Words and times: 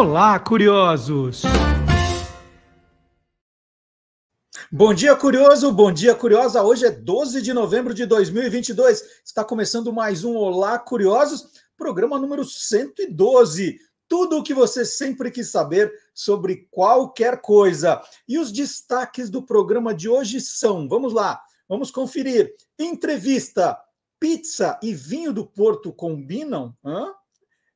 Olá, 0.00 0.38
curiosos! 0.38 1.42
Bom 4.72 4.94
dia, 4.94 5.14
curioso! 5.14 5.70
Bom 5.70 5.92
dia, 5.92 6.14
curiosa! 6.14 6.62
Hoje 6.62 6.86
é 6.86 6.90
12 6.90 7.42
de 7.42 7.52
novembro 7.52 7.92
de 7.92 8.06
2022. 8.06 9.20
Está 9.22 9.44
começando 9.44 9.92
mais 9.92 10.24
um 10.24 10.36
Olá, 10.36 10.78
curiosos, 10.78 11.50
programa 11.76 12.18
número 12.18 12.46
112. 12.46 13.78
Tudo 14.08 14.38
o 14.38 14.42
que 14.42 14.54
você 14.54 14.86
sempre 14.86 15.30
quis 15.30 15.50
saber 15.50 15.92
sobre 16.14 16.66
qualquer 16.70 17.42
coisa. 17.42 18.00
E 18.26 18.38
os 18.38 18.50
destaques 18.50 19.28
do 19.28 19.42
programa 19.42 19.92
de 19.92 20.08
hoje 20.08 20.40
são: 20.40 20.88
vamos 20.88 21.12
lá, 21.12 21.42
vamos 21.68 21.90
conferir. 21.90 22.54
Entrevista: 22.78 23.78
pizza 24.18 24.80
e 24.82 24.94
vinho 24.94 25.30
do 25.30 25.44
Porto 25.44 25.92
combinam? 25.92 26.74
Hã? 26.82 27.12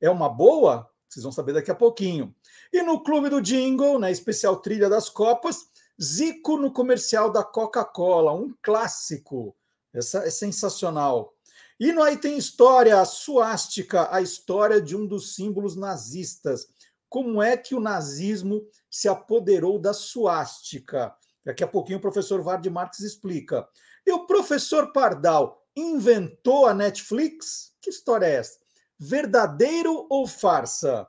É 0.00 0.08
uma 0.08 0.30
boa? 0.30 0.88
Vocês 1.14 1.22
vão 1.22 1.30
saber 1.30 1.52
daqui 1.52 1.70
a 1.70 1.76
pouquinho. 1.76 2.34
E 2.72 2.82
no 2.82 3.00
Clube 3.00 3.28
do 3.28 3.40
Jingle, 3.40 4.00
na 4.00 4.10
especial 4.10 4.56
Trilha 4.56 4.88
das 4.88 5.08
Copas, 5.08 5.68
Zico 6.02 6.56
no 6.56 6.72
comercial 6.72 7.30
da 7.30 7.44
Coca-Cola, 7.44 8.32
um 8.32 8.52
clássico. 8.60 9.54
Essa 9.92 10.26
é 10.26 10.30
sensacional. 10.30 11.32
E 11.78 11.92
no 11.92 12.02
Aí 12.02 12.16
Tem 12.16 12.36
História, 12.36 13.00
a 13.00 13.04
suástica, 13.04 14.12
a 14.12 14.20
história 14.20 14.80
de 14.80 14.96
um 14.96 15.06
dos 15.06 15.36
símbolos 15.36 15.76
nazistas. 15.76 16.66
Como 17.08 17.40
é 17.40 17.56
que 17.56 17.76
o 17.76 17.80
nazismo 17.80 18.66
se 18.90 19.08
apoderou 19.08 19.78
da 19.78 19.92
suástica? 19.92 21.14
Daqui 21.44 21.62
a 21.62 21.68
pouquinho 21.68 21.98
o 21.98 22.02
professor 22.02 22.42
Vard 22.42 22.68
Marques 22.70 22.98
explica. 23.00 23.68
E 24.04 24.10
o 24.10 24.26
professor 24.26 24.92
Pardal 24.92 25.64
inventou 25.76 26.66
a 26.66 26.74
Netflix? 26.74 27.72
Que 27.80 27.90
história 27.90 28.26
é 28.26 28.34
essa? 28.34 28.63
Verdadeiro 28.98 30.06
ou 30.08 30.26
farsa? 30.26 31.06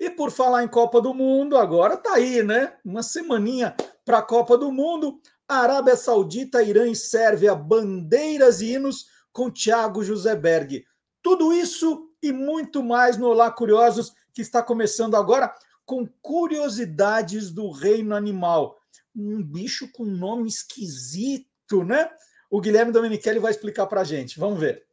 E 0.00 0.08
por 0.10 0.30
falar 0.30 0.62
em 0.62 0.68
Copa 0.68 1.00
do 1.00 1.12
Mundo, 1.12 1.56
agora 1.56 1.96
tá 1.96 2.14
aí, 2.14 2.42
né? 2.42 2.76
Uma 2.84 3.02
semaninha 3.02 3.74
para 4.04 4.18
a 4.18 4.22
Copa 4.22 4.56
do 4.56 4.70
Mundo. 4.70 5.20
Arábia 5.48 5.96
Saudita, 5.96 6.62
Irã 6.62 6.86
e 6.86 6.94
Sérvia, 6.94 7.54
bandeiras 7.54 8.60
e 8.60 8.72
hinos 8.72 9.06
com 9.32 9.50
Thiago 9.50 10.04
Joseberg. 10.04 10.84
Tudo 11.22 11.52
isso 11.52 12.10
e 12.22 12.32
muito 12.32 12.82
mais 12.82 13.16
no 13.16 13.28
Olá 13.28 13.50
Curiosos, 13.50 14.12
que 14.32 14.42
está 14.42 14.62
começando 14.62 15.16
agora 15.16 15.52
com 15.84 16.06
curiosidades 16.20 17.50
do 17.50 17.70
reino 17.70 18.14
animal. 18.14 18.76
Um 19.16 19.42
bicho 19.42 19.90
com 19.92 20.04
nome 20.04 20.48
esquisito, 20.48 21.82
né? 21.84 22.10
O 22.50 22.60
Guilherme 22.60 22.92
Domenichelli 22.92 23.38
vai 23.38 23.50
explicar 23.50 23.86
para 23.86 24.04
gente. 24.04 24.38
Vamos 24.38 24.60
ver. 24.60 24.87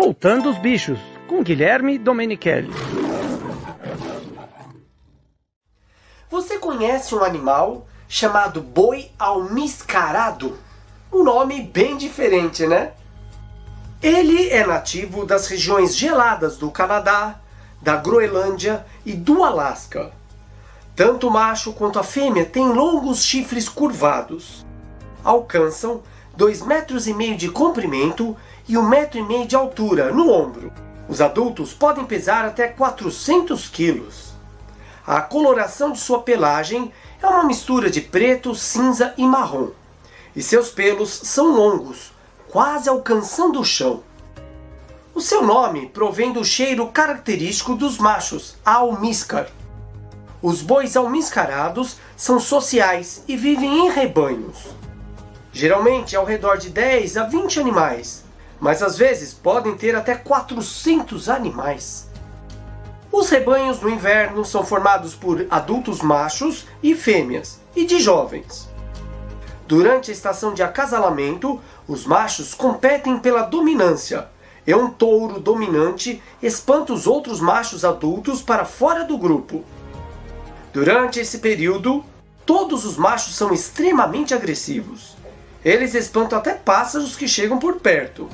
Soltando 0.00 0.48
os 0.48 0.58
Bichos, 0.58 1.00
com 1.26 1.42
Guilherme 1.42 1.98
Domenichelli. 1.98 2.70
Você 6.30 6.56
conhece 6.56 7.16
um 7.16 7.24
animal 7.24 7.84
chamado 8.06 8.62
boi 8.62 9.10
almiscarado? 9.18 10.56
Um 11.12 11.24
nome 11.24 11.62
bem 11.62 11.96
diferente, 11.96 12.64
né? 12.64 12.92
Ele 14.00 14.48
é 14.50 14.64
nativo 14.64 15.26
das 15.26 15.48
regiões 15.48 15.96
geladas 15.96 16.58
do 16.58 16.70
Canadá, 16.70 17.40
da 17.82 17.96
Groenlândia 17.96 18.86
e 19.04 19.14
do 19.14 19.42
Alasca. 19.42 20.12
Tanto 20.94 21.26
o 21.26 21.30
macho 21.32 21.72
quanto 21.72 21.98
a 21.98 22.04
fêmea 22.04 22.46
têm 22.46 22.68
longos 22.68 23.24
chifres 23.24 23.68
curvados. 23.68 24.64
Alcançam 25.24 26.04
2,5 26.38 26.66
metros 26.66 27.08
e 27.08 27.12
meio 27.12 27.36
de 27.36 27.50
comprimento 27.50 28.36
e 28.68 28.76
um 28.76 28.86
metro 28.86 29.18
e 29.18 29.22
meio 29.22 29.46
de 29.46 29.56
altura 29.56 30.12
no 30.12 30.30
ombro. 30.30 30.70
Os 31.08 31.20
adultos 31.20 31.72
podem 31.72 32.04
pesar 32.04 32.44
até 32.44 32.68
400 32.68 33.68
quilos. 33.68 34.28
A 35.06 35.22
coloração 35.22 35.90
de 35.90 35.98
sua 35.98 36.20
pelagem 36.22 36.92
é 37.22 37.26
uma 37.26 37.44
mistura 37.44 37.90
de 37.90 38.02
preto, 38.02 38.54
cinza 38.54 39.14
e 39.16 39.24
marrom. 39.24 39.70
E 40.36 40.42
seus 40.42 40.68
pelos 40.68 41.10
são 41.10 41.56
longos, 41.56 42.12
quase 42.50 42.90
alcançando 42.90 43.58
o 43.58 43.64
chão. 43.64 44.02
O 45.14 45.20
seu 45.20 45.42
nome 45.42 45.86
provém 45.88 46.32
do 46.32 46.44
cheiro 46.44 46.86
característico 46.88 47.74
dos 47.74 47.96
machos, 47.96 48.56
almíscar. 48.64 49.48
Os 50.42 50.60
bois 50.60 50.96
almiscarados 50.96 51.96
são 52.16 52.38
sociais 52.38 53.24
e 53.26 53.36
vivem 53.36 53.86
em 53.86 53.90
rebanhos. 53.90 54.58
Geralmente 55.52 56.14
ao 56.14 56.24
redor 56.24 56.58
de 56.58 56.68
10 56.68 57.16
a 57.16 57.24
20 57.24 57.58
animais, 57.58 58.27
mas 58.60 58.82
às 58.82 58.96
vezes 58.96 59.32
podem 59.32 59.76
ter 59.76 59.94
até 59.94 60.14
400 60.14 61.28
animais. 61.28 62.08
Os 63.10 63.30
rebanhos 63.30 63.80
no 63.80 63.88
inverno 63.88 64.44
são 64.44 64.64
formados 64.64 65.14
por 65.14 65.46
adultos 65.50 66.02
machos 66.02 66.66
e 66.82 66.94
fêmeas, 66.94 67.58
e 67.74 67.86
de 67.86 68.00
jovens. 68.00 68.68
Durante 69.66 70.10
a 70.10 70.14
estação 70.14 70.52
de 70.52 70.62
acasalamento, 70.62 71.60
os 71.86 72.06
machos 72.06 72.54
competem 72.54 73.18
pela 73.18 73.42
dominância. 73.42 74.28
E 74.66 74.74
um 74.74 74.90
touro 74.90 75.40
dominante 75.40 76.22
espanta 76.42 76.92
os 76.92 77.06
outros 77.06 77.40
machos 77.40 77.84
adultos 77.84 78.42
para 78.42 78.66
fora 78.66 79.04
do 79.04 79.16
grupo. 79.16 79.64
Durante 80.72 81.18
esse 81.20 81.38
período, 81.38 82.04
todos 82.44 82.84
os 82.84 82.98
machos 82.98 83.34
são 83.34 83.52
extremamente 83.52 84.34
agressivos. 84.34 85.16
Eles 85.64 85.94
espantam 85.94 86.38
até 86.38 86.54
pássaros 86.54 87.16
que 87.16 87.26
chegam 87.26 87.58
por 87.58 87.76
perto. 87.76 88.28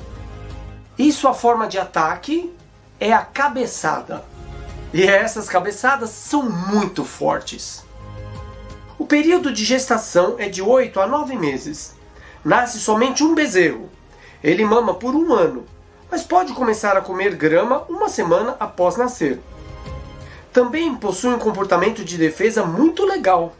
E 0.97 1.11
sua 1.11 1.33
forma 1.33 1.67
de 1.67 1.77
ataque 1.77 2.53
é 2.99 3.11
a 3.11 3.19
cabeçada. 3.19 4.23
E 4.93 5.03
essas 5.03 5.49
cabeçadas 5.49 6.09
são 6.09 6.43
muito 6.43 7.03
fortes. 7.03 7.83
O 8.97 9.05
período 9.05 9.51
de 9.51 9.65
gestação 9.65 10.35
é 10.39 10.47
de 10.47 10.61
8 10.61 10.99
a 11.01 11.05
9 11.05 11.35
meses. 11.35 11.95
Nasce 12.45 12.79
somente 12.79 13.23
um 13.23 13.35
bezerro. 13.35 13.89
Ele 14.41 14.63
mama 14.63 14.93
por 14.93 15.13
um 15.15 15.33
ano, 15.33 15.65
mas 16.09 16.23
pode 16.23 16.53
começar 16.53 16.95
a 16.95 17.01
comer 17.01 17.35
grama 17.35 17.83
uma 17.89 18.07
semana 18.07 18.55
após 18.57 18.95
nascer. 18.95 19.41
Também 20.53 20.95
possui 20.95 21.33
um 21.33 21.39
comportamento 21.39 22.05
de 22.05 22.17
defesa 22.17 22.63
muito 22.63 23.05
legal. 23.05 23.53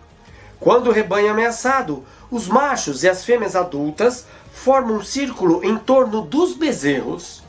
Quando 0.57 0.87
o 0.87 0.93
rebanho 0.93 1.27
é 1.27 1.31
ameaçado, 1.31 2.05
os 2.31 2.47
machos 2.47 3.03
e 3.03 3.09
as 3.09 3.25
fêmeas 3.25 3.57
adultas 3.57 4.25
formam 4.55 4.97
um 4.97 5.03
círculo 5.03 5.63
em 5.63 5.77
torno 5.77 6.21
dos 6.21 6.55
bezerros. 6.55 7.43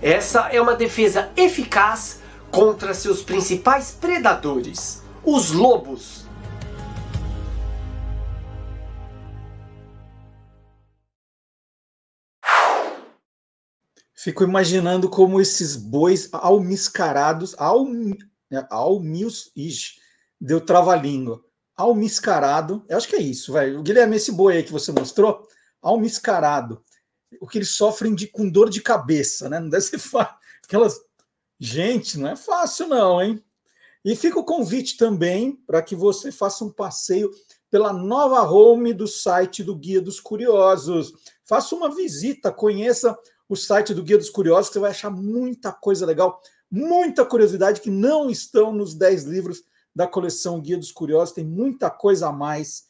Essa 0.00 0.48
é 0.48 0.60
uma 0.60 0.76
defesa 0.76 1.32
eficaz 1.36 2.20
contra 2.50 2.94
seus 2.94 3.22
principais 3.22 3.90
predadores, 3.90 5.02
os 5.24 5.50
lobos. 5.50 6.26
Fico 14.14 14.44
imaginando 14.44 15.08
como 15.08 15.40
esses 15.40 15.74
bois 15.74 16.28
almiscarados, 16.32 17.56
al, 17.58 17.86
né, 17.86 18.64
almius, 18.70 19.50
ixi, 19.56 19.94
deu 20.40 20.60
trava-língua. 20.60 21.42
Almiscarado, 21.76 22.84
eu 22.88 22.96
acho 22.96 23.08
que 23.08 23.16
é 23.16 23.20
isso, 23.22 23.52
velho. 23.52 23.82
Guilherme, 23.82 24.14
esse 24.14 24.30
boi 24.30 24.58
aí 24.58 24.62
que 24.62 24.70
você 24.70 24.92
mostrou, 24.92 25.48
almiscarado. 25.82 26.82
O 27.40 27.46
que 27.46 27.58
eles 27.58 27.70
sofrem 27.70 28.14
de, 28.14 28.26
com 28.26 28.48
dor 28.48 28.70
de 28.70 28.80
cabeça, 28.80 29.48
né? 29.48 29.58
Não 29.58 29.68
deve 29.68 29.84
ser 29.84 29.98
fácil. 29.98 30.36
Aquelas. 30.62 31.00
Gente, 31.58 32.18
não 32.18 32.28
é 32.28 32.36
fácil, 32.36 32.88
não, 32.88 33.22
hein? 33.22 33.42
E 34.04 34.16
fica 34.16 34.38
o 34.38 34.44
convite 34.44 34.96
também 34.96 35.56
para 35.66 35.80
que 35.80 35.94
você 35.94 36.32
faça 36.32 36.64
um 36.64 36.70
passeio 36.70 37.30
pela 37.70 37.92
nova 37.92 38.42
home 38.42 38.92
do 38.92 39.06
site 39.06 39.62
do 39.62 39.76
Guia 39.76 40.00
dos 40.00 40.20
Curiosos. 40.20 41.14
Faça 41.44 41.74
uma 41.74 41.94
visita, 41.94 42.52
conheça 42.52 43.16
o 43.48 43.56
site 43.56 43.94
do 43.94 44.02
Guia 44.02 44.18
dos 44.18 44.28
Curiosos, 44.28 44.68
que 44.68 44.74
você 44.74 44.80
vai 44.80 44.90
achar 44.90 45.10
muita 45.10 45.72
coisa 45.72 46.04
legal, 46.04 46.40
muita 46.70 47.24
curiosidade 47.24 47.80
que 47.80 47.90
não 47.90 48.28
estão 48.28 48.72
nos 48.72 48.94
10 48.94 49.24
livros 49.24 49.62
da 49.94 50.06
coleção 50.06 50.60
Guia 50.60 50.76
dos 50.76 50.90
Curiosos. 50.90 51.34
Tem 51.34 51.44
muita 51.44 51.88
coisa 51.90 52.28
a 52.28 52.32
mais 52.32 52.84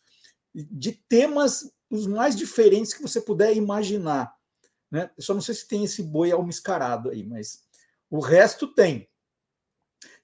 de 0.55 0.93
temas 1.09 1.71
os 1.93 2.07
mais 2.07 2.35
diferentes 2.35 2.95
que 2.95 3.03
você 3.03 3.21
puder 3.21 3.55
imaginar. 3.55 4.35
Né? 4.91 5.11
Eu 5.15 5.23
só 5.23 5.35
não 5.35 5.43
sei 5.43 5.55
se 5.55 5.69
tem 5.69 5.85
esse 5.85 6.03
boi 6.03 6.33
almiscarado 6.33 7.11
aí, 7.11 7.23
mas 7.23 7.65
o 8.11 8.19
resto 8.19 8.67
tem. 8.67 9.07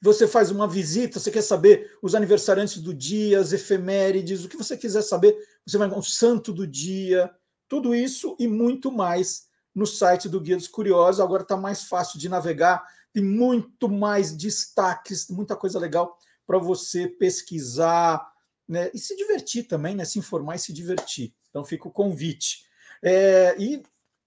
Você 0.01 0.27
faz 0.27 0.51
uma 0.51 0.67
visita, 0.67 1.21
você 1.21 1.31
quer 1.31 1.43
saber 1.43 1.95
os 2.03 2.15
aniversariantes 2.15 2.79
do 2.79 2.95
dia, 2.95 3.39
as 3.39 3.53
efemérides, 3.53 4.45
o 4.45 4.49
que 4.49 4.57
você 4.57 4.79
quiser 4.79 5.03
saber, 5.03 5.37
você 5.67 5.77
vai 5.77 5.89
o 5.89 6.03
santo 6.03 6.55
do 6.55 6.67
dia, 6.67 7.31
tudo 7.69 7.95
isso 7.95 8.35
e 8.39 8.49
muito 8.49 8.91
mais 8.91 9.49
no 9.75 9.87
site 9.87 10.27
do 10.27 10.41
Guia 10.41 10.57
dos 10.57 10.69
Curiosos. 10.69 11.21
Agora 11.21 11.43
está 11.43 11.57
mais 11.57 11.85
fácil 11.85 12.19
de 12.19 12.31
navegar, 12.31 12.83
tem 13.13 13.23
muito 13.23 13.91
mais 13.91 14.35
destaques, 14.35 15.29
muita 15.29 15.55
coisa 15.55 15.79
legal 15.79 16.17
para 16.47 16.59
você 16.59 17.07
pesquisar 17.07 18.27
né? 18.67 18.91
e 18.95 18.99
se 18.99 19.15
divertir 19.17 19.65
também, 19.65 19.95
né? 19.95 20.07
se 20.07 20.19
informar 20.19 20.57
e 20.57 20.59
se 20.59 20.73
divertir. 20.73 21.35
Então 21.51 21.65
fica 21.65 21.89
o 21.89 21.93
convite. 21.93 22.65
É, 23.03 23.57
e 23.59 23.83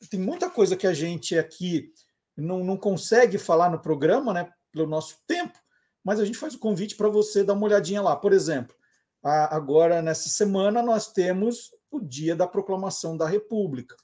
tem 0.09 0.19
muita 0.19 0.49
coisa 0.49 0.75
que 0.75 0.87
a 0.87 0.93
gente 0.93 1.37
aqui 1.37 1.91
não, 2.35 2.63
não 2.63 2.77
consegue 2.77 3.37
falar 3.37 3.69
no 3.69 3.79
programa, 3.79 4.33
né? 4.33 4.51
Pelo 4.71 4.87
nosso 4.87 5.17
tempo, 5.27 5.59
mas 6.03 6.19
a 6.19 6.25
gente 6.25 6.37
faz 6.37 6.55
o 6.55 6.59
convite 6.59 6.95
para 6.95 7.09
você 7.09 7.43
dar 7.43 7.53
uma 7.53 7.65
olhadinha 7.65 8.01
lá. 8.01 8.15
Por 8.15 8.33
exemplo, 8.33 8.75
a, 9.23 9.55
agora 9.55 10.01
nessa 10.01 10.29
semana 10.29 10.81
nós 10.81 11.11
temos 11.11 11.71
o 11.89 11.99
dia 11.99 12.35
da 12.35 12.47
proclamação 12.47 13.17
da 13.17 13.27
República. 13.27 13.95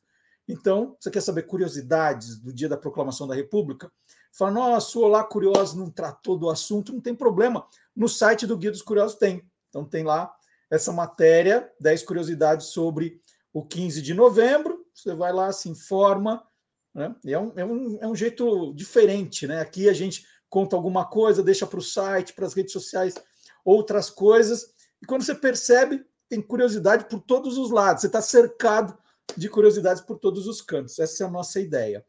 Então, 0.48 0.96
você 1.00 1.12
quer 1.12 1.22
saber 1.22 1.44
curiosidades 1.44 2.40
do 2.40 2.54
dia 2.54 2.70
da 2.70 2.78
proclamação 2.78 3.28
da 3.28 3.36
República? 3.36 3.92
Fala, 4.32 4.52
nossa, 4.52 4.98
o 4.98 5.02
Olá 5.02 5.24
Curioso 5.24 5.78
não 5.78 5.90
tratou 5.90 6.38
do 6.38 6.50
assunto, 6.50 6.94
não 6.94 7.02
tem 7.02 7.14
problema. 7.14 7.68
No 7.96 8.08
site 8.08 8.48
do 8.48 8.58
Guia 8.58 8.72
dos 8.72 8.82
Curiosos 8.82 9.18
tem. 9.18 9.44
Então, 9.68 9.84
tem 9.84 10.04
lá 10.04 10.34
essa 10.70 10.92
matéria, 10.92 11.72
10 11.80 12.04
curiosidades 12.04 12.68
sobre 12.68 13.22
o 13.54 13.66
15 13.66 14.02
de 14.02 14.14
novembro. 14.14 14.86
Você 14.94 15.14
vai 15.14 15.32
lá, 15.32 15.52
se 15.52 15.70
informa. 15.70 16.44
Né? 16.94 17.16
É, 17.26 17.40
um, 17.40 17.54
é, 17.56 17.66
um, 17.66 17.98
é 18.02 18.08
um 18.08 18.16
jeito 18.16 18.74
diferente. 18.74 19.48
Né? 19.48 19.62
Aqui 19.62 19.88
a 19.90 19.94
gente 19.94 20.26
conta 20.50 20.76
alguma 20.76 21.06
coisa, 21.06 21.44
deixa 21.44 21.66
para 21.66 21.80
o 21.80 21.84
site, 21.84 22.34
para 22.34 22.46
as 22.46 22.54
redes 22.54 22.74
sociais, 22.74 23.16
outras 23.64 24.10
coisas. 24.10 24.74
E 25.02 25.06
quando 25.06 25.24
você 25.24 25.36
percebe, 25.36 26.06
tem 26.30 26.42
curiosidade 26.42 27.06
por 27.06 27.22
todos 27.22 27.58
os 27.58 27.72
lados. 27.72 28.02
Você 28.02 28.08
está 28.08 28.22
cercado 28.22 28.98
de 29.36 29.50
curiosidades 29.50 30.02
por 30.02 30.18
todos 30.18 30.48
os 30.48 30.62
cantos. 30.62 31.00
Essa 31.00 31.24
é 31.24 31.28
a 31.28 31.32
nossa 31.32 31.60
ideia. 31.60 32.06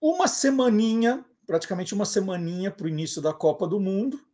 Uma 0.00 0.28
semaninha, 0.28 1.24
praticamente 1.46 1.94
uma 1.94 2.04
semaninha 2.04 2.70
para 2.70 2.86
o 2.86 2.88
início 2.88 3.20
da 3.20 3.32
Copa 3.32 3.66
do 3.66 3.80
Mundo. 3.80 4.25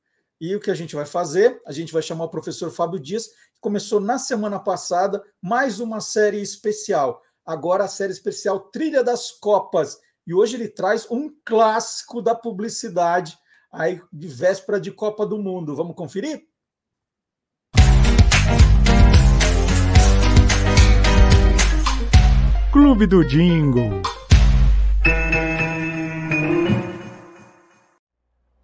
E 0.43 0.57
o 0.57 0.61
que 0.61 0.73
a 0.73 0.75
gente 0.75 0.97
vai 0.97 1.07
fazer? 1.07 1.63
A 1.65 1.71
gente 1.71 1.93
vai 1.93 2.03
chamar 2.03 2.25
o 2.25 2.29
professor 2.29 2.69
Fábio 2.69 2.99
Dias, 2.99 3.29
que 3.29 3.61
começou 3.61 4.01
na 4.01 4.19
semana 4.19 4.59
passada 4.59 5.23
mais 5.41 5.79
uma 5.79 6.01
série 6.01 6.43
especial. 6.43 7.23
Agora 7.47 7.85
a 7.85 7.89
série 7.89 8.13
especial 8.13 8.59
Trilha 8.59 9.05
das 9.05 9.31
Copas. 9.31 10.01
E 10.27 10.35
hoje 10.35 10.57
ele 10.57 10.67
traz 10.67 11.09
um 11.09 11.33
clássico 11.45 12.21
da 12.21 12.35
publicidade 12.35 13.39
aí 13.71 14.03
de 14.13 14.27
véspera 14.27 14.81
de 14.81 14.91
Copa 14.91 15.25
do 15.25 15.39
Mundo. 15.39 15.77
Vamos 15.77 15.95
conferir? 15.95 16.45
Clube 22.73 23.07
do 23.07 23.23
Jingle. 23.23 24.03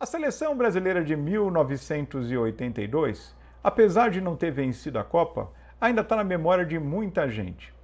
A 0.01 0.07
seleção 0.07 0.57
brasileira 0.57 1.03
de 1.03 1.17
1982, 1.17 3.35
apesar 3.65 4.11
de 4.11 4.21
não 4.21 4.37
ter 4.37 4.53
vencido 4.53 4.97
a 4.97 5.03
Copa, 5.03 5.51
ainda 5.81 6.03
está 6.03 6.15
na 6.15 6.23
memória 6.23 6.65
de 6.65 6.79
muita 6.79 7.29
gente. 7.29 7.75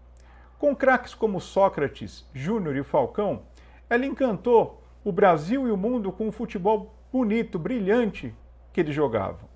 Com 0.56 0.76
craques 0.76 1.12
como 1.12 1.40
Sócrates, 1.40 2.24
Júnior 2.32 2.76
e 2.76 2.84
Falcão, 2.84 3.42
ela 3.90 4.06
encantou 4.06 4.80
o 5.02 5.10
Brasil 5.10 5.66
e 5.66 5.72
o 5.72 5.76
mundo 5.76 6.12
com 6.12 6.28
o 6.28 6.32
futebol 6.32 6.94
bonito, 7.12 7.58
brilhante 7.58 8.32
que 8.72 8.80
eles 8.80 8.94
jogavam. 8.94 9.48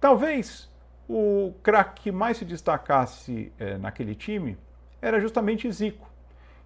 Talvez 0.00 0.68
o 1.08 1.54
craque 1.62 2.02
que 2.02 2.10
mais 2.10 2.38
se 2.38 2.44
destacasse 2.44 3.52
eh, 3.56 3.78
naquele 3.78 4.16
time 4.16 4.58
era 5.00 5.20
justamente 5.20 5.70
Zico, 5.70 6.10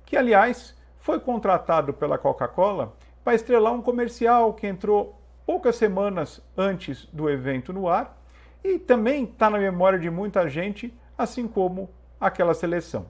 que, 0.07 0.17
aliás, 0.17 0.75
foi 0.97 1.21
contratado 1.21 1.93
pela 1.93 2.17
Coca-Cola 2.17 2.97
para 3.25 3.35
estrelar 3.35 3.73
um 3.73 3.83
comercial 3.83 4.55
que 4.55 4.67
entrou 4.67 5.21
poucas 5.47 5.77
semanas 5.77 6.41
antes 6.57 7.07
do 7.07 7.29
evento 7.29 7.73
no 7.73 7.89
ar 7.89 8.17
e 8.63 8.79
também 8.79 9.25
está 9.25 9.51
na 9.51 9.59
memória 9.59 9.99
de 9.99 10.11
muita 10.11 10.49
gente, 10.49 10.95
assim 11.17 11.49
como 11.49 11.91
aquela 12.21 12.55
seleção. 12.55 13.07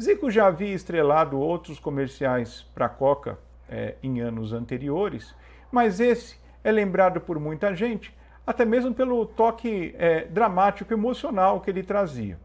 Zico 0.00 0.30
já 0.30 0.46
havia 0.46 0.74
estrelado 0.74 1.38
outros 1.38 1.78
comerciais 1.78 2.62
para 2.74 2.86
a 2.86 2.88
Coca 2.88 3.38
é, 3.68 3.96
em 4.02 4.20
anos 4.20 4.52
anteriores, 4.52 5.34
mas 5.70 6.00
esse 6.00 6.38
é 6.64 6.72
lembrado 6.72 7.20
por 7.20 7.38
muita 7.38 7.74
gente, 7.74 8.14
até 8.46 8.64
mesmo 8.64 8.94
pelo 8.94 9.26
toque 9.26 9.94
é, 9.98 10.24
dramático 10.24 10.92
emocional 10.92 11.60
que 11.60 11.70
ele 11.70 11.82
trazia. 11.82 12.38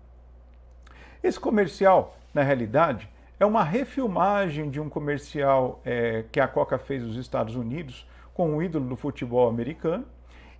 Esse 1.24 1.39
comercial, 1.39 2.18
na 2.33 2.44
realidade, 2.44 3.10
é 3.40 3.46
uma 3.46 3.64
refilmagem 3.64 4.70
de 4.70 4.80
um 4.80 4.90
comercial 4.90 5.82
é, 5.84 6.24
que 6.32 6.40
a 6.40 6.48
Coca 6.48 6.78
fez 6.78 7.04
nos 7.04 7.18
Estados 7.18 7.56
Unidos 7.56 8.08
com 8.34 8.50
um 8.50 8.62
ídolo 8.62 8.88
do 8.88 8.96
futebol 8.96 9.48
americano. 9.48 10.06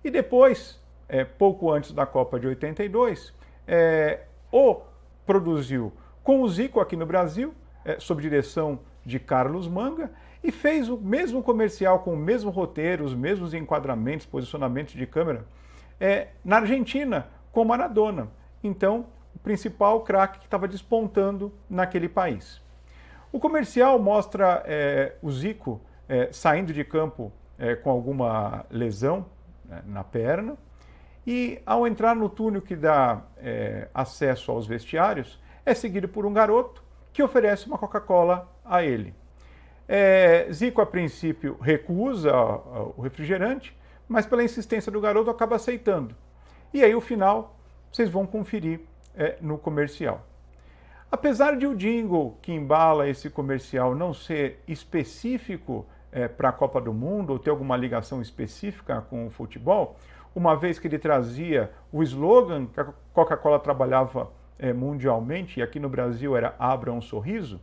E 0.04 0.10
depois, 0.10 0.80
é, 1.08 1.24
pouco 1.24 1.70
antes 1.70 1.92
da 1.92 2.04
Copa 2.04 2.38
de 2.38 2.46
82, 2.46 3.32
é, 3.66 4.24
o 4.52 4.80
produziu 5.24 5.92
com 6.22 6.42
o 6.42 6.48
Zico 6.48 6.80
aqui 6.80 6.96
no 6.96 7.06
Brasil, 7.06 7.54
é, 7.84 7.98
sob 7.98 8.20
direção 8.20 8.80
de 9.04 9.18
Carlos 9.18 9.68
Manga, 9.68 10.10
e 10.42 10.52
fez 10.52 10.88
o 10.88 10.96
mesmo 10.96 11.42
comercial 11.42 12.00
com 12.00 12.14
o 12.14 12.16
mesmo 12.16 12.50
roteiro, 12.50 13.04
os 13.04 13.14
mesmos 13.14 13.54
enquadramentos, 13.54 14.26
posicionamentos 14.26 14.94
de 14.94 15.06
câmera, 15.06 15.44
é, 15.98 16.28
na 16.44 16.56
Argentina, 16.56 17.28
com 17.52 17.64
Maradona. 17.64 18.28
Então, 18.62 19.06
o 19.34 19.38
principal 19.38 20.00
craque 20.02 20.40
que 20.40 20.44
estava 20.44 20.68
despontando 20.68 21.52
naquele 21.68 22.08
país. 22.08 22.60
O 23.36 23.38
comercial 23.38 23.98
mostra 23.98 24.62
é, 24.64 25.12
o 25.20 25.30
Zico 25.30 25.78
é, 26.08 26.32
saindo 26.32 26.72
de 26.72 26.82
campo 26.82 27.30
é, 27.58 27.74
com 27.76 27.90
alguma 27.90 28.64
lesão 28.70 29.26
né, 29.62 29.82
na 29.84 30.02
perna 30.02 30.56
e, 31.26 31.60
ao 31.66 31.86
entrar 31.86 32.16
no 32.16 32.30
túnel 32.30 32.62
que 32.62 32.74
dá 32.74 33.24
é, 33.36 33.88
acesso 33.92 34.50
aos 34.50 34.66
vestiários, 34.66 35.38
é 35.66 35.74
seguido 35.74 36.08
por 36.08 36.24
um 36.24 36.32
garoto 36.32 36.82
que 37.12 37.22
oferece 37.22 37.66
uma 37.66 37.76
Coca-Cola 37.76 38.50
a 38.64 38.82
ele. 38.82 39.14
É, 39.86 40.48
Zico, 40.50 40.80
a 40.80 40.86
princípio, 40.86 41.58
recusa 41.60 42.34
o 42.96 43.02
refrigerante, 43.02 43.76
mas 44.08 44.24
pela 44.24 44.44
insistência 44.44 44.90
do 44.90 44.98
garoto 44.98 45.28
acaba 45.28 45.56
aceitando. 45.56 46.16
E 46.72 46.82
aí, 46.82 46.94
o 46.94 47.02
final, 47.02 47.54
vocês 47.92 48.08
vão 48.08 48.26
conferir 48.26 48.80
é, 49.14 49.36
no 49.42 49.58
comercial. 49.58 50.26
Apesar 51.10 51.56
de 51.56 51.66
o 51.66 51.74
jingle 51.74 52.36
que 52.42 52.52
embala 52.52 53.08
esse 53.08 53.30
comercial 53.30 53.94
não 53.94 54.12
ser 54.12 54.60
específico 54.66 55.86
é, 56.10 56.26
para 56.26 56.48
a 56.48 56.52
Copa 56.52 56.80
do 56.80 56.92
Mundo 56.92 57.30
ou 57.30 57.38
ter 57.38 57.50
alguma 57.50 57.76
ligação 57.76 58.20
específica 58.20 59.00
com 59.02 59.26
o 59.26 59.30
futebol, 59.30 59.96
uma 60.34 60.56
vez 60.56 60.78
que 60.78 60.88
ele 60.88 60.98
trazia 60.98 61.70
o 61.92 62.02
slogan 62.02 62.66
que 62.66 62.80
a 62.80 62.88
Coca-Cola 63.12 63.58
trabalhava 63.60 64.30
é, 64.58 64.72
mundialmente, 64.72 65.60
e 65.60 65.62
aqui 65.62 65.78
no 65.78 65.88
Brasil 65.88 66.36
era 66.36 66.54
Abra 66.58 66.92
um 66.92 67.00
Sorriso, 67.00 67.60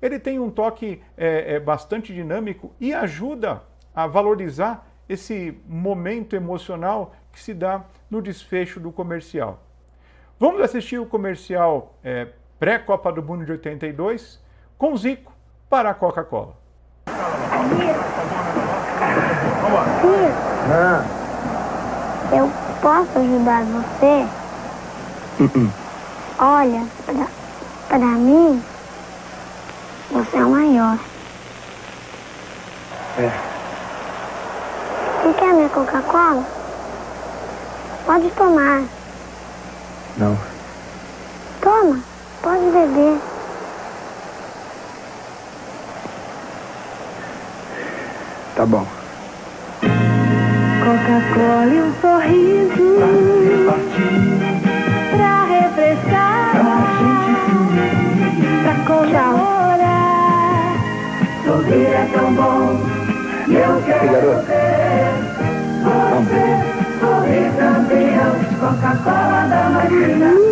ele 0.00 0.18
tem 0.18 0.38
um 0.38 0.50
toque 0.50 1.02
é, 1.16 1.54
é 1.54 1.60
bastante 1.60 2.14
dinâmico 2.14 2.72
e 2.80 2.94
ajuda 2.94 3.62
a 3.94 4.06
valorizar 4.06 4.86
esse 5.08 5.58
momento 5.66 6.34
emocional 6.34 7.14
que 7.32 7.40
se 7.40 7.52
dá 7.52 7.84
no 8.10 8.22
desfecho 8.22 8.80
do 8.80 8.90
comercial. 8.90 9.62
Vamos 10.38 10.60
assistir 10.60 10.98
o 10.98 11.06
comercial 11.06 11.94
é, 12.02 12.28
pré-Copa 12.58 13.12
do 13.12 13.22
Mundo 13.22 13.44
de 13.44 13.52
82 13.52 14.40
com 14.78 14.96
Zico 14.96 15.32
para 15.68 15.90
a 15.90 15.94
Coca-Cola. 15.94 16.54
Eu 22.32 22.50
posso 22.80 23.18
ajudar 23.18 23.64
você? 23.64 24.26
Olha, 26.38 26.86
para 27.88 27.98
mim, 27.98 28.62
você 30.10 30.36
é 30.36 30.44
o 30.44 30.50
maior. 30.50 30.98
É. 33.18 33.30
Não 35.24 35.32
quer 35.34 35.54
minha 35.54 35.68
Coca-Cola? 35.68 36.44
Pode 38.04 38.30
tomar. 38.30 38.84
Não. 40.16 40.55
Beber. 42.76 43.18
Tá 48.54 48.66
bom. 48.66 48.86
Coca-Cola 50.84 51.72
e 51.72 51.80
um 51.80 51.94
sorriso 52.02 52.96
pra 55.16 55.44
refrescar, 55.46 56.52
pra 58.62 58.74
comemorar. 58.84 60.76
Sorrir 61.44 61.86
é 61.86 62.10
tão 62.12 62.34
bom, 62.34 62.78
eu 63.48 63.82
quero 63.86 64.12
garoto. 64.12 64.44
você. 64.44 64.62
Sorrir 67.00 67.48
campeão, 67.56 68.32
Coca-Cola 68.60 69.40
da 69.48 69.70
máquina, 69.70 70.45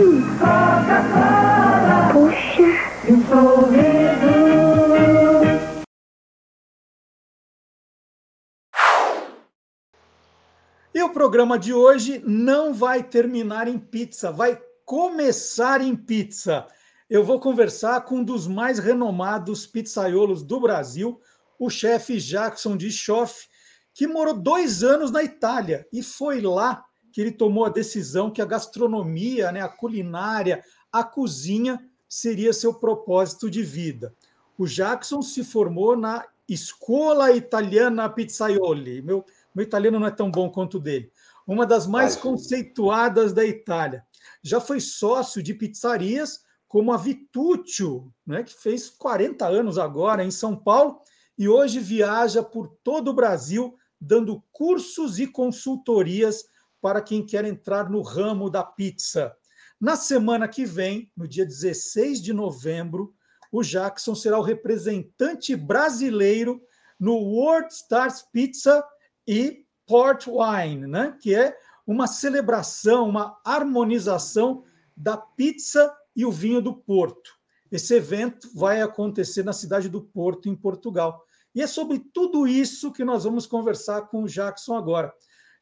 programa 11.34 11.58
de 11.58 11.74
hoje 11.74 12.22
não 12.24 12.72
vai 12.72 13.02
terminar 13.02 13.66
em 13.66 13.76
pizza, 13.76 14.30
vai 14.30 14.56
começar 14.84 15.80
em 15.80 15.96
pizza. 15.96 16.64
eu 17.10 17.24
vou 17.24 17.40
conversar 17.40 18.02
com 18.02 18.18
um 18.18 18.24
dos 18.24 18.46
mais 18.46 18.78
renomados 18.78 19.66
pizzaiolos 19.66 20.44
do 20.44 20.60
Brasil, 20.60 21.20
o 21.58 21.68
chefe 21.68 22.20
Jackson 22.20 22.76
de 22.76 22.88
Schoff, 22.88 23.48
que 23.92 24.06
morou 24.06 24.32
dois 24.32 24.84
anos 24.84 25.10
na 25.10 25.24
Itália 25.24 25.84
e 25.92 26.04
foi 26.04 26.40
lá 26.40 26.84
que 27.12 27.20
ele 27.20 27.32
tomou 27.32 27.64
a 27.64 27.68
decisão 27.68 28.30
que 28.30 28.40
a 28.40 28.46
gastronomia, 28.46 29.50
né, 29.50 29.60
a 29.60 29.68
culinária, 29.68 30.62
a 30.92 31.02
cozinha 31.02 31.84
seria 32.08 32.52
seu 32.52 32.74
propósito 32.74 33.50
de 33.50 33.64
vida. 33.64 34.14
O 34.56 34.68
Jackson 34.68 35.20
se 35.20 35.42
formou 35.42 35.96
na 35.96 36.24
Escola 36.48 37.32
Italiana 37.32 38.08
Pizzaioli. 38.08 39.02
Meu, 39.02 39.24
meu 39.52 39.64
italiano 39.64 39.98
não 39.98 40.06
é 40.06 40.12
tão 40.12 40.30
bom 40.30 40.48
quanto 40.48 40.76
o 40.76 40.80
dele. 40.80 41.10
Uma 41.46 41.66
das 41.66 41.86
mais 41.86 42.16
conceituadas 42.16 43.32
da 43.32 43.44
Itália. 43.44 44.04
Já 44.42 44.60
foi 44.60 44.80
sócio 44.80 45.42
de 45.42 45.52
pizzarias 45.52 46.40
como 46.66 46.92
a 46.92 46.96
Vituccio, 46.96 48.12
né, 48.26 48.42
que 48.42 48.54
fez 48.54 48.90
40 48.90 49.46
anos 49.46 49.78
agora 49.78 50.24
em 50.24 50.30
São 50.30 50.56
Paulo 50.56 51.00
e 51.38 51.48
hoje 51.48 51.78
viaja 51.78 52.42
por 52.42 52.68
todo 52.82 53.08
o 53.08 53.14
Brasil 53.14 53.76
dando 54.00 54.42
cursos 54.52 55.18
e 55.18 55.26
consultorias 55.26 56.44
para 56.80 57.00
quem 57.00 57.24
quer 57.24 57.44
entrar 57.44 57.88
no 57.88 58.02
ramo 58.02 58.50
da 58.50 58.62
pizza. 58.62 59.34
Na 59.80 59.96
semana 59.96 60.48
que 60.48 60.64
vem, 60.64 61.10
no 61.16 61.26
dia 61.26 61.44
16 61.44 62.22
de 62.22 62.32
novembro, 62.32 63.14
o 63.50 63.62
Jackson 63.62 64.14
será 64.14 64.38
o 64.38 64.42
representante 64.42 65.54
brasileiro 65.54 66.60
no 66.98 67.14
World 67.14 67.72
Stars 67.72 68.22
Pizza 68.32 68.84
e 69.26 69.63
Port 69.86 70.26
Wine, 70.26 70.86
né? 70.86 71.16
que 71.20 71.34
é 71.34 71.56
uma 71.86 72.06
celebração, 72.06 73.08
uma 73.08 73.38
harmonização 73.44 74.64
da 74.96 75.16
pizza 75.16 75.94
e 76.16 76.24
o 76.24 76.30
vinho 76.30 76.60
do 76.60 76.74
Porto. 76.74 77.32
Esse 77.70 77.94
evento 77.94 78.48
vai 78.54 78.80
acontecer 78.80 79.44
na 79.44 79.52
cidade 79.52 79.88
do 79.88 80.00
Porto, 80.00 80.48
em 80.48 80.54
Portugal. 80.54 81.24
E 81.54 81.62
é 81.62 81.66
sobre 81.66 81.98
tudo 81.98 82.46
isso 82.46 82.92
que 82.92 83.04
nós 83.04 83.24
vamos 83.24 83.46
conversar 83.46 84.02
com 84.02 84.22
o 84.22 84.28
Jackson 84.28 84.76
agora. 84.76 85.12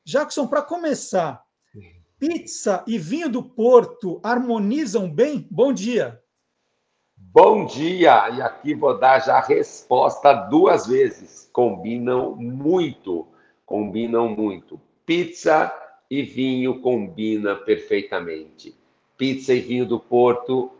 Jackson, 0.04 0.46
para 0.46 0.62
começar, 0.62 1.42
pizza 2.18 2.84
e 2.86 2.98
vinho 2.98 3.28
do 3.28 3.42
Porto 3.42 4.20
harmonizam 4.22 5.10
bem? 5.10 5.46
Bom 5.50 5.72
dia. 5.72 6.20
Bom 7.16 7.64
dia! 7.64 8.28
E 8.30 8.42
aqui 8.42 8.74
vou 8.74 8.98
dar 8.98 9.20
já 9.20 9.38
a 9.38 9.40
resposta 9.40 10.34
duas 10.34 10.86
vezes. 10.86 11.48
Combinam 11.52 12.36
muito, 12.36 13.26
combinam 13.64 14.28
muito. 14.28 14.80
Pizza 15.04 15.72
e 16.10 16.22
vinho 16.22 16.80
combina 16.80 17.54
perfeitamente. 17.54 18.74
Pizza 19.16 19.54
e 19.54 19.60
vinho 19.60 19.86
do 19.86 19.98
Porto 19.98 20.70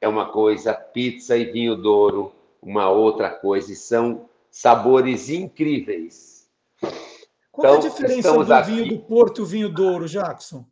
é 0.00 0.08
uma 0.08 0.30
coisa, 0.30 0.74
pizza 0.74 1.36
e 1.36 1.44
vinho 1.44 1.76
douro 1.76 2.32
uma 2.66 2.90
outra 2.90 3.30
coisa, 3.30 3.72
e 3.72 3.76
são 3.76 4.28
sabores 4.50 5.30
incríveis. 5.30 6.50
Qual 7.52 7.64
então, 7.64 7.70
é 7.70 7.74
a 7.74 7.78
então, 7.78 7.90
diferença 7.90 8.44
do 8.44 8.52
aqui... 8.52 8.70
vinho 8.72 8.88
do 8.88 8.98
Porto 8.98 9.38
e 9.38 9.42
o 9.42 9.46
vinho 9.46 9.68
Douro, 9.68 10.08
Jackson? 10.08 10.64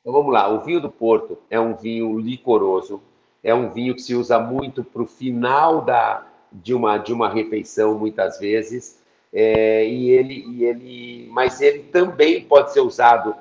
Então 0.00 0.12
vamos 0.12 0.32
lá, 0.32 0.48
o 0.48 0.60
vinho 0.60 0.80
do 0.80 0.90
Porto 0.90 1.38
é 1.48 1.58
um 1.58 1.74
vinho 1.74 2.18
licoroso, 2.18 3.00
é 3.42 3.54
um 3.54 3.70
vinho 3.70 3.94
que 3.94 4.02
se 4.02 4.14
usa 4.14 4.38
muito 4.38 4.84
para 4.84 5.02
o 5.02 5.06
final 5.06 5.80
da, 5.80 6.26
de, 6.52 6.74
uma, 6.74 6.98
de 6.98 7.12
uma 7.12 7.28
refeição, 7.28 7.98
muitas 7.98 8.38
vezes, 8.38 8.97
é, 9.32 9.86
e 9.86 10.10
ele, 10.10 10.44
e 10.48 10.64
ele, 10.64 11.28
mas 11.30 11.60
ele 11.60 11.80
também 11.84 12.42
pode 12.42 12.72
ser 12.72 12.80
usado 12.80 13.34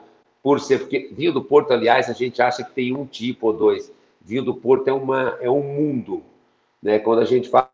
por 0.44 0.60
ser, 0.60 0.80
porque 0.80 1.10
vinho 1.12 1.34
do 1.34 1.44
Porto, 1.44 1.74
aliás, 1.74 2.10
a 2.10 2.14
gente 2.14 2.42
acha 2.42 2.64
que 2.64 2.72
tem 2.72 2.96
um 2.96 3.06
tipo 3.06 3.48
ou 3.48 3.54
dois. 3.54 3.92
Vinho 4.22 4.44
do 4.44 4.56
Porto 4.56 4.88
é, 4.88 4.94
uma, 4.94 5.38
é 5.42 5.50
um 5.50 5.62
mundo. 5.62 6.24
Né? 6.82 7.00
Quando 7.00 7.20
a 7.20 7.26
gente 7.26 7.50
fala 7.50 7.70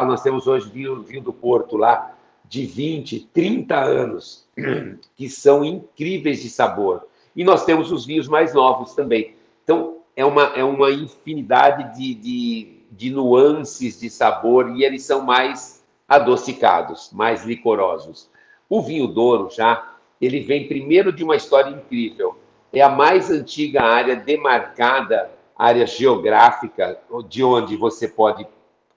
nós 0.00 0.22
temos 0.22 0.46
hoje 0.46 0.70
vinho, 0.70 1.02
vinho 1.02 1.22
do 1.22 1.32
Porto 1.32 1.76
lá, 1.76 2.16
de 2.48 2.64
20, 2.64 3.28
30 3.32 3.74
anos, 3.74 4.46
que 5.16 5.28
são 5.28 5.64
incríveis 5.64 6.40
de 6.40 6.48
sabor. 6.48 7.06
E 7.34 7.44
nós 7.44 7.64
temos 7.64 7.90
os 7.90 8.06
vinhos 8.06 8.28
mais 8.28 8.54
novos 8.54 8.94
também. 8.94 9.34
Então, 9.64 9.98
é 10.16 10.24
uma, 10.24 10.44
é 10.54 10.64
uma 10.64 10.90
infinidade 10.90 11.96
de, 11.96 12.14
de, 12.14 12.82
de 12.90 13.10
nuances 13.10 14.00
de 14.00 14.08
sabor 14.08 14.76
e 14.76 14.84
eles 14.84 15.02
são 15.02 15.22
mais 15.22 15.77
adocicados, 16.08 17.10
mais 17.12 17.44
licorosos. 17.44 18.30
O 18.68 18.80
vinho 18.80 19.06
Douro 19.06 19.50
já, 19.50 19.96
ele 20.20 20.40
vem 20.40 20.66
primeiro 20.66 21.12
de 21.12 21.22
uma 21.22 21.36
história 21.36 21.70
incrível. 21.70 22.36
É 22.72 22.80
a 22.80 22.88
mais 22.88 23.30
antiga 23.30 23.82
área 23.82 24.16
demarcada, 24.16 25.30
área 25.56 25.86
geográfica, 25.86 26.98
de 27.28 27.44
onde 27.44 27.76
você 27.76 28.08
pode 28.08 28.46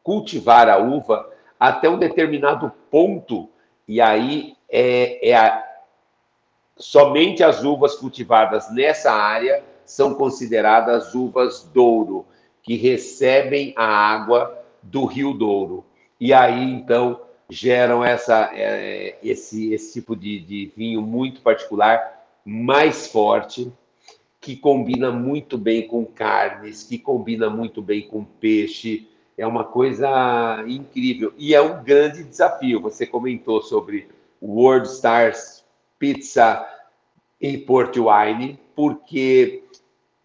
cultivar 0.02 0.70
a 0.70 0.78
uva 0.78 1.30
até 1.60 1.90
um 1.90 1.98
determinado 1.98 2.72
ponto, 2.90 3.50
e 3.88 4.02
aí 4.02 4.56
é, 4.68 5.30
é 5.30 5.36
a, 5.36 5.64
somente 6.76 7.44
as 7.44 7.64
uvas 7.64 7.96
cultivadas 7.96 8.74
nessa 8.74 9.12
área 9.12 9.64
são 9.86 10.16
consideradas 10.16 11.14
uvas 11.14 11.64
Douro, 11.64 12.26
que 12.64 12.76
recebem 12.76 13.74
a 13.76 13.86
água 13.86 14.58
do 14.82 15.06
Rio 15.06 15.34
Douro. 15.34 15.86
E 16.22 16.32
aí, 16.32 16.64
então, 16.64 17.20
geram 17.50 18.06
essa, 18.06 18.52
é, 18.54 19.18
esse, 19.24 19.74
esse 19.74 19.94
tipo 19.94 20.16
de, 20.16 20.40
de 20.40 20.72
vinho 20.78 21.02
muito 21.02 21.42
particular, 21.42 22.28
mais 22.46 23.08
forte, 23.08 23.74
que 24.40 24.56
combina 24.56 25.12
muito 25.12 25.58
bem 25.58 25.88
com 25.88 26.06
carnes, 26.06 26.84
que 26.84 27.00
combina 27.00 27.50
muito 27.50 27.82
bem 27.82 28.08
com 28.08 28.24
peixe, 28.24 29.10
é 29.36 29.48
uma 29.48 29.64
coisa 29.64 30.64
incrível. 30.68 31.34
E 31.40 31.56
é 31.56 31.62
um 31.62 31.84
grande 31.84 32.24
desafio. 32.24 32.80
Você 32.82 33.08
comentou 33.08 33.64
sobre 33.64 34.08
World 34.40 34.88
Stars 34.88 35.64
Pizza 35.98 36.64
e 37.40 37.58
Port 37.58 37.98
Wine, 37.98 38.60
porque 38.76 39.64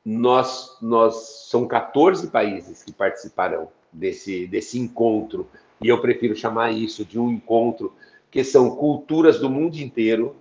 nós, 0.05 0.76
nós 0.83 1.47
são 1.49 1.67
14 1.67 2.29
países 2.29 2.83
que 2.83 2.93
participarão 2.93 3.69
desse, 3.91 4.47
desse 4.47 4.79
encontro, 4.79 5.49
e 5.83 5.88
eu 5.88 6.00
prefiro 6.00 6.35
chamar 6.35 6.73
isso 6.73 7.04
de 7.04 7.18
um 7.18 7.30
encontro, 7.30 7.92
que 8.30 8.42
são 8.42 8.76
culturas 8.76 9.38
do 9.38 9.50
mundo 9.50 9.76
inteiro, 9.76 10.37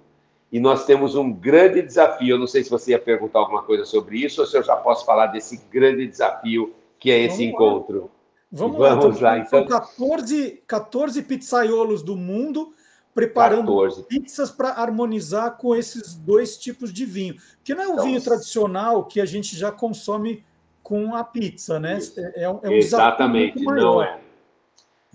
e 0.52 0.60
nós 0.60 0.86
temos 0.86 1.16
um 1.16 1.32
grande 1.32 1.82
desafio. 1.82 2.36
Eu 2.36 2.40
não 2.40 2.48
sei 2.48 2.64
se 2.64 2.70
você 2.70 2.92
ia 2.92 3.00
perguntar 3.00 3.40
alguma 3.40 3.64
coisa 3.64 3.86
sobre 3.86 4.18
isso, 4.18 4.42
ou 4.42 4.48
se 4.48 4.58
eu 4.58 4.64
já 4.64 4.76
posso 4.76 5.06
falar 5.06 5.28
desse 5.28 5.62
grande 5.72 6.08
desafio 6.08 6.74
que 7.00 7.12
é 7.12 7.20
esse 7.20 7.38
Vamos 7.38 7.54
encontro. 7.54 8.02
Lá. 8.02 8.10
Vamos, 8.52 8.78
Vamos 8.78 9.20
lá, 9.20 9.38
então. 9.38 9.68
São 9.68 9.68
14, 9.68 10.64
14 10.66 11.22
pizzaiolos 11.24 12.02
do 12.02 12.16
mundo 12.16 12.74
preparando 13.14 13.68
14. 13.68 14.04
pizzas 14.04 14.52
para 14.52 14.70
harmonizar 14.70 15.58
com 15.58 15.76
esses 15.76 16.16
dois 16.16 16.58
tipos 16.58 16.92
de 16.92 17.06
vinho. 17.06 17.36
Que 17.64 17.74
não 17.74 17.84
é 17.84 17.88
o 17.88 17.94
então, 17.94 18.06
vinho 18.06 18.22
tradicional 18.22 19.06
que 19.06 19.22
a 19.22 19.26
gente 19.26 19.58
já 19.58 19.72
consome 19.72 20.44
com 20.84 21.16
a 21.16 21.24
pizza, 21.24 21.80
né? 21.80 21.98
É, 22.18 22.44
é 22.44 22.50
um, 22.50 22.60
é 22.62 22.70
um 22.70 22.74
exatamente, 22.74 23.64
não 23.64 24.04
é. 24.04 24.20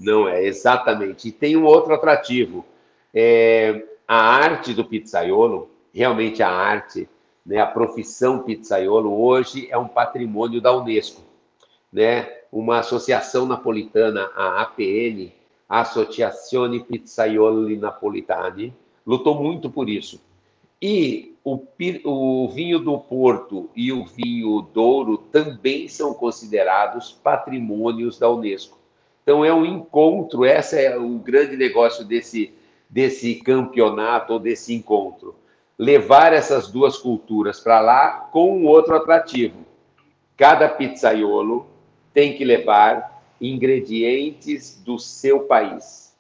Não 0.00 0.28
é, 0.28 0.42
exatamente. 0.42 1.28
E 1.28 1.33
tem 1.33 1.57
um 1.57 1.64
outro 1.64 1.95
atrativo. 1.95 2.64
É, 3.14 3.85
a 4.09 4.16
arte 4.16 4.75
do 4.75 4.85
pizzaiolo, 4.85 5.71
realmente 5.95 6.42
a 6.42 6.50
arte, 6.50 7.09
né, 7.45 7.59
a 7.59 7.66
profissão 7.66 8.40
pizzaiolo, 8.40 9.12
hoje 9.21 9.69
é 9.71 9.78
um 9.78 9.87
patrimônio 9.87 10.61
da 10.61 10.75
Unesco. 10.75 11.23
Né? 11.92 12.40
uma 12.52 12.80
associação 12.80 13.47
napolitana, 13.47 14.30
a 14.35 14.62
APN, 14.62 15.33
Associazione 15.69 16.80
Pizzaioli 16.80 17.76
Napolitani, 17.76 18.75
lutou 19.07 19.40
muito 19.40 19.71
por 19.71 19.88
isso. 19.88 20.21
E 20.83 21.37
o, 21.45 21.62
o, 22.04 22.49
vinho 22.49 22.80
do 22.80 22.99
Porto 22.99 23.71
e 23.76 23.92
o 23.92 24.04
vinho 24.04 24.62
Douro 24.75 25.19
também 25.19 25.87
são 25.88 26.12
considerados 26.12 27.12
patrimônios 27.12 28.19
da 28.19 28.28
Unesco. 28.28 28.78
Então 29.31 29.45
é 29.45 29.55
um 29.55 29.65
encontro, 29.65 30.45
esse 30.45 30.77
é 30.77 30.99
o 30.99 31.17
grande 31.21 31.57
negócio 31.57 32.05
desse, 32.05 32.53
desse 32.89 33.37
campeonato 33.37 34.33
ou 34.33 34.41
desse 34.41 34.75
encontro. 34.75 35.37
Levar 35.79 36.33
essas 36.33 36.67
duas 36.67 36.99
culturas 36.99 37.61
para 37.61 37.79
lá 37.79 38.29
com 38.33 38.59
um 38.59 38.67
outro 38.67 38.97
atrativo. 38.97 39.65
Cada 40.37 40.69
pizzaiolo 40.69 41.69
tem 42.13 42.37
que 42.37 42.45
levar 42.45 43.23
ingredientes 43.41 44.83
do 44.85 44.99
seu 44.99 45.45
país. 45.45 46.13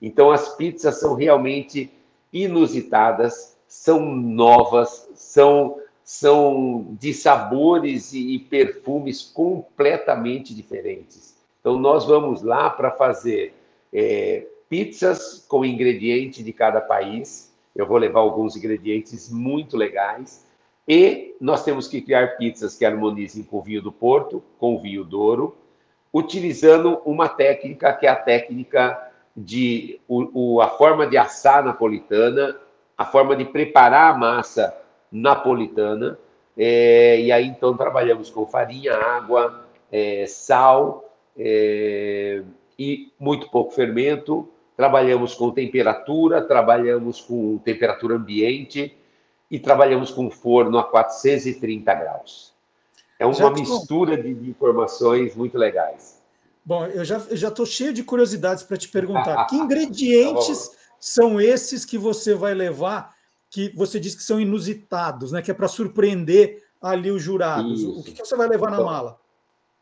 Então, 0.00 0.30
as 0.30 0.56
pizzas 0.56 0.98
são 0.98 1.12
realmente 1.14 1.92
inusitadas, 2.32 3.54
são 3.68 4.00
novas, 4.00 5.10
são, 5.14 5.76
são 6.02 6.96
de 6.98 7.12
sabores 7.12 8.14
e 8.14 8.38
perfumes 8.38 9.20
completamente 9.20 10.54
diferentes. 10.54 11.38
Então, 11.60 11.78
nós 11.78 12.06
vamos 12.06 12.42
lá 12.42 12.70
para 12.70 12.90
fazer 12.90 13.54
é, 13.92 14.46
pizzas 14.68 15.44
com 15.48 15.64
ingrediente 15.64 16.42
de 16.42 16.52
cada 16.52 16.80
país. 16.80 17.52
Eu 17.74 17.86
vou 17.86 17.98
levar 17.98 18.20
alguns 18.20 18.56
ingredientes 18.56 19.30
muito 19.30 19.76
legais 19.76 20.46
E 20.88 21.36
nós 21.40 21.62
temos 21.62 21.86
que 21.86 22.00
criar 22.00 22.36
pizzas 22.36 22.76
que 22.76 22.84
harmonizem 22.84 23.44
com 23.44 23.58
o 23.58 23.62
vinho 23.62 23.82
do 23.82 23.92
Porto, 23.92 24.42
com 24.58 24.74
o 24.74 24.80
vinho 24.80 25.04
Douro, 25.04 25.56
utilizando 26.12 27.00
uma 27.04 27.28
técnica 27.28 27.92
que 27.92 28.06
é 28.06 28.10
a 28.10 28.16
técnica 28.16 29.10
de 29.36 30.00
o, 30.08 30.54
o, 30.54 30.60
a 30.60 30.68
forma 30.68 31.06
de 31.06 31.16
assar 31.16 31.64
napolitana, 31.64 32.56
a 32.96 33.04
forma 33.04 33.36
de 33.36 33.44
preparar 33.44 34.14
a 34.14 34.18
massa 34.18 34.76
napolitana. 35.12 36.18
É, 36.56 37.20
e 37.20 37.30
aí 37.30 37.46
então 37.46 37.76
trabalhamos 37.76 38.28
com 38.28 38.44
farinha, 38.46 38.94
água, 38.94 39.64
é, 39.90 40.26
sal 40.26 41.09
é, 41.36 42.42
e 42.78 43.12
muito 43.18 43.50
pouco 43.50 43.72
fermento. 43.72 44.48
Trabalhamos 44.76 45.34
com 45.34 45.50
temperatura, 45.50 46.42
trabalhamos 46.42 47.20
com 47.20 47.58
temperatura 47.58 48.16
ambiente 48.16 48.96
e 49.50 49.58
trabalhamos 49.58 50.10
com 50.10 50.30
forno 50.30 50.78
a 50.78 50.84
430 50.84 51.94
graus. 51.94 52.54
É 53.18 53.26
uma 53.26 53.34
já, 53.34 53.50
mistura 53.50 54.16
de, 54.16 54.32
de, 54.32 54.48
informações 54.48 55.36
muito 55.36 55.58
legais. 55.58 56.22
Bom, 56.64 56.86
eu 56.86 57.04
já 57.04 57.18
estou 57.18 57.66
cheio 57.66 57.92
de 57.92 58.02
curiosidades 58.02 58.62
para 58.62 58.78
te 58.78 58.88
perguntar. 58.88 59.44
que 59.48 59.56
ingredientes 59.56 60.68
tá 60.68 60.76
são 60.98 61.38
esses 61.38 61.84
que 61.84 61.98
você 61.98 62.34
vai 62.34 62.54
levar, 62.54 63.14
que 63.50 63.74
você 63.76 64.00
diz 64.00 64.14
que 64.14 64.22
são 64.22 64.40
inusitados, 64.40 65.32
né? 65.32 65.42
que 65.42 65.50
é 65.50 65.54
para 65.54 65.68
surpreender 65.68 66.62
ali 66.80 67.10
os 67.10 67.22
jurados? 67.22 67.80
Isso. 67.80 68.00
O 68.00 68.02
que, 68.02 68.12
que, 68.12 68.24
você 68.24 68.36
vai 68.36 68.48
levar 68.48 68.68
então, 68.72 68.84
na 68.84 68.90
mala? 68.90 69.19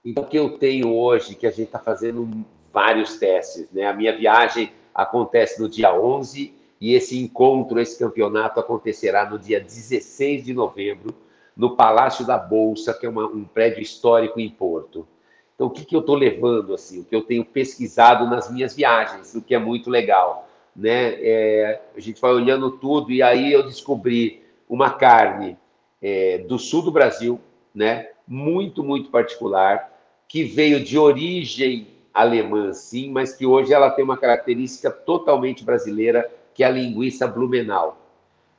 Então, 0.05 0.25
o 0.25 0.27
que 0.27 0.39
eu 0.39 0.59
tenho 0.59 0.95
hoje, 0.95 1.35
que 1.35 1.47
a 1.47 1.51
gente 1.51 1.65
está 1.65 1.79
fazendo 1.79 2.29
vários 2.73 3.17
testes, 3.17 3.71
né? 3.73 3.87
A 3.87 3.93
minha 3.93 4.17
viagem 4.17 4.73
acontece 4.95 5.61
no 5.61 5.69
dia 5.69 5.95
11 5.95 6.55
e 6.81 6.95
esse 6.95 7.19
encontro, 7.19 7.81
esse 7.81 7.99
campeonato 7.99 8.61
acontecerá 8.61 9.29
no 9.29 9.39
dia 9.39 9.61
16 9.61 10.45
de 10.45 10.55
novembro, 10.55 11.15
no 11.57 11.77
Palácio 11.77 12.25
da 12.25 12.39
Bolsa, 12.39 12.95
que 12.95 13.05
é 13.05 13.09
uma, 13.09 13.27
um 13.27 13.45
prédio 13.45 13.83
histórico 13.83 14.39
em 14.39 14.49
Porto. 14.49 15.07
Então, 15.55 15.67
o 15.67 15.71
que, 15.71 15.85
que 15.85 15.97
eu 15.97 16.01
estou 16.01 16.15
levando, 16.15 16.73
assim, 16.73 17.01
o 17.01 17.05
que 17.05 17.17
eu 17.17 17.23
tenho 17.23 17.45
pesquisado 17.45 18.27
nas 18.27 18.49
minhas 18.49 18.77
viagens, 18.77 19.35
o 19.35 19.43
que 19.43 19.57
é 19.57 19.59
muito 19.59 19.91
legal, 19.91 20.49
né? 20.75 21.17
É, 21.21 21.83
a 21.97 22.01
gente 22.01 22.21
vai 22.21 22.31
olhando 22.31 22.71
tudo 22.71 23.11
e 23.11 23.21
aí 23.21 23.53
eu 23.53 23.65
descobri 23.65 24.41
uma 24.69 24.91
carne 24.91 25.59
é, 26.01 26.39
do 26.39 26.61
sul 26.61 26.83
do 26.83 26.93
Brasil, 26.93 27.41
né? 27.79 28.09
Muito, 28.27 28.83
muito 28.83 29.09
particular, 29.09 29.91
que 30.27 30.43
veio 30.43 30.83
de 30.83 30.99
origem 30.99 31.87
alemã, 32.13 32.73
sim, 32.73 33.09
mas 33.09 33.33
que 33.33 33.47
hoje 33.47 33.73
ela 33.73 33.89
tem 33.89 34.05
uma 34.05 34.17
característica 34.17 34.91
totalmente 34.91 35.65
brasileira, 35.65 36.29
que 36.53 36.65
é 36.65 36.67
a 36.67 36.71
linguiça 36.71 37.29
blumenau. 37.29 37.97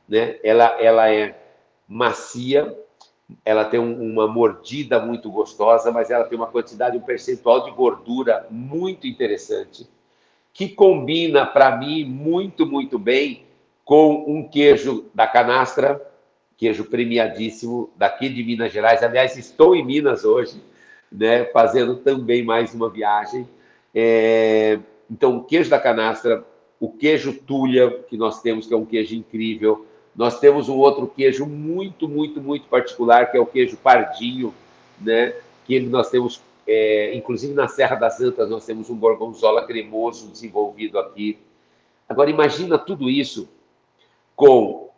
Né? 0.08 0.40
Ela, 0.42 0.82
ela 0.82 1.14
é 1.14 1.38
macia, 1.86 2.74
ela 3.44 3.66
tem 3.66 3.80
uma 3.80 4.26
mordida 4.26 5.02
muito 5.02 5.30
gostosa, 5.30 5.92
mas 5.92 6.10
ela 6.10 6.24
tem 6.24 6.38
uma 6.38 6.48
quantidade, 6.48 6.98
um 6.98 7.02
percentual 7.02 7.66
de 7.66 7.72
gordura 7.72 8.48
muito 8.50 9.06
interessante, 9.06 9.86
que 10.54 10.70
combina 10.70 11.46
para 11.46 11.76
mim 11.76 12.06
muito, 12.06 12.66
muito 12.66 12.98
bem 12.98 13.44
com 13.84 14.24
um 14.26 14.48
queijo 14.48 15.06
da 15.14 15.28
canastra, 15.28 16.09
queijo 16.60 16.86
premiadíssimo 16.86 17.90
daqui 17.96 18.30
de 18.30 18.44
Minas 18.44 18.72
Gerais. 18.72 19.02
Aliás, 19.02 19.36
estou 19.38 19.76
em 19.76 19.84
Minas 19.84 20.26
hoje, 20.26 20.62
né, 21.12 21.46
fazendo 21.46 21.96
também 21.96 22.44
mais 22.44 22.74
uma 22.76 22.90
viagem. 22.90 23.48
É, 23.96 24.78
então, 25.10 25.38
o 25.38 25.44
queijo 25.46 25.70
da 25.70 25.80
canastra 25.80 26.46
o 26.80 26.90
queijo 26.90 27.34
Tulha, 27.34 27.92
que 28.10 28.16
nós 28.16 28.42
temos, 28.42 28.66
que 28.66 28.74
é 28.74 28.78
um 28.78 28.86
queijo 28.86 29.14
incrível. 29.14 29.86
Nós 30.16 30.40
temos 30.40 30.70
um 30.70 30.78
outro 30.78 31.08
queijo 31.08 31.46
muito, 31.46 32.08
muito, 32.08 32.42
muito 32.42 32.68
particular, 32.68 33.30
que 33.30 33.38
é 33.38 33.40
o 33.40 33.46
queijo 33.46 33.78
Pardinho, 33.78 34.54
né? 35.00 35.34
que 35.66 35.80
nós 35.82 36.10
temos, 36.10 36.42
é, 36.66 37.14
inclusive 37.16 37.54
na 37.54 37.68
Serra 37.68 37.96
das 37.96 38.22
Antas, 38.22 38.50
nós 38.50 38.66
temos 38.66 38.90
um 38.90 38.98
gorgonzola 38.98 39.66
cremoso 39.66 40.30
desenvolvido 40.30 40.98
aqui. 40.98 41.38
Agora, 42.08 42.30
imagina 42.30 42.78
tudo 42.78 43.10
isso 43.10 43.50
com 44.36 44.90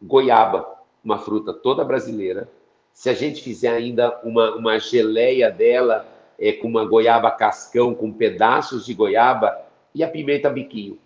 goiaba, 0.00 0.79
uma 1.04 1.18
fruta 1.18 1.52
toda 1.52 1.84
brasileira. 1.84 2.48
Se 2.92 3.08
a 3.08 3.14
gente 3.14 3.42
fizer 3.42 3.70
ainda 3.70 4.20
uma, 4.22 4.54
uma 4.56 4.78
geleia 4.78 5.50
dela, 5.50 6.06
é, 6.38 6.52
com 6.52 6.68
uma 6.68 6.84
goiaba 6.84 7.30
cascão, 7.30 7.94
com 7.94 8.12
pedaços 8.12 8.84
de 8.84 8.94
goiaba, 8.94 9.56
e 9.94 10.04
a 10.04 10.08
pimenta 10.08 10.50
biquinho 10.50 10.98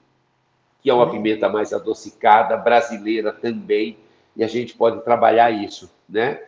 que 0.85 0.91
é 0.91 0.95
uma 0.95 1.11
pimenta 1.11 1.49
mais 1.49 1.73
adocicada, 1.73 2.59
brasileira 2.59 3.33
também, 3.33 3.97
e 4.37 4.45
a 4.45 4.47
gente 4.47 4.75
pode 4.75 5.03
trabalhar 5.03 5.51
isso, 5.51 5.91
né? 6.07 6.43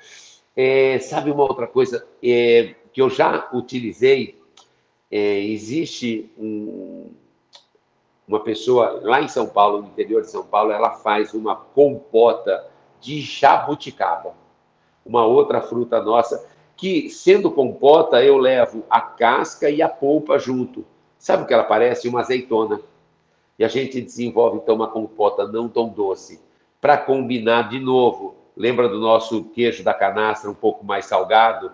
É, 0.55 0.99
sabe 0.99 1.31
uma 1.31 1.43
outra 1.43 1.67
coisa 1.67 2.07
é, 2.23 2.75
que 2.93 3.01
eu 3.01 3.09
já 3.09 3.49
utilizei? 3.55 4.39
É, 5.11 5.41
existe 5.41 6.31
um, 6.37 7.11
uma 8.29 8.41
pessoa 8.41 9.01
lá 9.03 9.23
em 9.23 9.29
São 9.29 9.49
Paulo, 9.49 9.81
no 9.81 9.89
interior 9.89 10.21
de 10.21 10.31
São 10.31 10.45
Paulo, 10.45 10.71
ela 10.71 10.91
faz 10.91 11.33
uma 11.33 11.57
compota 11.57 12.63
de 13.01 13.21
jabuticaba, 13.21 14.35
uma 15.05 15.25
outra 15.25 15.61
fruta 15.61 16.03
nossa, 16.03 16.47
que 16.77 17.09
sendo 17.09 17.51
compota 17.51 18.23
eu 18.23 18.37
levo 18.37 18.85
a 18.91 19.01
casca 19.01 19.71
e 19.71 19.81
a 19.81 19.89
polpa 19.89 20.39
junto. 20.39 20.85
Sabe 21.19 21.43
o 21.43 21.47
que 21.47 21.55
ela 21.55 21.65
parece? 21.65 22.09
Uma 22.09 22.21
azeitona 22.21 22.81
e 23.59 23.65
a 23.65 23.69
gente 23.69 24.01
desenvolve 24.01 24.59
então 24.59 24.75
uma 24.75 24.89
compota 24.89 25.47
não 25.47 25.69
tão 25.69 25.89
doce 25.89 26.41
para 26.81 26.99
combinar 26.99 27.69
de 27.69 27.81
novo. 27.81 28.35
Lembra 28.57 28.89
do 28.89 28.99
nosso 28.99 29.45
queijo 29.45 29.83
da 29.83 29.95
canastra 29.95 30.51
um 30.51 30.55
pouco 30.55 30.85
mais 30.85 31.07
salgado? 31.07 31.73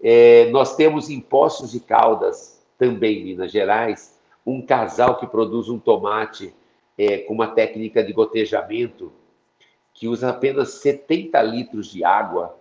É, 0.00 0.48
nós 0.50 0.76
temos 0.76 1.10
em 1.10 1.20
Poços 1.20 1.72
de 1.72 1.80
Caldas, 1.80 2.64
também 2.78 3.18
em 3.18 3.24
Minas 3.24 3.50
Gerais, 3.50 4.18
um 4.46 4.62
casal 4.62 5.16
que 5.16 5.26
produz 5.26 5.68
um 5.68 5.78
tomate 5.78 6.54
é, 6.96 7.18
com 7.18 7.34
uma 7.34 7.48
técnica 7.48 8.02
de 8.02 8.12
gotejamento 8.12 9.12
que 9.98 10.08
usa 10.08 10.30
apenas 10.30 10.74
70 10.74 11.42
litros 11.42 11.90
de 11.90 12.04
água 12.04 12.56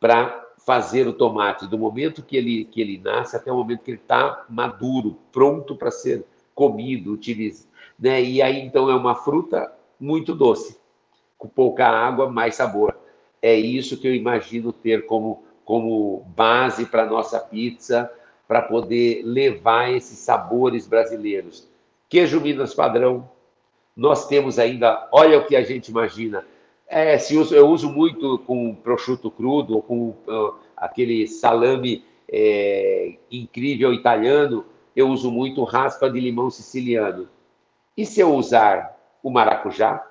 para 0.00 0.44
fazer 0.58 1.06
o 1.06 1.12
tomate, 1.12 1.66
do 1.66 1.76
momento 1.76 2.22
que 2.22 2.36
ele, 2.36 2.64
que 2.64 2.80
ele 2.80 2.98
nasce 2.98 3.36
até 3.36 3.52
o 3.52 3.56
momento 3.56 3.82
que 3.82 3.90
ele 3.90 3.98
está 3.98 4.44
maduro, 4.48 5.18
pronto 5.30 5.76
para 5.76 5.90
ser 5.90 6.24
comido, 6.54 7.12
utilizado 7.12 7.72
né? 8.02 8.20
E 8.20 8.42
aí 8.42 8.60
então 8.60 8.90
é 8.90 8.96
uma 8.96 9.14
fruta 9.14 9.72
muito 9.98 10.34
doce, 10.34 10.76
com 11.38 11.46
pouca 11.46 11.86
água, 11.86 12.28
mais 12.28 12.56
sabor. 12.56 12.98
É 13.40 13.54
isso 13.54 13.96
que 13.96 14.08
eu 14.08 14.14
imagino 14.14 14.72
ter 14.72 15.06
como, 15.06 15.44
como 15.64 16.24
base 16.34 16.86
para 16.86 17.06
nossa 17.06 17.38
pizza, 17.38 18.10
para 18.48 18.60
poder 18.60 19.22
levar 19.24 19.92
esses 19.92 20.18
sabores 20.18 20.86
brasileiros. 20.86 21.68
Queijo 22.08 22.40
Minas 22.40 22.74
padrão, 22.74 23.30
nós 23.96 24.26
temos 24.26 24.58
ainda, 24.58 25.08
olha 25.12 25.38
o 25.38 25.46
que 25.46 25.54
a 25.54 25.62
gente 25.62 25.88
imagina. 25.88 26.44
É, 26.94 27.16
se 27.16 27.38
uso, 27.38 27.54
eu 27.54 27.70
uso 27.70 27.88
muito 27.90 28.38
com 28.40 28.74
prosciutto 28.74 29.30
crudo, 29.30 29.76
ou 29.76 29.82
com 29.82 30.10
uh, 30.10 30.54
aquele 30.76 31.26
salame 31.26 32.04
é, 32.30 33.16
incrível 33.30 33.94
italiano, 33.94 34.66
eu 34.94 35.08
uso 35.08 35.30
muito 35.30 35.64
raspa 35.64 36.10
de 36.10 36.20
limão 36.20 36.50
siciliano. 36.50 37.30
E 37.96 38.04
se 38.04 38.20
eu 38.20 38.34
usar 38.34 38.94
o 39.22 39.30
maracujá, 39.30 40.06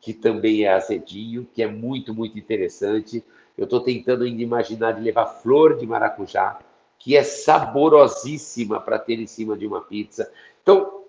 que 0.00 0.12
também 0.14 0.62
é 0.62 0.72
azedinho, 0.72 1.48
que 1.52 1.64
é 1.64 1.66
muito, 1.66 2.14
muito 2.14 2.38
interessante. 2.38 3.24
Eu 3.58 3.64
estou 3.64 3.80
tentando 3.80 4.22
ainda 4.22 4.40
imaginar 4.40 4.92
de 4.92 5.00
levar 5.00 5.26
flor 5.26 5.76
de 5.76 5.84
maracujá, 5.84 6.60
que 6.96 7.16
é 7.16 7.24
saborosíssima 7.24 8.80
para 8.80 9.00
ter 9.00 9.18
em 9.18 9.26
cima 9.26 9.58
de 9.58 9.66
uma 9.66 9.80
pizza. 9.80 10.32
Então, 10.62 11.02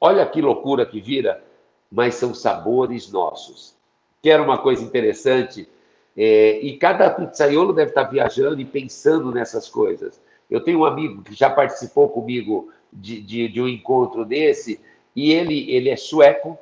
olha 0.00 0.24
que 0.24 0.40
loucura 0.40 0.86
que 0.86 1.00
vira, 1.00 1.42
mas 1.90 2.14
são 2.14 2.32
sabores 2.32 3.10
nossos. 3.10 3.79
Quer 4.22 4.40
uma 4.40 4.58
coisa 4.58 4.82
interessante? 4.82 5.68
É, 6.16 6.60
e 6.60 6.76
cada 6.76 7.08
pizzaiolo 7.10 7.72
deve 7.72 7.90
estar 7.90 8.04
viajando 8.04 8.60
e 8.60 8.64
pensando 8.64 9.32
nessas 9.32 9.68
coisas. 9.68 10.20
Eu 10.50 10.60
tenho 10.60 10.80
um 10.80 10.84
amigo 10.84 11.22
que 11.22 11.34
já 11.34 11.48
participou 11.48 12.08
comigo 12.08 12.72
de, 12.92 13.20
de, 13.20 13.48
de 13.48 13.60
um 13.60 13.68
encontro 13.68 14.24
desse, 14.24 14.80
e 15.14 15.32
ele, 15.32 15.70
ele 15.70 15.88
é 15.88 15.96
sueco 15.96 16.58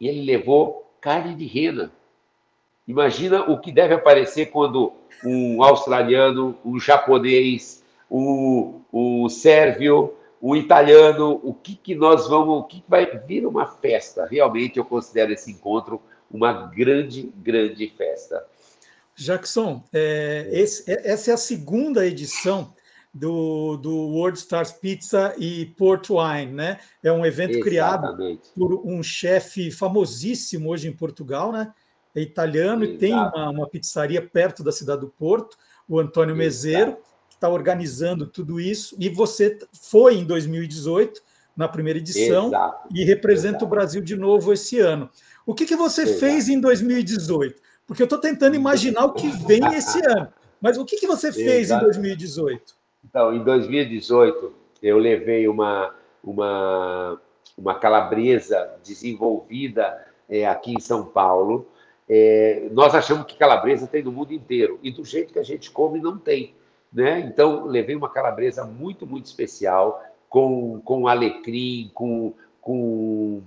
e 0.00 0.08
ele 0.08 0.22
levou 0.22 0.90
carne 1.00 1.34
de 1.34 1.46
rena. 1.46 1.92
Imagina 2.86 3.42
o 3.50 3.58
que 3.58 3.72
deve 3.72 3.94
aparecer 3.94 4.46
quando 4.46 4.92
um 5.24 5.62
australiano, 5.62 6.56
um 6.64 6.78
japonês, 6.80 7.84
um, 8.10 8.80
um 8.92 9.28
sérvio, 9.28 10.14
um 10.40 10.56
italiano, 10.56 11.40
o 11.42 11.54
que, 11.54 11.76
que 11.76 11.94
nós 11.94 12.28
vamos, 12.28 12.60
o 12.60 12.64
que, 12.64 12.80
que 12.80 12.90
vai 12.90 13.06
vir 13.06 13.46
uma 13.46 13.66
festa. 13.66 14.26
Realmente 14.26 14.78
eu 14.78 14.84
considero 14.84 15.32
esse 15.32 15.50
encontro 15.50 16.00
uma 16.32 16.52
grande, 16.66 17.32
grande 17.36 17.92
festa. 17.96 18.44
Jackson, 19.14 19.84
é, 19.92 20.48
esse, 20.52 20.90
essa 20.90 21.30
é 21.30 21.34
a 21.34 21.38
segunda 21.38 22.06
edição 22.06 22.74
do, 23.12 23.76
do 23.76 23.94
World 23.94 24.38
Stars 24.38 24.72
Pizza 24.72 25.34
e 25.36 25.66
Port 25.66 26.08
Wine, 26.08 26.52
né? 26.52 26.80
É 27.02 27.12
um 27.12 27.26
evento 27.26 27.50
Exatamente. 27.50 27.62
criado 27.62 28.40
por 28.56 28.86
um 28.86 29.02
chefe 29.02 29.70
famosíssimo 29.70 30.70
hoje 30.70 30.88
em 30.88 30.92
Portugal, 30.92 31.52
né? 31.52 31.72
é 32.14 32.20
italiano 32.20 32.84
Exato. 32.84 32.94
e 32.94 32.98
tem 32.98 33.14
uma, 33.14 33.50
uma, 33.50 33.68
pizzaria 33.68 34.22
perto 34.22 34.62
da 34.62 34.72
cidade 34.72 35.00
do 35.00 35.08
Porto, 35.08 35.56
o 35.88 35.98
Antônio 35.98 36.34
Exato. 36.34 36.38
Mezeiro, 36.38 36.96
que 37.28 37.34
está 37.34 37.48
organizando 37.48 38.26
tudo 38.26 38.60
isso. 38.60 38.94
E 38.98 39.08
você 39.08 39.58
foi 39.72 40.16
em 40.16 40.24
2018, 40.24 41.20
na 41.56 41.68
primeira 41.68 41.98
edição, 41.98 42.48
Exato. 42.48 42.88
e 42.94 43.04
representa 43.04 43.64
o 43.64 43.68
Brasil 43.68 44.02
de 44.02 44.16
novo 44.16 44.52
esse 44.52 44.78
ano. 44.78 45.08
O 45.44 45.54
que, 45.54 45.66
que 45.66 45.76
você 45.76 46.06
fez 46.18 46.48
em 46.48 46.60
2018? 46.60 47.60
Porque 47.86 48.02
eu 48.02 48.04
estou 48.04 48.18
tentando 48.18 48.54
imaginar 48.54 49.04
o 49.04 49.12
que 49.12 49.28
vem 49.28 49.64
esse 49.74 49.98
ano. 50.06 50.28
Mas 50.60 50.78
o 50.78 50.84
que, 50.84 50.96
que 50.96 51.06
você 51.06 51.32
fez 51.32 51.70
em 51.70 51.78
2018? 51.78 52.74
Então, 53.04 53.34
em 53.34 53.42
2018, 53.42 54.54
eu 54.80 54.96
levei 54.96 55.48
uma, 55.48 55.92
uma, 56.22 57.20
uma 57.58 57.74
calabresa 57.74 58.70
desenvolvida 58.84 60.06
é, 60.28 60.46
aqui 60.46 60.72
em 60.72 60.80
São 60.80 61.04
Paulo. 61.04 61.66
É, 62.08 62.68
nós 62.70 62.94
achamos 62.94 63.26
que 63.26 63.36
calabresa 63.36 63.88
tem 63.88 64.02
no 64.02 64.12
mundo 64.12 64.32
inteiro, 64.32 64.78
e 64.82 64.90
do 64.90 65.04
jeito 65.04 65.32
que 65.32 65.38
a 65.38 65.44
gente 65.44 65.70
come, 65.70 66.00
não 66.00 66.16
tem. 66.16 66.54
Né? 66.92 67.20
Então, 67.20 67.64
levei 67.64 67.96
uma 67.96 68.08
calabresa 68.08 68.64
muito, 68.64 69.06
muito 69.06 69.26
especial, 69.26 70.02
com, 70.28 70.80
com 70.84 71.08
alecrim, 71.08 71.90
com, 71.92 72.34
com 72.60 73.42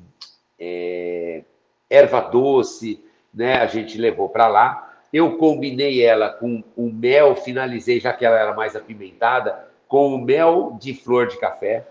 é, 0.59 1.43
erva 1.89 2.21
doce, 2.21 3.03
né? 3.33 3.57
a 3.57 3.65
gente 3.65 3.97
levou 3.97 4.29
para 4.29 4.47
lá. 4.47 4.93
Eu 5.11 5.37
combinei 5.37 6.03
ela 6.03 6.29
com 6.29 6.63
o 6.75 6.91
mel, 6.91 7.35
finalizei, 7.35 7.99
já 7.99 8.11
que 8.11 8.25
ela 8.25 8.37
era 8.39 8.53
mais 8.53 8.75
apimentada, 8.75 9.67
com 9.87 10.13
o 10.13 10.17
mel 10.17 10.77
de 10.79 10.93
flor 10.93 11.27
de 11.27 11.37
café. 11.37 11.87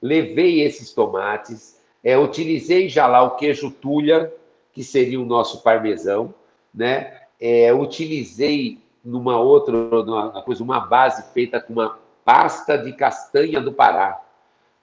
Levei 0.00 0.60
esses 0.60 0.92
tomates, 0.92 1.80
é, 2.04 2.16
utilizei 2.18 2.88
já 2.88 3.06
lá 3.06 3.22
o 3.22 3.36
queijo 3.36 3.70
tulha, 3.70 4.32
que 4.72 4.82
seria 4.82 5.20
o 5.20 5.24
nosso 5.24 5.62
parmesão, 5.62 6.34
né? 6.74 7.20
É, 7.40 7.72
utilizei 7.72 8.80
numa 9.04 9.38
outra 9.38 9.76
numa 9.76 10.42
coisa, 10.42 10.62
uma 10.62 10.80
base 10.80 11.32
feita 11.32 11.60
com 11.60 11.72
uma 11.72 11.98
pasta 12.24 12.78
de 12.78 12.92
castanha 12.92 13.60
do 13.60 13.72
Pará, 13.72 14.20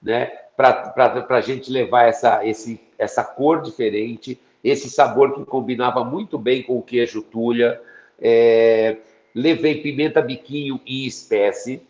né? 0.02 0.26
Para 0.56 1.24
a 1.28 1.40
gente 1.40 1.70
levar 1.70 2.04
essa, 2.04 2.44
esse, 2.46 2.80
essa 3.00 3.24
cor 3.24 3.62
diferente, 3.62 4.38
esse 4.62 4.90
sabor 4.90 5.34
que 5.34 5.44
combinava 5.44 6.04
muito 6.04 6.38
bem 6.38 6.62
com 6.62 6.78
o 6.78 6.82
queijo 6.82 7.22
tulha. 7.22 7.80
É, 8.20 8.98
levei 9.34 9.80
pimenta 9.80 10.20
biquinho 10.20 10.78
em 10.86 11.06
espécie. 11.06 11.82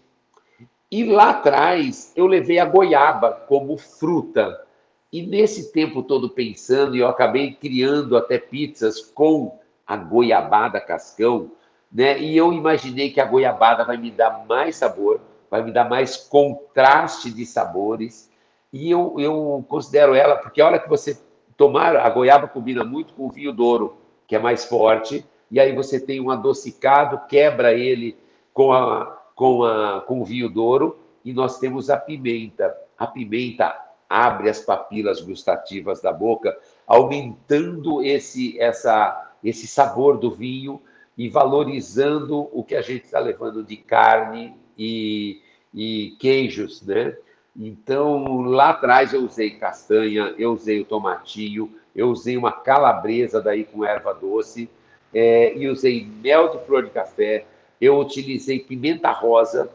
E 0.91 1.05
lá 1.05 1.31
atrás 1.31 2.13
eu 2.15 2.27
levei 2.27 2.61
a 2.61 2.65
goiaba 2.65 3.33
como 3.49 3.77
fruta. 3.77 4.65
E 5.13 5.27
nesse 5.27 5.73
tempo 5.73 6.05
todo 6.05 6.31
pensando, 6.31 6.97
eu 6.97 7.09
acabei 7.09 7.53
criando 7.53 8.17
até 8.17 8.39
pizzas 8.39 9.01
com 9.01 9.59
a 9.85 9.97
goiabada 9.97 10.81
cascão, 10.81 11.51
né? 11.91 12.21
E 12.21 12.37
eu 12.37 12.53
imaginei 12.53 13.11
que 13.11 13.21
a 13.21 13.25
goiabada 13.25 13.85
vai 13.85 13.97
me 13.97 14.13
dar 14.13 14.47
mais 14.47 14.77
sabor, 14.77 15.21
vai 15.51 15.65
me 15.65 15.73
dar 15.73 15.89
mais 15.89 16.17
contraste 16.17 17.33
de 17.33 17.45
sabores. 17.45 18.30
E 18.73 18.91
eu, 18.91 19.17
eu 19.19 19.65
considero 19.69 20.15
ela, 20.15 20.37
porque 20.37 20.61
a 20.61 20.67
hora 20.67 20.79
que 20.79 20.89
você 20.89 21.21
tomar, 21.57 21.97
a 21.97 22.09
goiaba 22.09 22.49
combina 22.49 22.85
muito 22.85 23.13
com 23.15 23.27
o 23.27 23.31
vinho 23.31 23.53
douro, 23.53 23.97
que 24.27 24.37
é 24.37 24.39
mais 24.39 24.65
forte, 24.65 25.25
e 25.51 25.59
aí 25.59 25.75
você 25.75 25.99
tem 25.99 26.21
um 26.21 26.31
adocicado, 26.31 27.21
quebra 27.29 27.73
ele 27.73 28.17
com, 28.55 28.73
a, 28.73 29.07
com, 29.35 29.65
a, 29.65 30.01
com 30.01 30.21
o 30.21 30.25
vinho 30.25 30.49
douro, 30.49 30.99
e 31.25 31.33
nós 31.33 31.59
temos 31.59 31.91
a 31.91 31.97
pimenta. 31.97 32.75
A 32.97 33.07
pimenta 33.07 33.75
abre 34.09 34.49
as 34.49 34.61
papilas 34.61 35.21
gustativas 35.21 36.01
da 36.01 36.13
boca, 36.13 36.57
aumentando 36.87 38.03
esse, 38.03 38.59
essa, 38.61 39.33
esse 39.43 39.67
sabor 39.67 40.19
do 40.19 40.31
vinho 40.31 40.81
e 41.17 41.29
valorizando 41.29 42.49
o 42.53 42.65
que 42.65 42.75
a 42.75 42.83
gente 42.83 43.05
está 43.05 43.21
levando 43.21 43.63
de 43.63 43.77
carne 43.77 44.57
e, 44.79 45.43
e 45.75 46.17
queijos, 46.19 46.83
né? 46.83 47.17
Então, 47.57 48.43
lá 48.43 48.71
atrás 48.71 49.13
eu 49.13 49.25
usei 49.25 49.51
castanha, 49.51 50.35
eu 50.39 50.53
usei 50.53 50.81
o 50.81 50.85
tomatinho, 50.85 51.71
eu 51.95 52.09
usei 52.09 52.37
uma 52.37 52.53
calabresa 52.53 53.41
daí 53.41 53.65
com 53.65 53.85
erva 53.85 54.15
doce, 54.15 54.69
é, 55.13 55.57
e 55.57 55.69
usei 55.69 56.07
mel 56.23 56.49
de 56.51 56.65
flor 56.65 56.85
de 56.85 56.91
café, 56.91 57.45
eu 57.81 57.99
utilizei 57.99 58.61
pimenta 58.61 59.11
rosa, 59.11 59.71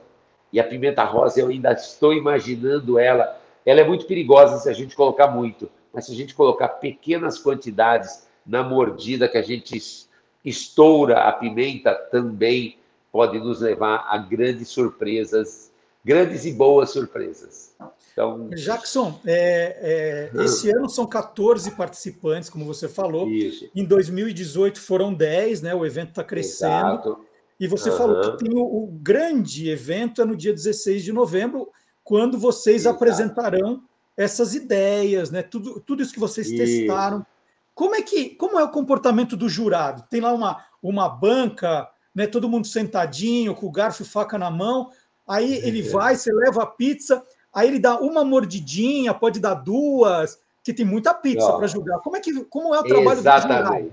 e 0.53 0.59
a 0.59 0.63
pimenta 0.63 1.03
rosa 1.03 1.41
eu 1.41 1.47
ainda 1.49 1.73
estou 1.73 2.13
imaginando 2.13 2.97
ela, 2.97 3.38
ela 3.65 3.81
é 3.81 3.83
muito 3.83 4.05
perigosa 4.05 4.57
se 4.57 4.69
a 4.69 4.73
gente 4.73 4.95
colocar 4.95 5.27
muito, 5.27 5.69
mas 5.93 6.05
se 6.05 6.13
a 6.13 6.15
gente 6.15 6.33
colocar 6.33 6.69
pequenas 6.69 7.38
quantidades 7.38 8.25
na 8.45 8.63
mordida 8.63 9.27
que 9.27 9.38
a 9.38 9.41
gente 9.41 10.07
estoura 10.45 11.21
a 11.21 11.31
pimenta, 11.33 11.93
também 11.93 12.77
pode 13.11 13.39
nos 13.39 13.61
levar 13.61 14.05
a 14.07 14.17
grandes 14.17 14.69
surpresas 14.69 15.71
grandes 16.05 16.45
e 16.45 16.53
boas 16.53 16.91
surpresas. 16.91 17.73
Então... 18.13 18.47
Jackson, 18.49 19.19
é, 19.25 20.31
é, 20.37 20.43
esse 20.43 20.69
ano 20.69 20.87
são 20.87 21.05
14 21.05 21.71
participantes, 21.71 22.49
como 22.49 22.63
você 22.63 22.87
falou. 22.87 23.27
Isso. 23.27 23.69
Em 23.75 23.83
2018 23.83 24.79
foram 24.79 25.11
10, 25.11 25.63
né? 25.63 25.73
O 25.73 25.85
evento 25.85 26.09
está 26.09 26.23
crescendo. 26.23 26.93
Exato. 26.93 27.25
E 27.59 27.67
você 27.67 27.89
uhum. 27.89 27.97
falou 27.97 28.21
que 28.21 28.45
tem 28.45 28.53
o, 28.55 28.61
o, 28.61 28.87
grande 28.87 29.69
evento 29.69 30.21
é 30.21 30.25
no 30.25 30.35
dia 30.35 30.53
16 30.53 31.03
de 31.03 31.11
novembro, 31.11 31.69
quando 32.03 32.37
vocês 32.37 32.83
Exato. 32.83 32.95
apresentarão 32.95 33.81
essas 34.15 34.53
ideias, 34.53 35.31
né? 35.31 35.41
Tudo, 35.41 35.79
tudo 35.79 36.03
isso 36.03 36.13
que 36.13 36.19
vocês 36.19 36.47
isso. 36.47 36.57
testaram. 36.57 37.25
Como 37.73 37.95
é 37.95 38.01
que 38.01 38.29
como 38.35 38.59
é 38.59 38.63
o 38.63 38.71
comportamento 38.71 39.35
do 39.35 39.49
jurado? 39.49 40.05
Tem 40.09 40.21
lá 40.21 40.31
uma, 40.31 40.63
uma 40.81 41.09
banca, 41.09 41.89
né? 42.13 42.27
Todo 42.27 42.47
mundo 42.47 42.67
sentadinho, 42.67 43.55
com 43.55 43.65
o 43.65 43.71
garfo 43.71 44.03
e 44.03 44.05
faca 44.05 44.37
na 44.37 44.51
mão 44.51 44.91
Aí 45.27 45.55
ele 45.65 45.81
vai, 45.81 46.15
você 46.15 46.31
leva 46.31 46.63
a 46.63 46.67
pizza, 46.67 47.25
aí 47.53 47.67
ele 47.67 47.79
dá 47.79 47.99
uma 47.99 48.23
mordidinha, 48.23 49.13
pode 49.13 49.39
dar 49.39 49.55
duas, 49.55 50.39
que 50.63 50.73
tem 50.73 50.85
muita 50.85 51.13
pizza 51.13 51.53
para 51.53 51.67
julgar. 51.67 51.99
Como 51.99 52.17
é 52.17 52.19
que 52.19 52.43
como 52.45 52.73
é 52.73 52.79
o 52.79 52.83
trabalho 52.83 53.19
Exatamente. 53.19 53.91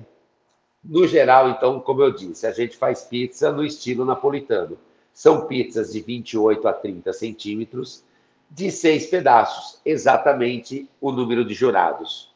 No 0.85 1.07
geral, 1.07 1.51
então, 1.51 1.79
como 1.79 2.03
eu 2.03 2.11
disse, 2.13 2.47
a 2.47 2.51
gente 2.51 2.77
faz 2.77 3.03
pizza 3.03 3.53
no 3.53 3.65
estilo 3.65 4.05
napolitano. 4.05 4.77
São 5.15 5.47
pizzas 5.47 5.93
de 5.93 6.01
28 6.01 6.67
a 6.67 6.73
30 6.73 7.13
centímetros, 7.13 8.03
de 8.51 8.71
seis 8.71 9.07
pedaços, 9.07 9.81
exatamente 9.85 10.89
o 11.01 11.13
número 11.13 11.45
de 11.45 11.55
jurados. 11.55 12.33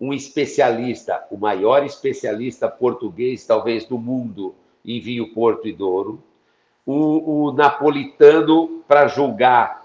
Um 0.00 0.12
especialista, 0.12 1.26
o 1.30 1.36
maior 1.36 1.84
especialista 1.84 2.68
português, 2.68 3.44
talvez, 3.44 3.84
do 3.84 3.98
mundo 3.98 4.54
em 4.84 5.00
vinho 5.00 5.34
Porto 5.34 5.66
e 5.66 5.72
Douro, 5.72 6.22
o, 6.88 7.48
o 7.48 7.52
napolitano 7.52 8.82
para 8.88 9.08
julgar 9.08 9.84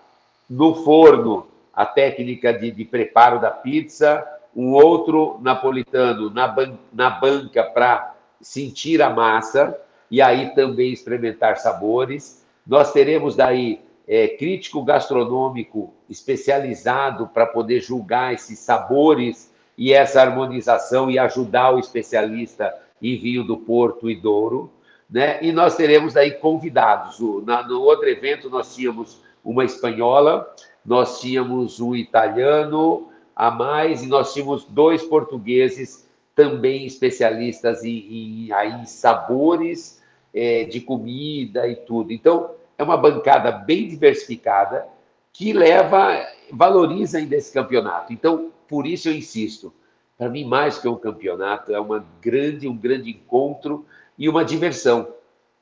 no 0.49 0.73
forno 0.85 1.45
a 1.73 1.85
técnica 1.85 2.53
de, 2.53 2.71
de, 2.71 2.85
preparo 2.85 3.41
da 3.41 3.51
pizza, 3.51 4.25
um 4.55 4.71
outro 4.71 5.37
napolitano 5.41 6.29
na, 6.29 6.47
ban 6.47 6.77
na 6.93 7.09
banca 7.09 7.61
para 7.61 8.15
sentir 8.39 9.01
a 9.01 9.09
massa 9.09 9.77
e 10.09 10.21
aí 10.21 10.55
também 10.55 10.93
experimentar 10.93 11.57
sabores. 11.57 12.45
Nós 12.65 12.93
teremos 12.93 13.35
daí 13.35 13.81
é, 14.07 14.29
crítico 14.29 14.81
gastronômico 14.81 15.93
especializado 16.09 17.27
para 17.27 17.45
poder 17.45 17.81
julgar 17.81 18.33
esses 18.33 18.59
sabores 18.59 19.51
e 19.77 19.91
essa 19.91 20.21
harmonização 20.21 21.11
e 21.11 21.19
ajudar 21.19 21.71
o 21.71 21.79
especialista 21.79 22.73
em 23.01 23.17
vinho 23.17 23.43
do 23.43 23.57
Porto 23.57 24.09
e 24.09 24.15
Douro 24.15 24.71
né? 25.13 25.37
E 25.43 25.51
nós 25.51 25.75
teremos 25.75 26.17
aí 26.17 26.31
convidados. 26.31 27.19
Na, 27.45 27.61
no 27.61 27.79
outro 27.81 28.09
evento 28.09 28.49
nós 28.49 28.73
tínhamos 28.73 29.21
uma 29.45 29.63
espanhola, 29.63 30.51
nós 30.83 31.21
tínhamos 31.21 31.79
um 31.79 31.95
italiano 31.95 33.09
a 33.35 33.51
mais 33.51 34.01
e 34.01 34.07
nós 34.07 34.33
tínhamos 34.33 34.65
dois 34.65 35.03
portugueses 35.03 36.09
também 36.33 36.87
especialistas 36.87 37.83
em, 37.83 38.49
em, 38.49 38.51
em 38.51 38.85
sabores 38.85 40.01
é, 40.33 40.63
de 40.63 40.81
comida 40.81 41.67
e 41.67 41.75
tudo. 41.75 42.11
Então 42.11 42.49
é 42.75 42.83
uma 42.83 42.97
bancada 42.97 43.51
bem 43.51 43.87
diversificada 43.87 44.87
que 45.31 45.53
leva, 45.53 46.25
valoriza 46.51 47.19
ainda 47.19 47.35
esse 47.35 47.53
campeonato. 47.53 48.11
Então 48.11 48.51
por 48.67 48.87
isso 48.87 49.09
eu 49.09 49.13
insisto. 49.13 49.71
Para 50.17 50.27
mim 50.27 50.43
mais 50.43 50.79
que 50.79 50.87
um 50.87 50.95
campeonato 50.95 51.71
é 51.71 51.79
uma 51.79 52.03
grande 52.19 52.67
um 52.67 52.75
grande 52.75 53.11
encontro 53.11 53.85
e 54.17 54.29
uma 54.29 54.45
diversão, 54.45 55.07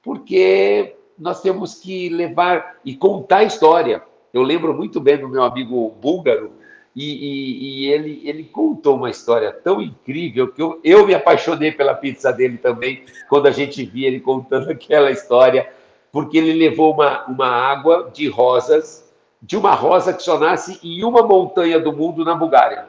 porque 0.04 0.96
nós 1.18 1.42
temos 1.42 1.76
que 1.76 2.10
levar 2.10 2.78
e 2.84 2.96
contar 2.96 3.38
a 3.38 3.44
história. 3.44 4.02
Eu 4.34 4.42
lembro 4.42 4.74
muito 4.74 5.00
bem 5.00 5.18
do 5.18 5.30
meu 5.30 5.44
amigo 5.44 5.90
búlgaro, 6.02 6.52
e, 6.96 7.06
e, 7.06 7.86
e 7.86 7.92
ele, 7.92 8.22
ele 8.26 8.44
contou 8.44 8.98
uma 8.98 9.10
história 9.10 9.52
tão 9.52 9.82
incrível 9.82 10.52
que 10.52 10.62
eu, 10.62 10.80
eu 10.84 11.08
me 11.08 11.14
apaixonei 11.14 11.72
pela 11.72 11.94
pizza 11.94 12.34
dele 12.34 12.58
também, 12.58 13.04
quando 13.30 13.48
a 13.48 13.52
gente 13.52 13.84
via 13.86 14.08
ele 14.08 14.20
contando 14.20 14.72
aquela 14.72 15.12
história, 15.12 15.72
porque 16.12 16.38
ele 16.38 16.54
levou 16.54 16.94
uma, 16.94 17.26
uma 17.26 17.48
água 17.48 18.12
de 18.14 18.28
rosas, 18.28 19.10
de 19.42 19.56
uma 19.56 19.74
rosa 19.74 20.14
que 20.14 20.22
só 20.22 20.38
nasce 20.38 20.80
em 20.84 21.04
uma 21.04 21.24
montanha 21.24 21.80
do 21.80 21.94
mundo 21.94 22.26
na 22.26 22.36
Bulgária. 22.36 22.88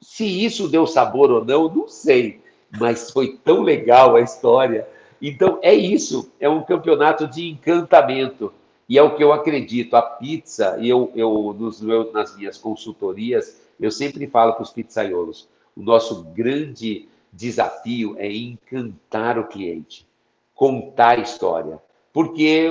Se 0.00 0.24
isso 0.44 0.68
deu 0.68 0.86
sabor 0.86 1.30
ou 1.30 1.44
não, 1.44 1.68
não 1.68 1.88
sei 1.88 2.42
mas 2.78 3.10
foi 3.10 3.38
tão 3.44 3.62
legal 3.62 4.16
a 4.16 4.20
história. 4.20 4.86
Então, 5.20 5.58
é 5.62 5.72
isso, 5.72 6.30
é 6.38 6.48
um 6.48 6.62
campeonato 6.62 7.26
de 7.26 7.48
encantamento. 7.48 8.52
E 8.88 8.98
é 8.98 9.02
o 9.02 9.14
que 9.14 9.24
eu 9.24 9.32
acredito. 9.32 9.94
A 9.96 10.02
pizza, 10.02 10.76
e 10.78 10.88
eu, 10.88 11.10
eu 11.14 11.56
nos 11.58 11.80
meus, 11.80 12.12
nas 12.12 12.36
minhas 12.36 12.58
consultorias, 12.58 13.60
eu 13.80 13.90
sempre 13.90 14.26
falo 14.26 14.52
para 14.52 14.62
os 14.62 14.70
pizzaiolos: 14.70 15.48
o 15.76 15.82
nosso 15.82 16.24
grande 16.34 17.08
desafio 17.32 18.14
é 18.18 18.30
encantar 18.30 19.38
o 19.38 19.48
cliente, 19.48 20.06
contar 20.54 21.18
a 21.18 21.22
história. 21.22 21.78
Porque 22.12 22.70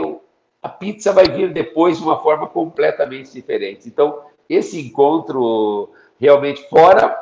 a 0.61 0.69
pizza 0.69 1.11
vai 1.11 1.27
vir 1.27 1.51
depois 1.51 1.97
de 1.97 2.03
uma 2.03 2.21
forma 2.21 2.47
completamente 2.47 3.33
diferente. 3.33 3.87
Então, 3.87 4.21
esse 4.47 4.79
encontro 4.79 5.89
realmente, 6.19 6.67
fora 6.69 7.17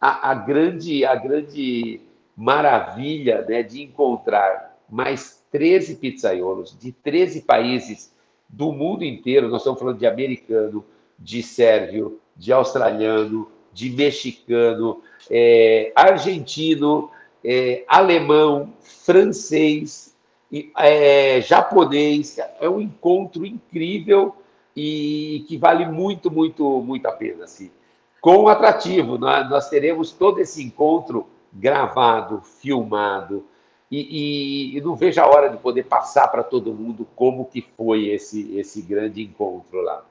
a, 0.00 0.30
a 0.32 0.34
grande, 0.34 1.04
a 1.04 1.14
grande 1.14 2.00
maravilha 2.36 3.44
né, 3.48 3.62
de 3.62 3.82
encontrar 3.82 4.76
mais 4.88 5.42
13 5.50 5.96
pizzaiolos 5.96 6.76
de 6.78 6.92
13 6.92 7.42
países 7.42 8.12
do 8.48 8.72
mundo 8.72 9.04
inteiro. 9.04 9.48
Nós 9.48 9.60
estamos 9.60 9.78
falando 9.78 9.98
de 9.98 10.06
americano, 10.06 10.84
de 11.18 11.42
sérvio, 11.42 12.20
de 12.36 12.52
australiano, 12.52 13.48
de 13.72 13.90
mexicano, 13.90 15.00
é, 15.30 15.92
argentino, 15.94 17.10
é, 17.44 17.84
alemão, 17.86 18.72
francês, 18.80 20.14
é, 20.78 21.40
japonês. 21.40 22.38
É 22.60 22.68
um 22.68 22.80
encontro 22.80 23.44
incrível 23.44 24.34
e 24.76 25.44
que 25.48 25.56
vale 25.56 25.86
muito, 25.86 26.30
muito, 26.30 26.64
muito 26.82 27.06
a 27.06 27.12
pena. 27.12 27.44
Assim. 27.44 27.70
Com 28.20 28.48
atrativo, 28.48 29.18
nós, 29.18 29.48
nós 29.48 29.68
teremos 29.68 30.10
todo 30.10 30.40
esse 30.40 30.62
encontro 30.62 31.26
gravado, 31.54 32.42
filmado, 32.42 33.46
e, 33.90 34.72
e, 34.74 34.76
e, 34.76 34.80
não 34.80 34.96
vejo 34.96 35.20
a 35.20 35.26
hora 35.26 35.48
de 35.48 35.56
poder 35.58 35.84
passar 35.84 36.26
para 36.28 36.42
todo 36.42 36.74
mundo 36.74 37.06
como 37.14 37.44
que 37.44 37.64
foi 37.76 38.08
esse, 38.08 38.56
esse 38.58 38.82
grande 38.82 39.22
encontro 39.22 39.80
lá. 39.80 40.04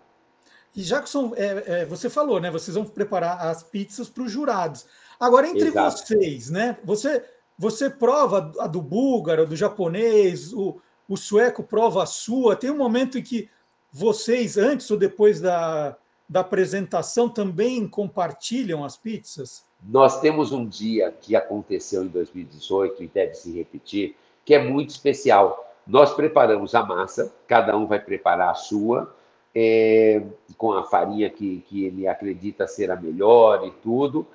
E 0.75 0.81
Jackson, 0.81 1.33
é, 1.35 1.81
é, 1.81 1.85
você 1.85 2.09
falou, 2.09 2.39
né? 2.39 2.49
Vocês 2.49 2.75
vão 2.75 2.85
preparar 2.85 3.41
as 3.41 3.61
pizzas 3.61 4.09
para 4.09 4.23
os 4.23 4.31
jurados. 4.31 4.85
Agora, 5.19 5.47
entre 5.47 5.67
Exato. 5.67 5.97
vocês, 5.97 6.49
né? 6.49 6.77
Você, 6.83 7.23
você 7.57 7.89
prova 7.89 8.51
a 8.59 8.67
do 8.67 8.81
búlgaro, 8.81 9.45
do 9.45 9.55
japonês, 9.55 10.53
o, 10.53 10.79
o 11.07 11.17
sueco 11.17 11.61
prova 11.61 12.03
a 12.03 12.07
sua. 12.07 12.55
Tem 12.55 12.71
um 12.71 12.77
momento 12.77 13.17
em 13.17 13.21
que 13.21 13.49
vocês, 13.91 14.57
antes 14.57 14.89
ou 14.89 14.97
depois 14.97 15.41
da, 15.41 15.95
da 16.27 16.39
apresentação, 16.39 17.29
também 17.29 17.87
compartilham 17.87 18.83
as 18.83 18.97
pizzas? 18.97 19.63
Nós 19.85 20.21
temos 20.21 20.51
um 20.51 20.65
dia 20.65 21.11
que 21.11 21.35
aconteceu 21.35 22.03
em 22.03 22.07
2018 22.07 23.03
e 23.03 23.07
deve 23.07 23.33
se 23.33 23.51
repetir, 23.51 24.15
que 24.45 24.53
é 24.53 24.63
muito 24.63 24.91
especial. 24.91 25.73
Nós 25.85 26.13
preparamos 26.13 26.73
a 26.73 26.83
massa, 26.83 27.33
cada 27.47 27.75
um 27.75 27.85
vai 27.85 27.99
preparar 27.99 28.51
a 28.51 28.55
sua, 28.55 29.13
é, 29.53 30.23
com 30.57 30.71
a 30.71 30.83
farinha 30.83 31.29
que, 31.29 31.63
que 31.67 31.85
ele 31.85 32.07
acredita 32.07 32.65
ser 32.65 32.89
a 32.89 32.95
melhor 32.95 33.67
e 33.67 33.71
tudo, 33.71 34.25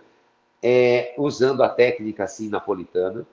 é, 0.63 1.15
usando 1.17 1.63
a 1.63 1.69
técnica 1.69 2.25
assim 2.25 2.49
napolitana. 2.49 3.27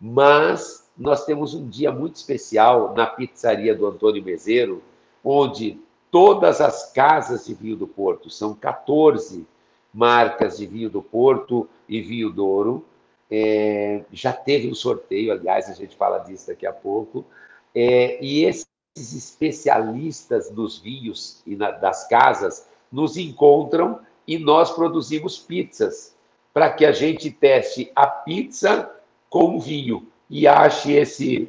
Mas 0.00 0.88
nós 0.96 1.24
temos 1.24 1.54
um 1.54 1.68
dia 1.68 1.90
muito 1.90 2.16
especial 2.16 2.94
na 2.94 3.06
pizzaria 3.06 3.74
do 3.74 3.86
Antônio 3.86 4.22
Mezeiro, 4.22 4.82
onde 5.24 5.80
todas 6.10 6.60
as 6.60 6.92
casas 6.92 7.46
de 7.46 7.54
vinho 7.54 7.76
do 7.76 7.86
Porto, 7.86 8.30
são 8.30 8.54
14 8.54 9.44
marcas 9.96 10.58
de 10.58 10.66
vinho 10.66 10.90
do 10.90 11.00
Porto 11.00 11.66
e 11.88 12.02
vinho 12.02 12.30
Douro, 12.30 12.84
é, 13.30 14.02
já 14.12 14.30
teve 14.30 14.68
um 14.68 14.74
sorteio, 14.74 15.32
aliás, 15.32 15.70
a 15.70 15.72
gente 15.72 15.96
fala 15.96 16.18
disso 16.18 16.48
daqui 16.48 16.66
a 16.66 16.72
pouco, 16.72 17.24
é, 17.74 18.22
e 18.22 18.44
esses 18.44 18.66
especialistas 18.94 20.50
dos 20.50 20.78
vinhos 20.78 21.42
e 21.46 21.56
na, 21.56 21.70
das 21.70 22.06
casas 22.06 22.68
nos 22.92 23.16
encontram 23.16 23.98
e 24.28 24.38
nós 24.38 24.70
produzimos 24.70 25.38
pizzas 25.38 26.14
para 26.52 26.70
que 26.70 26.84
a 26.84 26.92
gente 26.92 27.30
teste 27.30 27.90
a 27.96 28.06
pizza 28.06 28.90
com 29.30 29.58
vinho 29.58 30.06
e 30.28 30.46
ache 30.46 30.92
esse, 30.92 31.48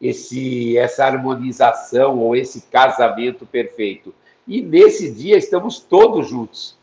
esse, 0.00 0.78
essa 0.78 1.04
harmonização 1.04 2.18
ou 2.18 2.34
esse 2.34 2.62
casamento 2.62 3.44
perfeito. 3.44 4.14
E 4.46 4.60
nesse 4.62 5.10
dia 5.10 5.36
estamos 5.36 5.78
todos 5.78 6.28
juntos. 6.28 6.76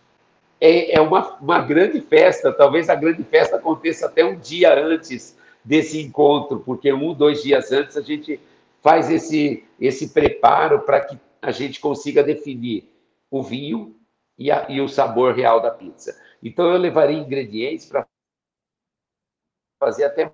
É, 0.64 0.96
é 0.96 1.02
uma, 1.02 1.38
uma 1.40 1.60
grande 1.60 2.00
festa, 2.00 2.54
talvez 2.54 2.88
a 2.88 2.94
grande 2.94 3.24
festa 3.24 3.56
aconteça 3.56 4.06
até 4.06 4.24
um 4.24 4.38
dia 4.38 4.72
antes 4.74 5.36
desse 5.66 6.00
encontro, 6.00 6.60
porque 6.60 6.94
um, 6.94 7.16
dois 7.16 7.42
dias 7.42 7.72
antes 7.72 7.98
a 7.98 8.02
gente 8.02 8.40
faz 8.80 9.10
esse, 9.10 9.66
esse 9.80 10.10
preparo 10.10 10.82
para 10.82 11.02
que 11.02 11.20
a 11.42 11.52
gente 11.52 11.80
consiga 11.80 12.24
definir 12.24 12.88
o 13.30 13.42
vinho 13.42 13.96
e, 14.38 14.52
a, 14.52 14.70
e 14.70 14.80
o 14.80 14.88
sabor 14.88 15.34
real 15.34 15.60
da 15.60 15.72
pizza. 15.72 16.16
Então, 16.44 16.72
eu 16.72 16.78
levaria 16.78 17.18
ingredientes 17.18 17.86
para 17.86 18.08
fazer 19.80 20.04
até 20.04 20.32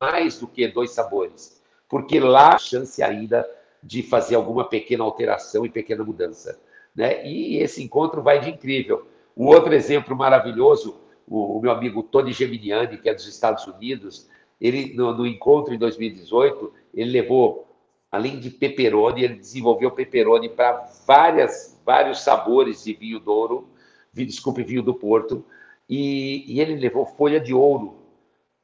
mais 0.00 0.38
do 0.38 0.46
que 0.46 0.68
dois 0.68 0.90
sabores, 0.90 1.62
porque 1.88 2.20
lá 2.20 2.54
a 2.54 2.58
chance 2.58 3.02
ainda 3.02 3.48
de 3.82 4.02
fazer 4.02 4.34
alguma 4.34 4.68
pequena 4.68 5.04
alteração 5.04 5.64
e 5.64 5.70
pequena 5.70 6.04
mudança. 6.04 6.60
Né? 6.96 7.26
E 7.26 7.58
esse 7.58 7.82
encontro 7.82 8.22
vai 8.22 8.40
de 8.40 8.50
incrível. 8.50 9.06
O 9.34 9.46
outro 9.46 9.74
exemplo 9.74 10.16
maravilhoso, 10.16 10.98
o, 11.28 11.58
o 11.58 11.60
meu 11.60 11.70
amigo 11.70 12.02
Tony 12.02 12.32
Geminiani, 12.32 12.96
que 12.96 13.08
é 13.08 13.14
dos 13.14 13.26
Estados 13.28 13.66
Unidos, 13.66 14.28
ele 14.60 14.94
no, 14.94 15.12
no 15.12 15.26
encontro 15.26 15.74
em 15.74 15.78
2018, 15.78 16.72
ele 16.94 17.10
levou, 17.10 17.66
além 18.10 18.40
de 18.40 18.48
pepperoni, 18.48 19.24
ele 19.24 19.34
desenvolveu 19.34 19.90
pepperoni 19.90 20.48
para 20.48 20.88
várias 21.06 21.76
vários 21.86 22.22
sabores 22.22 22.82
de 22.82 22.92
vinho 22.94 23.20
douro, 23.20 23.68
desculpe, 24.12 24.64
vinho 24.64 24.82
do 24.82 24.92
Porto, 24.92 25.44
e, 25.88 26.44
e 26.52 26.60
ele 26.60 26.74
levou 26.74 27.06
folha 27.06 27.38
de 27.38 27.54
ouro. 27.54 27.98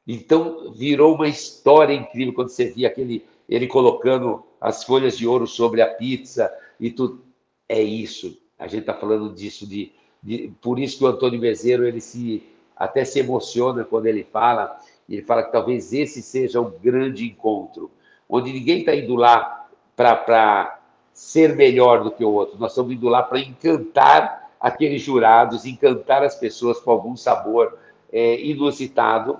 Então 0.05 0.73
virou 0.73 1.15
uma 1.15 1.29
história 1.29 1.93
incrível 1.93 2.33
quando 2.33 2.49
você 2.49 2.65
via 2.65 2.89
aquele 2.89 3.25
ele 3.47 3.67
colocando 3.67 4.43
as 4.59 4.83
folhas 4.83 5.17
de 5.17 5.27
ouro 5.27 5.47
sobre 5.47 5.81
a 5.81 5.87
pizza 5.87 6.51
e 6.79 6.91
tudo. 6.91 7.22
É 7.67 7.81
isso. 7.81 8.37
A 8.57 8.67
gente 8.67 8.81
está 8.81 8.93
falando 8.93 9.33
disso 9.33 9.67
de, 9.67 9.91
de, 10.21 10.53
por 10.61 10.79
isso 10.79 10.97
que 10.97 11.03
o 11.03 11.07
Antônio 11.07 11.39
Mezeiro 11.39 11.85
ele 11.85 12.01
se 12.01 12.43
até 12.75 13.05
se 13.05 13.19
emociona 13.19 13.83
quando 13.83 14.07
ele 14.07 14.23
fala 14.23 14.79
ele 15.09 15.21
fala 15.21 15.43
que 15.43 15.51
talvez 15.51 15.93
esse 15.93 16.21
seja 16.21 16.61
um 16.61 16.71
grande 16.71 17.25
encontro, 17.25 17.91
onde 18.27 18.51
ninguém 18.53 18.79
está 18.79 18.95
indo 18.95 19.15
lá 19.15 19.67
para 19.95 20.79
ser 21.11 21.55
melhor 21.55 22.03
do 22.03 22.11
que 22.11 22.23
o 22.23 22.31
outro, 22.31 22.57
nós 22.57 22.71
estamos 22.71 22.93
indo 22.93 23.07
lá 23.07 23.21
para 23.21 23.39
encantar 23.39 24.51
aqueles 24.59 25.01
jurados, 25.01 25.65
encantar 25.65 26.23
as 26.23 26.35
pessoas 26.35 26.79
com 26.79 26.89
algum 26.89 27.15
sabor 27.15 27.77
é, 28.11 28.39
inusitado, 28.41 29.39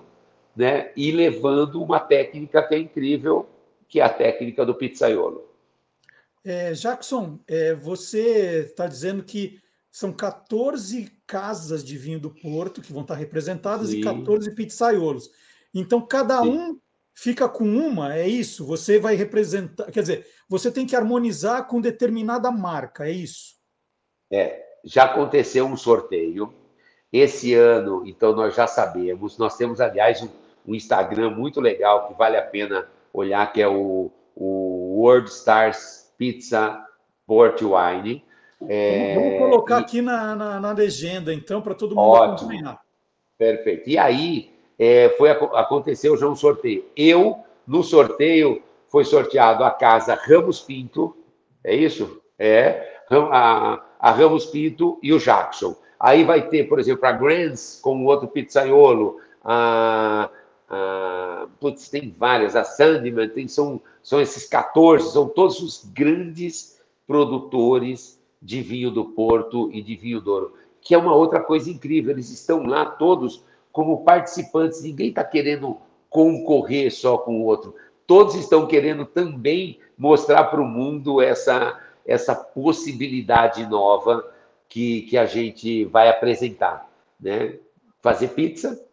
né? 0.56 0.92
e 0.96 1.12
levando 1.12 1.82
uma 1.82 2.00
técnica 2.00 2.62
que 2.62 2.76
é 2.76 2.80
incrível, 2.80 3.48
que 3.88 4.00
é 4.00 4.04
a 4.04 4.10
técnica 4.10 4.66
do 4.66 4.76
pizzaiolo. 4.76 5.44
É, 6.46 6.74
Jackson, 6.74 7.40
é, 7.48 7.74
você 7.74 8.66
está 8.66 8.86
dizendo 8.86 9.24
que 9.24 9.62
são 9.90 10.12
14 10.12 11.10
casas 11.26 11.84
de 11.84 11.98
vinho 11.98 12.20
do 12.20 12.30
Porto 12.32 12.82
que 12.82 12.92
vão 12.92 13.04
estar 13.04 13.16
representadas 13.16 13.90
Sim. 13.90 14.00
e 14.00 14.04
14 14.04 14.54
pizzaiolos. 14.54 15.30
Então, 15.74 16.02
cada 16.02 16.42
Sim. 16.42 16.50
um 16.50 16.80
fica 17.14 17.48
com 17.48 17.64
uma, 17.64 18.16
é 18.16 18.28
isso? 18.28 18.66
Você 18.66 19.00
vai 19.00 19.16
representar, 19.16 19.92
quer 19.92 20.02
dizer, 20.02 20.28
você 20.50 20.72
tem 20.72 20.86
que 20.86 20.96
harmonizar 20.96 21.68
com 21.68 21.80
determinada 21.80 22.52
marca, 22.52 23.08
é 23.08 23.12
isso? 23.12 23.56
É, 24.32 24.64
já 24.84 25.04
aconteceu 25.06 25.66
um 25.66 25.78
sorteio. 25.78 26.54
Esse 27.12 27.54
ano, 27.54 28.04
então, 28.08 28.36
nós 28.36 28.56
já 28.56 28.66
sabemos. 28.66 29.38
Nós 29.38 29.56
temos, 29.56 29.80
aliás, 29.80 30.22
um, 30.24 30.30
um 30.68 30.74
Instagram 30.74 31.30
muito 31.30 31.62
legal 31.62 32.08
que 32.08 32.16
vale 32.16 32.36
a 32.36 32.42
pena 32.42 32.90
olhar, 33.14 33.54
que 33.54 33.62
é 33.62 33.68
o, 33.68 34.12
o 34.36 35.00
World 35.00 35.30
Stars 35.30 36.03
Pizza 36.24 36.82
Port 37.28 37.62
Wine. 37.62 38.24
É, 38.70 39.14
Vamos 39.14 39.40
colocar 39.40 39.82
e... 39.82 39.84
aqui 39.84 40.02
na, 40.02 40.34
na, 40.34 40.58
na, 40.58 40.72
legenda, 40.72 41.34
então, 41.34 41.62
para 41.62 41.74
todo 41.74 41.94
mundo 41.94 42.08
Ótimo. 42.08 42.50
acompanhar. 42.50 42.80
Perfeito. 43.38 43.90
E 43.90 43.98
aí, 43.98 44.54
é, 44.80 45.10
foi, 45.18 45.30
aconteceu 45.30 46.16
já 46.16 46.26
um 46.26 46.36
sorteio. 46.36 46.86
Eu, 46.96 47.40
no 47.68 47.84
sorteio, 47.84 48.64
foi 48.88 49.04
sorteado 49.04 49.66
a 49.66 49.72
casa 49.72 50.16
Ramos 50.16 50.62
Pinto, 50.62 51.14
é 51.62 51.76
isso? 51.76 52.22
É, 52.40 53.02
a, 53.12 53.84
a 54.00 54.12
Ramos 54.12 54.46
Pinto 54.46 54.98
e 55.04 55.12
o 55.12 55.20
Jackson. 55.20 55.76
Aí 56.00 56.24
vai 56.24 56.48
ter, 56.48 56.70
por 56.70 56.80
exemplo, 56.80 57.06
a 57.06 57.12
Grants 57.12 57.82
com 57.84 58.02
o 58.02 58.06
outro 58.06 58.30
pizzaiolo, 58.30 59.18
a, 59.44 60.30
a, 60.74 61.48
putz, 61.60 61.90
tem 61.90 62.14
várias, 62.18 62.56
a 62.56 62.64
Sandman, 62.64 63.30
tem, 63.30 63.48
são, 63.48 63.82
são 64.02 64.20
esses 64.20 64.48
14, 64.48 65.12
são 65.12 65.28
todos 65.28 65.62
os 65.62 65.86
grandes 65.94 66.82
produtores 67.08 68.20
de 68.42 68.62
vinho 68.62 68.92
do 68.92 69.06
Porto 69.06 69.70
e 69.72 69.82
de 69.82 69.96
vinho 69.96 70.20
do 70.20 70.32
Ouro, 70.32 70.54
que 70.82 70.94
é 70.94 70.98
uma 70.98 71.16
outra 71.16 71.40
coisa 71.40 71.70
incrível, 71.70 72.12
eles 72.12 72.30
estão 72.30 72.66
lá 72.66 72.86
todos 72.86 73.44
como 73.72 74.04
participantes. 74.04 74.84
Ninguém 74.84 75.10
está 75.10 75.24
querendo 75.24 75.78
concorrer 76.10 76.94
só 76.94 77.18
com 77.18 77.42
o 77.42 77.46
outro. 77.46 77.76
Todos 78.06 78.36
estão 78.36 78.68
querendo 78.68 79.06
também 79.06 79.80
mostrar 79.98 80.46
para 80.46 80.62
o 80.62 80.66
mundo 80.66 81.22
essa, 81.22 81.80
essa 82.06 82.36
possibilidade 82.36 83.66
nova 83.66 84.30
que, 84.70 85.04
que 85.04 85.18
a 85.18 85.26
gente 85.26 85.86
vai 85.86 86.10
apresentar. 86.10 86.90
Né? 87.20 87.56
Fazer 88.02 88.30
pizza. 88.30 88.86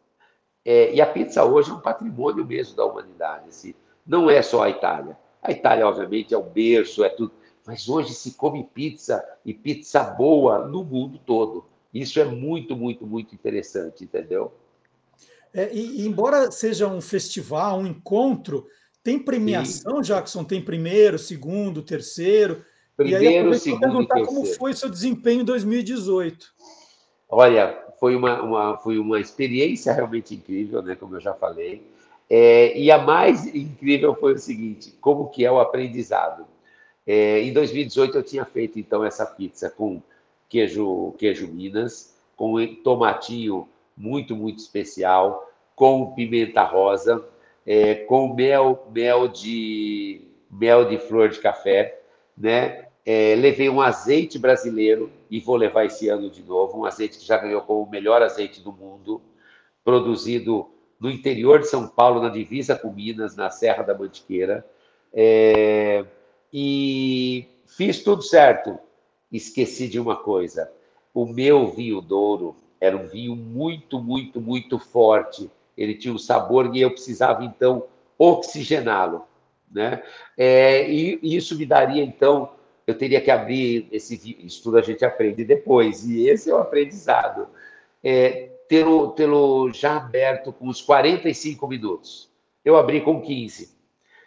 É, 0.65 0.95
e 0.95 1.01
a 1.01 1.07
pizza 1.07 1.45
hoje 1.45 1.71
é 1.71 1.75
um 1.75 1.81
patrimônio 1.81 2.45
mesmo 2.45 2.77
da 2.77 2.85
humanidade. 2.85 3.49
Assim. 3.49 3.75
Não 4.07 4.31
é 4.31 4.43
só 4.43 4.63
a 4.63 4.71
Itália. 4.71 5.17
A 5.43 5.51
Itália, 5.51 5.87
obviamente, 5.87 6.35
é 6.35 6.39
o 6.39 6.43
berço, 6.43 7.03
é 7.03 7.09
tudo. 7.09 7.33
Mas 7.67 7.89
hoje 7.89 8.13
se 8.15 8.33
come 8.33 8.69
pizza 8.75 9.25
e 9.45 9.55
pizza 9.55 10.03
boa 10.03 10.67
no 10.67 10.85
mundo 10.85 11.19
todo. 11.25 11.65
Isso 11.93 12.21
é 12.21 12.25
muito, 12.25 12.77
muito, 12.77 13.07
muito 13.07 13.35
interessante, 13.35 14.05
entendeu? 14.05 14.53
É, 15.53 15.73
e, 15.73 16.07
embora 16.07 16.51
seja 16.51 16.87
um 16.87 17.01
festival, 17.01 17.81
um 17.81 17.87
encontro, 17.87 18.67
tem 19.03 19.19
premiação, 19.19 19.97
Sim. 19.97 20.03
Jackson? 20.03 20.45
Tem 20.45 20.63
primeiro, 20.63 21.19
segundo, 21.19 21.83
terceiro? 21.83 22.65
Primeiro, 22.97 23.25
e 23.25 23.55
aí, 23.55 23.59
segundo 23.59 23.81
perguntar 23.81 24.15
terceiro. 24.17 24.41
como 24.43 24.47
foi 24.55 24.75
seu 24.75 24.89
desempenho 24.89 25.41
em 25.41 25.45
2018. 25.45 26.47
Olha, 27.29 27.83
foi 28.01 28.17
uma, 28.17 28.43
uma, 28.43 28.77
foi 28.79 28.99
uma 28.99 29.21
experiência 29.21 29.93
realmente 29.93 30.35
incrível, 30.35 30.83
né? 30.83 30.97
Como 30.97 31.15
eu 31.15 31.21
já 31.21 31.35
falei. 31.35 31.83
É, 32.29 32.77
e 32.77 32.91
a 32.91 32.99
mais 32.99 33.47
incrível 33.55 34.15
foi 34.15 34.33
o 34.33 34.39
seguinte: 34.39 34.95
como 35.01 35.29
que 35.29 35.45
é 35.45 35.53
o 35.53 35.61
aprendizado? 35.61 36.47
É, 37.07 37.41
em 37.43 37.53
2018 37.53 38.17
eu 38.17 38.23
tinha 38.23 38.45
feito 38.45 38.79
então 38.79 39.05
essa 39.05 39.27
pizza 39.27 39.69
com 39.69 40.01
queijo, 40.49 41.13
queijo 41.19 41.47
Minas, 41.49 42.17
com 42.37 42.55
tomatinho 42.83 43.69
muito, 43.97 44.35
muito 44.35 44.61
especial, 44.61 45.51
com 45.77 46.13
pimenta 46.13 46.63
rosa, 46.63 47.25
é, 47.67 47.95
com 47.95 48.33
mel, 48.35 48.87
mel 48.93 49.29
de 49.29 50.23
mel 50.51 50.89
de 50.89 50.99
flor 50.99 51.29
de 51.29 51.39
café, 51.39 52.01
né? 52.37 52.87
É, 53.05 53.35
levei 53.35 53.69
um 53.69 53.81
azeite 53.81 54.39
brasileiro 54.39 55.11
e 55.31 55.41
vou 55.41 55.57
levar 55.57 55.85
esse 55.85 56.09
ano 56.09 56.31
de 56.31 56.43
novo, 56.43 56.79
um 56.79 56.85
azeite 56.85 57.19
que 57.19 57.27
já 57.27 57.39
ganhou 57.39 57.63
como 57.63 57.83
o 57.83 57.91
melhor 57.91 58.23
azeite 58.23 58.61
do 58.61 58.73
mundo, 58.73 59.21
produzido 59.85 60.69
no 61.01 61.11
interior 61.11 61.61
de 61.61 61.69
São 61.69 61.89
Paulo, 61.89 62.21
na 62.21 62.29
divisa 62.29 62.77
com 62.77 62.93
Minas, 62.93 63.35
na 63.35 63.51
Serra 63.51 63.83
da 63.83 63.97
Mantiqueira. 63.97 64.65
É, 65.13 66.05
e 66.53 67.47
fiz 67.67 68.03
tudo 68.03 68.23
certo. 68.23 68.79
Esqueci 69.33 69.89
de 69.89 69.99
uma 69.99 70.17
coisa: 70.17 70.71
o 71.15 71.25
meu 71.25 71.69
vinho 71.69 72.01
Douro 72.01 72.55
era 72.81 72.97
um 72.97 73.07
vinho 73.07 73.35
muito, 73.35 74.01
muito, 74.01 74.41
muito 74.41 74.79
forte. 74.79 75.51
Ele 75.77 75.95
tinha 75.95 76.13
um 76.13 76.19
sabor 76.19 76.75
e 76.75 76.81
eu 76.81 76.91
precisava 76.91 77.45
então 77.45 77.85
oxigená-lo, 78.19 79.25
né? 79.71 80.03
É, 80.37 80.91
e 80.91 81.19
isso 81.23 81.57
me 81.57 81.65
daria 81.65 82.03
então, 82.03 82.51
eu 82.91 82.99
teria 82.99 83.21
que 83.21 83.31
abrir 83.31 83.89
esse 83.93 84.37
isso 84.45 84.63
tudo 84.63 84.79
a 84.79 84.83
gente 84.83 85.05
aprende 85.05 85.45
depois 85.45 86.05
e 86.05 86.29
esse 86.29 86.51
é 86.51 86.55
o 86.55 86.59
aprendizado. 86.59 87.49
É, 88.03 88.51
tê-lo, 88.69 89.13
tê-lo 89.13 89.73
já 89.73 89.97
aberto 89.97 90.53
com 90.53 90.67
uns 90.69 90.83
45 90.83 91.67
minutos. 91.69 92.31
Eu 92.65 92.77
abri 92.77 93.01
com 93.01 93.21
15. 93.21 93.75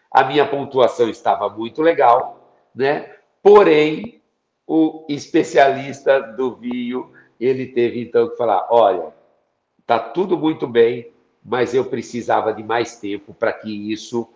A 0.10 0.24
minha 0.24 0.48
pontuação 0.48 1.10
estava 1.10 1.50
muito 1.50 1.82
legal, 1.82 2.56
né? 2.74 3.12
Porém, 3.42 4.22
o 4.66 5.06
especialista 5.10 6.20
do 6.22 6.56
vinho 6.56 7.12
ele 7.40 7.68
teve 7.68 8.02
então 8.02 8.30
que 8.30 8.38
falar: 8.38 8.68
olha, 8.70 9.14
tá 9.86 10.00
tudo 10.00 10.38
muito 10.38 10.66
bem, 10.68 11.12
mas 11.44 11.74
eu 11.74 11.86
precisava 11.86 12.54
de 12.54 12.64
mais 12.64 12.96
tempo 12.96 13.34
para 13.34 13.52
que 13.52 13.92
isso 13.92 14.30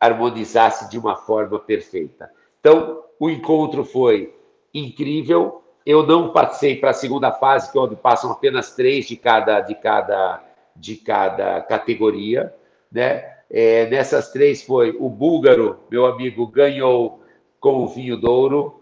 harmonizasse 0.00 0.88
de 0.88 0.98
uma 0.98 1.16
forma 1.16 1.58
perfeita. 1.58 2.30
Então, 2.60 3.04
o 3.18 3.28
encontro 3.30 3.84
foi 3.84 4.34
incrível. 4.72 5.62
Eu 5.84 6.06
não 6.06 6.32
passei 6.32 6.76
para 6.76 6.90
a 6.90 6.94
segunda 6.94 7.32
fase, 7.32 7.72
que 7.72 7.78
é 7.78 7.80
onde 7.80 7.96
passam 7.96 8.30
apenas 8.30 8.74
três 8.74 9.06
de 9.06 9.16
cada 9.16 9.60
de 9.60 9.74
cada 9.74 10.44
de 10.76 10.96
cada 10.96 11.60
categoria, 11.62 12.54
né? 12.90 13.36
É, 13.50 13.88
nessas 13.88 14.30
três 14.30 14.62
foi 14.62 14.94
o 14.98 15.08
búlgaro, 15.08 15.78
meu 15.90 16.06
amigo, 16.06 16.46
ganhou 16.46 17.22
com 17.58 17.82
o 17.82 17.88
vinho 17.88 18.16
douro. 18.16 18.80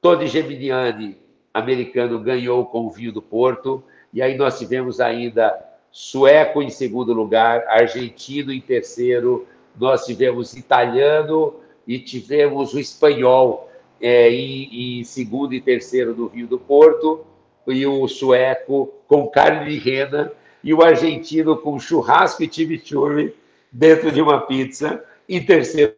Tony 0.00 0.26
Geminiani 0.26 1.18
americano 1.52 2.18
ganhou 2.18 2.64
com 2.66 2.86
o 2.86 2.90
vinho 2.90 3.12
do 3.12 3.20
Porto, 3.20 3.82
e 4.12 4.22
aí 4.22 4.36
nós 4.36 4.58
tivemos 4.58 5.00
ainda 5.00 5.54
sueco 5.90 6.62
em 6.62 6.70
segundo 6.70 7.12
lugar, 7.12 7.64
argentino 7.68 8.52
em 8.52 8.60
terceiro, 8.60 9.46
nós 9.76 10.04
tivemos 10.06 10.56
italiano 10.56 11.54
e 11.90 11.98
tivemos 11.98 12.72
o 12.72 12.78
espanhol 12.78 13.68
é, 14.00 14.30
em, 14.30 15.00
em, 15.00 15.04
segundo 15.04 15.52
e 15.54 15.60
terceiro 15.60 16.14
no 16.14 16.28
vinho 16.28 16.46
do 16.46 16.56
Porto, 16.56 17.26
e 17.66 17.84
o 17.84 18.06
sueco 18.06 18.94
com 19.08 19.26
carne 19.26 19.72
de 19.72 19.76
rena, 19.76 20.32
e 20.62 20.72
o 20.72 20.82
argentino 20.82 21.56
com 21.56 21.80
churrasco 21.80 22.44
e 22.44 22.52
chimichurri 22.52 23.34
dentro 23.72 24.12
de 24.12 24.22
uma 24.22 24.40
pizza 24.40 25.04
em 25.28 25.44
terceiro 25.44 25.96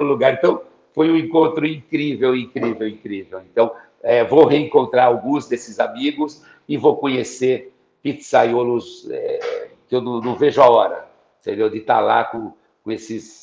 lugar. 0.00 0.34
Então, 0.34 0.62
foi 0.94 1.10
um 1.10 1.16
encontro 1.16 1.66
incrível, 1.66 2.36
incrível, 2.36 2.86
incrível. 2.86 3.40
Então, 3.50 3.74
é, 4.04 4.22
vou 4.22 4.44
reencontrar 4.44 5.08
alguns 5.08 5.48
desses 5.48 5.80
amigos 5.80 6.44
e 6.68 6.76
vou 6.76 6.96
conhecer 6.96 7.74
pizzaiolos 8.00 9.10
é, 9.10 9.68
que 9.88 9.96
eu 9.96 10.00
não, 10.00 10.20
não, 10.20 10.36
vejo 10.36 10.62
a 10.62 10.70
hora, 10.70 11.08
entendeu? 11.40 11.68
De 11.68 11.78
estar 11.78 11.98
lá 11.98 12.22
com, 12.22 12.52
com 12.84 12.92
esses 12.92 13.41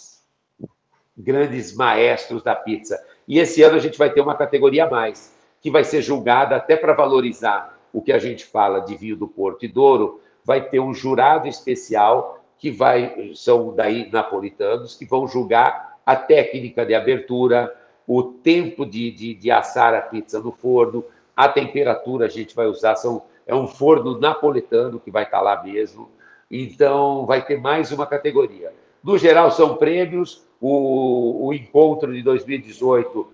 grandes 1.20 1.76
maestros 1.76 2.42
da 2.42 2.56
pizza. 2.56 2.98
E 3.28 3.38
esse 3.38 3.62
ano 3.62 3.76
a 3.76 3.80
gente 3.80 3.98
vai 3.98 4.10
ter 4.10 4.22
uma 4.22 4.36
categoria 4.36 4.86
a 4.86 4.90
mais, 4.90 5.36
que 5.62 5.70
vai 5.70 5.84
ser 5.84 6.02
julgada 6.02 6.56
até 6.56 6.78
para 6.78 6.94
valorizar 6.94 7.78
o 7.92 8.02
que 8.02 8.14
a 8.14 8.20
gente 8.20 8.46
fala 8.46 8.80
de 8.80 8.96
vinho 8.96 9.18
do 9.18 9.28
Porto 9.28 9.66
e 9.66 9.68
Douro, 9.68 10.22
vai 10.46 10.62
ter 10.62 10.80
um 10.80 10.94
jurado 10.94 11.48
especial 11.48 12.44
que 12.58 12.72
vai, 12.72 13.32
são 13.36 13.74
daí 13.76 14.10
napolitanos, 14.12 14.96
que 14.96 15.06
vão 15.06 15.28
julgar 15.28 15.98
a 16.06 16.16
técnica 16.16 16.86
de 16.86 16.94
abertura, 16.94 17.76
o 18.08 18.24
tempo 18.24 18.86
de, 18.86 19.12
de, 19.12 19.34
de 19.34 19.52
assar 19.52 19.94
a 19.94 20.02
pizza 20.02 20.40
no 20.40 20.52
forno, 20.52 21.04
a 21.36 21.48
temperatura 21.48 22.26
a 22.26 22.30
gente 22.30 22.56
vai 22.56 22.66
usar, 22.66 22.96
são, 22.96 23.24
é 23.46 23.54
um 23.54 23.68
forno 23.68 24.20
napolitano 24.20 25.00
que 25.00 25.12
vai 25.12 25.24
estar 25.24 25.42
lá 25.42 25.64
mesmo. 25.64 26.10
Então, 26.50 27.26
vai 27.26 27.46
ter 27.46 27.60
mais 27.60 27.92
uma 27.92 28.06
categoria. 28.06 28.74
No 29.04 29.18
geral, 29.18 29.52
são 29.52 29.76
prêmios. 29.76 30.44
O, 30.62 31.48
o 31.48 31.54
encontro 31.54 32.14
de 32.14 32.22
2018 32.22 33.28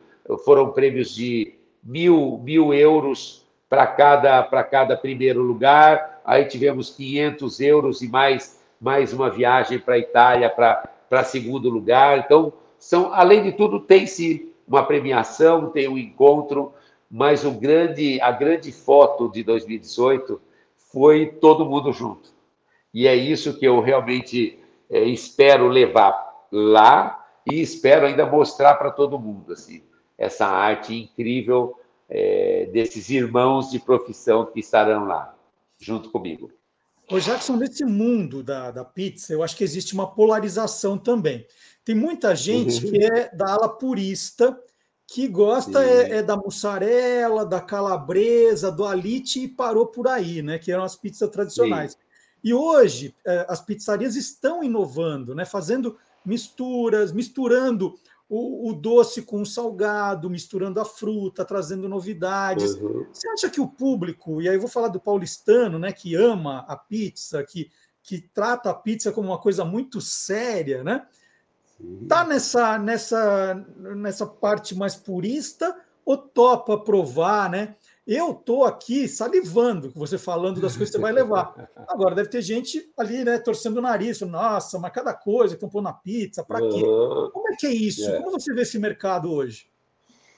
foram 0.44 0.72
prêmios 0.72 1.14
de 1.16 1.56
mil, 1.84 2.40
mil 2.44 2.74
euros 2.74 3.46
para 3.70 3.88
cada, 3.88 4.44
cada 4.64 4.96
primeiro 4.96 5.42
lugar. 5.42 6.22
Aí 6.24 6.46
tivemos 6.46 6.90
500 6.92 7.60
euros 7.60 8.02
e 8.02 8.08
mais, 8.08 8.60
mais 8.80 9.14
uma 9.14 9.30
viagem 9.30 9.80
para 9.80 9.96
a 9.96 10.00
Itália 10.00 10.50
para 10.50 11.24
segundo 11.24 11.70
lugar. 11.70 12.20
Então, 12.20 12.54
são, 12.78 13.14
além 13.14 13.44
de 13.44 13.52
tudo, 13.52 13.80
tem-se 13.80 14.52
uma 14.68 14.84
premiação, 14.84 15.70
tem 15.70 15.88
um 15.88 15.98
encontro, 15.98 16.74
mas 17.10 17.46
o 17.46 17.52
grande, 17.52 18.20
a 18.22 18.32
grande 18.32 18.72
foto 18.72 19.30
de 19.32 19.44
2018 19.44 20.42
foi 20.92 21.28
todo 21.28 21.66
mundo 21.66 21.92
junto. 21.94 22.34
E 22.94 23.08
é 23.08 23.16
isso 23.16 23.58
que 23.60 23.66
eu 23.66 23.80
realmente 23.82 24.60
é, 24.96 25.04
espero 25.04 25.68
levar 25.68 26.48
lá 26.52 27.26
e 27.46 27.62
espero 27.62 28.08
ainda 28.08 28.26
mostrar 28.26 28.76
para 28.76 28.92
todo 28.92 29.20
mundo 29.20 29.52
assim 29.52 29.84
essa 30.18 30.48
arte 30.48 30.96
incrível 30.96 31.78
é, 32.10 32.70
desses 32.72 33.10
irmãos 33.10 33.70
de 33.70 33.80
profissão 33.80 34.46
que 34.46 34.62
estarão 34.62 35.06
lá 35.06 35.36
junto 35.78 36.10
comigo. 36.10 36.50
Ô 37.12 37.20
Jackson, 37.20 37.58
nesse 37.58 37.84
mundo 37.84 38.42
da, 38.42 38.72
da 38.72 38.86
pizza, 38.86 39.34
eu 39.34 39.44
acho 39.44 39.58
que 39.58 39.64
existe 39.64 39.94
uma 39.94 40.08
polarização 40.08 40.98
também. 40.98 41.46
Tem 41.84 41.94
muita 41.94 42.34
gente 42.34 42.84
uhum. 42.84 42.92
que 42.92 43.06
é 43.06 43.36
da 43.36 43.52
ala 43.52 43.70
purista, 43.70 44.58
que 45.06 45.28
gosta 45.28 45.84
é, 45.84 46.18
é, 46.18 46.24
da 46.24 46.38
mussarela, 46.38 47.46
da 47.46 47.60
calabresa, 47.60 48.72
do 48.72 48.86
alite 48.86 49.44
e 49.44 49.48
parou 49.48 49.86
por 49.86 50.08
aí, 50.08 50.42
né? 50.42 50.58
Que 50.58 50.72
eram 50.72 50.84
as 50.84 50.96
pizzas 50.96 51.30
tradicionais. 51.30 51.92
Sim. 51.92 51.98
E 52.46 52.54
hoje 52.54 53.16
é, 53.26 53.44
as 53.50 53.60
pizzarias 53.60 54.16
estão 54.16 54.64
inovando, 54.64 55.34
né? 55.34 55.46
Fazendo 55.46 55.98
misturas, 56.24 57.12
misturando 57.12 57.96
o, 58.30 58.70
o, 58.70 58.74
doce 58.74 59.24
com 59.24 59.42
o 59.42 59.46
salgado, 59.48 60.30
misturando 60.30 60.80
a 60.80 60.86
fruta, 60.86 61.44
trazendo 61.44 61.90
novidades. 61.90 62.76
Uhum. 62.76 63.08
Você 63.12 63.28
acha 63.30 63.50
que 63.50 63.60
o 63.60 63.68
público, 63.68 64.44
e 64.44 64.48
aí 64.48 64.56
eu 64.56 64.60
vou 64.60 64.70
falar 64.70 64.90
do 64.90 65.00
paulistano, 65.00 65.80
né? 65.80 65.92
Que 65.92 66.14
ama 66.14 66.64
a 66.68 66.78
pizza, 66.78 67.44
que, 67.44 67.72
que 68.04 68.22
trata 68.22 68.70
a 68.70 68.76
pizza 68.76 69.12
como 69.12 69.30
uma 69.30 69.40
coisa 69.40 69.66
muito 69.66 70.00
séria, 70.00 70.84
né? 70.84 71.04
Tá 72.08 72.24
nessa, 72.24 72.78
nessa, 72.78 73.56
nessa 73.76 74.28
parte 74.28 74.76
mais 74.76 74.96
purista 74.96 75.76
ou 76.06 76.16
topa 76.16 76.78
provar, 76.78 77.50
né? 77.50 77.76
Eu 78.08 78.36
tô 78.36 78.64
aqui 78.64 79.08
salivando 79.08 79.92
com 79.92 80.00
você 80.00 80.16
falando 80.16 80.62
das 80.62 80.78
coisas 80.78 80.90
que 80.90 80.98
você 80.98 81.02
vai 81.02 81.12
levar. 81.12 81.70
Agora, 81.88 82.14
deve 82.14 82.30
ter 82.30 82.42
gente 82.42 82.88
ali, 82.96 83.24
né, 83.24 83.40
torcendo 83.40 83.78
o 83.78 83.82
nariz, 83.82 84.22
nossa, 84.22 84.78
mas 84.78 84.92
cada 84.92 85.12
coisa 85.12 85.56
estão 85.56 85.68
pondo 85.68 85.86
na 85.86 85.94
pizza, 85.94 86.44
para 86.44 86.60
quê? 86.60 86.84
Uhum. 86.84 87.32
Como 87.32 87.52
é 87.52 87.56
que 87.56 87.66
é 87.66 87.74
isso? 87.74 88.08
É. 88.08 88.22
Como 88.22 88.30
você 88.30 88.54
vê 88.54 88.62
esse 88.62 88.78
mercado 88.78 89.34
hoje? 89.34 89.68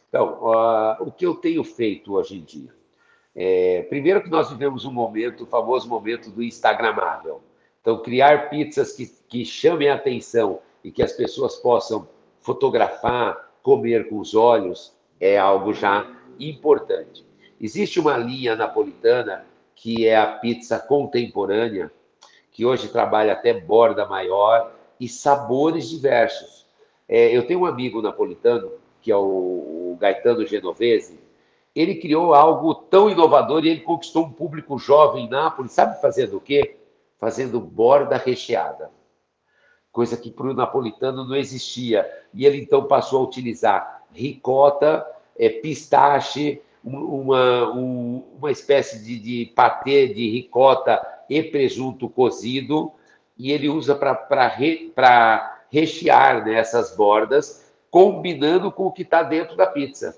Então, 0.07 0.49
ah, 0.49 0.97
o 1.01 1.11
que 1.11 1.25
eu 1.25 1.35
tenho 1.35 1.61
feito 1.61 2.13
hoje 2.13 2.37
em 2.37 2.41
dia? 2.41 2.73
É, 3.35 3.81
primeiro 3.89 4.23
que 4.23 4.29
nós 4.29 4.49
vivemos 4.49 4.85
um 4.85 4.91
momento, 4.91 5.43
o 5.43 5.47
famoso 5.47 5.89
momento 5.89 6.31
do 6.31 6.41
Instagramável. 6.41 7.41
Então, 7.81 8.01
criar 8.01 8.49
pizzas 8.49 8.93
que, 8.93 9.07
que 9.27 9.43
chamem 9.43 9.89
a 9.89 9.95
atenção 9.95 10.59
e 10.81 10.89
que 10.89 11.03
as 11.03 11.11
pessoas 11.11 11.57
possam 11.57 12.07
fotografar, 12.39 13.51
comer 13.61 14.07
com 14.07 14.19
os 14.19 14.33
olhos, 14.33 14.95
é 15.19 15.37
algo 15.37 15.73
já 15.73 16.09
importante. 16.39 17.26
Existe 17.59 17.99
uma 17.99 18.17
linha 18.17 18.55
napolitana 18.55 19.45
que 19.75 20.07
é 20.07 20.17
a 20.17 20.27
pizza 20.27 20.79
contemporânea, 20.79 21.91
que 22.51 22.65
hoje 22.65 22.87
trabalha 22.87 23.33
até 23.33 23.53
borda 23.53 24.05
maior 24.05 24.71
e 24.99 25.07
sabores 25.07 25.87
diversos. 25.87 26.65
É, 27.07 27.35
eu 27.35 27.45
tenho 27.45 27.61
um 27.61 27.65
amigo 27.65 28.01
napolitano, 28.01 28.71
que 29.01 29.11
é 29.11 29.15
o, 29.15 29.95
Gaetano 29.99 30.45
Genovese, 30.45 31.19
ele 31.75 31.95
criou 31.95 32.33
algo 32.33 32.73
tão 32.73 33.09
inovador 33.09 33.65
e 33.65 33.69
ele 33.69 33.81
conquistou 33.81 34.25
um 34.25 34.31
público 34.31 34.77
jovem 34.77 35.25
em 35.25 35.29
Nápoles, 35.29 35.71
sabe 35.71 36.01
fazendo 36.01 36.37
o 36.37 36.41
quê? 36.41 36.77
Fazendo 37.19 37.59
borda 37.59 38.17
recheada. 38.17 38.91
Coisa 39.91 40.17
que 40.17 40.31
para 40.31 40.47
o 40.47 40.53
napolitano 40.53 41.23
não 41.23 41.35
existia. 41.35 42.09
E 42.33 42.45
ele 42.45 42.61
então 42.61 42.85
passou 42.85 43.21
a 43.21 43.27
utilizar 43.27 44.03
ricota, 44.11 45.05
é, 45.37 45.49
pistache, 45.49 46.61
uma, 46.95 47.71
um- 47.73 48.23
uma 48.37 48.51
espécie 48.51 49.03
de, 49.03 49.19
de 49.19 49.51
patê 49.55 50.07
de 50.07 50.29
ricota 50.29 51.01
e 51.29 51.43
presunto 51.43 52.07
cozido, 52.09 52.91
e 53.37 53.51
ele 53.51 53.69
usa 53.69 53.93
para 53.95 54.47
re, 54.47 54.91
rechear 55.69 56.45
né, 56.45 56.55
essas 56.55 56.95
bordas, 56.95 57.71
combinando 57.91 58.71
com 58.71 58.85
o 58.87 58.91
que 58.91 59.01
está 59.01 59.23
dentro 59.23 59.55
da 59.55 59.65
pizza. 59.67 60.17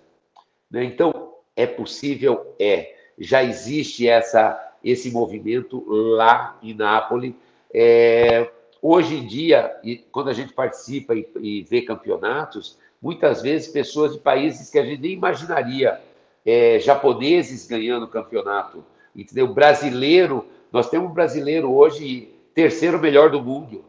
né? 0.70 0.84
Então, 0.84 1.34
é 1.56 1.66
possível? 1.66 2.56
É. 2.60 2.96
Já 3.18 3.44
existe 3.44 4.08
essa, 4.08 4.74
esse 4.84 5.12
movimento 5.12 5.84
lá 5.88 6.58
em 6.64 6.74
Nápoles. 6.74 7.34
É, 7.74 8.50
hoje 8.82 9.16
em 9.18 9.28
dia, 9.28 9.76
quando 10.12 10.30
a 10.30 10.34
gente 10.34 10.54
participa 10.54 11.14
e, 11.14 11.28
e 11.42 11.64
vê 11.64 11.82
campeonatos, 11.82 12.78
muitas 13.02 13.42
vezes 13.42 13.68
pessoas 13.68 14.14
de 14.14 14.20
países 14.20 14.70
que 14.70 14.80
a 14.80 14.86
gente 14.86 15.02
nem 15.02 15.12
imaginaria, 15.12 16.00
é, 16.46 16.80
japoneses 16.80 17.68
ganhando 17.68 18.08
campeonato, 18.08 18.84
entendeu? 19.16 19.48
Brasileiro, 19.54 20.46
nós 20.72 20.90
temos 20.90 21.10
um 21.10 21.14
brasileiro 21.14 21.72
hoje 21.72 22.34
terceiro 22.54 23.00
melhor 23.00 23.30
do 23.30 23.42
mundo, 23.42 23.86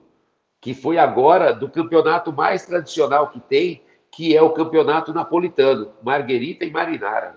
que 0.61 0.75
foi 0.75 0.99
agora 0.99 1.53
do 1.53 1.69
campeonato 1.69 2.33
mais 2.33 2.67
tradicional 2.67 3.29
que 3.29 3.41
tem, 3.41 3.83
que 4.11 4.37
é 4.37 4.43
o 4.43 4.51
campeonato 4.51 5.13
napolitano, 5.13 5.93
Margherita 6.03 6.65
e 6.65 6.71
Marinara, 6.71 7.37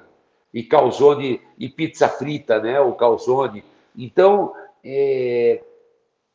e 0.53 0.63
calzone 0.63 1.41
e 1.57 1.69
pizza 1.69 2.07
frita, 2.07 2.59
né? 2.59 2.79
O 2.79 2.93
calzone. 2.93 3.63
Então, 3.95 4.53
é, 4.83 5.63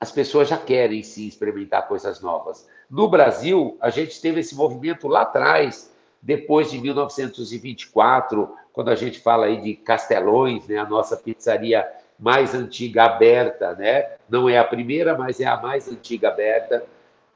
as 0.01 0.13
pessoas 0.13 0.49
já 0.49 0.57
querem 0.57 1.03
sim 1.03 1.27
experimentar 1.27 1.87
coisas 1.89 2.21
novas. 2.21 2.69
No 2.89 3.09
Brasil, 3.09 3.77
a 3.81 3.91
gente 3.91 4.21
teve 4.21 4.41
esse 4.41 4.55
movimento 4.55 5.09
lá 5.09 5.23
atrás, 5.23 5.93
depois 6.23 6.71
de 6.71 6.81
1924, 6.81 8.49
quando 8.79 8.91
a 8.91 8.95
gente 8.95 9.19
fala 9.19 9.47
aí 9.47 9.61
de 9.61 9.75
Castelões, 9.75 10.69
né, 10.69 10.79
a 10.79 10.85
nossa 10.85 11.17
pizzaria 11.17 11.85
mais 12.17 12.55
antiga 12.55 13.07
aberta, 13.07 13.75
né? 13.75 14.09
Não 14.29 14.49
é 14.49 14.57
a 14.57 14.63
primeira, 14.63 15.19
mas 15.19 15.41
é 15.41 15.47
a 15.47 15.61
mais 15.61 15.89
antiga 15.89 16.29
aberta. 16.29 16.87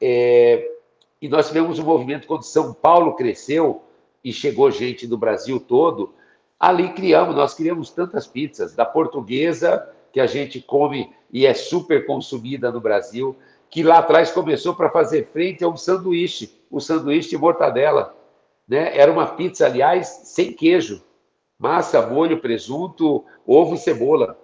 É, 0.00 0.70
e 1.20 1.28
nós 1.28 1.48
tivemos 1.48 1.80
um 1.80 1.84
movimento 1.84 2.28
quando 2.28 2.44
São 2.44 2.72
Paulo 2.72 3.16
cresceu 3.16 3.82
e 4.22 4.32
chegou 4.32 4.70
gente 4.70 5.04
do 5.04 5.18
Brasil 5.18 5.58
todo. 5.58 6.14
Ali 6.60 6.90
criamos, 6.90 7.34
nós 7.34 7.54
criamos 7.54 7.90
tantas 7.90 8.24
pizzas, 8.24 8.76
da 8.76 8.84
portuguesa, 8.84 9.84
que 10.12 10.20
a 10.20 10.28
gente 10.28 10.60
come 10.60 11.12
e 11.32 11.44
é 11.44 11.54
super 11.54 12.06
consumida 12.06 12.70
no 12.70 12.80
Brasil, 12.80 13.34
que 13.68 13.82
lá 13.82 13.98
atrás 13.98 14.30
começou 14.30 14.76
para 14.76 14.90
fazer 14.90 15.26
frente 15.32 15.64
a 15.64 15.68
um 15.68 15.76
sanduíche, 15.76 16.56
o 16.70 16.78
sanduíche 16.78 17.30
de 17.30 17.36
mortadela. 17.36 18.16
Né? 18.68 18.96
Era 18.96 19.10
uma 19.10 19.26
pizza, 19.26 19.66
aliás, 19.66 20.06
sem 20.06 20.52
queijo. 20.52 21.02
Massa, 21.62 22.04
molho, 22.04 22.40
presunto, 22.40 23.24
ovo 23.46 23.76
e 23.76 23.78
cebola. 23.78 24.36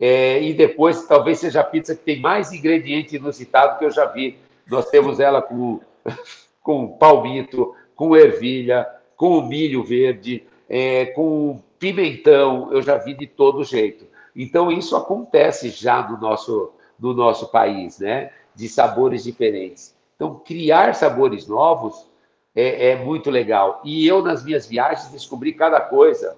É, 0.00 0.42
e 0.42 0.54
depois, 0.54 1.06
talvez 1.06 1.38
seja 1.38 1.60
a 1.60 1.64
pizza 1.64 1.94
que 1.94 2.02
tem 2.02 2.18
mais 2.18 2.50
ingrediente 2.50 3.16
inusitado 3.16 3.78
que 3.78 3.84
eu 3.84 3.90
já 3.90 4.06
vi. 4.06 4.38
Nós 4.66 4.88
temos 4.88 5.20
ela 5.20 5.42
com, 5.42 5.80
com 6.62 6.88
palmito, 6.96 7.74
com 7.94 8.16
ervilha, 8.16 8.88
com 9.14 9.42
milho 9.42 9.84
verde, 9.84 10.46
é, 10.66 11.04
com 11.06 11.60
pimentão, 11.78 12.72
eu 12.72 12.80
já 12.80 12.96
vi 12.96 13.12
de 13.12 13.26
todo 13.26 13.64
jeito. 13.64 14.06
Então, 14.34 14.72
isso 14.72 14.96
acontece 14.96 15.68
já 15.68 16.08
no 16.08 16.16
nosso, 16.16 16.72
no 16.98 17.12
nosso 17.12 17.52
país, 17.52 17.98
né? 17.98 18.30
de 18.54 18.66
sabores 18.66 19.24
diferentes. 19.24 19.94
Então, 20.16 20.40
criar 20.42 20.94
sabores 20.94 21.46
novos 21.46 22.08
é, 22.54 22.92
é 22.92 22.96
muito 22.96 23.30
legal. 23.30 23.82
E 23.84 24.06
eu, 24.06 24.22
nas 24.22 24.42
minhas 24.42 24.66
viagens, 24.66 25.12
descobri 25.12 25.52
cada 25.52 25.82
coisa. 25.82 26.34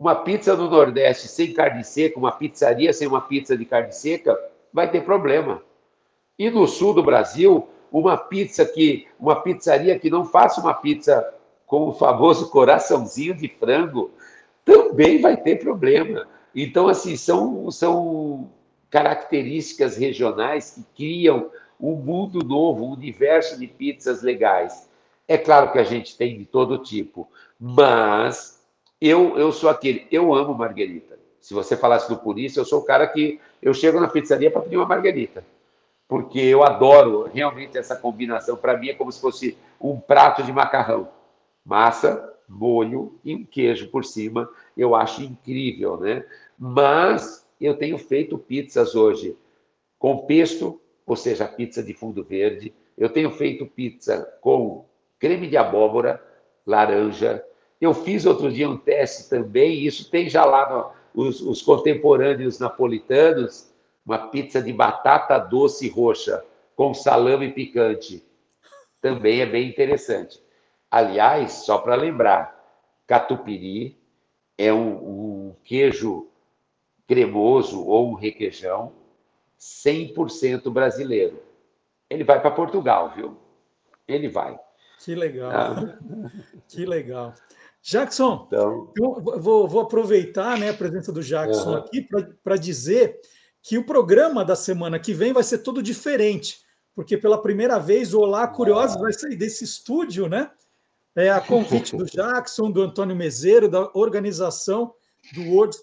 Uma 0.00 0.14
pizza 0.14 0.56
no 0.56 0.70
Nordeste 0.70 1.28
sem 1.28 1.52
carne 1.52 1.84
seca, 1.84 2.18
uma 2.18 2.32
pizzaria 2.32 2.90
sem 2.90 3.06
uma 3.06 3.20
pizza 3.20 3.54
de 3.54 3.66
carne 3.66 3.92
seca, 3.92 4.34
vai 4.72 4.90
ter 4.90 5.04
problema. 5.04 5.62
E 6.38 6.48
no 6.48 6.66
sul 6.66 6.94
do 6.94 7.02
Brasil, 7.02 7.68
uma 7.92 8.16
pizza 8.16 8.64
que, 8.64 9.06
uma 9.20 9.42
pizzaria 9.42 9.98
que 9.98 10.08
não 10.08 10.24
faça 10.24 10.58
uma 10.58 10.72
pizza 10.72 11.34
com 11.66 11.88
o 11.88 11.92
famoso 11.92 12.48
coraçãozinho 12.48 13.34
de 13.34 13.46
frango, 13.46 14.10
também 14.64 15.20
vai 15.20 15.36
ter 15.36 15.56
problema. 15.56 16.26
Então, 16.54 16.88
assim, 16.88 17.14
são, 17.14 17.70
são 17.70 18.50
características 18.88 19.98
regionais 19.98 20.70
que 20.70 20.82
criam 20.96 21.50
um 21.78 21.94
mundo 21.94 22.42
novo, 22.42 22.86
um 22.86 22.92
universo 22.92 23.58
de 23.58 23.66
pizzas 23.66 24.22
legais. 24.22 24.88
É 25.28 25.36
claro 25.36 25.70
que 25.70 25.78
a 25.78 25.84
gente 25.84 26.16
tem 26.16 26.38
de 26.38 26.46
todo 26.46 26.78
tipo, 26.78 27.28
mas 27.58 28.59
eu, 29.00 29.38
eu 29.38 29.50
sou 29.52 29.70
aquele, 29.70 30.06
eu 30.10 30.34
amo 30.34 30.54
marguerita. 30.54 31.18
Se 31.40 31.54
você 31.54 31.76
falasse 31.76 32.12
do 32.12 32.38
isso, 32.38 32.60
eu 32.60 32.64
sou 32.64 32.80
o 32.80 32.84
cara 32.84 33.06
que 33.06 33.40
eu 33.62 33.72
chego 33.72 33.98
na 33.98 34.08
pizzaria 34.08 34.50
para 34.50 34.60
pedir 34.60 34.76
uma 34.76 34.86
marguerita. 34.86 35.44
Porque 36.06 36.38
eu 36.38 36.62
adoro 36.62 37.30
realmente 37.32 37.78
essa 37.78 37.96
combinação. 37.96 38.56
Para 38.56 38.76
mim 38.76 38.88
é 38.88 38.94
como 38.94 39.10
se 39.10 39.20
fosse 39.20 39.56
um 39.80 39.98
prato 39.98 40.42
de 40.42 40.52
macarrão. 40.52 41.08
Massa, 41.64 42.34
molho 42.48 43.18
e 43.24 43.34
um 43.34 43.44
queijo 43.44 43.88
por 43.90 44.04
cima. 44.04 44.50
Eu 44.76 44.94
acho 44.94 45.22
incrível, 45.22 45.96
né? 45.96 46.24
Mas 46.58 47.46
eu 47.60 47.76
tenho 47.76 47.96
feito 47.96 48.36
pizzas 48.36 48.94
hoje 48.94 49.36
com 49.98 50.26
pesto, 50.26 50.80
ou 51.06 51.16
seja, 51.16 51.46
pizza 51.46 51.82
de 51.82 51.94
fundo 51.94 52.24
verde. 52.24 52.74
Eu 52.98 53.08
tenho 53.08 53.30
feito 53.30 53.64
pizza 53.64 54.22
com 54.40 54.84
creme 55.18 55.46
de 55.46 55.56
abóbora, 55.56 56.22
laranja. 56.66 57.42
Eu 57.80 57.94
fiz 57.94 58.26
outro 58.26 58.52
dia 58.52 58.68
um 58.68 58.76
teste 58.76 59.28
também, 59.28 59.86
isso 59.86 60.10
tem 60.10 60.28
já 60.28 60.44
lá 60.44 60.94
no, 61.14 61.26
os, 61.26 61.40
os 61.40 61.62
contemporâneos 61.62 62.58
napolitanos, 62.58 63.70
uma 64.04 64.28
pizza 64.28 64.62
de 64.62 64.72
batata 64.72 65.38
doce 65.38 65.88
roxa 65.88 66.44
com 66.76 66.92
salame 66.92 67.52
picante. 67.52 68.24
Também 69.00 69.40
é 69.40 69.46
bem 69.46 69.68
interessante. 69.68 70.42
Aliás, 70.90 71.52
só 71.52 71.78
para 71.78 71.94
lembrar, 71.94 72.58
catupiry 73.06 73.96
é 74.58 74.72
um, 74.72 75.48
um 75.48 75.56
queijo 75.64 76.28
cremoso 77.06 77.84
ou 77.86 78.10
um 78.10 78.14
requeijão 78.14 78.92
100% 79.58 80.70
brasileiro. 80.70 81.42
Ele 82.08 82.24
vai 82.24 82.40
para 82.40 82.50
Portugal, 82.50 83.12
viu? 83.14 83.36
Ele 84.06 84.28
vai. 84.28 84.58
Que 84.98 85.14
legal. 85.14 85.50
Ah. 85.52 85.98
Que 86.68 86.86
legal. 86.86 87.34
Jackson, 87.82 88.44
então, 88.46 88.92
eu 88.96 89.40
vou, 89.40 89.66
vou 89.66 89.80
aproveitar 89.80 90.58
né, 90.58 90.70
a 90.70 90.74
presença 90.74 91.10
do 91.10 91.22
Jackson 91.22 91.70
uh 91.70 91.74
-huh. 91.76 91.78
aqui 91.78 92.06
para 92.42 92.56
dizer 92.56 93.18
que 93.62 93.78
o 93.78 93.86
programa 93.86 94.44
da 94.44 94.54
semana 94.54 94.98
que 94.98 95.14
vem 95.14 95.32
vai 95.32 95.42
ser 95.42 95.58
todo 95.58 95.82
diferente, 95.82 96.60
porque 96.94 97.16
pela 97.16 97.40
primeira 97.40 97.78
vez 97.78 98.12
o 98.12 98.20
Olá 98.20 98.46
Curiosos 98.46 98.96
uh 98.96 98.98
-huh. 98.98 99.02
vai 99.02 99.12
sair 99.12 99.36
desse 99.36 99.64
estúdio, 99.64 100.28
né? 100.28 100.50
É 101.16 101.30
a 101.30 101.40
convite 101.40 101.96
do 101.96 102.04
Jackson, 102.06 102.70
do 102.70 102.82
Antônio 102.82 103.16
Mezeiro, 103.16 103.68
da 103.68 103.90
organização 103.94 104.94
do 105.34 105.42
World 105.50 105.76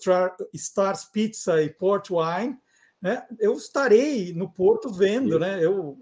Stars 0.54 1.06
Pizza 1.06 1.62
e 1.62 1.70
Port 1.70 2.10
Wine. 2.10 2.58
Né? 3.02 3.26
Eu 3.40 3.54
estarei 3.54 4.34
no 4.34 4.50
Porto 4.52 4.90
vendo, 4.90 5.38
né? 5.38 5.64
Eu 5.64 5.98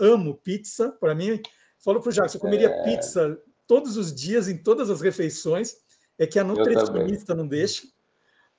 amo 0.00 0.34
pizza. 0.34 0.90
Para 0.92 1.14
mim, 1.14 1.40
falo 1.78 2.00
para 2.00 2.10
o 2.10 2.12
Jackson, 2.12 2.38
eu 2.38 2.40
comeria 2.40 2.68
é... 2.68 2.82
pizza 2.82 3.38
todos 3.72 3.96
os 3.96 4.14
dias, 4.14 4.48
em 4.48 4.56
todas 4.58 4.90
as 4.90 5.00
refeições. 5.00 5.76
É 6.18 6.26
que 6.26 6.38
a 6.38 6.44
nutricionista 6.44 7.34
não 7.34 7.48
deixa. 7.48 7.84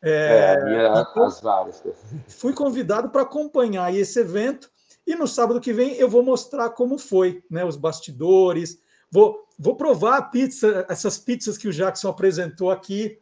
É, 0.02 0.56
é 0.58 0.66
minha, 0.66 1.06
então, 1.08 1.24
as 1.24 1.40
várias. 1.40 1.84
Fui 2.28 2.52
convidado 2.52 3.10
para 3.10 3.22
acompanhar 3.22 3.94
esse 3.94 4.20
evento 4.20 4.72
e 5.06 5.16
no 5.16 5.28
sábado 5.28 5.62
que 5.62 5.72
vem 5.72 5.94
eu 5.94 6.10
vou 6.10 6.24
mostrar 6.24 6.72
como 6.72 6.98
foi, 6.98 7.44
né? 7.48 7.64
Os 7.64 7.78
bastidores. 7.78 8.80
Vou, 9.12 9.48
vou 9.58 9.76
provar 9.76 10.18
a 10.18 10.22
pizza, 10.24 10.84
essas 10.90 11.20
pizzas 11.20 11.60
que 11.60 11.68
o 11.68 11.72
Jackson 11.72 12.10
apresentou 12.10 12.72
aqui. 12.72 13.20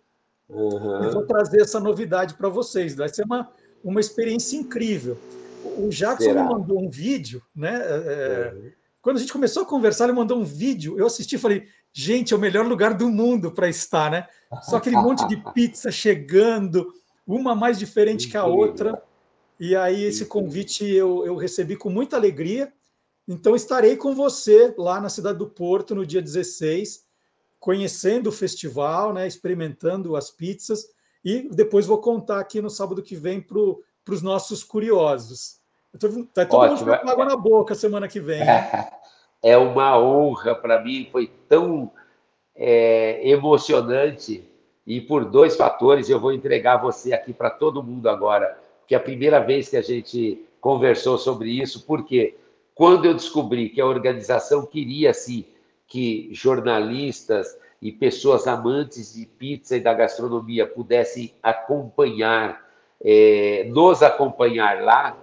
Uhum. 0.48 1.04
E 1.04 1.10
vou 1.10 1.26
trazer 1.26 1.62
essa 1.62 1.80
novidade 1.80 2.36
para 2.36 2.48
vocês. 2.48 2.96
Vai 2.96 3.10
ser 3.10 3.26
uma, 3.26 3.52
uma 3.84 4.00
experiência 4.00 4.56
incrível. 4.56 5.18
O 5.78 5.89
Jackson 5.89 6.24
Será? 6.24 6.44
me 6.44 6.54
mandou 6.54 6.82
um 6.82 6.89
vídeo, 6.89 7.44
né? 7.54 7.82
É, 7.84 8.54
uhum. 8.56 8.72
Quando 9.02 9.18
a 9.18 9.20
gente 9.20 9.34
começou 9.34 9.64
a 9.64 9.66
conversar, 9.66 10.06
ele 10.06 10.14
mandou 10.14 10.38
um 10.38 10.44
vídeo. 10.44 10.98
Eu 10.98 11.08
assisti 11.08 11.36
e 11.36 11.39
falei, 11.39 11.68
gente, 11.94 12.34
é 12.34 12.38
o 12.38 12.39
melhor 12.39 12.66
lugar 12.66 12.94
do 12.94 13.10
mundo 13.10 13.52
para 13.52 13.70
estar, 13.70 14.10
né? 14.10 14.28
Só 14.62 14.78
aquele 14.78 14.96
monte 14.96 15.28
de 15.28 15.38
pizza 15.54 15.92
chegando, 15.92 16.94
uma 17.26 17.56
mais 17.56 17.78
diferente 17.78 18.28
que 18.28 18.38
a 18.38 18.46
outra. 18.46 19.02
E 19.60 19.76
aí, 19.76 20.04
esse 20.04 20.26
convite 20.26 20.86
eu, 20.86 21.26
eu 21.26 21.36
recebi 21.36 21.76
com 21.76 21.89
muita 21.89 22.16
alegria. 22.16 22.72
Então, 23.28 23.56
estarei 23.56 23.96
com 23.96 24.16
você 24.16 24.74
lá 24.78 25.00
na 25.00 25.10
cidade 25.10 25.38
do 25.38 25.48
Porto 25.48 25.94
no 25.94 26.06
dia 26.06 26.22
16, 26.22 27.06
conhecendo 27.60 28.28
o 28.28 28.32
festival, 28.32 29.14
né, 29.14 29.28
experimentando 29.28 30.16
as 30.16 30.32
pizzas. 30.32 30.88
E 31.24 31.48
depois 31.54 31.86
vou 31.86 32.00
contar 32.00 32.39
aqui 32.39 32.62
no 32.62 32.70
sábado 32.70 33.04
que 33.04 33.16
vem 33.16 33.39
para 33.39 34.14
os 34.14 34.22
nossos 34.22 34.64
curiosos. 34.64 35.62
Está 35.94 36.46
todo 36.46 36.60
Ótimo. 36.60 36.89
mundo 36.89 37.00
com 37.02 37.10
água 37.10 37.26
na 37.26 37.36
boca 37.36 37.76
semana 37.76 38.08
que 38.08 38.20
vem. 38.20 38.39
Né? 38.39 38.89
É 39.42 39.58
uma 39.58 40.00
honra 40.00 40.54
para 40.54 40.82
mim, 40.82 41.08
foi 41.12 41.32
tão 41.48 41.92
é, 42.56 43.28
emocionante. 43.28 44.44
E 44.86 45.00
por 45.02 45.26
dois 45.26 45.56
fatores 45.56 46.10
eu 46.10 46.20
vou 46.20 46.34
entregar 46.34 46.78
você 46.78 47.14
aqui 47.14 47.34
para 47.34 47.50
todo 47.50 47.84
mundo 47.84 48.10
agora, 48.10 48.58
que 48.88 48.94
é 48.94 48.98
a 48.98 49.02
primeira 49.02 49.39
vez 49.39 49.70
que 49.70 49.78
a 49.78 49.82
gente 49.82 50.44
conversou 50.60 51.18
sobre 51.18 51.50
isso, 51.50 51.86
porque 51.86 52.36
quando 52.76 53.06
eu 53.06 53.14
descobri 53.14 53.70
que 53.70 53.82
a 53.82 53.86
organização 53.86 54.66
queria 54.66 55.14
sim 55.14 55.46
que 55.88 56.30
jornalistas 56.32 57.58
e 57.82 57.92
pessoas 57.92 58.48
amantes 58.48 59.14
de 59.14 59.26
pizza 59.26 59.76
e 59.76 59.80
da 59.80 59.94
gastronomia 59.94 60.66
pudessem 60.66 61.34
acompanhar, 61.44 62.66
é, 63.04 63.66
nos 63.70 64.02
acompanhar 64.02 64.82
lá, 64.84 65.18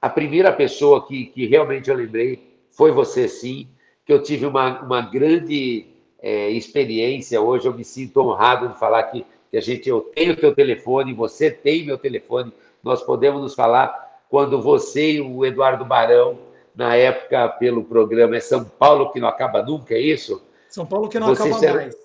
a 0.00 0.08
primeira 0.08 0.52
pessoa 0.52 1.06
que, 1.06 1.26
que 1.26 1.46
realmente 1.46 1.90
eu 1.90 1.96
lembrei 1.96 2.51
foi 2.72 2.90
você 2.90 3.28
sim, 3.28 3.68
que 4.04 4.12
eu 4.12 4.22
tive 4.22 4.46
uma, 4.46 4.80
uma 4.82 5.00
grande 5.00 5.86
é, 6.20 6.50
experiência. 6.50 7.40
Hoje 7.40 7.66
eu 7.66 7.74
me 7.74 7.84
sinto 7.84 8.20
honrado 8.20 8.68
de 8.68 8.78
falar 8.78 9.04
que, 9.04 9.24
que 9.50 9.56
a 9.56 9.60
gente, 9.60 9.88
eu 9.88 10.00
tenho 10.00 10.36
teu 10.36 10.54
telefone, 10.54 11.14
você 11.14 11.50
tem 11.50 11.84
meu 11.84 11.98
telefone, 11.98 12.52
nós 12.82 13.02
podemos 13.02 13.40
nos 13.40 13.54
falar 13.54 14.20
quando 14.28 14.60
você 14.60 15.12
e 15.12 15.20
o 15.20 15.44
Eduardo 15.44 15.84
Barão, 15.84 16.38
na 16.74 16.96
época 16.96 17.48
pelo 17.50 17.84
programa 17.84 18.36
É 18.36 18.40
São 18.40 18.64
Paulo 18.64 19.12
que 19.12 19.20
não 19.20 19.28
acaba 19.28 19.62
nunca, 19.62 19.94
é 19.94 20.00
isso? 20.00 20.42
São 20.70 20.86
Paulo 20.86 21.08
que 21.08 21.20
não 21.20 21.28
vocês 21.28 21.54
acaba 21.54 21.74
mais. 21.74 21.96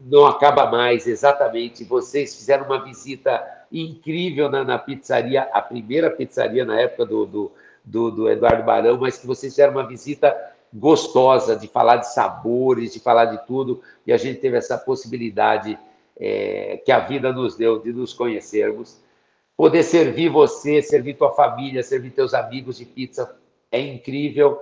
Não 0.00 0.26
acaba 0.26 0.66
mais, 0.66 1.06
exatamente. 1.06 1.84
Vocês 1.84 2.34
fizeram 2.34 2.66
uma 2.66 2.82
visita 2.82 3.40
incrível 3.70 4.50
na, 4.50 4.64
na 4.64 4.78
pizzaria, 4.78 5.42
a 5.52 5.62
primeira 5.62 6.10
pizzaria 6.10 6.64
na 6.64 6.80
época 6.80 7.06
do, 7.06 7.24
do, 7.24 7.52
do, 7.90 8.10
do 8.10 8.30
Eduardo 8.30 8.62
Barão, 8.62 8.98
mas 8.98 9.18
que 9.18 9.26
vocês 9.26 9.52
fizeram 9.52 9.72
uma 9.72 9.86
visita 9.86 10.34
gostosa 10.72 11.56
de 11.56 11.66
falar 11.66 11.96
de 11.96 12.12
sabores, 12.12 12.92
de 12.92 13.00
falar 13.00 13.24
de 13.26 13.44
tudo, 13.46 13.82
e 14.06 14.12
a 14.12 14.16
gente 14.16 14.40
teve 14.40 14.56
essa 14.56 14.78
possibilidade 14.78 15.78
é, 16.18 16.80
que 16.84 16.92
a 16.92 17.00
vida 17.00 17.32
nos 17.32 17.56
deu 17.56 17.80
de 17.80 17.92
nos 17.92 18.14
conhecermos. 18.14 19.00
Poder 19.56 19.82
servir 19.82 20.28
você, 20.28 20.80
servir 20.80 21.14
tua 21.14 21.32
família, 21.32 21.82
servir 21.82 22.10
teus 22.10 22.32
amigos 22.32 22.78
de 22.78 22.84
pizza 22.84 23.36
é 23.70 23.80
incrível, 23.80 24.60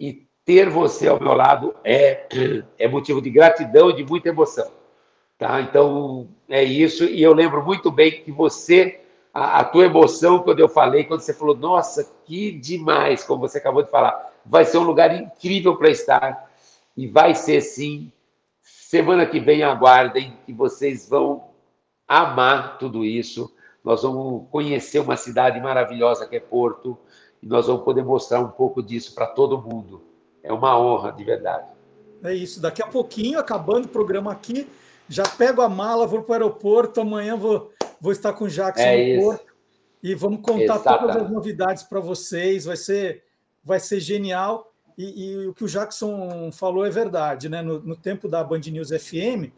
e 0.00 0.26
ter 0.44 0.68
você 0.68 1.06
ao 1.08 1.20
meu 1.20 1.34
lado 1.34 1.74
é, 1.84 2.26
é 2.78 2.88
motivo 2.88 3.20
de 3.20 3.30
gratidão 3.30 3.90
e 3.90 3.96
de 3.96 4.04
muita 4.04 4.30
emoção. 4.30 4.68
Tá? 5.38 5.60
Então, 5.60 6.28
é 6.48 6.62
isso, 6.64 7.04
e 7.04 7.22
eu 7.22 7.32
lembro 7.32 7.64
muito 7.64 7.90
bem 7.90 8.22
que 8.22 8.32
você 8.32 9.01
a, 9.32 9.60
a, 9.60 9.64
tua 9.64 9.86
emoção 9.86 10.40
quando 10.40 10.60
eu 10.60 10.68
falei, 10.68 11.04
quando 11.04 11.20
você 11.20 11.32
falou, 11.32 11.56
nossa, 11.56 12.12
que 12.24 12.52
demais, 12.52 13.24
como 13.24 13.40
você 13.40 13.58
acabou 13.58 13.82
de 13.82 13.90
falar. 13.90 14.32
Vai 14.44 14.64
ser 14.64 14.78
um 14.78 14.82
lugar 14.82 15.14
incrível 15.14 15.76
para 15.76 15.90
estar 15.90 16.50
e 16.96 17.06
vai 17.06 17.34
ser 17.34 17.60
sim. 17.60 18.12
Semana 18.60 19.24
que 19.24 19.40
vem 19.40 19.62
aguardem 19.62 20.36
que 20.44 20.52
vocês 20.52 21.08
vão 21.08 21.44
amar 22.06 22.78
tudo 22.78 23.04
isso. 23.04 23.52
Nós 23.82 24.02
vamos 24.02 24.48
conhecer 24.50 24.98
uma 24.98 25.16
cidade 25.16 25.60
maravilhosa 25.60 26.26
que 26.26 26.36
é 26.36 26.40
Porto 26.40 26.98
e 27.42 27.46
nós 27.46 27.66
vamos 27.66 27.84
poder 27.84 28.04
mostrar 28.04 28.40
um 28.40 28.48
pouco 28.48 28.82
disso 28.82 29.14
para 29.14 29.26
todo 29.26 29.60
mundo. 29.60 30.02
É 30.42 30.52
uma 30.52 30.78
honra, 30.78 31.10
de 31.10 31.24
verdade. 31.24 31.66
É 32.22 32.34
isso. 32.34 32.60
Daqui 32.60 32.82
a 32.82 32.86
pouquinho, 32.86 33.38
acabando 33.38 33.86
o 33.86 33.88
programa 33.88 34.30
aqui, 34.30 34.68
já 35.08 35.24
pego 35.24 35.62
a 35.62 35.68
mala, 35.68 36.06
vou 36.06 36.22
para 36.22 36.30
o 36.30 36.34
aeroporto. 36.34 37.00
Amanhã 37.00 37.36
vou 37.36 37.72
Vou 38.02 38.10
estar 38.10 38.32
com 38.32 38.46
o 38.46 38.48
Jackson 38.48 38.82
é 38.82 39.14
no 39.14 39.22
Porto 39.22 39.54
e 40.02 40.12
vamos 40.12 40.40
contar 40.40 40.74
Exatamente. 40.74 41.00
todas 41.02 41.16
as 41.22 41.30
novidades 41.30 41.82
para 41.84 42.00
vocês. 42.00 42.64
Vai 42.64 42.76
ser, 42.76 43.22
vai 43.62 43.78
ser 43.78 44.00
genial. 44.00 44.74
E, 44.98 45.24
e, 45.24 45.46
o 45.46 45.54
que 45.54 45.62
o 45.62 45.68
Jackson 45.68 46.50
falou 46.50 46.84
é 46.84 46.90
verdade, 46.90 47.48
né? 47.48 47.62
No, 47.62 47.78
no 47.80 47.94
tempo 47.94 48.28
da 48.28 48.42
Band 48.42 48.58
News 48.58 48.88
FM, 48.88 49.52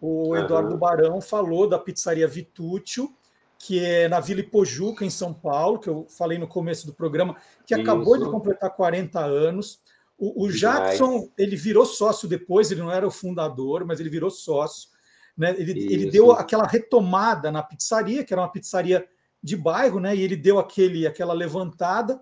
o 0.00 0.36
Eduardo 0.36 0.72
uhum. 0.72 0.76
Barão 0.76 1.20
falou 1.20 1.68
da 1.68 1.78
pizzaria 1.78 2.26
Vitúcio, 2.26 3.14
que 3.60 3.78
é 3.78 4.08
na 4.08 4.18
Vila 4.18 4.40
Ipojuca, 4.40 5.04
em 5.04 5.10
São 5.10 5.32
Paulo, 5.32 5.78
que 5.78 5.88
eu 5.88 6.04
falei 6.08 6.36
no 6.36 6.48
começo 6.48 6.86
do 6.86 6.92
programa, 6.92 7.36
que 7.64 7.74
Isso. 7.74 7.82
acabou 7.82 8.18
de 8.18 8.24
completar 8.24 8.74
40 8.74 9.20
anos. 9.20 9.80
O, 10.18 10.46
o 10.46 10.52
Jackson, 10.52 11.30
ele 11.38 11.54
virou 11.54 11.86
sócio 11.86 12.28
depois, 12.28 12.72
ele 12.72 12.82
não 12.82 12.90
era 12.90 13.06
o 13.06 13.10
fundador, 13.10 13.84
mas 13.86 14.00
ele 14.00 14.10
virou 14.10 14.30
sócio. 14.30 14.88
Né? 15.36 15.54
Ele, 15.58 15.92
ele 15.92 16.10
deu 16.10 16.30
aquela 16.32 16.66
retomada 16.66 17.50
na 17.50 17.62
pizzaria, 17.62 18.24
que 18.24 18.32
era 18.32 18.42
uma 18.42 18.52
pizzaria 18.52 19.06
de 19.42 19.56
bairro, 19.56 20.00
né? 20.00 20.16
E 20.16 20.22
ele 20.22 20.36
deu 20.36 20.58
aquele, 20.58 21.06
aquela 21.06 21.34
levantada. 21.34 22.20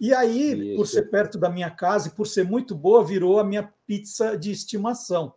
E 0.00 0.14
aí, 0.14 0.70
Isso. 0.70 0.76
por 0.76 0.86
ser 0.86 1.10
perto 1.10 1.38
da 1.38 1.50
minha 1.50 1.70
casa 1.70 2.08
e 2.08 2.10
por 2.12 2.26
ser 2.26 2.44
muito 2.44 2.74
boa, 2.74 3.04
virou 3.04 3.38
a 3.38 3.44
minha 3.44 3.70
pizza 3.86 4.36
de 4.36 4.50
estimação. 4.50 5.34